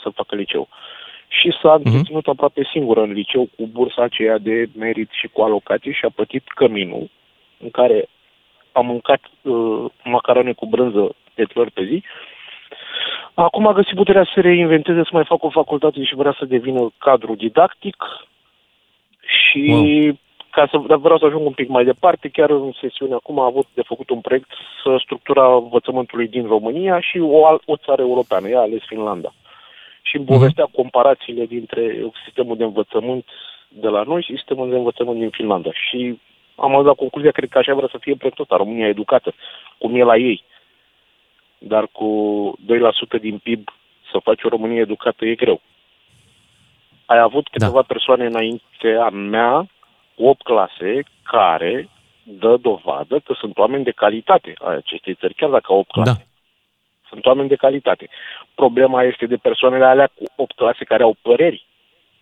să 0.04 0.10
facă 0.10 0.36
liceu. 0.36 0.68
Și 1.28 1.58
s-a 1.62 1.74
întreținut 1.74 2.28
aproape 2.28 2.70
singură 2.72 3.02
în 3.02 3.12
liceu 3.12 3.50
cu 3.56 3.68
bursa 3.68 4.02
aceea 4.02 4.38
de 4.38 4.70
merit 4.78 5.10
și 5.12 5.28
cu 5.28 5.42
alocație 5.42 5.92
și 5.92 6.06
a 6.06 6.10
plătit 6.16 6.48
căminul 6.48 7.10
în 7.60 7.70
care 7.70 8.10
am 8.72 8.86
mâncat 8.86 9.22
uh, 9.42 9.86
macarone 10.04 10.54
cu 10.54 10.66
brânză 10.66 11.16
de 11.36 11.44
trei 11.44 11.64
ori 11.64 11.72
pe 11.72 11.86
zi. 11.86 12.04
Acum 13.34 13.68
a 13.68 13.74
găsit 13.74 13.96
puterea 13.96 14.24
să 14.24 14.32
se 14.34 14.42
reinventeze, 14.42 15.04
să 15.04 15.10
mai 15.12 15.26
facă 15.26 15.46
o 15.46 15.50
facultate 15.50 16.04
și 16.04 16.16
vrea 16.16 16.36
să 16.40 16.46
devină 16.46 16.90
cadru 16.98 17.36
didactic. 17.36 17.96
Și 19.20 19.66
wow. 19.70 20.18
Ca 20.58 20.68
să 20.72 20.78
dar 20.88 20.98
vreau 20.98 21.18
să 21.18 21.26
ajung 21.26 21.46
un 21.46 21.54
pic 21.62 21.70
mai 21.70 21.86
departe, 21.86 22.30
chiar 22.30 22.50
în 22.50 22.72
sesiune 22.82 23.14
acum 23.14 23.40
a 23.40 23.46
avut 23.46 23.68
de 23.74 23.82
făcut 23.82 24.10
un 24.10 24.22
proiect 24.22 24.50
să 24.84 24.98
structura 25.00 25.56
învățământului 25.56 26.28
din 26.28 26.46
România 26.48 27.00
și 27.00 27.20
o, 27.20 27.46
al- 27.46 27.62
o 27.66 27.76
țară 27.76 28.02
europeană, 28.02 28.50
ea 28.50 28.60
a 28.60 28.62
ales 28.62 28.84
Finlanda. 28.86 29.34
Și 30.02 30.16
îmi 30.18 30.26
povestea 30.26 30.68
comparațiile 30.72 31.46
dintre 31.46 31.82
sistemul 32.26 32.58
de 32.58 32.64
învățământ 32.64 33.26
de 33.68 33.88
la 33.88 34.04
noi 34.04 34.22
și 34.22 34.36
sistemul 34.36 34.70
de 34.70 34.76
învățământ 34.76 35.20
din 35.20 35.30
Finlanda. 35.30 35.70
Și 35.74 36.20
am 36.56 36.70
ajuns 36.72 36.86
la 36.86 36.94
concluzia, 36.94 37.32
cred 37.32 37.50
că 37.50 37.58
așa 37.58 37.74
vrea 37.74 37.90
să 37.92 37.98
fie 38.00 38.16
proiectul 38.16 38.44
ăsta, 38.44 38.64
România 38.64 38.88
educată, 38.88 39.34
cum 39.78 39.96
e 39.96 40.04
la 40.04 40.16
ei. 40.16 40.44
Dar 41.58 41.88
cu 41.92 42.10
2% 43.18 43.22
din 43.22 43.38
PIB 43.38 43.70
să 44.12 44.20
faci 44.24 44.44
o 44.44 44.50
Românie 44.50 44.80
educată 44.80 45.26
e 45.26 45.36
greu. 45.36 45.62
Ai 47.06 47.20
avut 47.20 47.48
câteva 47.48 47.82
da. 47.82 47.92
persoane 47.94 48.26
înaintea 48.26 49.10
mea, 49.10 49.68
8 50.18 50.42
clase, 50.42 51.04
care 51.24 51.90
dă 52.24 52.58
dovadă 52.62 53.20
că 53.26 53.34
sunt 53.40 53.58
oameni 53.58 53.84
de 53.84 53.92
calitate 53.92 54.54
a 54.60 54.70
acestei 54.70 55.16
țări, 55.20 55.34
chiar 55.34 55.50
dacă 55.50 55.66
au 55.70 55.80
8 55.80 55.92
clase. 55.92 56.12
Da. 56.12 56.26
Sunt 57.10 57.26
oameni 57.26 57.48
de 57.48 57.56
calitate. 57.56 58.10
Problema 58.56 59.04
este 59.04 59.26
de 59.26 59.36
persoanele 59.36 59.86
alea 59.86 60.08
cu 60.16 60.24
8 60.36 60.56
clase 60.56 60.84
care 60.84 61.04
au 61.04 61.16
păreri, 61.22 61.66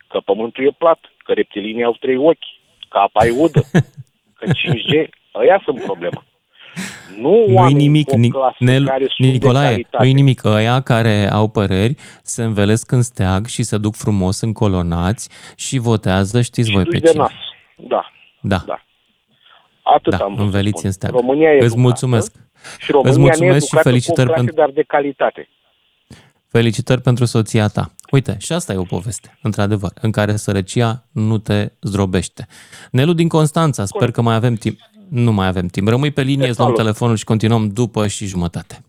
că 0.08 0.20
pământul 0.26 0.66
e 0.66 0.72
plat, 0.78 1.00
că 1.18 1.32
reptilinii 1.34 1.84
au 1.84 1.96
trei 2.00 2.18
ochi, 2.18 2.50
că 2.90 2.98
apa 2.98 3.26
e 3.26 3.32
udă, 3.38 3.62
că 4.38 4.46
5G, 4.46 5.10
ăia 5.36 5.62
sunt 5.64 5.82
problema. 5.84 6.24
Nu 7.20 7.30
Nu-i 7.30 7.54
oameni 7.54 7.78
nimic, 7.78 8.08
cu 8.08 8.18
Ni- 8.18 8.30
clase 8.30 8.56
Nel, 8.60 8.86
care 8.86 9.06
sunt 9.08 9.28
de 9.28 9.34
Nicolae, 9.34 9.70
calitate. 9.70 10.04
nu-i 10.04 10.14
nimic. 10.14 10.44
Ăia 10.46 10.82
care 10.82 11.30
au 11.32 11.48
păreri 11.50 11.96
se 12.24 12.44
învelesc 12.44 12.92
în 12.92 13.02
steag 13.02 13.46
și 13.46 13.64
se 13.64 13.78
duc 13.78 13.96
frumos 13.96 14.42
încolonați 14.42 15.30
și 15.58 15.78
votează, 15.78 16.42
știți 16.42 16.72
voi 16.72 16.84
pe 16.84 16.90
duși 16.90 17.02
de 17.02 17.10
cine. 17.10 17.22
nas. 17.22 17.32
Da. 17.76 18.12
Da. 18.42 18.64
da. 18.66 18.86
Atât 19.84 20.18
da, 20.18 20.18
am 20.18 20.26
vrut 20.26 20.38
să 20.38 20.44
înveliți 20.44 20.78
spun. 20.78 20.86
în 20.86 20.92
steag. 20.92 21.14
România 21.14 21.50
e 21.50 21.56
Îți 21.56 21.64
educată 21.64 21.82
mulțumesc. 21.82 22.36
Și 22.80 22.92
România 22.92 23.12
Îți 23.12 23.20
mulțumesc 23.20 23.66
și 23.66 23.74
needucată 23.74 23.90
felicitări 23.90 24.28
cu 24.28 24.34
clase, 24.34 24.46
pentru, 24.46 24.56
dar 24.56 24.70
de 24.70 24.84
calitate. 24.84 25.50
felicitări 26.48 27.02
pentru 27.02 27.26
soția 27.26 27.68
ta. 27.68 27.92
Uite, 28.12 28.36
și 28.40 28.54
asta 28.54 28.74
e 28.74 28.78
o 28.78 28.84
poveste, 28.84 29.38
într-adevăr, 29.42 29.92
în 30.02 30.12
care 30.12 30.36
sărăcia 30.36 31.04
nu 31.12 31.38
te 31.38 31.72
zdrobește. 31.82 32.48
Nelu 32.92 33.14
din 33.14 33.28
Constanța, 33.28 33.86
sper 33.86 34.12
că 34.12 34.22
mai 34.22 34.36
avem 34.36 34.56
timp. 34.56 34.80
Nu 35.10 35.32
mai 35.32 35.48
avem 35.48 35.68
timp. 35.68 35.88
Rămâi 35.88 36.12
pe 36.12 36.22
linie, 36.22 36.48
îți 36.48 36.58
luăm 36.58 36.70
salut. 36.70 36.86
telefonul 36.86 37.16
și 37.16 37.24
continuăm 37.24 37.70
după 37.70 38.08
și 38.08 38.26
jumătate. 38.26 38.84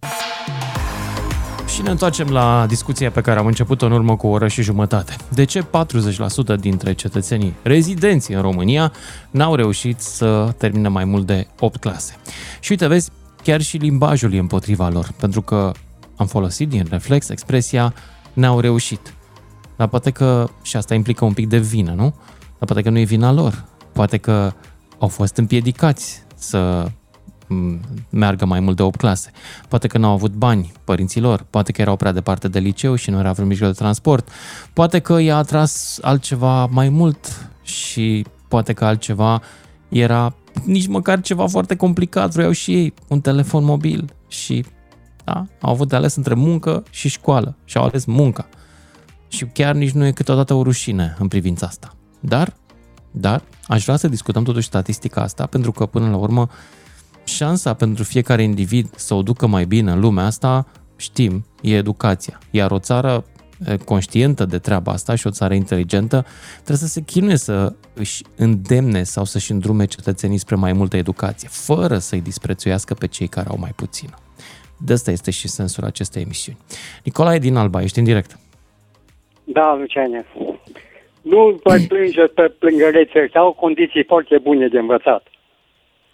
Și 1.67 1.83
ne 1.83 1.91
întoarcem 1.91 2.29
la 2.29 2.65
discuția 2.69 3.11
pe 3.11 3.21
care 3.21 3.39
am 3.39 3.47
început-o 3.47 3.87
în 3.87 3.93
urmă 3.93 4.17
cu 4.17 4.27
o 4.27 4.31
oră 4.31 4.49
și 4.49 4.63
jumătate. 4.63 5.17
De 5.29 5.45
ce 5.45 5.63
40% 5.63 5.67
dintre 6.61 6.93
cetățenii 6.93 7.55
rezidenți 7.63 8.33
în 8.33 8.41
România 8.41 8.93
n-au 9.31 9.55
reușit 9.55 10.01
să 10.01 10.55
termine 10.59 10.89
mai 10.89 11.05
mult 11.05 11.27
de 11.27 11.47
8 11.61 11.81
clase? 11.81 12.17
Și 12.61 12.71
uite, 12.71 12.87
vezi, 12.87 13.11
chiar 13.43 13.61
și 13.61 13.77
limbajul 13.77 14.35
e 14.35 14.39
împotriva 14.39 14.89
lor, 14.89 15.13
pentru 15.19 15.43
că 15.43 15.73
am 16.17 16.27
folosit 16.27 16.69
din 16.69 16.87
reflex 16.91 17.29
expresia 17.29 17.95
n-au 18.33 18.61
reușit. 18.61 19.15
Dar 19.77 19.89
poate 19.89 20.11
că 20.11 20.49
și 20.63 20.77
asta 20.77 20.95
implică 20.95 21.25
un 21.25 21.33
pic 21.33 21.49
de 21.49 21.59
vină, 21.59 21.93
nu? 21.93 22.15
Dar 22.39 22.67
poate 22.67 22.83
că 22.83 22.91
nu 22.91 22.99
e 22.99 23.05
vina 23.05 23.33
lor. 23.33 23.65
Poate 23.93 24.17
că 24.17 24.53
au 24.99 25.09
fost 25.09 25.37
împiedicați 25.37 26.23
să 26.35 26.87
m, 26.87 26.93
meargă 28.11 28.45
mai 28.45 28.61
mult 28.61 28.77
de 28.77 28.83
8 28.83 28.99
clase. 28.99 29.31
Poate 29.69 29.87
că 29.87 29.99
n-au 29.99 30.13
avut 30.13 30.33
bani 30.33 30.73
părinților, 30.85 31.47
poate 31.51 31.73
că 31.73 31.81
erau 31.81 31.97
prea 31.97 32.13
departe 32.13 32.49
de 32.49 32.59
liceu 32.59 32.95
și 32.95 33.11
nu 33.11 33.19
era 33.19 33.33
vreun 33.33 33.49
mijloc 33.49 33.71
de 33.71 33.77
transport, 33.79 34.29
poate 34.73 34.99
că 34.99 35.21
i-a 35.21 35.37
atras 35.37 35.99
altceva 36.03 36.67
mai 36.67 36.89
mult 36.89 37.51
și 37.63 38.27
poate 38.49 38.73
că 38.73 38.85
altceva 38.85 39.43
era 39.89 40.35
nici 40.65 40.87
măcar 40.87 41.21
ceva 41.21 41.47
foarte 41.47 41.77
complicat, 41.77 42.33
vreau 42.33 42.51
și 42.51 42.75
ei 42.75 42.95
un 43.09 43.21
telefon 43.21 43.65
mobil 43.65 44.13
și 44.29 44.65
da, 45.25 45.47
au 45.61 45.71
avut 45.73 45.89
de 45.89 45.97
ales 45.97 46.15
între 46.15 46.35
muncă 46.35 46.83
și 46.91 47.09
școală 47.09 47.57
și 47.65 47.77
au 47.77 47.85
ales 47.85 48.05
munca. 48.05 48.49
Și 49.29 49.45
chiar 49.45 49.75
nici 49.75 49.91
nu 49.91 50.07
e 50.07 50.11
câteodată 50.11 50.55
o 50.55 50.63
rușine 50.63 51.17
în 51.19 51.29
privința 51.29 51.67
asta. 51.67 51.95
Dar, 52.21 52.57
dar, 53.11 53.43
aș 53.67 53.85
vrea 53.85 53.97
să 53.97 54.09
discutăm 54.09 54.45
totuși 54.45 54.67
statistica 54.67 55.21
asta, 55.21 55.47
pentru 55.47 55.73
că 55.73 55.87
până 55.87 56.11
la 56.11 56.17
urmă 56.17 56.49
șansa 57.27 57.75
pentru 57.75 58.05
fiecare 58.05 58.43
individ 58.43 58.87
să 58.97 59.15
o 59.15 59.23
ducă 59.23 59.47
mai 59.47 59.65
bine 59.65 59.91
în 59.91 60.01
lumea 60.01 60.25
asta, 60.25 60.67
știm, 60.97 61.45
e 61.63 61.77
educația. 61.77 62.39
Iar 62.51 62.71
o 62.71 62.79
țară 62.79 63.25
e, 63.67 63.77
conștientă 63.77 64.45
de 64.45 64.59
treaba 64.59 64.93
asta 64.93 65.15
și 65.15 65.27
o 65.27 65.31
țară 65.31 65.55
inteligentă 65.55 66.27
trebuie 66.55 66.77
să 66.77 66.87
se 66.87 67.01
chinuie 67.01 67.37
să 67.37 67.73
își 67.95 68.23
îndemne 68.37 69.03
sau 69.03 69.25
să-și 69.25 69.53
îndrume 69.53 69.85
cetățenii 69.85 70.39
spre 70.39 70.55
mai 70.55 70.73
multă 70.73 70.97
educație, 70.97 71.49
fără 71.51 71.99
să-i 71.99 72.21
disprețuiască 72.21 72.95
pe 72.95 73.07
cei 73.07 73.27
care 73.27 73.49
au 73.49 73.57
mai 73.59 73.73
puțină. 73.77 74.15
De 74.79 74.93
asta 74.93 75.11
este 75.11 75.31
și 75.31 75.49
sensul 75.49 75.85
acestei 75.85 76.23
emisiuni. 76.23 76.59
Nicolae 77.05 77.39
din 77.39 77.57
Alba, 77.57 77.83
ești 77.83 77.99
în 77.99 78.05
direct. 78.05 78.39
Da, 79.45 79.77
Luciane. 79.79 80.27
Nu 81.23 81.61
mai 81.65 81.81
plânge 81.81 82.23
pe 82.23 82.55
plângărețe, 82.59 83.31
au 83.35 83.53
condiții 83.53 84.05
foarte 84.05 84.39
bune 84.39 84.69
de 84.69 84.79
învățat. 84.79 85.27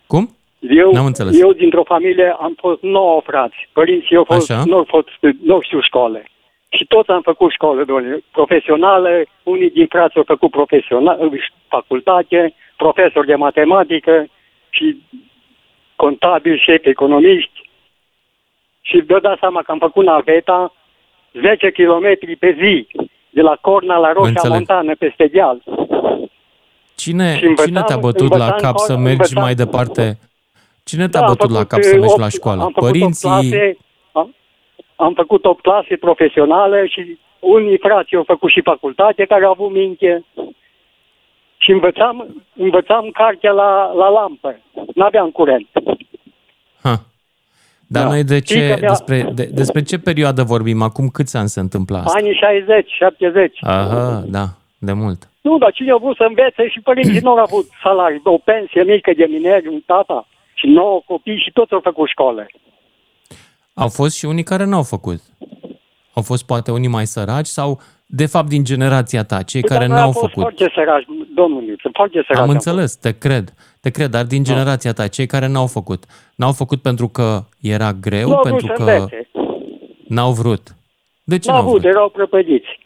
Cum? 0.06 0.36
Eu, 0.70 0.92
N-am 0.92 1.04
înțeles. 1.06 1.40
eu 1.40 1.52
dintr-o 1.52 1.82
familie 1.84 2.36
am 2.40 2.54
fost 2.58 2.82
nouă 2.82 3.20
frați. 3.24 3.68
Părinții 3.72 4.16
au 4.16 4.24
fost, 4.24 4.50
Așa. 4.50 4.62
nu 4.66 4.76
au 4.76 4.84
fost, 4.88 5.08
nu 5.42 5.60
știu 5.60 5.80
școală. 5.80 6.22
Și 6.68 6.84
toți 6.86 7.10
am 7.10 7.22
făcut 7.22 7.50
școală, 7.52 7.84
doamne, 7.84 8.18
profesională, 8.30 9.08
unii 9.42 9.70
din 9.70 9.86
frați 9.86 10.16
au 10.16 10.22
făcut 10.26 10.50
profesional, 10.50 11.30
facultate, 11.68 12.54
profesori 12.76 13.26
de 13.26 13.34
matematică 13.34 14.26
și 14.70 15.02
contabili, 15.96 16.58
șefi 16.66 16.88
economiști. 16.88 17.70
Și 18.80 19.00
vă 19.06 19.18
dați 19.20 19.40
seama 19.40 19.62
că 19.62 19.70
am 19.70 19.78
făcut 19.78 20.04
naveta 20.04 20.74
10 21.32 21.70
km 21.70 22.36
pe 22.38 22.56
zi, 22.62 22.86
de 23.30 23.40
la 23.40 23.56
Corna 23.60 23.96
la 23.96 24.12
Roșia 24.12 24.28
Înțeleg. 24.28 24.56
Montană, 24.56 24.94
peste 24.94 25.26
deal. 25.32 25.62
Cine, 26.96 27.36
Și 27.36 27.44
învățam- 27.44 27.66
cine 27.66 27.82
te-a 27.86 27.96
bătut 27.96 28.28
la 28.28 28.34
învățam 28.44 28.58
cap 28.60 28.76
să 28.78 28.92
acolo, 28.92 29.04
mergi 29.06 29.18
învățam- 29.34 29.42
mai 29.42 29.54
departe? 29.54 30.18
Cine 30.84 31.08
te-a 31.08 31.20
Da, 31.20 31.26
am 31.26 31.32
bătut 31.32 31.50
la 31.50 31.56
făcut, 31.56 31.68
cap 31.70 31.82
să 31.82 31.96
mergi 31.96 32.12
opt- 32.14 32.20
la 32.20 32.28
școală? 32.28 32.62
Am 32.62 32.72
făcut 32.72 32.88
Părinții? 32.88 33.28
8 33.28 33.38
clase, 33.40 33.76
am, 34.12 34.34
am 34.96 35.12
făcut 35.14 35.44
8 35.44 35.62
clase 35.62 35.96
profesionale 35.96 36.86
și 36.86 37.18
unii 37.40 37.78
frați 37.78 38.14
au 38.14 38.22
făcut 38.26 38.50
și 38.50 38.60
facultate 38.62 39.24
care 39.24 39.44
au 39.44 39.50
avut 39.50 39.70
minte. 39.72 40.24
Și 41.56 41.70
învățam, 41.70 42.44
învățam 42.56 43.10
cartea 43.12 43.52
la, 43.52 43.92
la 43.92 44.08
lampă. 44.08 44.58
N-aveam 44.94 45.30
curent. 45.30 45.68
Ha. 46.82 47.00
Dar 47.86 48.02
Da. 48.02 48.08
noi 48.08 48.24
de 48.24 48.34
Știi 48.40 48.56
ce, 48.56 48.68
că 48.68 48.76
mi-a- 48.80 48.88
despre, 48.88 49.22
de, 49.34 49.44
despre 49.44 49.82
ce 49.82 49.98
perioadă 49.98 50.42
vorbim? 50.42 50.82
Acum 50.82 51.08
câți 51.08 51.36
ani 51.36 51.48
se 51.48 51.60
întâmplă 51.60 51.96
asta? 51.96 52.18
Anii 52.18 52.34
60, 52.34 52.90
70. 52.90 53.58
Aha, 53.60 54.22
da, 54.26 54.44
de 54.78 54.92
mult. 54.92 55.28
Nu, 55.40 55.58
dar 55.58 55.72
cine 55.72 55.92
a 55.92 55.96
vrut 55.96 56.16
să 56.16 56.22
învețe 56.28 56.68
și 56.68 56.80
părinții 56.80 57.20
nu 57.20 57.30
au 57.30 57.36
avut 57.36 57.66
salarii, 57.82 58.20
o 58.24 58.38
pensie 58.38 58.82
mică 58.82 59.12
de 59.16 59.26
mineri, 59.30 59.66
un 59.68 59.80
tata 59.86 60.26
și 60.62 60.68
nouă 60.68 61.02
copii 61.06 61.38
și 61.44 61.50
toți 61.52 61.72
au 61.72 61.80
făcut 61.82 62.08
școală. 62.08 62.46
Au 63.74 63.88
fost 63.88 64.16
și 64.16 64.24
unii 64.24 64.42
care 64.42 64.64
n-au 64.64 64.82
făcut. 64.82 65.20
Au 66.14 66.22
fost 66.22 66.46
poate 66.46 66.70
unii 66.70 66.88
mai 66.88 67.06
săraci 67.06 67.46
sau, 67.46 67.80
de 68.06 68.26
fapt, 68.26 68.48
din 68.48 68.64
generația 68.64 69.24
ta, 69.24 69.42
cei 69.42 69.62
care 69.62 69.78
Dar 69.80 69.88
noi 69.88 69.96
n-au 69.96 70.06
am 70.06 70.12
fost 70.12 70.24
făcut. 70.32 70.42
foarte 70.42 70.72
săraci, 70.74 71.04
domnul 71.34 71.62
Iuță, 71.62 71.88
foarte 71.92 72.22
săraci. 72.26 72.36
Am 72.42 72.48
am 72.48 72.50
înțeles, 72.50 72.96
te 72.96 73.18
cred, 73.18 73.54
te 73.80 73.90
cred, 73.90 74.10
dar 74.10 74.24
din 74.24 74.42
generația 74.44 74.92
ta, 74.92 75.08
cei 75.08 75.26
care 75.26 75.46
n-au 75.46 75.66
făcut, 75.66 76.04
n-au 76.36 76.52
făcut 76.52 76.82
pentru 76.82 77.08
că 77.08 77.40
era 77.60 77.92
greu, 77.92 78.28
Nu 78.28 78.34
au 78.34 78.40
vrut 78.42 78.50
pentru 78.50 78.66
să 78.66 78.72
că 78.72 78.90
învețe. 78.90 79.28
n-au 80.08 80.32
vrut. 80.32 80.76
De 81.24 81.38
ce 81.38 81.48
N-au 81.50 81.56
n-au 81.58 81.66
avut, 81.68 81.80
vrut? 81.80 81.92
erau 81.92 82.08
prăpădiți. 82.08 82.80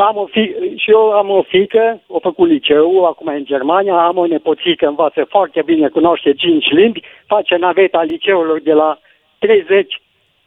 Am 0.00 0.16
o 0.16 0.26
fi, 0.26 0.54
și 0.76 0.90
eu 0.90 1.10
am 1.10 1.30
o 1.30 1.42
fică, 1.42 2.02
o 2.06 2.18
făcut 2.18 2.48
liceu, 2.48 3.04
acum 3.04 3.26
e 3.28 3.36
în 3.36 3.44
Germania, 3.44 4.06
am 4.06 4.16
o 4.16 4.26
nepoțică, 4.26 4.86
învață 4.86 5.24
foarte 5.28 5.62
bine, 5.62 5.88
cunoaște 5.88 6.34
cinci 6.34 6.70
limbi, 6.70 7.02
face 7.26 7.56
naveta 7.56 8.02
liceului 8.02 8.60
de 8.60 8.72
la 8.72 8.98
30, 9.38 10.02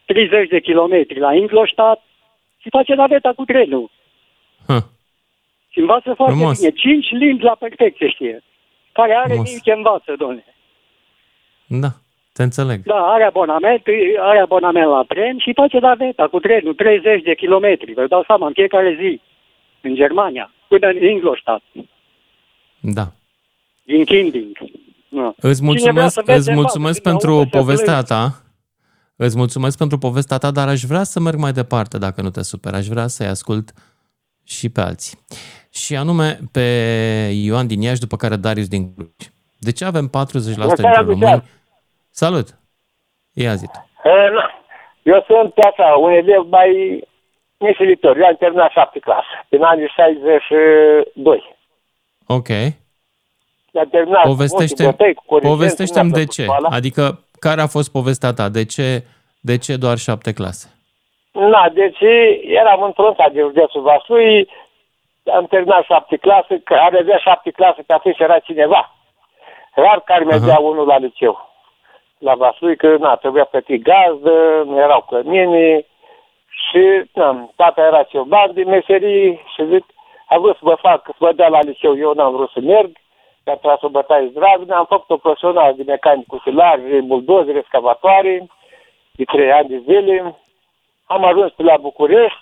30 0.05 0.47
de 0.49 0.59
kilometri 0.59 1.19
la 1.19 1.33
Ingolstadt 1.33 2.01
și 2.57 2.69
face 2.69 2.93
naveta 2.93 3.33
cu 3.35 3.43
trenul. 3.43 3.89
Huh. 4.67 4.83
Și 5.69 5.79
învață 5.79 6.13
foarte 6.13 6.35
Frumos. 6.35 6.59
bine. 6.59 6.71
Cinci 6.71 7.09
limbi 7.09 7.43
la 7.43 7.55
perfecție 7.59 8.07
știe. 8.09 8.43
Care 8.91 9.13
are 9.13 9.33
Frumos. 9.33 9.51
nici 9.51 9.63
ce 9.63 9.71
învață, 9.71 10.13
domnule. 10.17 10.55
Da, 11.67 11.91
te 12.33 12.43
înțeleg. 12.43 12.79
Da, 12.83 13.11
are 13.13 13.23
abonament, 13.23 13.81
are 14.19 14.39
abonament 14.39 14.89
la 14.89 15.03
tren 15.07 15.37
și 15.37 15.53
face 15.53 15.79
naveta 15.79 16.27
cu 16.27 16.39
trenul, 16.39 16.73
30 16.73 17.23
de 17.23 17.35
kilometri. 17.35 17.93
Vă 17.93 18.07
dau 18.07 18.23
seama, 18.27 18.47
în 18.47 18.53
fiecare 18.53 18.97
zi, 18.99 19.21
în 19.83 19.95
Germania, 19.95 20.51
până 20.67 20.87
în 20.87 21.03
Ingolstadt, 21.03 21.63
Da. 22.79 23.11
din 23.85 24.03
Kinding. 24.05 24.57
Da. 25.09 25.33
Îți 25.37 25.61
Cine 25.61 25.71
vrea 25.91 25.91
mulțumesc, 25.91 26.13
să 26.13 26.21
vede, 26.25 26.37
îți 26.37 26.51
mulțumesc 26.53 27.01
facă, 27.01 27.09
pentru 27.09 27.31
audă, 27.31 27.49
se 27.51 27.57
povestea 27.57 27.93
plânge. 27.93 28.07
ta. 28.13 28.41
Îți 29.15 29.37
mulțumesc 29.37 29.77
pentru 29.77 29.97
povestea 29.97 30.37
ta, 30.37 30.51
dar 30.51 30.67
aș 30.67 30.81
vrea 30.81 31.03
să 31.03 31.19
merg 31.19 31.37
mai 31.37 31.51
departe, 31.51 31.97
dacă 31.97 32.21
nu 32.21 32.29
te 32.29 32.43
super. 32.43 32.73
Aș 32.73 32.87
vrea 32.87 33.07
să-i 33.07 33.25
ascult 33.27 33.71
și 34.43 34.69
pe 34.69 34.81
alții. 34.81 35.17
Și 35.71 35.95
anume 35.95 36.39
pe 36.51 36.61
Ioan 37.33 37.67
din 37.67 37.81
Iași, 37.81 37.99
după 37.99 38.15
care 38.15 38.35
Darius 38.35 38.67
din 38.67 38.93
Cluj. 38.93 39.09
De 39.59 39.71
ce 39.71 39.85
avem 39.85 40.07
40% 40.07 40.09
Bună 40.11 40.65
dintre 40.65 40.75
seara, 40.75 40.99
români? 40.99 41.19
Lucian. 41.19 41.43
Salut! 42.09 42.47
Ia 43.33 43.55
zi 43.55 43.65
tu. 43.65 43.89
Eh, 44.09 44.29
nu. 44.31 44.41
Eu 45.13 45.23
sunt 45.27 45.53
așa, 45.57 45.83
un 45.99 46.11
elev 46.11 46.45
mai 46.49 46.69
nesilitor. 47.63 48.17
Eu 48.17 48.25
am 48.25 48.35
terminat 48.35 48.71
șapte 48.71 48.99
clasă, 48.99 49.33
în 49.49 49.63
anii 49.63 49.93
62. 49.95 51.55
Ok. 52.27 52.49
Am 53.79 53.87
terminat 53.91 54.23
Povestește, 54.23 54.83
cu 54.83 54.89
bătăi, 54.89 55.13
cu 55.13 55.23
coregenți, 55.25 55.55
povestește-mi 55.55 56.09
nu 56.09 56.15
mi-a 56.15 56.23
de 56.23 56.25
plăcut 56.25 56.35
ce. 56.35 56.43
școala. 56.43 56.69
Adică, 56.77 57.03
care 57.39 57.61
a 57.61 57.67
fost 57.67 57.91
povestea 57.91 58.33
ta? 58.33 58.49
De 58.49 58.65
ce, 58.65 59.03
de 59.41 59.57
ce 59.57 59.75
doar 59.75 59.97
șapte 59.97 60.33
clase? 60.33 60.67
Na, 61.31 61.69
deci 61.73 62.01
eram 62.61 62.81
într-un 62.83 63.13
sat 63.17 63.31
de 63.31 63.39
județul 63.39 63.81
Vaslui, 63.81 64.49
am 65.33 65.45
terminat 65.45 65.83
șapte 65.83 66.17
clase, 66.17 66.61
care 66.63 66.99
avea 66.99 67.17
șapte 67.17 67.51
clase, 67.51 67.83
că 67.87 67.93
atunci 67.93 68.19
era 68.19 68.39
cineva. 68.39 68.95
Rar 69.73 70.01
care 70.05 70.23
mergea 70.23 70.59
unul 70.59 70.85
la 70.87 70.97
liceu. 70.97 71.49
La 72.17 72.35
Vaslui, 72.35 72.75
că 72.75 72.95
na, 72.99 73.15
trebuia 73.15 73.43
plăti 73.43 73.77
gazdă, 73.77 74.63
nu 74.65 74.77
erau 74.79 75.05
cămini 75.09 75.85
și 76.65 77.09
na, 77.13 77.49
tata 77.55 77.81
era 77.81 78.03
cioban 78.03 78.53
din 78.53 78.67
meserii 78.69 79.41
și 79.53 79.67
zic, 79.71 79.85
a 80.27 80.37
vrut 80.37 80.53
să 80.55 80.61
vă 80.61 80.77
fac, 80.81 81.01
să 81.05 81.15
vă 81.17 81.31
dea 81.33 81.47
la 81.47 81.61
liceu, 81.61 81.97
eu 81.97 82.13
n-am 82.13 82.33
vrut 82.35 82.49
să 82.49 82.59
merg, 82.59 82.91
mi-a 83.45 83.55
tras 83.55 83.81
o 83.81 83.89
bătaie 83.89 84.27
zdravă, 84.31 84.73
am 84.73 84.85
făcut 84.89 85.09
o 85.09 85.17
profesional 85.17 85.75
de 85.75 85.83
mecanic 85.83 86.31
utilari, 86.33 87.01
buldozeri, 87.01 87.57
excavatoare, 87.57 88.47
de 89.11 89.23
trei 89.23 89.51
ani 89.51 89.67
de 89.67 89.81
zile. 89.85 90.35
Am 91.05 91.25
ajuns 91.25 91.51
pe 91.51 91.63
la 91.63 91.77
București, 91.77 92.39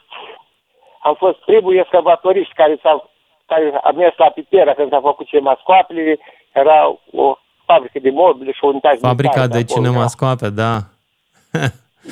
am 1.04 1.16
fost 1.16 1.38
primul 1.38 1.78
excavatorist 1.78 2.52
care, 2.52 2.80
s-a, 2.82 3.10
care 3.46 3.80
a 3.84 3.92
mers 3.92 4.16
la 4.18 4.30
Pitera 4.30 4.74
când 4.74 4.90
s-a 4.90 5.00
făcut 5.00 5.28
cinemascoapele, 5.28 6.20
era 6.52 6.96
o 7.12 7.38
fabrică 7.66 8.00
de 8.00 8.10
mobile 8.10 8.52
și 8.52 8.64
o 8.64 8.68
unitate 8.68 8.98
Fabrica 8.98 9.34
militară 9.36 9.62
de 9.62 9.66
acolo. 9.72 9.86
cinemascoape, 9.86 10.50
da. 10.50 10.74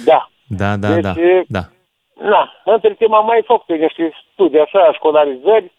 Da. 0.05 0.29
Da, 0.57 0.75
da, 0.77 0.93
Deci, 0.93 1.03
da. 1.03 1.13
da. 1.47 1.59
Na, 2.21 2.51
între 2.65 2.93
timp 2.93 3.13
am 3.13 3.25
mai 3.25 3.43
făcut 3.45 3.77
niște 3.77 4.11
studii 4.33 4.59
așa, 4.59 4.93
școlarizări. 4.93 5.71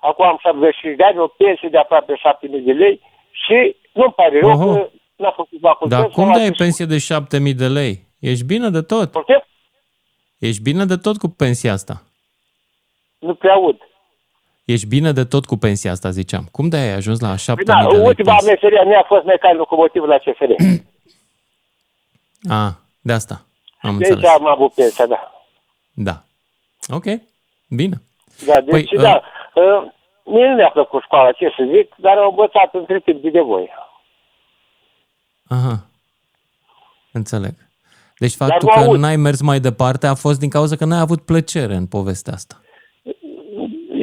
Acum 0.00 0.24
am 0.24 0.38
75 0.40 0.96
de 0.96 1.04
ani, 1.04 1.18
o 1.18 1.26
pensie 1.26 1.68
de 1.68 1.78
aproape 1.78 2.12
7.000 2.14 2.50
de 2.64 2.72
lei 2.72 3.00
și 3.30 3.76
nu-mi 3.92 4.12
pare 4.12 4.40
rău 4.40 4.50
Oho. 4.50 4.72
că 4.74 4.88
n-a 5.16 5.30
făcut 5.30 5.58
facultăți. 5.60 6.00
Dar 6.00 6.10
cum 6.10 6.26
n-a 6.26 6.32
dai 6.32 6.42
făcut- 6.42 6.56
pensie 6.56 6.84
de 6.84 6.98
7000 6.98 7.54
de 7.54 7.66
lei? 7.68 8.04
Ești 8.20 8.44
bine 8.44 8.68
de 8.70 8.82
tot. 8.82 9.10
Ești 10.38 10.62
bine 10.62 10.84
de 10.84 10.96
tot 10.96 11.16
cu 11.18 11.28
pensia 11.28 11.72
asta. 11.72 12.02
Nu 13.18 13.34
prea 13.34 13.52
aud. 13.52 13.76
Ești 14.64 14.86
bine 14.86 15.12
de 15.12 15.24
tot 15.24 15.44
cu 15.46 15.56
pensia 15.56 15.90
asta, 15.90 16.10
ziceam. 16.10 16.48
Cum 16.52 16.68
de 16.68 16.76
ai 16.76 16.92
ajuns 16.92 17.20
la 17.20 17.36
7000 17.36 17.82
Da, 17.82 17.88
de 17.90 17.96
lei 17.96 18.06
ultima 18.06 18.30
pensie? 18.30 18.50
meserie 18.52 18.78
a 18.78 18.84
mea 18.84 18.98
a 19.00 19.04
fost 19.06 19.24
mecanic 19.24 19.58
locomotiv 19.58 20.02
la 20.02 20.18
CFR. 20.18 20.50
A, 22.50 22.78
de 23.08 23.12
asta. 23.12 23.40
Am 23.82 23.98
De 23.98 24.04
aici 24.04 24.14
înțeles. 24.14 24.36
am 24.38 24.46
avut 24.46 24.72
pensia, 24.72 25.06
da. 25.06 25.30
Da. 25.96 26.16
Ok. 26.94 27.04
Bine. 27.68 27.96
Da, 28.46 28.60
deci, 28.60 28.88
Păi, 28.88 29.02
da, 29.02 29.22
uh, 29.54 29.82
mie 30.24 30.48
nu 30.48 30.54
mi-a 30.54 30.70
plăcut 30.70 31.02
școala, 31.02 31.32
ce 31.32 31.54
să 31.56 31.64
zic, 31.74 31.94
dar 31.96 32.16
am 32.16 32.28
învățat 32.30 32.74
între 32.74 33.00
timp 33.00 33.22
de 33.22 33.28
nevoie. 33.28 33.70
Aha. 35.48 35.76
Înțeleg. 37.12 37.54
Deci 38.18 38.36
Dar 38.36 38.48
faptul 38.48 38.68
nu 38.68 38.74
că 38.82 38.88
aud. 38.88 38.98
n-ai 39.00 39.16
mers 39.16 39.40
mai 39.42 39.58
departe 39.60 40.06
a 40.06 40.14
fost 40.14 40.38
din 40.38 40.50
cauza 40.50 40.76
că 40.76 40.84
n-ai 40.84 41.00
avut 41.00 41.20
plăcere 41.24 41.74
în 41.74 41.86
povestea 41.86 42.32
asta. 42.32 42.54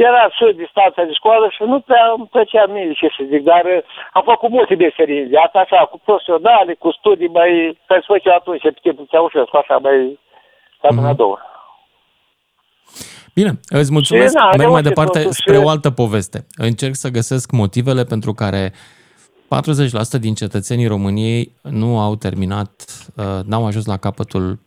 era 0.10 0.30
și 0.30 0.54
distanța 0.64 1.04
de 1.04 1.14
școală 1.14 1.46
și 1.56 1.64
nu 1.64 1.80
prea 1.80 2.14
îmi 2.18 2.28
plăcea 2.28 2.66
mie, 2.66 2.94
ce 2.94 3.08
să 3.18 3.24
zic, 3.32 3.44
dar 3.44 3.64
uh, 3.66 3.84
am 4.14 4.24
făcut 4.24 4.50
multe 4.50 4.76
meserii 4.76 5.22
în 5.22 5.28
viața, 5.28 5.60
așa, 5.60 5.86
cu 5.92 5.98
profesionale, 6.06 6.74
cu 6.74 6.92
studii 6.92 7.28
mai, 7.28 7.78
care 7.88 8.00
se 8.00 8.06
făcea 8.14 8.34
atunci, 8.36 8.62
pe 8.62 8.74
timpul 8.82 9.06
Ceaușescu, 9.10 9.58
așa, 9.58 9.78
mai, 9.78 10.20
ca 10.82 10.88
Mhm. 10.92 11.00
mm-hmm. 11.12 11.16
două. 11.16 11.38
Bine, 13.34 13.60
îți 13.68 13.92
mulțumesc. 13.92 14.28
Și, 14.30 14.36
na, 14.36 14.46
Merg 14.46 14.58
mai 14.60 14.68
reușit 14.68 14.88
departe 14.88 15.20
totuși. 15.20 15.40
spre 15.42 15.58
o 15.58 15.68
altă 15.70 15.90
poveste. 15.90 16.46
Încerc 16.56 16.96
să 16.96 17.10
găsesc 17.10 17.52
motivele 17.52 18.04
pentru 18.04 18.34
care 18.34 18.74
40% 19.48 20.20
din 20.20 20.34
cetățenii 20.34 20.88
României 20.88 21.52
nu 21.62 22.00
au 22.00 22.16
terminat, 22.16 22.86
uh, 23.16 23.40
n-au 23.46 23.66
ajuns 23.66 23.86
la 23.86 23.98
capătul 23.98 24.60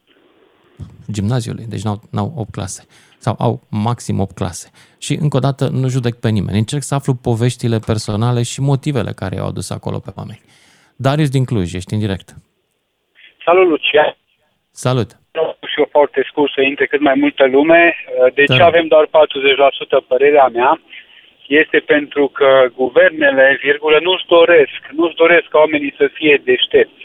gimnaziului, 1.11 1.67
deci 1.69 1.83
n-au, 1.83 2.03
n-au 2.11 2.33
8 2.37 2.51
clase 2.51 2.87
sau 3.19 3.35
au 3.39 3.63
maxim 3.69 4.21
8 4.21 4.35
clase. 4.35 4.71
Și 4.99 5.15
încă 5.15 5.37
o 5.37 5.41
dată 5.41 5.69
nu 5.69 5.89
judec 5.89 6.15
pe 6.15 6.29
nimeni. 6.29 6.59
Încerc 6.59 6.83
să 6.83 6.95
aflu 6.95 7.15
poveștile 7.15 7.79
personale 7.79 8.43
și 8.43 8.61
motivele 8.61 9.13
care 9.13 9.35
i-au 9.35 9.47
adus 9.47 9.71
acolo 9.71 9.99
pe 9.99 10.13
oameni. 10.15 10.41
Darius 10.97 11.29
din 11.29 11.45
Cluj, 11.45 11.75
ești 11.75 11.93
în 11.93 11.99
direct. 11.99 12.37
Salut, 13.45 13.69
Lucian! 13.69 14.17
Salut! 14.71 15.19
Și 15.77 15.83
eu 15.83 15.89
foarte 15.99 16.21
scurt 16.31 16.53
să 16.53 16.61
intre 16.61 16.87
cât 16.87 17.01
mai 17.01 17.17
multă 17.25 17.45
lume. 17.57 17.83
De 18.35 18.45
ce 18.45 18.59
Da. 18.59 18.67
avem 18.67 18.87
doar 18.87 19.07
40% 19.11 20.01
părerea 20.07 20.49
mea? 20.59 20.81
Este 21.47 21.79
pentru 21.79 22.25
că 22.39 22.49
guvernele, 22.75 23.59
virgulă, 23.63 23.99
nu-și 24.03 24.27
doresc, 24.27 24.81
nu-și 24.99 25.15
doresc 25.15 25.47
ca 25.49 25.59
oamenii 25.59 25.95
să 25.97 26.11
fie 26.13 26.43
deștepți. 26.45 27.03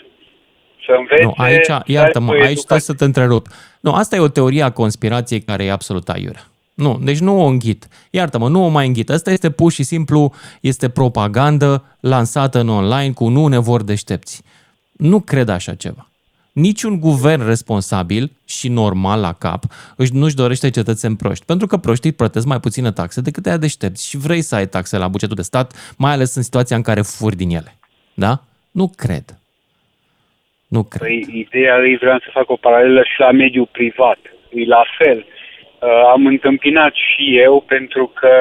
Să 0.86 0.92
învețe... 0.98 1.24
Nu, 1.24 1.34
aici, 1.38 1.66
să 1.66 1.82
iartă-mă, 1.86 2.32
aibă 2.32 2.46
aici 2.46 2.58
stai 2.58 2.80
să 2.80 2.94
te 2.94 3.04
întrerup. 3.04 3.46
Nu, 3.82 3.92
asta 3.94 4.16
e 4.16 4.20
o 4.20 4.36
teorie 4.38 4.64
a 4.64 4.72
conspirației 4.72 5.42
care 5.42 5.64
e 5.64 5.72
absolut 5.72 6.10
aiurea. 6.10 6.46
Nu, 6.74 7.00
deci 7.04 7.20
nu 7.20 7.42
o 7.42 7.46
înghit. 7.46 7.88
Iartă-mă, 8.12 8.48
nu 8.50 8.66
o 8.66 8.68
mai 8.68 8.88
înghit. 8.88 9.10
Asta 9.10 9.32
este 9.32 9.52
pur 9.52 9.72
și 9.72 9.84
simplu, 9.84 10.32
este 10.62 10.90
propagandă 10.90 11.84
lansată 12.00 12.60
în 12.60 12.70
online 12.70 13.14
cu 13.14 13.28
nu 13.28 13.48
ne 13.48 13.60
vor 13.60 13.84
deștepți. 13.84 14.44
Nu 14.92 15.20
cred 15.22 15.50
așa 15.50 15.74
ceva. 15.76 16.06
Niciun 16.54 17.00
guvern 17.00 17.46
responsabil 17.46 18.32
și 18.48 18.68
normal 18.70 19.20
la 19.22 19.34
cap 19.34 19.62
își 19.98 20.14
nu-și 20.14 20.36
dorește 20.36 20.70
cetățeni 20.70 21.16
proști, 21.16 21.46
pentru 21.46 21.68
că 21.68 21.78
proștii 21.78 22.14
plătesc 22.14 22.46
mai 22.46 22.60
puține 22.60 22.92
taxe 22.92 23.22
decât 23.22 23.46
aia 23.46 23.58
deștepți 23.58 24.10
și 24.10 24.18
vrei 24.18 24.42
să 24.42 24.56
ai 24.56 24.68
taxe 24.68 24.98
la 24.98 25.08
bugetul 25.08 25.36
de 25.36 25.42
stat, 25.42 25.96
mai 25.98 26.12
ales 26.12 26.36
în 26.36 26.42
situația 26.42 26.76
în 26.76 26.82
care 26.82 27.02
furi 27.02 27.36
din 27.36 27.50
ele. 27.50 27.72
Da? 28.14 28.34
Nu 28.72 28.92
cred. 28.96 29.26
Nu 30.68 30.84
cred. 30.84 31.02
Păi, 31.02 31.46
ideea 31.46 31.76
îi 31.76 31.98
vreau 31.98 32.20
să 32.20 32.30
fac 32.32 32.50
o 32.50 32.56
paralelă 32.56 33.04
și 33.04 33.20
la 33.20 33.32
mediul 33.32 33.70
privat. 33.72 34.20
E 34.54 34.66
la 34.66 34.84
fel. 34.98 35.20
Uh, 35.26 35.90
am 36.14 36.26
întâmpinat 36.26 36.94
și 36.94 37.38
eu 37.38 37.64
pentru 37.68 38.12
că 38.20 38.34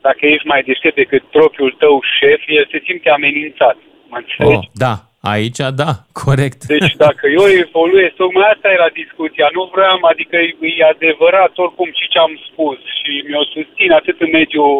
dacă 0.00 0.26
ești 0.26 0.46
mai 0.46 0.62
deștept 0.62 0.94
decât 0.94 1.22
propriul 1.22 1.76
tău 1.78 2.00
șef, 2.18 2.40
el 2.46 2.68
se 2.70 2.82
simte 2.86 3.10
amenințat. 3.10 3.76
Mă 4.08 4.16
înțelegi? 4.16 4.66
Oh, 4.66 4.72
da, 4.72 5.09
aici 5.20 5.60
da, 5.82 5.92
corect. 6.24 6.60
Deci 6.74 6.94
dacă 7.06 7.24
eu 7.38 7.46
evoluez, 7.64 8.10
tocmai 8.16 8.50
asta 8.54 8.68
era 8.76 8.88
discuția. 9.02 9.48
Nu 9.56 9.62
vreau, 9.74 9.96
adică 10.12 10.36
e, 10.36 10.50
e 10.80 10.92
adevărat 10.94 11.52
oricum 11.64 11.90
și 11.98 12.10
ce 12.12 12.18
am 12.18 12.34
spus 12.48 12.78
și 12.98 13.10
mi-o 13.28 13.44
susțin 13.54 13.90
atât 14.00 14.16
în 14.20 14.30
mediul 14.40 14.76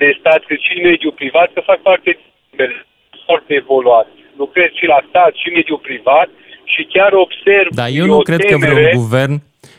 de 0.00 0.08
stat 0.18 0.40
cât 0.48 0.60
și 0.66 0.72
în 0.76 0.82
mediul 0.90 1.18
privat 1.20 1.48
că 1.52 1.60
fac 1.70 1.80
parte 1.88 2.10
din 2.50 2.70
foarte 3.26 3.52
evoluat. 3.62 4.08
Lucrez 4.42 4.70
și 4.80 4.86
la 4.86 5.00
stat 5.08 5.32
și 5.40 5.48
în 5.48 5.54
mediul 5.58 5.86
privat 5.88 6.28
și 6.72 6.82
chiar 6.94 7.12
observ 7.12 7.70
Dar 7.74 7.88
eu 7.98 8.04
e 8.04 8.06
nu 8.06 8.16
o 8.16 8.26
cred 8.28 8.40
că 8.40 8.46
temere, 8.46 8.72
vreun 8.72 8.96
guvern... 9.02 9.34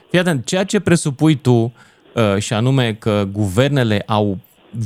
Fii 0.10 0.20
atent, 0.20 0.46
ceea 0.46 0.64
ce 0.64 0.80
presupui 0.80 1.36
tu, 1.36 1.58
uh, 2.14 2.38
și 2.46 2.54
anume 2.54 2.94
că 3.00 3.24
guvernele 3.32 4.04
au 4.08 4.38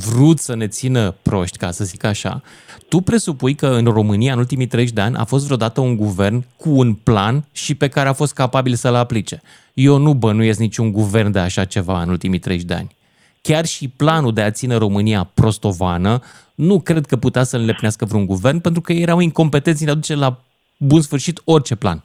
vrut 0.10 0.40
să 0.40 0.56
ne 0.56 0.68
țină 0.68 1.16
proști, 1.22 1.58
ca 1.58 1.72
să 1.72 1.84
zic 1.84 2.04
așa, 2.04 2.42
tu 2.90 3.00
presupui 3.02 3.54
că 3.56 3.68
în 3.68 3.86
România, 3.86 4.32
în 4.34 4.38
ultimii 4.40 4.68
30 4.68 4.94
de 4.94 5.02
ani, 5.02 5.16
a 5.16 5.24
fost 5.24 5.46
vreodată 5.46 5.82
un 5.82 5.96
guvern 5.96 6.44
cu 6.58 6.70
un 6.70 6.94
plan 6.94 7.46
și 7.54 7.76
pe 7.76 7.88
care 7.88 8.10
a 8.10 8.14
fost 8.14 8.34
capabil 8.34 8.74
să-l 8.74 8.96
aplice. 8.96 9.42
Eu 9.74 9.98
nu 9.98 10.14
bănuiesc 10.14 10.60
niciun 10.60 10.92
guvern 10.92 11.32
de 11.32 11.40
așa 11.40 11.66
ceva 11.66 12.02
în 12.02 12.10
ultimii 12.10 12.40
30 12.40 12.66
de 12.66 12.74
ani. 12.74 12.96
Chiar 13.42 13.66
și 13.66 13.90
planul 13.98 14.34
de 14.34 14.42
a 14.42 14.52
ține 14.52 14.76
România 14.76 15.30
prostovană, 15.34 16.20
nu 16.56 16.80
cred 16.80 17.06
că 17.06 17.16
putea 17.18 17.44
să 17.44 17.58
înlepnească 17.58 18.06
vreun 18.06 18.26
guvern, 18.26 18.60
pentru 18.60 18.82
că 18.82 18.94
erau 18.94 19.20
incompetenți 19.20 19.84
în 19.84 19.90
a 19.90 19.94
duce 19.94 20.16
la 20.16 20.40
bun 20.78 21.02
sfârșit 21.02 21.42
orice 21.46 21.76
plan. 21.76 22.04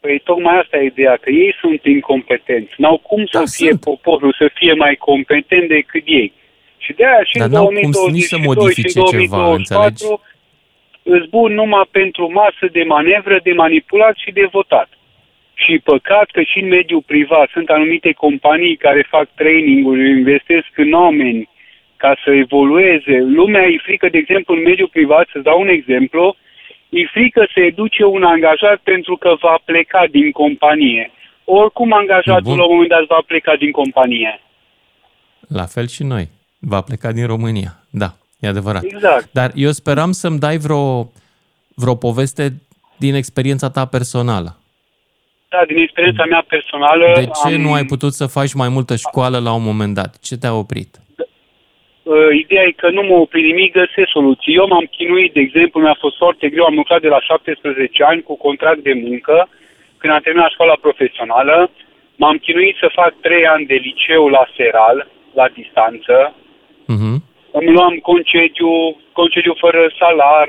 Păi 0.00 0.20
tocmai 0.24 0.58
asta 0.62 0.76
e 0.76 0.84
ideea, 0.86 1.16
că 1.22 1.30
ei 1.30 1.54
sunt 1.60 1.80
incompetenți. 1.84 2.72
N-au 2.76 2.98
cum 2.98 3.26
să 3.26 3.38
Da, 3.38 3.44
fie 3.44 3.68
sunt. 3.68 3.80
poporul 3.80 4.34
să 4.38 4.50
fie 4.54 4.72
mai 4.72 4.94
competent 4.94 5.68
decât 5.68 6.02
ei. 6.06 6.32
Și 6.88 6.94
de 7.00 7.04
aia 7.06 7.24
și 7.30 7.36
Dar 7.38 7.46
în 7.46 7.52
n-au 7.52 7.66
cum 7.66 7.92
să- 7.92 8.10
nici 8.18 8.30
să 8.32 8.36
2022 8.36 8.42
și 8.42 8.48
modifice 8.48 8.98
în 9.00 9.06
ceva, 9.14 9.36
2024 9.36 10.20
îți 11.14 11.28
bun 11.36 11.50
numai 11.60 11.86
pentru 11.90 12.24
masă 12.40 12.64
de 12.76 12.82
manevră, 12.94 13.36
de 13.48 13.52
manipulat 13.52 14.14
și 14.24 14.30
de 14.38 14.46
votat. 14.56 14.88
Și 15.64 15.74
păcat 15.90 16.28
că 16.30 16.40
și 16.50 16.58
în 16.62 16.68
mediul 16.68 17.02
privat 17.12 17.48
sunt 17.56 17.68
anumite 17.68 18.12
companii 18.12 18.76
care 18.76 19.06
fac 19.14 19.26
training-uri, 19.34 20.08
investesc 20.18 20.70
în 20.76 20.92
oameni 20.92 21.48
ca 21.96 22.12
să 22.24 22.30
evolueze. 22.44 23.14
Lumea 23.38 23.64
e 23.66 23.86
frică, 23.88 24.08
de 24.08 24.18
exemplu, 24.18 24.54
în 24.54 24.62
mediul 24.62 24.88
privat, 24.92 25.26
să 25.32 25.38
dau 25.38 25.60
un 25.60 25.68
exemplu, 25.68 26.36
e 26.88 27.04
frică 27.16 27.42
să 27.54 27.60
educe 27.60 28.04
un 28.04 28.22
angajat 28.22 28.78
pentru 28.92 29.16
că 29.16 29.30
va 29.40 29.58
pleca 29.64 30.02
din 30.10 30.30
companie. 30.30 31.10
Oricum 31.44 31.92
angajatul 31.92 32.42
Bun. 32.52 32.56
la 32.58 32.64
un 32.64 32.72
moment 32.72 32.88
dat 32.90 33.04
va 33.06 33.20
pleca 33.26 33.56
din 33.56 33.70
companie. 33.70 34.40
La 35.48 35.64
fel 35.74 35.86
și 35.88 36.02
noi. 36.02 36.26
Va 36.60 36.80
pleca 36.80 37.12
din 37.12 37.26
România. 37.26 37.70
Da, 37.90 38.10
e 38.40 38.48
adevărat. 38.48 38.82
Exact. 38.82 39.28
Dar 39.32 39.50
eu 39.54 39.70
speram 39.70 40.12
să-mi 40.12 40.38
dai 40.38 40.56
vreo, 40.56 41.12
vreo 41.74 41.94
poveste 41.94 42.48
din 42.98 43.14
experiența 43.14 43.70
ta 43.70 43.84
personală. 43.86 44.56
Da, 45.48 45.64
din 45.66 45.76
experiența 45.76 46.24
mea 46.24 46.44
personală... 46.48 47.12
De 47.14 47.28
ce 47.42 47.54
am... 47.54 47.60
nu 47.60 47.72
ai 47.72 47.84
putut 47.84 48.12
să 48.12 48.26
faci 48.26 48.52
mai 48.52 48.68
multă 48.68 48.96
școală 48.96 49.38
la 49.38 49.52
un 49.52 49.62
moment 49.62 49.94
dat? 49.94 50.18
Ce 50.18 50.36
te-a 50.36 50.54
oprit? 50.54 50.96
Uh, 52.02 52.30
ideea 52.42 52.62
e 52.62 52.80
că 52.82 52.90
nu 52.90 53.02
mă 53.02 53.14
opri 53.14 53.42
nimic, 53.42 53.72
găsesc 53.72 54.10
soluții. 54.12 54.54
Eu 54.54 54.66
m-am 54.66 54.86
chinuit, 54.96 55.32
de 55.32 55.40
exemplu, 55.40 55.80
mi-a 55.80 55.96
fost 55.98 56.16
foarte 56.16 56.48
greu, 56.48 56.64
am 56.64 56.74
lucrat 56.74 57.00
de 57.00 57.08
la 57.08 57.20
17 57.20 58.04
ani 58.04 58.22
cu 58.22 58.36
contract 58.36 58.82
de 58.82 58.92
muncă, 59.06 59.48
când 59.96 60.12
am 60.12 60.20
terminat 60.20 60.50
școala 60.50 60.76
profesională, 60.80 61.70
m-am 62.16 62.36
chinuit 62.36 62.76
să 62.76 62.96
fac 63.00 63.14
3 63.20 63.46
ani 63.46 63.66
de 63.66 63.74
liceu 63.74 64.28
la 64.28 64.44
Seral, 64.56 65.06
la 65.34 65.48
distanță, 65.48 66.34
Uh-huh. 66.94 67.16
îmi 67.58 67.72
luam 67.76 67.94
concediu, 68.10 68.72
concediu 69.12 69.54
fără 69.64 69.82
salar, 69.98 70.48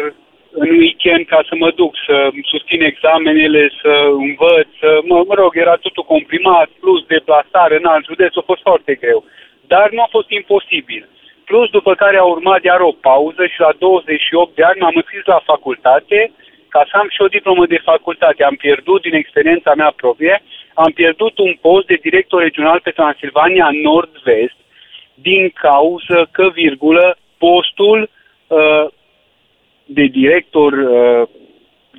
în 0.52 0.70
weekend 0.70 1.26
ca 1.26 1.40
să 1.50 1.56
mă 1.56 1.72
duc, 1.72 1.94
să 2.06 2.30
susțin 2.52 2.82
examenele, 2.82 3.72
să 3.82 3.94
învăț, 4.26 4.68
să, 4.80 5.00
mă, 5.04 5.24
mă 5.28 5.34
rog, 5.34 5.52
era 5.58 5.76
totul 5.76 6.04
comprimat, 6.04 6.70
plus 6.80 7.02
deplasare 7.06 7.76
în 7.76 7.86
alt 7.86 8.06
județ, 8.06 8.36
a 8.36 8.42
fost 8.46 8.62
foarte 8.62 8.94
greu. 8.96 9.24
Dar 9.68 9.90
nu 9.92 10.02
a 10.02 10.08
fost 10.10 10.30
imposibil. 10.30 11.10
Plus, 11.46 11.70
după 11.70 11.94
care 11.96 12.18
a 12.18 12.24
urmat 12.24 12.64
iar 12.64 12.80
o 12.80 12.98
pauză 13.02 13.46
și 13.46 13.60
la 13.60 13.72
28 13.78 14.56
de 14.56 14.64
ani 14.64 14.80
m-am 14.80 14.96
înscris 14.96 15.26
la 15.26 15.42
facultate 15.46 16.32
ca 16.70 16.82
să 16.90 16.98
am 16.98 17.08
și 17.10 17.22
o 17.22 17.34
diplomă 17.38 17.66
de 17.66 17.88
facultate. 17.92 18.44
Am 18.44 18.56
pierdut 18.56 19.02
din 19.02 19.14
experiența 19.14 19.74
mea 19.76 19.92
proprie, 19.96 20.42
am 20.74 20.92
pierdut 20.92 21.38
un 21.38 21.54
post 21.62 21.86
de 21.88 21.98
director 22.02 22.42
regional 22.42 22.80
pe 22.84 22.92
Transilvania 22.92 23.70
Nord-Vest 23.84 24.60
din 25.22 25.50
cauză 25.50 26.28
că, 26.32 26.50
virgulă, 26.54 27.18
postul 27.38 28.10
uh, 28.48 28.86
de 29.86 30.06
director 30.06 30.72
uh, 30.74 31.28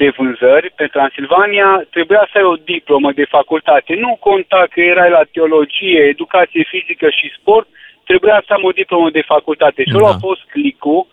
de 0.02 0.08
vânzări 0.16 0.68
pe 0.78 0.86
Transilvania 0.94 1.68
trebuia 1.90 2.24
să 2.30 2.34
ai 2.38 2.46
o 2.52 2.56
diplomă 2.74 3.10
de 3.20 3.26
facultate. 3.36 3.92
Nu 4.04 4.10
conta 4.26 4.62
că 4.72 4.80
erai 4.80 5.10
la 5.10 5.24
teologie, 5.34 6.00
educație 6.14 6.62
fizică 6.72 7.06
și 7.18 7.36
sport, 7.38 7.68
trebuia 8.10 8.38
să 8.46 8.52
am 8.52 8.64
o 8.70 8.76
diplomă 8.80 9.08
de 9.10 9.24
facultate. 9.34 9.80
Și 9.82 9.92
Da. 9.92 9.98
ăla 9.98 10.10
a 10.14 10.24
fost 10.28 10.42
clicul 10.54 11.06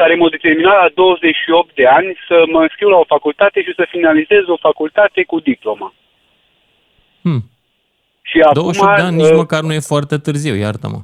care 0.00 0.14
m-a 0.14 0.28
determinat 0.36 0.76
la 0.82 0.88
28 0.94 1.74
de 1.74 1.86
ani 1.86 2.10
să 2.28 2.36
mă 2.52 2.60
înscriu 2.66 2.88
la 2.88 2.98
o 3.04 3.10
facultate 3.14 3.58
și 3.66 3.72
să 3.78 3.84
finalizez 3.94 4.42
o 4.46 4.64
facultate 4.68 5.20
cu 5.30 5.38
diplomă. 5.50 5.88
Hmm. 7.22 7.42
Și 8.30 8.36
28 8.52 8.88
acum, 8.88 8.96
de 8.96 9.02
ani 9.08 9.16
nici 9.16 9.34
uh, 9.34 9.42
măcar 9.44 9.62
nu 9.62 9.72
e 9.72 9.90
foarte 9.92 10.16
târziu, 10.26 10.54
iartă-mă. 10.54 11.00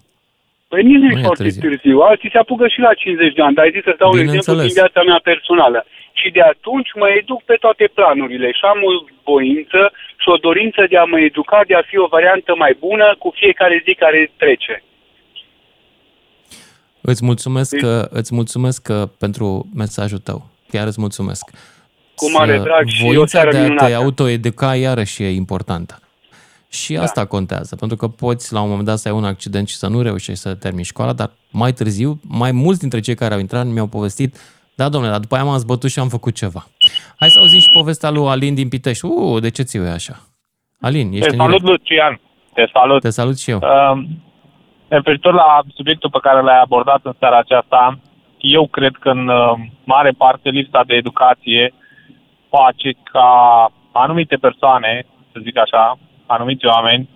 Păi 0.75 0.83
nici 0.91 1.01
nu 1.03 1.09
Nu 1.09 1.17
e 1.17 1.21
e 1.21 1.27
foarte 1.29 1.43
târziu. 1.43 1.63
târziu. 1.69 1.97
Alții 2.11 2.31
se 2.35 2.39
apucă 2.45 2.67
și 2.75 2.81
la 2.87 2.93
50 2.95 3.35
de 3.39 3.43
ani, 3.47 3.55
dar 3.57 3.65
ai 3.65 3.75
zis 3.77 3.85
să 3.89 3.95
dau 4.03 4.11
un 4.13 4.19
exemplu 4.25 4.53
Bineînțeles. 4.53 4.65
din 4.73 4.79
viața 4.81 5.01
mea 5.11 5.21
personală. 5.31 5.81
Și 6.21 6.29
de 6.37 6.43
atunci 6.53 6.91
mă 7.01 7.09
educ 7.21 7.41
pe 7.51 7.57
toate 7.65 7.85
planurile 7.99 8.49
și 8.59 8.65
am 8.73 8.79
o 8.91 8.93
voință 9.31 9.81
și 10.23 10.29
o 10.35 10.37
dorință 10.47 10.81
de 10.93 10.97
a 11.03 11.05
mă 11.13 11.19
educa, 11.31 11.59
de 11.71 11.75
a 11.81 11.83
fi 11.91 11.97
o 12.05 12.11
variantă 12.17 12.53
mai 12.65 12.73
bună 12.87 13.07
cu 13.23 13.29
fiecare 13.41 13.77
zi 13.87 13.93
care 14.03 14.21
trece. 14.43 14.75
Îți 17.01 17.25
mulțumesc, 17.25 17.77
că, 17.77 18.09
îți 18.11 18.35
mulțumesc 18.35 18.83
că 18.83 19.09
pentru 19.19 19.47
mesajul 19.75 20.19
tău. 20.19 20.39
Chiar 20.73 20.87
îți 20.87 21.01
mulțumesc. 21.01 21.45
Cu 22.15 22.31
mare 22.31 22.57
Să- 22.57 22.63
drag 22.63 22.87
și 22.89 23.03
o 23.03 23.07
Voința 23.07 23.27
seară 23.27 23.51
de 23.51 23.57
a 23.57 23.61
te 23.61 23.67
minunată. 23.69 23.95
autoeduca 23.95 24.75
iarăși 24.75 25.23
e 25.23 25.29
importantă. 25.31 25.99
Și 26.75 26.97
asta 26.97 27.27
contează, 27.27 27.77
pentru 27.77 27.97
că 27.97 28.09
poți 28.09 28.53
la 28.53 28.61
un 28.61 28.69
moment 28.69 28.87
dat 28.87 28.99
să 28.99 29.09
ai 29.09 29.15
un 29.15 29.25
accident 29.25 29.69
și 29.69 29.75
să 29.75 29.89
nu 29.89 30.03
reușești 30.03 30.41
să 30.41 30.55
termini 30.55 30.85
școala, 30.85 31.13
dar 31.13 31.31
mai 31.51 31.73
târziu, 31.73 32.21
mai 32.29 32.53
mulți 32.53 32.81
dintre 32.81 33.01
cei 33.01 33.15
care 33.15 33.35
au 33.35 33.41
intrat 33.41 33.67
mi-au 33.67 33.87
povestit, 33.87 34.37
da, 34.77 34.89
domnule, 34.89 35.13
dar 35.13 35.21
după 35.21 35.35
aia 35.35 35.45
m-am 35.45 35.59
zbătut 35.59 35.91
și 35.91 35.99
am 35.99 36.09
făcut 36.09 36.35
ceva. 36.35 36.67
Hai 37.19 37.29
să 37.29 37.39
auzim 37.39 37.59
și 37.59 37.71
povestea 37.71 38.11
lui 38.11 38.29
Alin 38.29 38.55
din 38.55 38.69
Pitești. 38.69 39.05
Uh, 39.05 39.41
de 39.41 39.51
ce 39.51 39.63
ți 39.63 39.77
e 39.77 39.91
așa? 39.91 40.17
Alin, 40.81 41.13
ești 41.13 41.27
Te 41.27 41.31
în 41.31 41.37
salut, 41.37 41.63
direct. 41.63 41.79
Lucian. 41.79 42.21
Te 42.55 42.65
salut. 42.73 43.01
Te 43.01 43.11
salut 43.11 43.39
și 43.39 43.51
eu. 43.51 43.59
Uh, 43.63 44.05
referitor 44.89 45.35
la 45.35 45.63
subiectul 45.75 46.11
pe 46.11 46.19
care 46.23 46.43
l-ai 46.43 46.61
abordat 46.61 47.01
în 47.03 47.15
seara 47.19 47.39
aceasta, 47.39 47.99
eu 48.39 48.67
cred 48.67 48.95
că 49.01 49.09
în 49.11 49.29
uh, 49.29 49.53
mare 49.85 50.11
parte 50.11 50.49
lipsa 50.49 50.83
de 50.87 50.95
educație 50.95 51.75
face 52.51 52.91
ca 53.13 53.29
anumite 53.93 54.37
persoane, 54.37 55.07
să 55.33 55.39
zic 55.43 55.57
așa, 55.59 55.99
anumiți 56.27 56.67
oameni, 56.67 57.09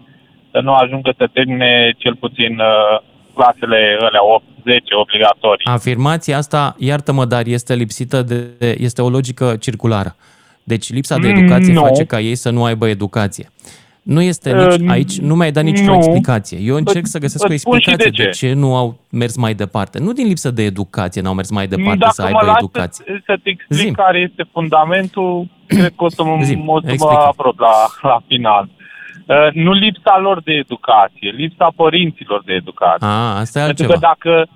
să 0.50 0.60
nu 0.62 0.72
ajungă 0.72 1.14
să 1.18 1.28
termine 1.32 1.94
cel 1.98 2.14
puțin 2.16 2.52
uh, 2.58 3.00
clasele 3.34 3.96
alea 4.00 4.20
8-10 4.40 4.82
obligatorii. 5.00 5.66
Afirmația 5.66 6.36
asta, 6.36 6.74
iartă-mă, 6.78 7.24
dar 7.24 7.46
este 7.46 7.74
lipsită 7.74 8.22
de, 8.22 8.46
este 8.78 9.02
o 9.02 9.08
logică 9.08 9.56
circulară. 9.60 10.16
Deci 10.64 10.92
lipsa 10.92 11.16
de 11.18 11.28
Mm, 11.28 11.36
educație 11.36 11.72
nu. 11.72 11.80
face 11.80 12.04
ca 12.04 12.20
ei 12.20 12.34
să 12.34 12.50
nu 12.50 12.64
aibă 12.64 12.88
educație. 12.88 13.50
Nu 14.02 14.20
este 14.22 14.52
nici, 14.52 14.80
Uh, 14.80 14.90
aici, 14.90 15.18
nu 15.18 15.34
mi-ai 15.34 15.52
dat 15.52 15.64
nici 15.64 15.78
nu. 15.78 15.92
o 15.92 15.96
explicație. 15.96 16.58
Eu 16.60 16.76
încerc 16.76 17.06
să 17.06 17.18
găsesc 17.18 17.44
o 17.44 17.52
Îți 17.52 17.60
spun 17.60 17.78
și 17.78 17.90
explicație 17.90 18.10
de 18.24 18.24
de 18.24 18.30
ce. 18.38 18.46
ce 18.46 18.52
nu 18.52 18.76
au 18.76 18.98
mers 19.10 19.36
mai 19.36 19.54
departe. 19.54 19.98
Nu 19.98 20.12
din 20.12 20.26
lipsă 20.26 20.50
de 20.50 20.62
educație 20.62 21.20
n-au 21.20 21.34
mers 21.34 21.50
mai 21.50 21.66
departe 21.66 21.98
Dacă 21.98 22.12
să 22.14 22.22
mă 22.22 22.26
aibă 22.28 22.44
lași 22.44 22.58
educație. 22.58 23.04
Să, 23.06 23.12
să-ți 23.26 23.48
explic 23.48 23.78
Zim. 23.78 23.92
care 23.92 24.18
este 24.30 24.48
fundamentul, 24.52 25.46
cred 25.66 25.92
că 25.96 26.04
o 26.04 26.08
să 26.08 26.24
mă, 26.24 26.38
Zim, 26.42 26.68
o 26.68 26.80
să 26.80 26.86
mă 26.86 26.92
explică. 26.92 27.22
aprob 27.26 27.58
la, 27.58 27.74
la 28.02 28.18
final. 28.26 28.68
Uh, 29.28 29.48
nu 29.52 29.72
lipsa 29.72 30.18
lor 30.18 30.42
de 30.42 30.52
educație, 30.52 31.30
lipsa 31.30 31.72
părinților 31.76 32.42
de 32.44 32.52
educație. 32.52 33.06
A, 33.06 33.38
asta 33.38 33.60
e 33.60 33.64
Pentru 33.64 33.84
altceva. 33.84 33.92
că 33.92 33.98
dacă 33.98 34.48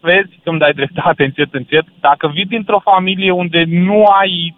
vezi 0.00 0.38
că 0.42 0.50
îmi 0.50 0.58
dai 0.58 0.72
dreptate 0.72 1.24
încet, 1.28 1.54
încet, 1.54 1.84
dacă 2.00 2.28
vii 2.28 2.44
dintr-o 2.44 2.78
familie 2.78 3.30
unde 3.30 3.64
nu 3.66 4.04
ai 4.04 4.56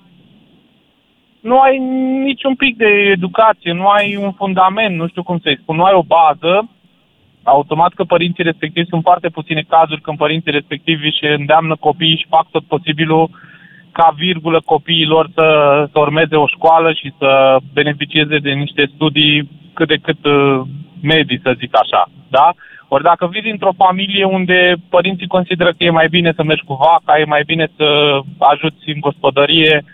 nu 1.40 1.58
ai 1.60 1.78
niciun 2.24 2.54
pic 2.54 2.76
de 2.76 2.86
educație, 2.86 3.72
nu 3.72 3.86
ai 3.86 4.16
un 4.16 4.32
fundament, 4.32 4.96
nu 4.96 5.08
știu 5.08 5.22
cum 5.22 5.38
să-i 5.38 5.58
spun, 5.62 5.76
nu 5.76 5.84
ai 5.84 5.94
o 5.94 6.02
bază, 6.02 6.68
automat 7.42 7.92
că 7.92 8.04
părinții 8.04 8.44
respectivi 8.44 8.88
sunt 8.88 9.02
foarte 9.02 9.28
puține 9.28 9.64
cazuri 9.68 10.00
când 10.00 10.16
părinții 10.16 10.50
respectivi 10.50 11.06
își 11.06 11.24
îndeamnă 11.24 11.76
copiii 11.76 12.16
și 12.16 12.26
fac 12.28 12.50
tot 12.50 12.64
posibilul 12.64 13.30
ca 13.92 14.14
virgulă 14.16 14.60
copiilor 14.64 15.30
să, 15.34 15.46
să 15.92 15.98
urmeze 15.98 16.36
o 16.36 16.46
școală 16.46 16.92
și 16.92 17.12
să 17.18 17.56
beneficieze 17.72 18.38
de 18.38 18.50
niște 18.50 18.90
studii 18.94 19.50
cât 19.72 19.88
de 19.88 19.96
cât 19.96 20.24
uh, 20.24 20.60
medii, 21.02 21.40
să 21.42 21.54
zic 21.58 21.76
așa. 21.82 22.10
Da? 22.28 22.52
Ori 22.88 23.02
dacă 23.02 23.26
vii 23.26 23.42
dintr-o 23.42 23.78
familie 23.84 24.24
unde 24.24 24.74
părinții 24.88 25.26
consideră 25.26 25.70
că 25.70 25.84
e 25.84 25.90
mai 25.90 26.08
bine 26.08 26.32
să 26.36 26.42
mergi 26.42 26.64
cu 26.64 26.74
vaca, 26.74 27.18
e 27.18 27.24
mai 27.24 27.42
bine 27.46 27.66
să 27.76 28.18
ajuți 28.38 28.88
în 28.94 29.00
gospodărie, 29.00 29.84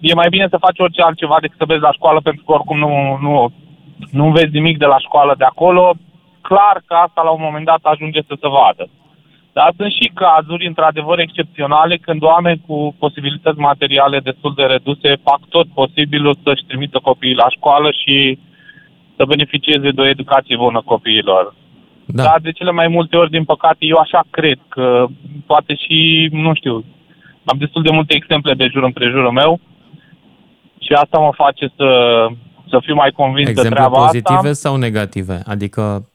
e 0.00 0.14
mai 0.14 0.28
bine 0.28 0.46
să 0.50 0.64
faci 0.66 0.78
orice 0.78 1.02
altceva 1.02 1.36
decât 1.40 1.58
să 1.58 1.64
vezi 1.64 1.80
la 1.80 1.92
școală, 1.92 2.20
pentru 2.20 2.44
că 2.44 2.52
oricum 2.52 2.78
nu, 2.78 3.18
nu, 3.20 3.52
nu 4.10 4.24
înveți 4.24 4.52
nimic 4.52 4.78
de 4.78 4.86
la 4.86 4.98
școală 4.98 5.34
de 5.38 5.44
acolo, 5.44 5.94
clar 6.40 6.82
că 6.86 6.94
asta 6.94 7.22
la 7.22 7.30
un 7.30 7.42
moment 7.42 7.64
dat 7.64 7.80
ajunge 7.82 8.20
să 8.28 8.34
se 8.40 8.48
vadă. 8.48 8.88
Dar 9.56 9.72
sunt 9.76 9.92
și 9.92 10.10
cazuri, 10.14 10.66
într-adevăr, 10.66 11.18
excepționale 11.18 11.96
când 11.96 12.22
oameni 12.22 12.62
cu 12.66 12.94
posibilități 12.98 13.58
materiale 13.58 14.18
destul 14.20 14.52
de 14.56 14.62
reduse 14.62 15.10
fac 15.28 15.40
tot 15.48 15.66
posibilul 15.80 16.36
să-și 16.44 16.64
trimită 16.66 16.98
copiii 17.02 17.40
la 17.42 17.48
școală 17.48 17.88
și 17.90 18.38
să 19.16 19.24
beneficieze 19.24 19.90
de 19.90 20.00
o 20.00 20.06
educație 20.06 20.56
bună 20.56 20.82
copiilor. 20.84 21.54
Da. 22.06 22.22
Dar 22.22 22.38
de 22.42 22.52
cele 22.52 22.70
mai 22.70 22.88
multe 22.88 23.16
ori, 23.16 23.30
din 23.30 23.44
păcate, 23.44 23.78
eu 23.78 23.96
așa 23.96 24.22
cred 24.30 24.58
că 24.68 25.06
poate 25.46 25.74
și, 25.74 26.28
nu 26.32 26.54
știu, 26.54 26.84
am 27.44 27.58
destul 27.58 27.82
de 27.82 27.90
multe 27.92 28.14
exemple 28.14 28.54
de 28.54 28.68
jur 28.72 28.82
împrejurul 28.82 29.30
meu 29.30 29.60
și 30.78 30.92
asta 30.92 31.18
mă 31.18 31.30
face 31.34 31.72
să, 31.76 31.88
să 32.68 32.78
fiu 32.82 32.94
mai 32.94 33.10
convins 33.10 33.44
de 33.44 33.50
Exemple 33.50 33.74
treaba 33.74 33.98
pozitive 34.04 34.48
asta. 34.48 34.68
sau 34.68 34.76
negative? 34.76 35.40
Adică, 35.46 36.08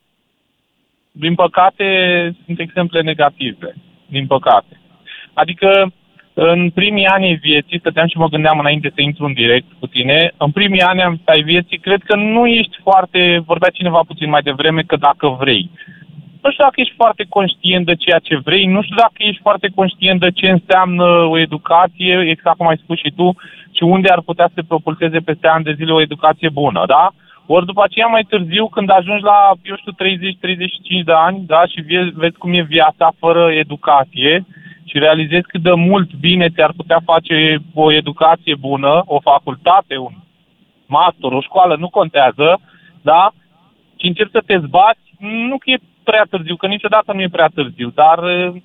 Din 1.19 1.35
păcate, 1.35 1.85
sunt 2.45 2.59
exemple 2.59 3.01
negative. 3.01 3.73
Din 4.07 4.25
păcate. 4.27 4.79
Adică, 5.33 5.91
în 6.33 6.69
primii 6.69 7.05
ani 7.05 7.25
ai 7.25 7.35
vieții, 7.35 7.79
stăteam 7.79 8.07
și 8.07 8.17
mă 8.17 8.27
gândeam 8.27 8.59
înainte 8.59 8.91
să 8.95 9.01
intru 9.01 9.25
în 9.25 9.33
direct 9.33 9.67
cu 9.79 9.87
tine, 9.87 10.31
în 10.37 10.51
primii 10.51 10.81
ani 10.81 11.01
am- 11.01 11.21
ai 11.25 11.41
vieții, 11.41 11.77
cred 11.77 12.01
că 12.03 12.15
nu 12.15 12.47
ești 12.47 12.77
foarte, 12.83 13.43
vorbea 13.45 13.69
cineva 13.69 14.01
puțin 14.07 14.29
mai 14.29 14.41
devreme, 14.41 14.81
că 14.81 14.95
dacă 14.95 15.27
vrei. 15.39 15.69
Nu 16.41 16.51
știu 16.51 16.63
dacă 16.63 16.81
ești 16.81 16.93
foarte 16.95 17.25
conștient 17.29 17.85
de 17.85 17.95
ceea 17.95 18.19
ce 18.19 18.35
vrei, 18.37 18.65
nu 18.65 18.81
știu 18.81 18.95
dacă 18.95 19.17
ești 19.17 19.41
foarte 19.41 19.67
conștient 19.75 20.19
de 20.19 20.31
ce 20.31 20.49
înseamnă 20.49 21.03
o 21.03 21.37
educație, 21.37 22.19
exact 22.29 22.57
cum 22.57 22.67
ai 22.67 22.81
spus 22.83 22.97
și 22.97 23.11
tu, 23.15 23.35
și 23.71 23.83
unde 23.83 24.09
ar 24.09 24.21
putea 24.21 24.45
să 24.45 24.51
te 24.55 24.67
propulseze 24.67 25.19
peste 25.19 25.47
ani 25.47 25.63
de 25.63 25.73
zile 25.73 25.91
o 25.91 26.01
educație 26.01 26.49
bună, 26.49 26.83
da? 26.87 27.11
Ori 27.51 27.65
după 27.65 27.83
aceea 27.83 28.07
mai 28.07 28.23
târziu, 28.23 28.67
când 28.67 28.89
ajungi 28.89 29.23
la, 29.23 29.51
eu 29.63 29.75
știu, 29.75 29.91
30-35 29.91 31.03
de 31.05 31.11
ani, 31.11 31.43
da, 31.45 31.65
și 31.65 31.81
vezi, 31.81 32.09
vezi 32.13 32.37
cum 32.37 32.53
e 32.53 32.61
viața 32.61 33.11
fără 33.19 33.51
educație 33.51 34.45
și 34.85 34.99
realizezi 34.99 35.47
cât 35.47 35.61
de 35.61 35.73
mult 35.73 36.13
bine 36.13 36.49
ți-ar 36.49 36.73
putea 36.75 36.99
face 37.05 37.57
o 37.73 37.91
educație 37.91 38.55
bună, 38.55 39.03
o 39.05 39.19
facultate, 39.19 39.97
un 39.97 40.13
master, 40.85 41.31
o 41.31 41.41
școală, 41.41 41.75
nu 41.75 41.89
contează, 41.89 42.59
da? 43.01 43.31
Și 43.99 44.07
încerci 44.07 44.31
să 44.31 44.43
te 44.45 44.59
zbați, 44.59 45.05
nu 45.19 45.57
că 45.57 45.69
e 45.69 45.77
prea 46.03 46.25
târziu, 46.29 46.55
că 46.55 46.67
niciodată 46.67 47.13
nu 47.13 47.21
e 47.21 47.37
prea 47.37 47.49
târziu, 47.53 47.89
dar 47.89 48.17
uh, 48.23 48.55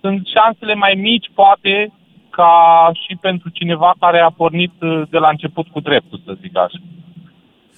sunt 0.00 0.26
șansele 0.26 0.74
mai 0.74 0.94
mici, 0.94 1.30
poate, 1.34 1.92
ca 2.30 2.54
și 3.02 3.16
pentru 3.20 3.48
cineva 3.48 3.94
care 3.98 4.20
a 4.20 4.30
pornit 4.30 4.72
uh, 4.80 5.02
de 5.10 5.18
la 5.18 5.28
început 5.28 5.66
cu 5.68 5.80
dreptul, 5.80 6.20
să 6.24 6.32
zic 6.40 6.56
așa. 6.56 6.78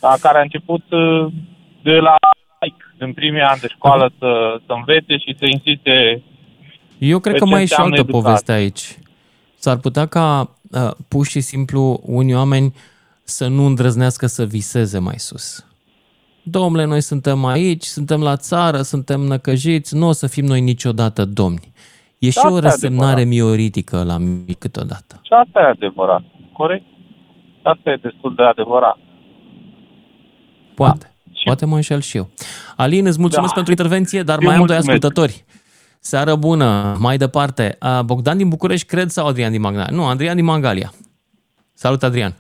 Da, 0.05 0.15
care 0.21 0.39
a 0.39 0.41
început 0.49 0.83
uh, 0.91 1.27
de 1.83 1.97
la 2.09 2.15
mic, 2.61 2.95
în 2.99 3.13
primii 3.13 3.41
ani 3.41 3.61
de 3.61 3.67
școală, 3.69 4.13
să, 4.19 4.61
să 4.67 4.73
învețe 4.73 5.17
și 5.19 5.37
să 5.39 5.45
insiste 5.47 6.23
eu 6.99 7.19
cred 7.19 7.33
Pe 7.33 7.39
că 7.39 7.45
ce 7.45 7.51
mai 7.51 7.63
e 7.63 7.67
și 7.67 7.71
înseamnă 7.73 7.95
altă 7.97 8.01
educație? 8.09 8.23
poveste 8.29 8.53
aici. 8.53 8.99
S-ar 9.57 9.77
putea 9.77 10.07
ca 10.07 10.51
uh, 10.73 10.91
pur 11.09 11.27
și 11.27 11.41
simplu 11.41 12.01
unii 12.07 12.35
oameni 12.35 12.75
să 13.23 13.47
nu 13.49 13.65
îndrăznească 13.65 14.27
să 14.27 14.45
viseze 14.45 14.99
mai 14.99 15.15
sus. 15.19 15.67
Domnule, 16.43 16.85
noi 16.85 17.01
suntem 17.01 17.45
aici, 17.45 17.83
suntem 17.85 18.23
la 18.23 18.37
țară, 18.37 18.77
suntem 18.83 19.21
năcăjiți, 19.21 19.97
nu 19.97 20.07
o 20.09 20.13
să 20.13 20.27
fim 20.27 20.45
noi 20.45 20.61
niciodată 20.61 21.25
domni. 21.25 21.73
E 22.19 22.31
și 22.31 22.41
Da, 22.43 22.49
o 22.51 22.55
asta 22.55 22.67
e 22.67 22.71
resemnare 22.71 23.21
adevărat. 23.21 23.29
mioritică 23.29 24.03
la 24.03 24.17
mine 24.19 24.53
câteodată. 24.59 25.21
Și 25.23 25.33
asta 25.33 25.61
e 25.61 25.65
adevărat, 25.65 26.23
corect? 26.53 26.85
Asta 27.63 27.91
e 27.91 27.97
destul 28.03 28.35
de 28.35 28.43
adevărat. 28.43 28.99
Poate. 30.75 31.13
Poate 31.45 31.67
mă 31.67 31.75
înșel 31.75 32.01
și 32.01 32.17
eu. 32.17 32.29
Alin, 32.77 33.07
îți 33.07 33.21
mulțumesc 33.21 33.49
Da. 33.55 33.61
pentru 33.61 33.73
intervenție, 33.73 34.23
dar 34.23 34.39
Eu 34.41 34.47
mai 34.49 34.57
am 34.57 34.67
doi 34.67 34.77
mulțumesc. 34.77 35.05
ascultători. 35.05 35.45
Seară 36.01 36.35
bună, 36.37 36.97
mai 37.01 37.17
departe. 37.17 37.77
A, 37.79 38.03
Bogdan 38.03 38.37
din 38.37 38.49
București, 38.49 38.87
cred, 38.87 39.09
sau 39.09 39.27
Adrian 39.27 39.51
din 39.51 39.61
Magna? 39.61 39.87
Nu, 39.91 40.07
Adrian 40.07 40.37
din 40.37 40.45
Mangalia. 40.45 40.91
Salut, 41.75 42.03
Adrian. 42.03 42.33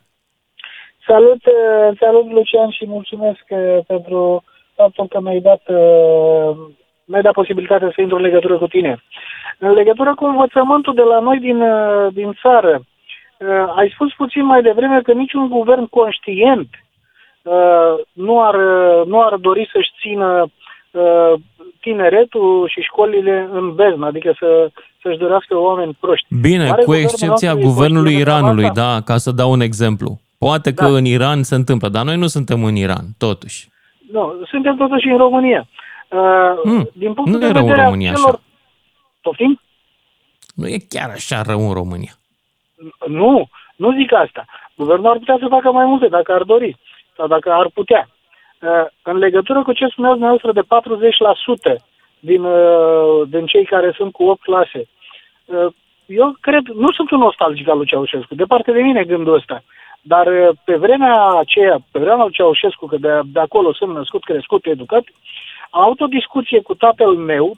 Salut, 1.07 1.43
uh, 1.47 1.97
salut 2.01 2.31
Lucian 2.33 2.71
și 2.71 2.85
mulțumesc 2.87 3.45
uh, 3.49 3.79
pentru 3.87 4.45
faptul 4.75 5.07
că 5.09 5.21
mi-ai 5.21 5.41
dat, 5.41 5.63
uh, 5.69 6.57
mi-ai 7.05 7.23
dat 7.23 7.33
posibilitatea 7.33 7.91
să 7.95 8.01
intru 8.01 8.17
în 8.17 8.23
legătură 8.23 8.59
cu 8.59 8.67
tine. 8.67 9.03
În 9.59 9.73
legătură 9.73 10.15
cu 10.15 10.25
învățământul 10.25 10.95
de 10.95 11.03
la 11.03 11.19
noi 11.21 11.39
din, 11.39 11.61
uh, 11.61 12.13
din 12.13 12.39
țară, 12.43 12.75
uh, 13.39 13.73
ai 13.77 13.91
spus 13.95 14.13
puțin 14.13 14.45
mai 14.45 14.63
devreme 14.63 15.01
că 15.03 15.13
niciun 15.13 15.49
guvern 15.49 15.85
conștient 15.87 16.69
uh, 16.73 16.84
nu 18.13 18.43
ar, 18.43 18.55
uh, 18.55 19.07
nu 19.07 19.23
ar 19.23 19.35
dori 19.37 19.69
să-și 19.73 19.91
țină 20.01 20.47
uh, 20.91 21.33
tineretul 21.81 22.69
și 22.69 22.81
școlile 22.81 23.49
în 23.53 23.75
beznă, 23.75 24.07
adică 24.07 24.35
să, 24.39 24.71
să-și 25.03 25.19
dorească 25.19 25.57
oameni 25.59 25.97
proști. 26.01 26.27
Bine, 26.41 26.65
Oare 26.69 26.83
cu 26.83 26.85
guvernul 26.85 27.11
excepția 27.11 27.51
nostru 27.53 27.69
e 27.69 27.73
guvernului 27.73 28.13
conștient 28.13 28.19
de 28.19 28.31
treaba 28.31 28.39
Iranului, 28.39 28.65
asta? 28.69 28.81
da, 28.93 29.01
ca 29.01 29.17
să 29.17 29.31
dau 29.31 29.51
un 29.51 29.61
exemplu. 29.61 30.21
Poate 30.39 30.75
că 30.75 30.85
Da. 30.85 30.97
în 30.97 31.05
Iran 31.05 31.43
se 31.43 31.55
întâmplă, 31.55 31.89
dar 31.89 32.05
noi 32.05 32.17
nu 32.17 32.27
suntem 32.27 32.65
în 32.65 32.77
Iran, 32.77 33.05
totuși. 33.19 33.69
Nu, 34.13 34.35
suntem 34.47 34.77
totuși 34.77 35.09
în 35.09 35.17
România. 35.17 35.67
Uh, 36.11 36.21
Mm, 36.65 36.89
din 36.93 37.13
punctul 37.15 37.33
nu 37.33 37.39
de 37.39 37.47
e 37.47 37.53
rău 37.53 37.61
în 37.61 37.67
vedere 37.67 37.81
al 37.81 37.87
România 37.87 38.13
celor... 38.13 38.29
așa. 38.29 38.41
Poftim? 39.23 39.61
Nu 40.55 40.67
e 40.67 40.77
chiar 40.89 41.11
așa 41.11 41.43
rău 41.43 41.61
în 41.69 41.73
România. 41.73 42.13
Nu, 43.07 43.49
nu 43.77 43.93
zic 43.97 44.13
asta. 44.13 44.45
Guvernul 44.77 45.07
ar 45.11 45.17
putea 45.19 45.37
să 45.41 45.47
facă 45.51 45.71
mai 45.73 45.85
multe 45.85 46.09
dacă 46.09 46.33
ar 46.33 46.43
dori 46.43 46.77
sau 47.17 47.27
dacă 47.27 47.53
ar 47.53 47.69
putea. 47.75 48.09
Uh, 48.61 48.87
În 49.03 49.17
legătură 49.17 49.63
cu 49.63 49.73
ce 49.73 49.87
spuneați 49.87 50.19
dumneavoastră 50.19 50.53
de 50.53 50.63
40% 51.77 51.83
din, 52.19 52.45
uh, 52.45 53.29
din 53.29 53.47
cei 53.47 53.65
care 53.65 53.93
sunt 53.97 54.13
cu 54.13 54.25
8 54.25 54.43
clase, 54.43 54.89
uh, 55.45 55.67
eu 56.07 56.37
cred, 56.41 56.67
nu 56.67 56.93
sunt 56.93 57.11
un 57.11 57.19
nostalgic 57.19 57.69
al 57.69 57.77
lui 57.77 57.87
Ceaușescu, 57.87 58.35
departe 58.35 58.73
de 58.73 58.81
mine 58.81 59.05
gândul 59.05 59.35
ăsta, 59.35 59.63
Dar 60.03 60.27
uh, 60.27 60.49
pe 60.65 60.77
vremea 60.77 61.27
aceea, 61.39 61.77
pe 61.93 61.99
vremea 61.99 62.25
lui 62.25 62.33
Ceaușescu, 62.33 62.87
că 62.87 62.97
de, 62.97 63.21
de 63.25 63.41
acolo 63.41 63.73
sunt 63.73 63.95
născut, 63.95 64.25
crescut, 64.25 64.67
educat, 64.67 65.05
am 65.71 65.83
avut 65.83 66.01
o 66.01 66.07
discuție 66.07 66.61
cu 66.61 66.75
tatăl 66.75 67.15
meu, 67.15 67.57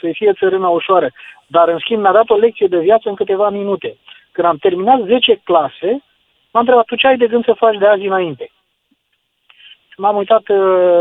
să-i 0.00 0.14
fie 0.14 0.32
țărâna 0.32 0.68
ușoară, 0.68 1.08
dar 1.46 1.68
în 1.68 1.78
schimb 1.78 2.00
mi-a 2.00 2.12
dat 2.12 2.30
o 2.30 2.36
lecție 2.36 2.66
de 2.66 2.78
viață 2.78 3.08
în 3.08 3.14
câteva 3.14 3.48
minute. 3.48 3.96
Când 4.32 4.46
am 4.46 4.56
terminat 4.56 5.00
10 5.00 5.40
clase, 5.44 6.02
m-a 6.52 6.60
întrebat, 6.60 6.84
tu 6.84 6.96
ce 6.96 7.06
ai 7.06 7.16
de 7.16 7.26
gând 7.26 7.44
să 7.44 7.52
faci 7.52 7.76
de 7.76 7.86
azi 7.86 8.06
înainte? 8.06 8.50
Și 9.98 10.04
m-am 10.04 10.16
uitat 10.22 10.44
uh, 10.48 10.58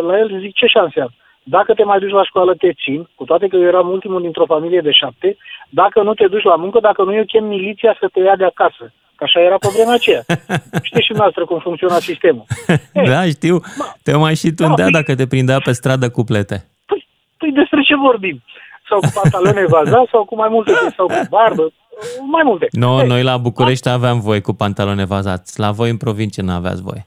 la 0.08 0.14
el 0.22 0.28
și 0.30 0.44
zic, 0.44 0.54
ce 0.60 0.66
șanse 0.66 1.00
am? 1.02 1.14
Dacă 1.44 1.74
te 1.74 1.84
mai 1.84 2.00
duci 2.00 2.18
la 2.20 2.24
școală, 2.24 2.54
te 2.54 2.72
țin, 2.84 3.10
cu 3.16 3.24
toate 3.30 3.48
că 3.48 3.56
eu 3.56 3.68
eram 3.72 3.88
ultimul 3.90 4.22
dintr-o 4.22 4.52
familie 4.54 4.82
de 4.88 4.92
șapte. 4.92 5.38
Dacă 5.70 6.02
nu 6.02 6.14
te 6.14 6.28
duci 6.28 6.50
la 6.52 6.56
muncă, 6.56 6.80
dacă 6.80 7.04
nu, 7.04 7.14
eu 7.16 7.26
chem 7.26 7.46
miliția 7.46 7.98
să 8.00 8.08
te 8.14 8.20
ia 8.20 8.36
de 8.36 8.46
acasă. 8.46 8.94
Că 9.16 9.24
așa 9.24 9.40
era 9.40 9.58
pe 9.58 9.68
vremea 9.76 9.94
aceea. 9.94 10.22
Știți 10.90 11.06
și 11.06 11.14
noastră 11.14 11.46
cum 11.46 11.60
funcționa 11.60 12.00
sistemul. 12.10 12.46
da, 13.12 13.22
știu. 13.36 13.56
Te 14.04 14.16
mai 14.16 14.36
și 14.36 14.50
tundea 14.52 14.90
da, 14.90 14.98
dacă 14.98 15.16
te 15.16 15.28
prindea 15.28 15.60
pe 15.60 15.72
stradă 15.72 16.10
cu 16.10 16.24
plete. 16.24 16.58
Păi, 16.86 17.08
păi 17.38 17.52
despre 17.52 17.82
ce 17.82 17.96
vorbim? 17.96 18.38
Sau 18.90 19.00
cu 19.00 19.12
pantalone 19.20 19.66
vaza, 19.76 20.04
sau 20.12 20.26
cu 20.26 20.36
mai 20.36 20.50
multe, 20.52 20.72
sau 20.98 21.06
cu 21.06 21.22
barbă, 21.30 21.66
mai 22.36 22.44
multe. 22.46 22.68
No, 22.72 23.02
Ei, 23.02 23.08
noi 23.08 23.24
la 23.24 23.38
București 23.38 23.90
aveam 23.90 24.20
voie 24.20 24.42
cu 24.42 24.54
pantalone 24.54 25.06
vazați. 25.06 25.60
La 25.60 25.72
voi 25.72 25.90
în 25.90 25.98
provincie 25.98 26.44
nu 26.44 26.52
aveați 26.52 26.82
voie. 26.82 27.06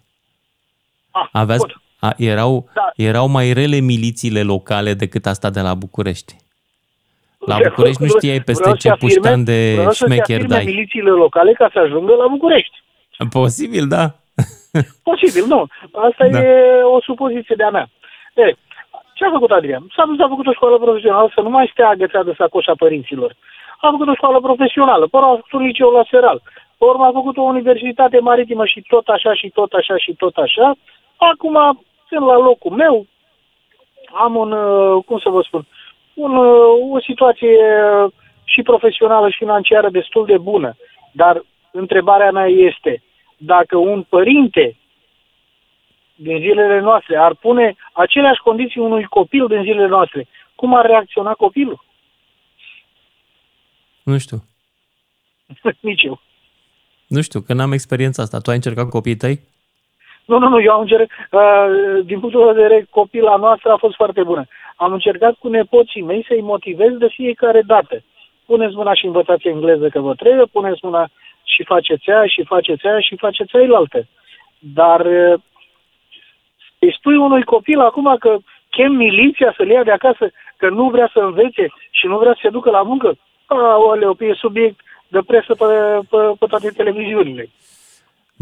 Ah, 1.11 1.29
Aveați, 1.33 1.67
bun. 1.67 1.75
a, 2.01 2.13
erau, 2.17 2.69
Da. 2.75 2.91
erau 2.95 3.29
mai 3.29 3.53
rele 3.53 3.79
milițiile 3.81 4.43
locale 4.43 4.93
decât 4.95 5.27
asta 5.27 5.51
de 5.51 5.61
la 5.61 5.75
București. 5.75 6.35
La 7.47 7.55
Vreau- 7.55 7.71
București 7.71 8.03
nu 8.03 8.09
știai 8.09 8.41
peste 8.41 8.63
vreau 8.63 8.75
să 8.77 8.81
ce 8.83 8.91
afirme- 8.91 9.15
puștan 9.15 9.45
de 9.45 9.71
vreau 9.77 9.91
să 9.91 9.97
se 9.97 10.05
șmecher 10.05 10.37
afirme 10.37 10.55
dai. 10.57 10.65
milițiile 10.65 11.11
locale 11.11 11.53
ca 11.53 11.69
să 11.73 11.79
ajungă 11.79 12.15
la 12.15 12.27
București. 12.27 12.77
Posibil, 13.31 13.85
da. 13.97 14.05
Posibil, 15.11 15.45
nu. 15.55 15.61
Asta 16.09 16.29
Da. 16.29 16.39
e 16.43 16.83
o 16.97 17.01
supoziție 17.09 17.55
de-a 17.61 17.71
mea. 17.71 17.87
E, 18.35 18.45
ce 19.17 19.25
a 19.25 19.31
făcut 19.31 19.51
Adrian? 19.51 19.85
S-a 19.97 20.05
dus, 20.07 20.19
a 20.21 20.29
făcut 20.35 20.47
o 20.47 20.53
școală 20.53 20.77
profesională 20.79 21.31
să 21.35 21.41
nu 21.41 21.51
mai 21.51 21.71
stea 21.73 21.89
agățat 21.89 22.25
de 22.25 22.35
sacoșa 22.39 22.75
părinților. 22.85 23.31
A 23.81 23.89
făcut 23.91 24.09
o 24.09 24.15
școală 24.15 24.41
profesională, 24.41 25.07
până 25.07 25.25
a 25.27 25.29
făcut 25.37 25.53
un 25.53 25.63
liceu 25.67 25.91
la 25.91 26.05
Seral. 26.11 26.39
Pe 26.79 26.85
urmă 26.85 27.05
a 27.07 27.11
făcut 27.21 27.37
o 27.37 27.43
universitate 27.43 28.19
maritimă 28.19 28.65
și 28.73 28.85
tot 28.89 29.07
așa 29.09 29.35
și 29.35 29.49
tot 29.59 29.73
așa 29.73 29.97
și 30.05 30.13
tot 30.23 30.37
așa. 30.37 30.67
Acum 31.29 31.85
sunt 32.09 32.27
la 32.27 32.37
locul 32.37 32.71
meu, 32.73 33.07
am 34.13 34.37
un, 34.37 34.53
uh, 34.53 35.05
cum 35.05 35.19
să 35.19 35.29
vă 35.29 35.43
spun, 35.47 35.67
un, 36.15 36.37
uh, 36.37 36.93
o 36.93 37.01
situație 37.01 37.49
uh, 37.49 38.13
și 38.45 38.63
profesională 38.63 39.29
și 39.29 39.37
financiară 39.37 39.91
destul 39.91 40.27
de 40.27 40.39
bună. 40.39 40.77
Dar 41.13 41.45
întrebarea 41.73 42.31
mea 42.31 42.47
este, 42.47 43.03
dacă 43.37 43.77
un 43.77 44.03
părinte 44.03 44.77
din 46.15 46.39
zilele 46.39 46.81
noastre 46.81 47.17
ar 47.17 47.35
pune 47.35 47.77
aceleași 47.93 48.41
condiții 48.41 48.81
unui 48.81 49.05
copil 49.05 49.47
din 49.47 49.63
zilele 49.63 49.87
noastre, 49.87 50.29
cum 50.55 50.75
ar 50.75 50.87
reacționa 50.87 51.33
copilul? 51.33 51.85
Nu 54.03 54.19
știu. 54.19 54.43
Nici 55.81 56.03
eu. 56.03 56.21
Nu 57.07 57.21
știu, 57.21 57.41
că 57.41 57.53
n-am 57.53 57.73
experiența 57.73 58.23
asta. 58.23 58.39
Tu 58.39 58.51
ai 58.51 58.57
încercat 58.57 58.85
cu 58.85 58.91
copiii 58.91 59.17
tăi? 59.17 59.41
Nu, 60.31 60.39
nu, 60.39 60.49
nu, 60.49 60.61
eu 60.61 60.73
am 60.73 60.81
încercat, 60.81 61.09
uh, 61.31 62.05
din 62.05 62.21
punctul 62.21 62.47
de 62.47 62.53
vedere, 62.53 62.87
copila 62.91 63.37
noastră 63.37 63.73
a 63.73 63.77
fost 63.77 63.95
foarte 63.95 64.23
bună. 64.23 64.45
Am 64.77 64.93
încercat 64.93 65.35
cu 65.39 65.49
nepoții 65.49 66.03
mei 66.03 66.25
să-i 66.29 66.41
motivez 66.41 66.93
de 66.93 67.09
fiecare 67.09 67.63
dată. 67.67 68.03
Puneți 68.47 68.75
mâna 68.75 68.95
și 68.95 69.07
învățați 69.07 69.49
engleză 69.49 69.89
că 69.89 70.01
vă 70.01 70.15
trebuie, 70.15 70.45
puneți 70.45 70.79
mâna 70.83 71.09
și 71.45 71.65
faceți 71.65 72.11
aia, 72.11 72.27
și 72.27 72.45
faceți 72.45 72.87
aia, 72.87 73.01
și 73.01 73.17
faceți 73.17 73.57
ailaltă. 73.57 74.07
Dar 74.59 75.01
uh, 75.07 75.41
îi 76.79 76.95
spui 76.99 77.17
unui 77.17 77.43
copil 77.43 77.81
acum 77.81 78.17
că 78.19 78.37
chem 78.69 78.93
miliția 78.93 79.55
să-l 79.57 79.69
ia 79.71 79.85
de 79.85 79.91
acasă, 79.91 80.31
că 80.57 80.69
nu 80.69 80.89
vrea 80.89 81.11
să 81.13 81.19
învețe 81.19 81.67
și 81.91 82.07
nu 82.07 82.19
vrea 82.19 82.33
să 82.33 82.41
se 82.43 82.49
ducă 82.49 82.71
la 82.71 82.83
muncă, 82.83 83.17
aoleu, 83.47 84.17
e 84.19 84.33
subiect 84.35 84.81
de 85.09 85.21
presă 85.27 85.55
pe, 85.55 85.67
pe, 86.11 86.17
pe 86.39 86.47
toate 86.47 86.71
televiziunile. 86.71 87.49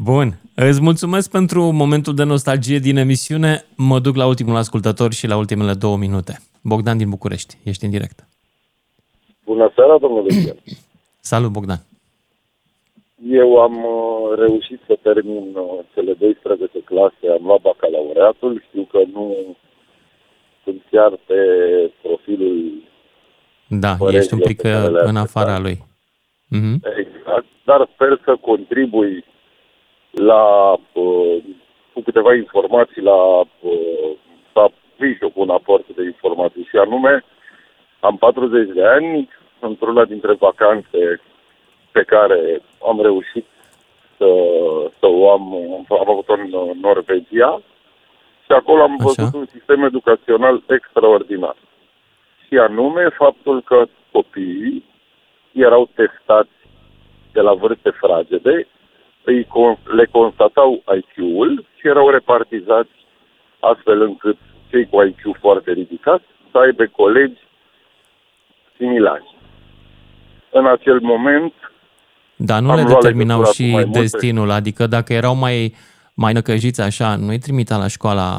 Bun. 0.04 0.28
Îți 0.54 0.82
mulțumesc 0.82 1.30
pentru 1.30 1.60
momentul 1.70 2.14
de 2.14 2.24
nostalgie 2.24 2.78
din 2.78 2.96
emisiune. 2.96 3.64
Mă 3.76 3.98
duc 3.98 4.16
la 4.16 4.26
ultimul 4.26 4.56
ascultător 4.56 5.12
și 5.12 5.26
la 5.26 5.36
ultimele 5.36 5.72
două 5.74 5.96
minute. 5.96 6.38
Bogdan 6.62 6.96
din 6.96 7.08
București. 7.08 7.58
Ești 7.64 7.84
în 7.84 7.90
direct. 7.90 8.18
Bună 9.44 9.72
seara, 9.74 9.98
domnule 9.98 10.28
Chen. 10.28 10.56
Salut, 11.20 11.50
Bogdan. 11.50 11.80
Eu 13.30 13.56
am 13.56 13.76
uh, 13.76 14.38
reușit 14.38 14.80
să 14.86 14.98
termin 15.02 15.46
uh, 15.54 15.84
cele 15.94 16.12
12 16.12 16.78
clase, 16.84 17.24
am 17.38 17.44
luat 17.44 17.60
bacalaureatul, 17.60 18.64
știu 18.68 18.82
că 18.92 18.98
nu 19.12 19.56
sunt 20.64 20.82
chiar 20.90 21.10
pe 21.26 21.40
profilul 22.02 22.82
Da, 23.68 23.94
Părerile 23.94 24.20
ești 24.20 24.34
un 24.34 24.40
pic 24.40 24.60
pe 24.62 24.70
care 24.70 24.84
uh, 24.84 24.90
le-ați 24.90 25.08
în 25.08 25.16
afara 25.16 25.58
lui. 25.58 25.76
Mhm. 26.48 26.74
exact, 27.02 27.46
dar 27.64 27.88
sper 27.94 28.20
să 28.24 28.36
contribui 28.40 29.24
la, 30.18 30.72
uh, 30.92 31.36
cu 31.92 32.00
câteva 32.00 32.34
informații 32.34 33.02
la, 33.02 33.38
uh, 33.40 34.10
să 34.52 34.68
vii 34.96 35.14
și 35.14 35.22
eu 35.22 35.30
cu 35.30 35.40
un 35.40 35.50
aport 35.50 35.86
de 35.96 36.04
informații 36.04 36.66
și 36.70 36.76
anume, 36.76 37.24
am 38.00 38.16
40 38.16 38.68
de 38.74 38.84
ani, 38.84 39.28
într-una 39.60 40.04
dintre 40.04 40.34
vacanțe 40.34 41.20
pe 41.92 42.02
care 42.02 42.62
am 42.88 43.00
reușit 43.00 43.46
să, 44.16 44.26
să 44.98 45.06
o 45.06 45.30
am, 45.30 45.54
am 45.88 46.10
avut-o 46.10 46.32
în 46.32 46.52
uh, 46.52 46.70
Norvegia 46.80 47.60
și 48.44 48.52
acolo 48.52 48.82
am 48.82 48.96
văzut 48.98 49.34
un 49.34 49.46
sistem 49.46 49.82
educațional 49.82 50.62
extraordinar. 50.68 51.56
Și 52.46 52.58
anume 52.58 53.08
faptul 53.08 53.62
că 53.62 53.84
copiii 54.12 54.84
erau 55.52 55.88
testați 55.94 56.58
de 57.32 57.40
la 57.40 57.52
vârste 57.54 57.90
fragede, 57.90 58.66
îi, 59.30 59.44
con- 59.54 59.82
le 59.98 60.04
constatau 60.16 60.70
IQ-ul 60.98 61.64
și 61.78 61.86
erau 61.86 62.08
repartizați 62.10 62.94
astfel 63.70 64.02
încât 64.02 64.36
cei 64.70 64.84
cu 64.90 64.96
IQ 65.08 65.22
foarte 65.40 65.70
ridicat 65.72 66.20
să 66.50 66.58
aibă 66.58 66.84
colegi 67.00 67.40
similari. 68.76 69.36
În 70.52 70.66
acel 70.66 70.98
moment 71.02 71.52
Dar 72.36 72.60
nu 72.60 72.70
Am 72.70 72.76
le 72.76 72.82
luat 72.82 72.94
determinau 73.02 73.38
legătura 73.40 73.56
cu 73.56 73.62
și 73.62 73.70
mai 73.72 73.84
multe- 73.84 74.00
destinul, 74.00 74.50
adică 74.50 74.86
dacă 74.86 75.12
erau 75.12 75.34
mai, 75.34 75.74
mai 76.14 76.32
năcăjiți 76.32 76.80
așa, 76.80 77.16
nu 77.16 77.28
îi 77.28 77.38
trimita 77.38 77.76
la 77.76 77.86
școala 77.88 78.38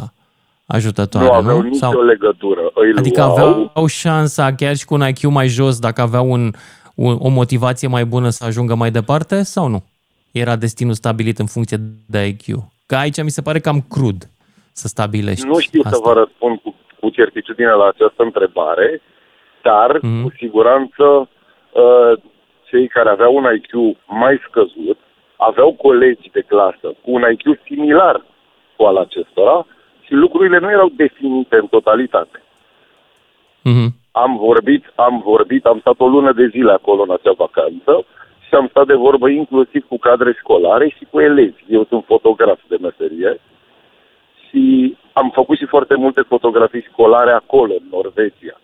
ajutătoare, 0.66 1.28
nu 1.28 1.32
nu? 1.34 1.38
aveau 1.38 1.62
nicio 1.62 2.02
legătură. 2.02 2.62
Îi 2.74 2.94
Adică 2.96 3.22
luau, 3.22 3.32
aveau 3.32 3.86
șansa, 3.88 4.54
chiar 4.56 4.76
și 4.76 4.86
cu 4.86 4.94
un 4.94 5.08
IQ 5.08 5.24
mai 5.24 5.48
jos, 5.48 5.80
dacă 5.80 6.02
aveau 6.02 6.32
un, 6.32 6.52
un, 6.96 7.18
o 7.20 7.30
motivație 7.30 7.88
mai 7.88 8.06
bună 8.06 8.30
să 8.30 8.46
ajungă 8.46 8.76
mai 8.76 8.92
departe 8.92 9.44
sau 9.44 9.68
nu? 9.68 9.84
Era 10.32 10.56
destinul 10.56 10.94
stabilit 10.94 11.38
în 11.40 11.46
funcție 11.46 11.78
de 12.08 12.28
IQ. 12.28 12.46
Că 12.86 12.96
aici 12.96 13.24
mi 13.24 13.30
se 13.30 13.42
pare 13.42 13.60
cam 13.60 13.82
crud 13.90 14.30
să 14.72 14.88
stabilești 14.88 15.46
Nu 15.46 15.60
știu 15.60 15.82
asta. 15.84 15.96
să 15.96 16.02
vă 16.04 16.14
răspund 16.14 16.60
cu, 16.60 16.76
cu 17.00 17.10
certitudine 17.10 17.70
la 17.72 17.88
această 17.88 18.24
întrebare, 18.24 19.02
dar 19.64 20.00
Mhm. 20.02 20.22
cu 20.24 20.34
siguranță 20.38 21.04
uh, 21.72 22.22
cei 22.70 22.88
care 22.88 23.10
aveau 23.10 23.36
un 23.36 23.46
IQ 23.56 23.98
mai 24.08 24.40
scăzut 24.50 24.98
aveau 25.38 25.74
colegi 25.74 26.30
de 26.32 26.42
clasă 26.42 26.88
cu 27.04 27.12
un 27.12 27.24
IQ 27.34 27.60
similar 27.66 28.26
cu 28.76 28.84
al 28.84 28.98
acestora 28.98 29.66
și 30.06 30.14
lucrurile 30.14 30.60
nu 30.60 30.70
erau 30.70 30.90
definite 30.96 31.56
în 31.56 31.68
totalitate. 31.68 32.44
Mhm. 33.64 33.96
Am 34.12 34.38
vorbit, 34.38 34.84
am 34.96 35.22
vorbit, 35.26 35.66
am 35.66 35.80
stat 35.80 35.96
o 35.98 36.08
lună 36.08 36.32
de 36.34 36.48
zile 36.48 36.72
acolo 36.72 37.02
în 37.02 37.12
acea 37.12 37.34
vacanță 37.38 38.06
și 38.50 38.56
am 38.56 38.68
stat 38.68 38.88
de 38.88 38.94
vorbă 38.94 39.30
inclusiv 39.30 39.88
cu 39.88 39.98
cadre 39.98 40.34
școlare 40.34 40.88
și 40.98 41.08
cu 41.12 41.20
elevi. 41.20 41.64
Eu 41.68 41.84
sunt 41.90 42.04
fotograf 42.06 42.60
de 42.68 42.78
meserie 42.82 43.40
și 44.48 44.98
am 45.14 45.32
făcut 45.34 45.58
și 45.58 45.66
foarte 45.66 45.96
multe 45.96 46.22
fotografii 46.22 46.88
școlare 46.92 47.32
acolo, 47.32 47.74
în 47.74 47.88
Norvegia. 47.92 48.60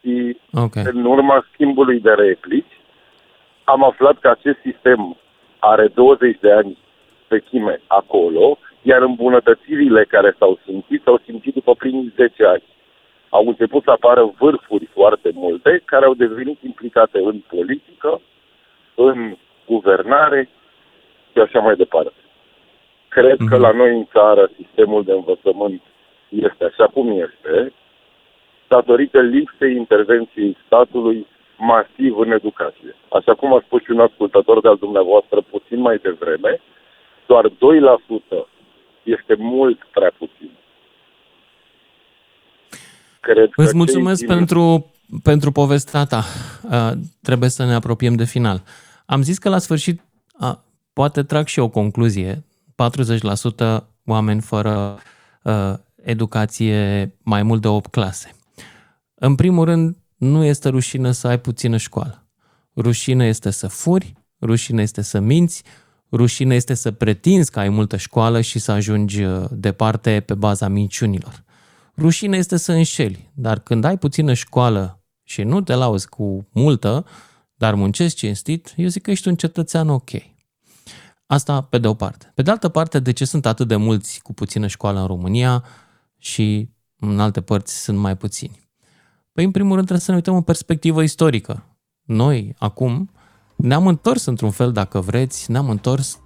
Și 0.00 0.36
Okay. 0.52 0.82
în 0.92 1.04
urma 1.04 1.46
schimbului 1.52 2.00
de 2.00 2.10
replici, 2.10 2.80
am 3.64 3.84
aflat 3.84 4.18
că 4.18 4.28
acest 4.28 4.58
sistem 4.62 5.16
are 5.58 5.86
20 5.94 6.38
de 6.40 6.52
ani 6.52 6.78
vechime 7.28 7.80
acolo, 7.86 8.58
iar 8.82 9.02
îmbunătățirile 9.02 10.04
care 10.04 10.34
s-au 10.38 10.58
simțit 10.64 11.02
s-au 11.04 11.20
simțit 11.24 11.54
după 11.54 11.74
primii 11.74 12.12
10 12.16 12.44
ani. 12.44 12.62
Au 13.28 13.46
început 13.46 13.82
să 13.82 13.90
apară 13.90 14.32
vârfuri 14.38 14.88
foarte 14.92 15.30
multe 15.34 15.82
care 15.84 16.04
au 16.04 16.14
devenit 16.14 16.58
implicate 16.62 17.18
în 17.18 17.42
politică, 17.48 18.20
în 18.94 19.36
guvernare 19.66 20.48
și 21.32 21.38
așa 21.38 21.58
mai 21.58 21.76
departe. 21.76 22.12
Cred 23.08 23.38
că 23.48 23.56
la 23.56 23.70
noi 23.70 23.96
în 23.96 24.04
țară 24.12 24.50
sistemul 24.56 25.04
de 25.04 25.12
învățământ 25.12 25.82
este 26.28 26.64
așa 26.64 26.86
cum 26.86 27.10
este, 27.10 27.72
datorită 28.68 29.20
lipsei 29.20 29.76
intervenției 29.76 30.56
statului 30.66 31.26
masiv 31.58 32.18
în 32.18 32.30
educație. 32.30 32.96
Așa 33.08 33.34
cum 33.34 33.54
a 33.54 33.62
spus 33.64 33.82
și 33.82 33.90
un 33.90 34.00
ascultător 34.00 34.60
de-al 34.60 34.76
dumneavoastră 34.76 35.40
puțin 35.50 35.80
mai 35.80 35.98
devreme, 36.02 36.60
doar 37.26 37.44
2% 37.48 37.52
este 39.02 39.34
mult 39.38 39.78
prea 39.92 40.12
puțin. 40.18 40.50
Cred 43.20 43.50
Îți 43.54 43.70
că 43.70 43.76
mulțumesc 43.76 44.18
cei 44.18 44.36
pentru, 44.36 44.86
pentru 45.22 45.52
povestea 45.52 46.04
ta. 46.04 46.24
Uh, 46.70 46.92
trebuie 47.20 47.48
să 47.48 47.64
ne 47.64 47.74
apropiem 47.74 48.14
de 48.14 48.24
final. 48.24 48.62
Am 49.06 49.22
zis 49.22 49.38
că 49.38 49.48
la 49.48 49.58
sfârșit, 49.58 50.02
uh, 50.40 50.54
poate 50.92 51.22
trag 51.22 51.46
și 51.46 51.58
o 51.58 51.68
concluzie, 51.68 52.44
40% 52.74 53.86
oameni 54.04 54.40
fără 54.40 54.98
uh, 55.42 55.74
educație 56.02 57.14
mai 57.22 57.42
mult 57.42 57.60
de 57.60 57.68
8 57.68 57.90
clase. 57.90 58.30
În 59.14 59.34
primul 59.34 59.64
rând, 59.64 59.96
nu 60.16 60.44
este 60.44 60.68
rușine 60.68 61.12
să 61.12 61.28
ai 61.28 61.40
puțină 61.40 61.76
școală. 61.76 62.26
Rușine 62.76 63.26
este 63.26 63.50
să 63.50 63.68
furi, 63.68 64.14
rușine 64.40 64.82
este 64.82 65.02
să 65.02 65.20
minți, 65.20 65.62
rușine 66.12 66.54
este 66.54 66.74
să 66.74 66.90
pretinzi 66.90 67.50
că 67.50 67.58
ai 67.58 67.68
multă 67.68 67.96
școală 67.96 68.40
și 68.40 68.58
să 68.58 68.72
ajungi 68.72 69.22
uh, 69.22 69.44
departe 69.50 70.22
pe 70.26 70.34
baza 70.34 70.68
minciunilor. 70.68 71.44
Rușine 71.96 72.36
este 72.36 72.56
să 72.56 72.72
înșeli, 72.72 73.30
dar 73.34 73.58
când 73.58 73.84
ai 73.84 73.98
puțină 73.98 74.32
școală 74.32 75.01
și 75.22 75.42
nu 75.42 75.60
te 75.60 75.74
lauzi 75.74 76.08
cu 76.08 76.48
multă, 76.52 77.04
dar 77.54 77.74
muncești 77.74 78.18
cinstit, 78.18 78.74
eu 78.76 78.86
zic 78.86 79.02
că 79.02 79.10
ești 79.10 79.28
un 79.28 79.36
cetățean 79.36 79.88
ok. 79.88 80.10
Asta 81.26 81.60
pe 81.60 81.78
de 81.78 81.86
o 81.88 81.94
parte. 81.94 82.32
Pe 82.34 82.42
de 82.42 82.50
altă 82.50 82.68
parte, 82.68 82.98
de 83.00 83.12
ce 83.12 83.24
sunt 83.24 83.46
atât 83.46 83.68
de 83.68 83.76
mulți 83.76 84.20
cu 84.22 84.32
puțină 84.32 84.66
școală 84.66 85.00
în 85.00 85.06
România 85.06 85.64
și 86.18 86.68
în 86.96 87.20
alte 87.20 87.40
părți 87.40 87.82
sunt 87.82 87.98
mai 87.98 88.16
puțini? 88.16 88.60
Păi, 89.32 89.44
în 89.44 89.50
primul 89.50 89.72
rând, 89.72 89.86
trebuie 89.86 90.04
să 90.04 90.10
ne 90.10 90.16
uităm 90.16 90.34
în 90.34 90.42
perspectivă 90.42 91.02
istorică. 91.02 91.76
Noi, 92.02 92.54
acum, 92.58 93.10
ne-am 93.56 93.86
întors 93.86 94.24
într-un 94.24 94.50
fel, 94.50 94.72
dacă 94.72 95.00
vreți, 95.00 95.50
ne-am 95.50 95.70
întors 95.70 96.20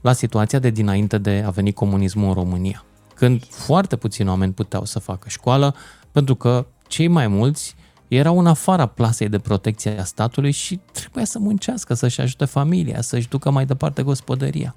la 0.00 0.12
situația 0.12 0.58
de 0.58 0.70
dinainte 0.70 1.18
de 1.18 1.42
a 1.46 1.50
veni 1.50 1.72
comunismul 1.72 2.28
în 2.28 2.34
România, 2.34 2.84
când 3.14 3.44
foarte 3.44 3.96
puțini 3.96 4.28
oameni 4.28 4.52
puteau 4.52 4.84
să 4.84 4.98
facă 4.98 5.28
școală, 5.28 5.74
pentru 6.12 6.34
că 6.34 6.66
cei 6.88 7.08
mai 7.08 7.26
mulți 7.26 7.74
erau 8.08 8.38
în 8.38 8.46
afara 8.46 8.86
plasei 8.86 9.28
de 9.28 9.38
protecție 9.38 10.00
a 10.00 10.04
statului 10.04 10.50
și 10.50 10.80
trebuia 10.92 11.24
să 11.24 11.38
muncească, 11.38 11.94
să-și 11.94 12.20
ajute 12.20 12.44
familia, 12.44 13.00
să-și 13.00 13.28
ducă 13.28 13.50
mai 13.50 13.66
departe 13.66 14.02
gospodăria. 14.02 14.74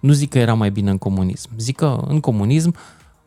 Nu 0.00 0.12
zic 0.12 0.30
că 0.30 0.38
era 0.38 0.54
mai 0.54 0.70
bine 0.70 0.90
în 0.90 0.98
comunism. 0.98 1.50
Zic 1.56 1.76
că 1.76 2.04
în 2.06 2.20
comunism 2.20 2.74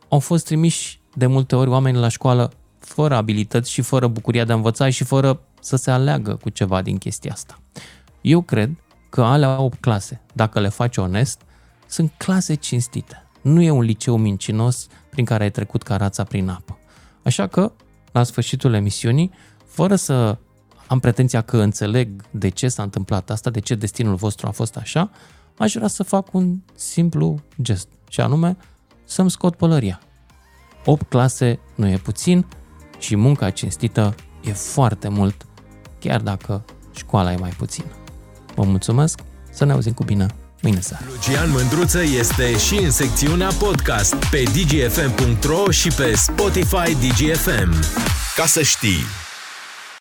au 0.08 0.18
fost 0.18 0.44
trimiși 0.44 1.00
de 1.14 1.26
multe 1.26 1.56
ori 1.56 1.70
oameni 1.70 1.96
la 1.96 2.08
școală 2.08 2.52
fără 2.78 3.16
abilități 3.16 3.70
și 3.70 3.82
fără 3.82 4.06
bucuria 4.06 4.44
de 4.44 4.52
a 4.52 4.54
învăța 4.54 4.90
și 4.90 5.04
fără 5.04 5.40
să 5.60 5.76
se 5.76 5.90
aleagă 5.90 6.34
cu 6.34 6.48
ceva 6.48 6.82
din 6.82 6.98
chestia 6.98 7.32
asta. 7.32 7.58
Eu 8.20 8.40
cred 8.40 8.70
că 9.08 9.22
alea 9.22 9.60
8 9.60 9.80
clase, 9.80 10.20
dacă 10.32 10.60
le 10.60 10.68
faci 10.68 10.96
onest, 10.96 11.40
sunt 11.86 12.12
clase 12.16 12.54
cinstite. 12.54 13.24
Nu 13.40 13.62
e 13.62 13.70
un 13.70 13.82
liceu 13.82 14.16
mincinos 14.16 14.86
prin 15.10 15.24
care 15.24 15.42
ai 15.42 15.50
trecut 15.50 15.82
ca 15.82 15.96
rața 15.96 16.24
prin 16.24 16.48
apă. 16.48 16.78
Așa 17.22 17.46
că, 17.46 17.72
la 18.12 18.22
sfârșitul 18.22 18.74
emisiunii, 18.74 19.30
fără 19.66 19.94
să 19.94 20.38
am 20.86 20.98
pretenția 20.98 21.40
că 21.40 21.56
înțeleg 21.56 22.22
de 22.30 22.48
ce 22.48 22.68
s-a 22.68 22.82
întâmplat 22.82 23.30
asta, 23.30 23.50
de 23.50 23.60
ce 23.60 23.74
destinul 23.74 24.14
vostru 24.14 24.46
a 24.46 24.50
fost 24.50 24.76
așa, 24.76 25.10
aș 25.58 25.72
vrea 25.74 25.88
să 25.88 26.02
fac 26.02 26.34
un 26.34 26.58
simplu 26.74 27.40
gest, 27.62 27.88
și 28.08 28.20
anume 28.20 28.56
să-mi 29.04 29.30
scot 29.30 29.56
pălăria. 29.56 30.00
8 30.84 31.08
clase 31.08 31.58
nu 31.74 31.88
e 31.88 31.96
puțin 31.96 32.46
și 32.98 33.16
munca 33.16 33.50
cinstită 33.50 34.14
e 34.44 34.52
foarte 34.52 35.08
mult, 35.08 35.46
chiar 35.98 36.20
dacă 36.20 36.64
școala 36.94 37.32
e 37.32 37.36
mai 37.36 37.50
puțin. 37.50 37.84
Vă 38.54 38.62
mulțumesc, 38.62 39.20
să 39.50 39.64
ne 39.64 39.72
auzim 39.72 39.92
cu 39.92 40.04
bine 40.04 40.26
mâine 40.62 40.80
seară. 40.80 41.04
Lucian 41.08 41.50
Mândruță 41.50 42.02
este 42.02 42.58
și 42.58 42.74
în 42.74 42.90
secțiunea 42.90 43.50
podcast 43.58 44.14
pe 44.14 44.42
dgfm.ro 44.42 45.70
și 45.70 45.88
pe 45.88 46.14
Spotify 46.16 46.94
DGFM. 46.94 47.74
Ca 48.36 48.46
să 48.46 48.62
știi! 48.62 49.29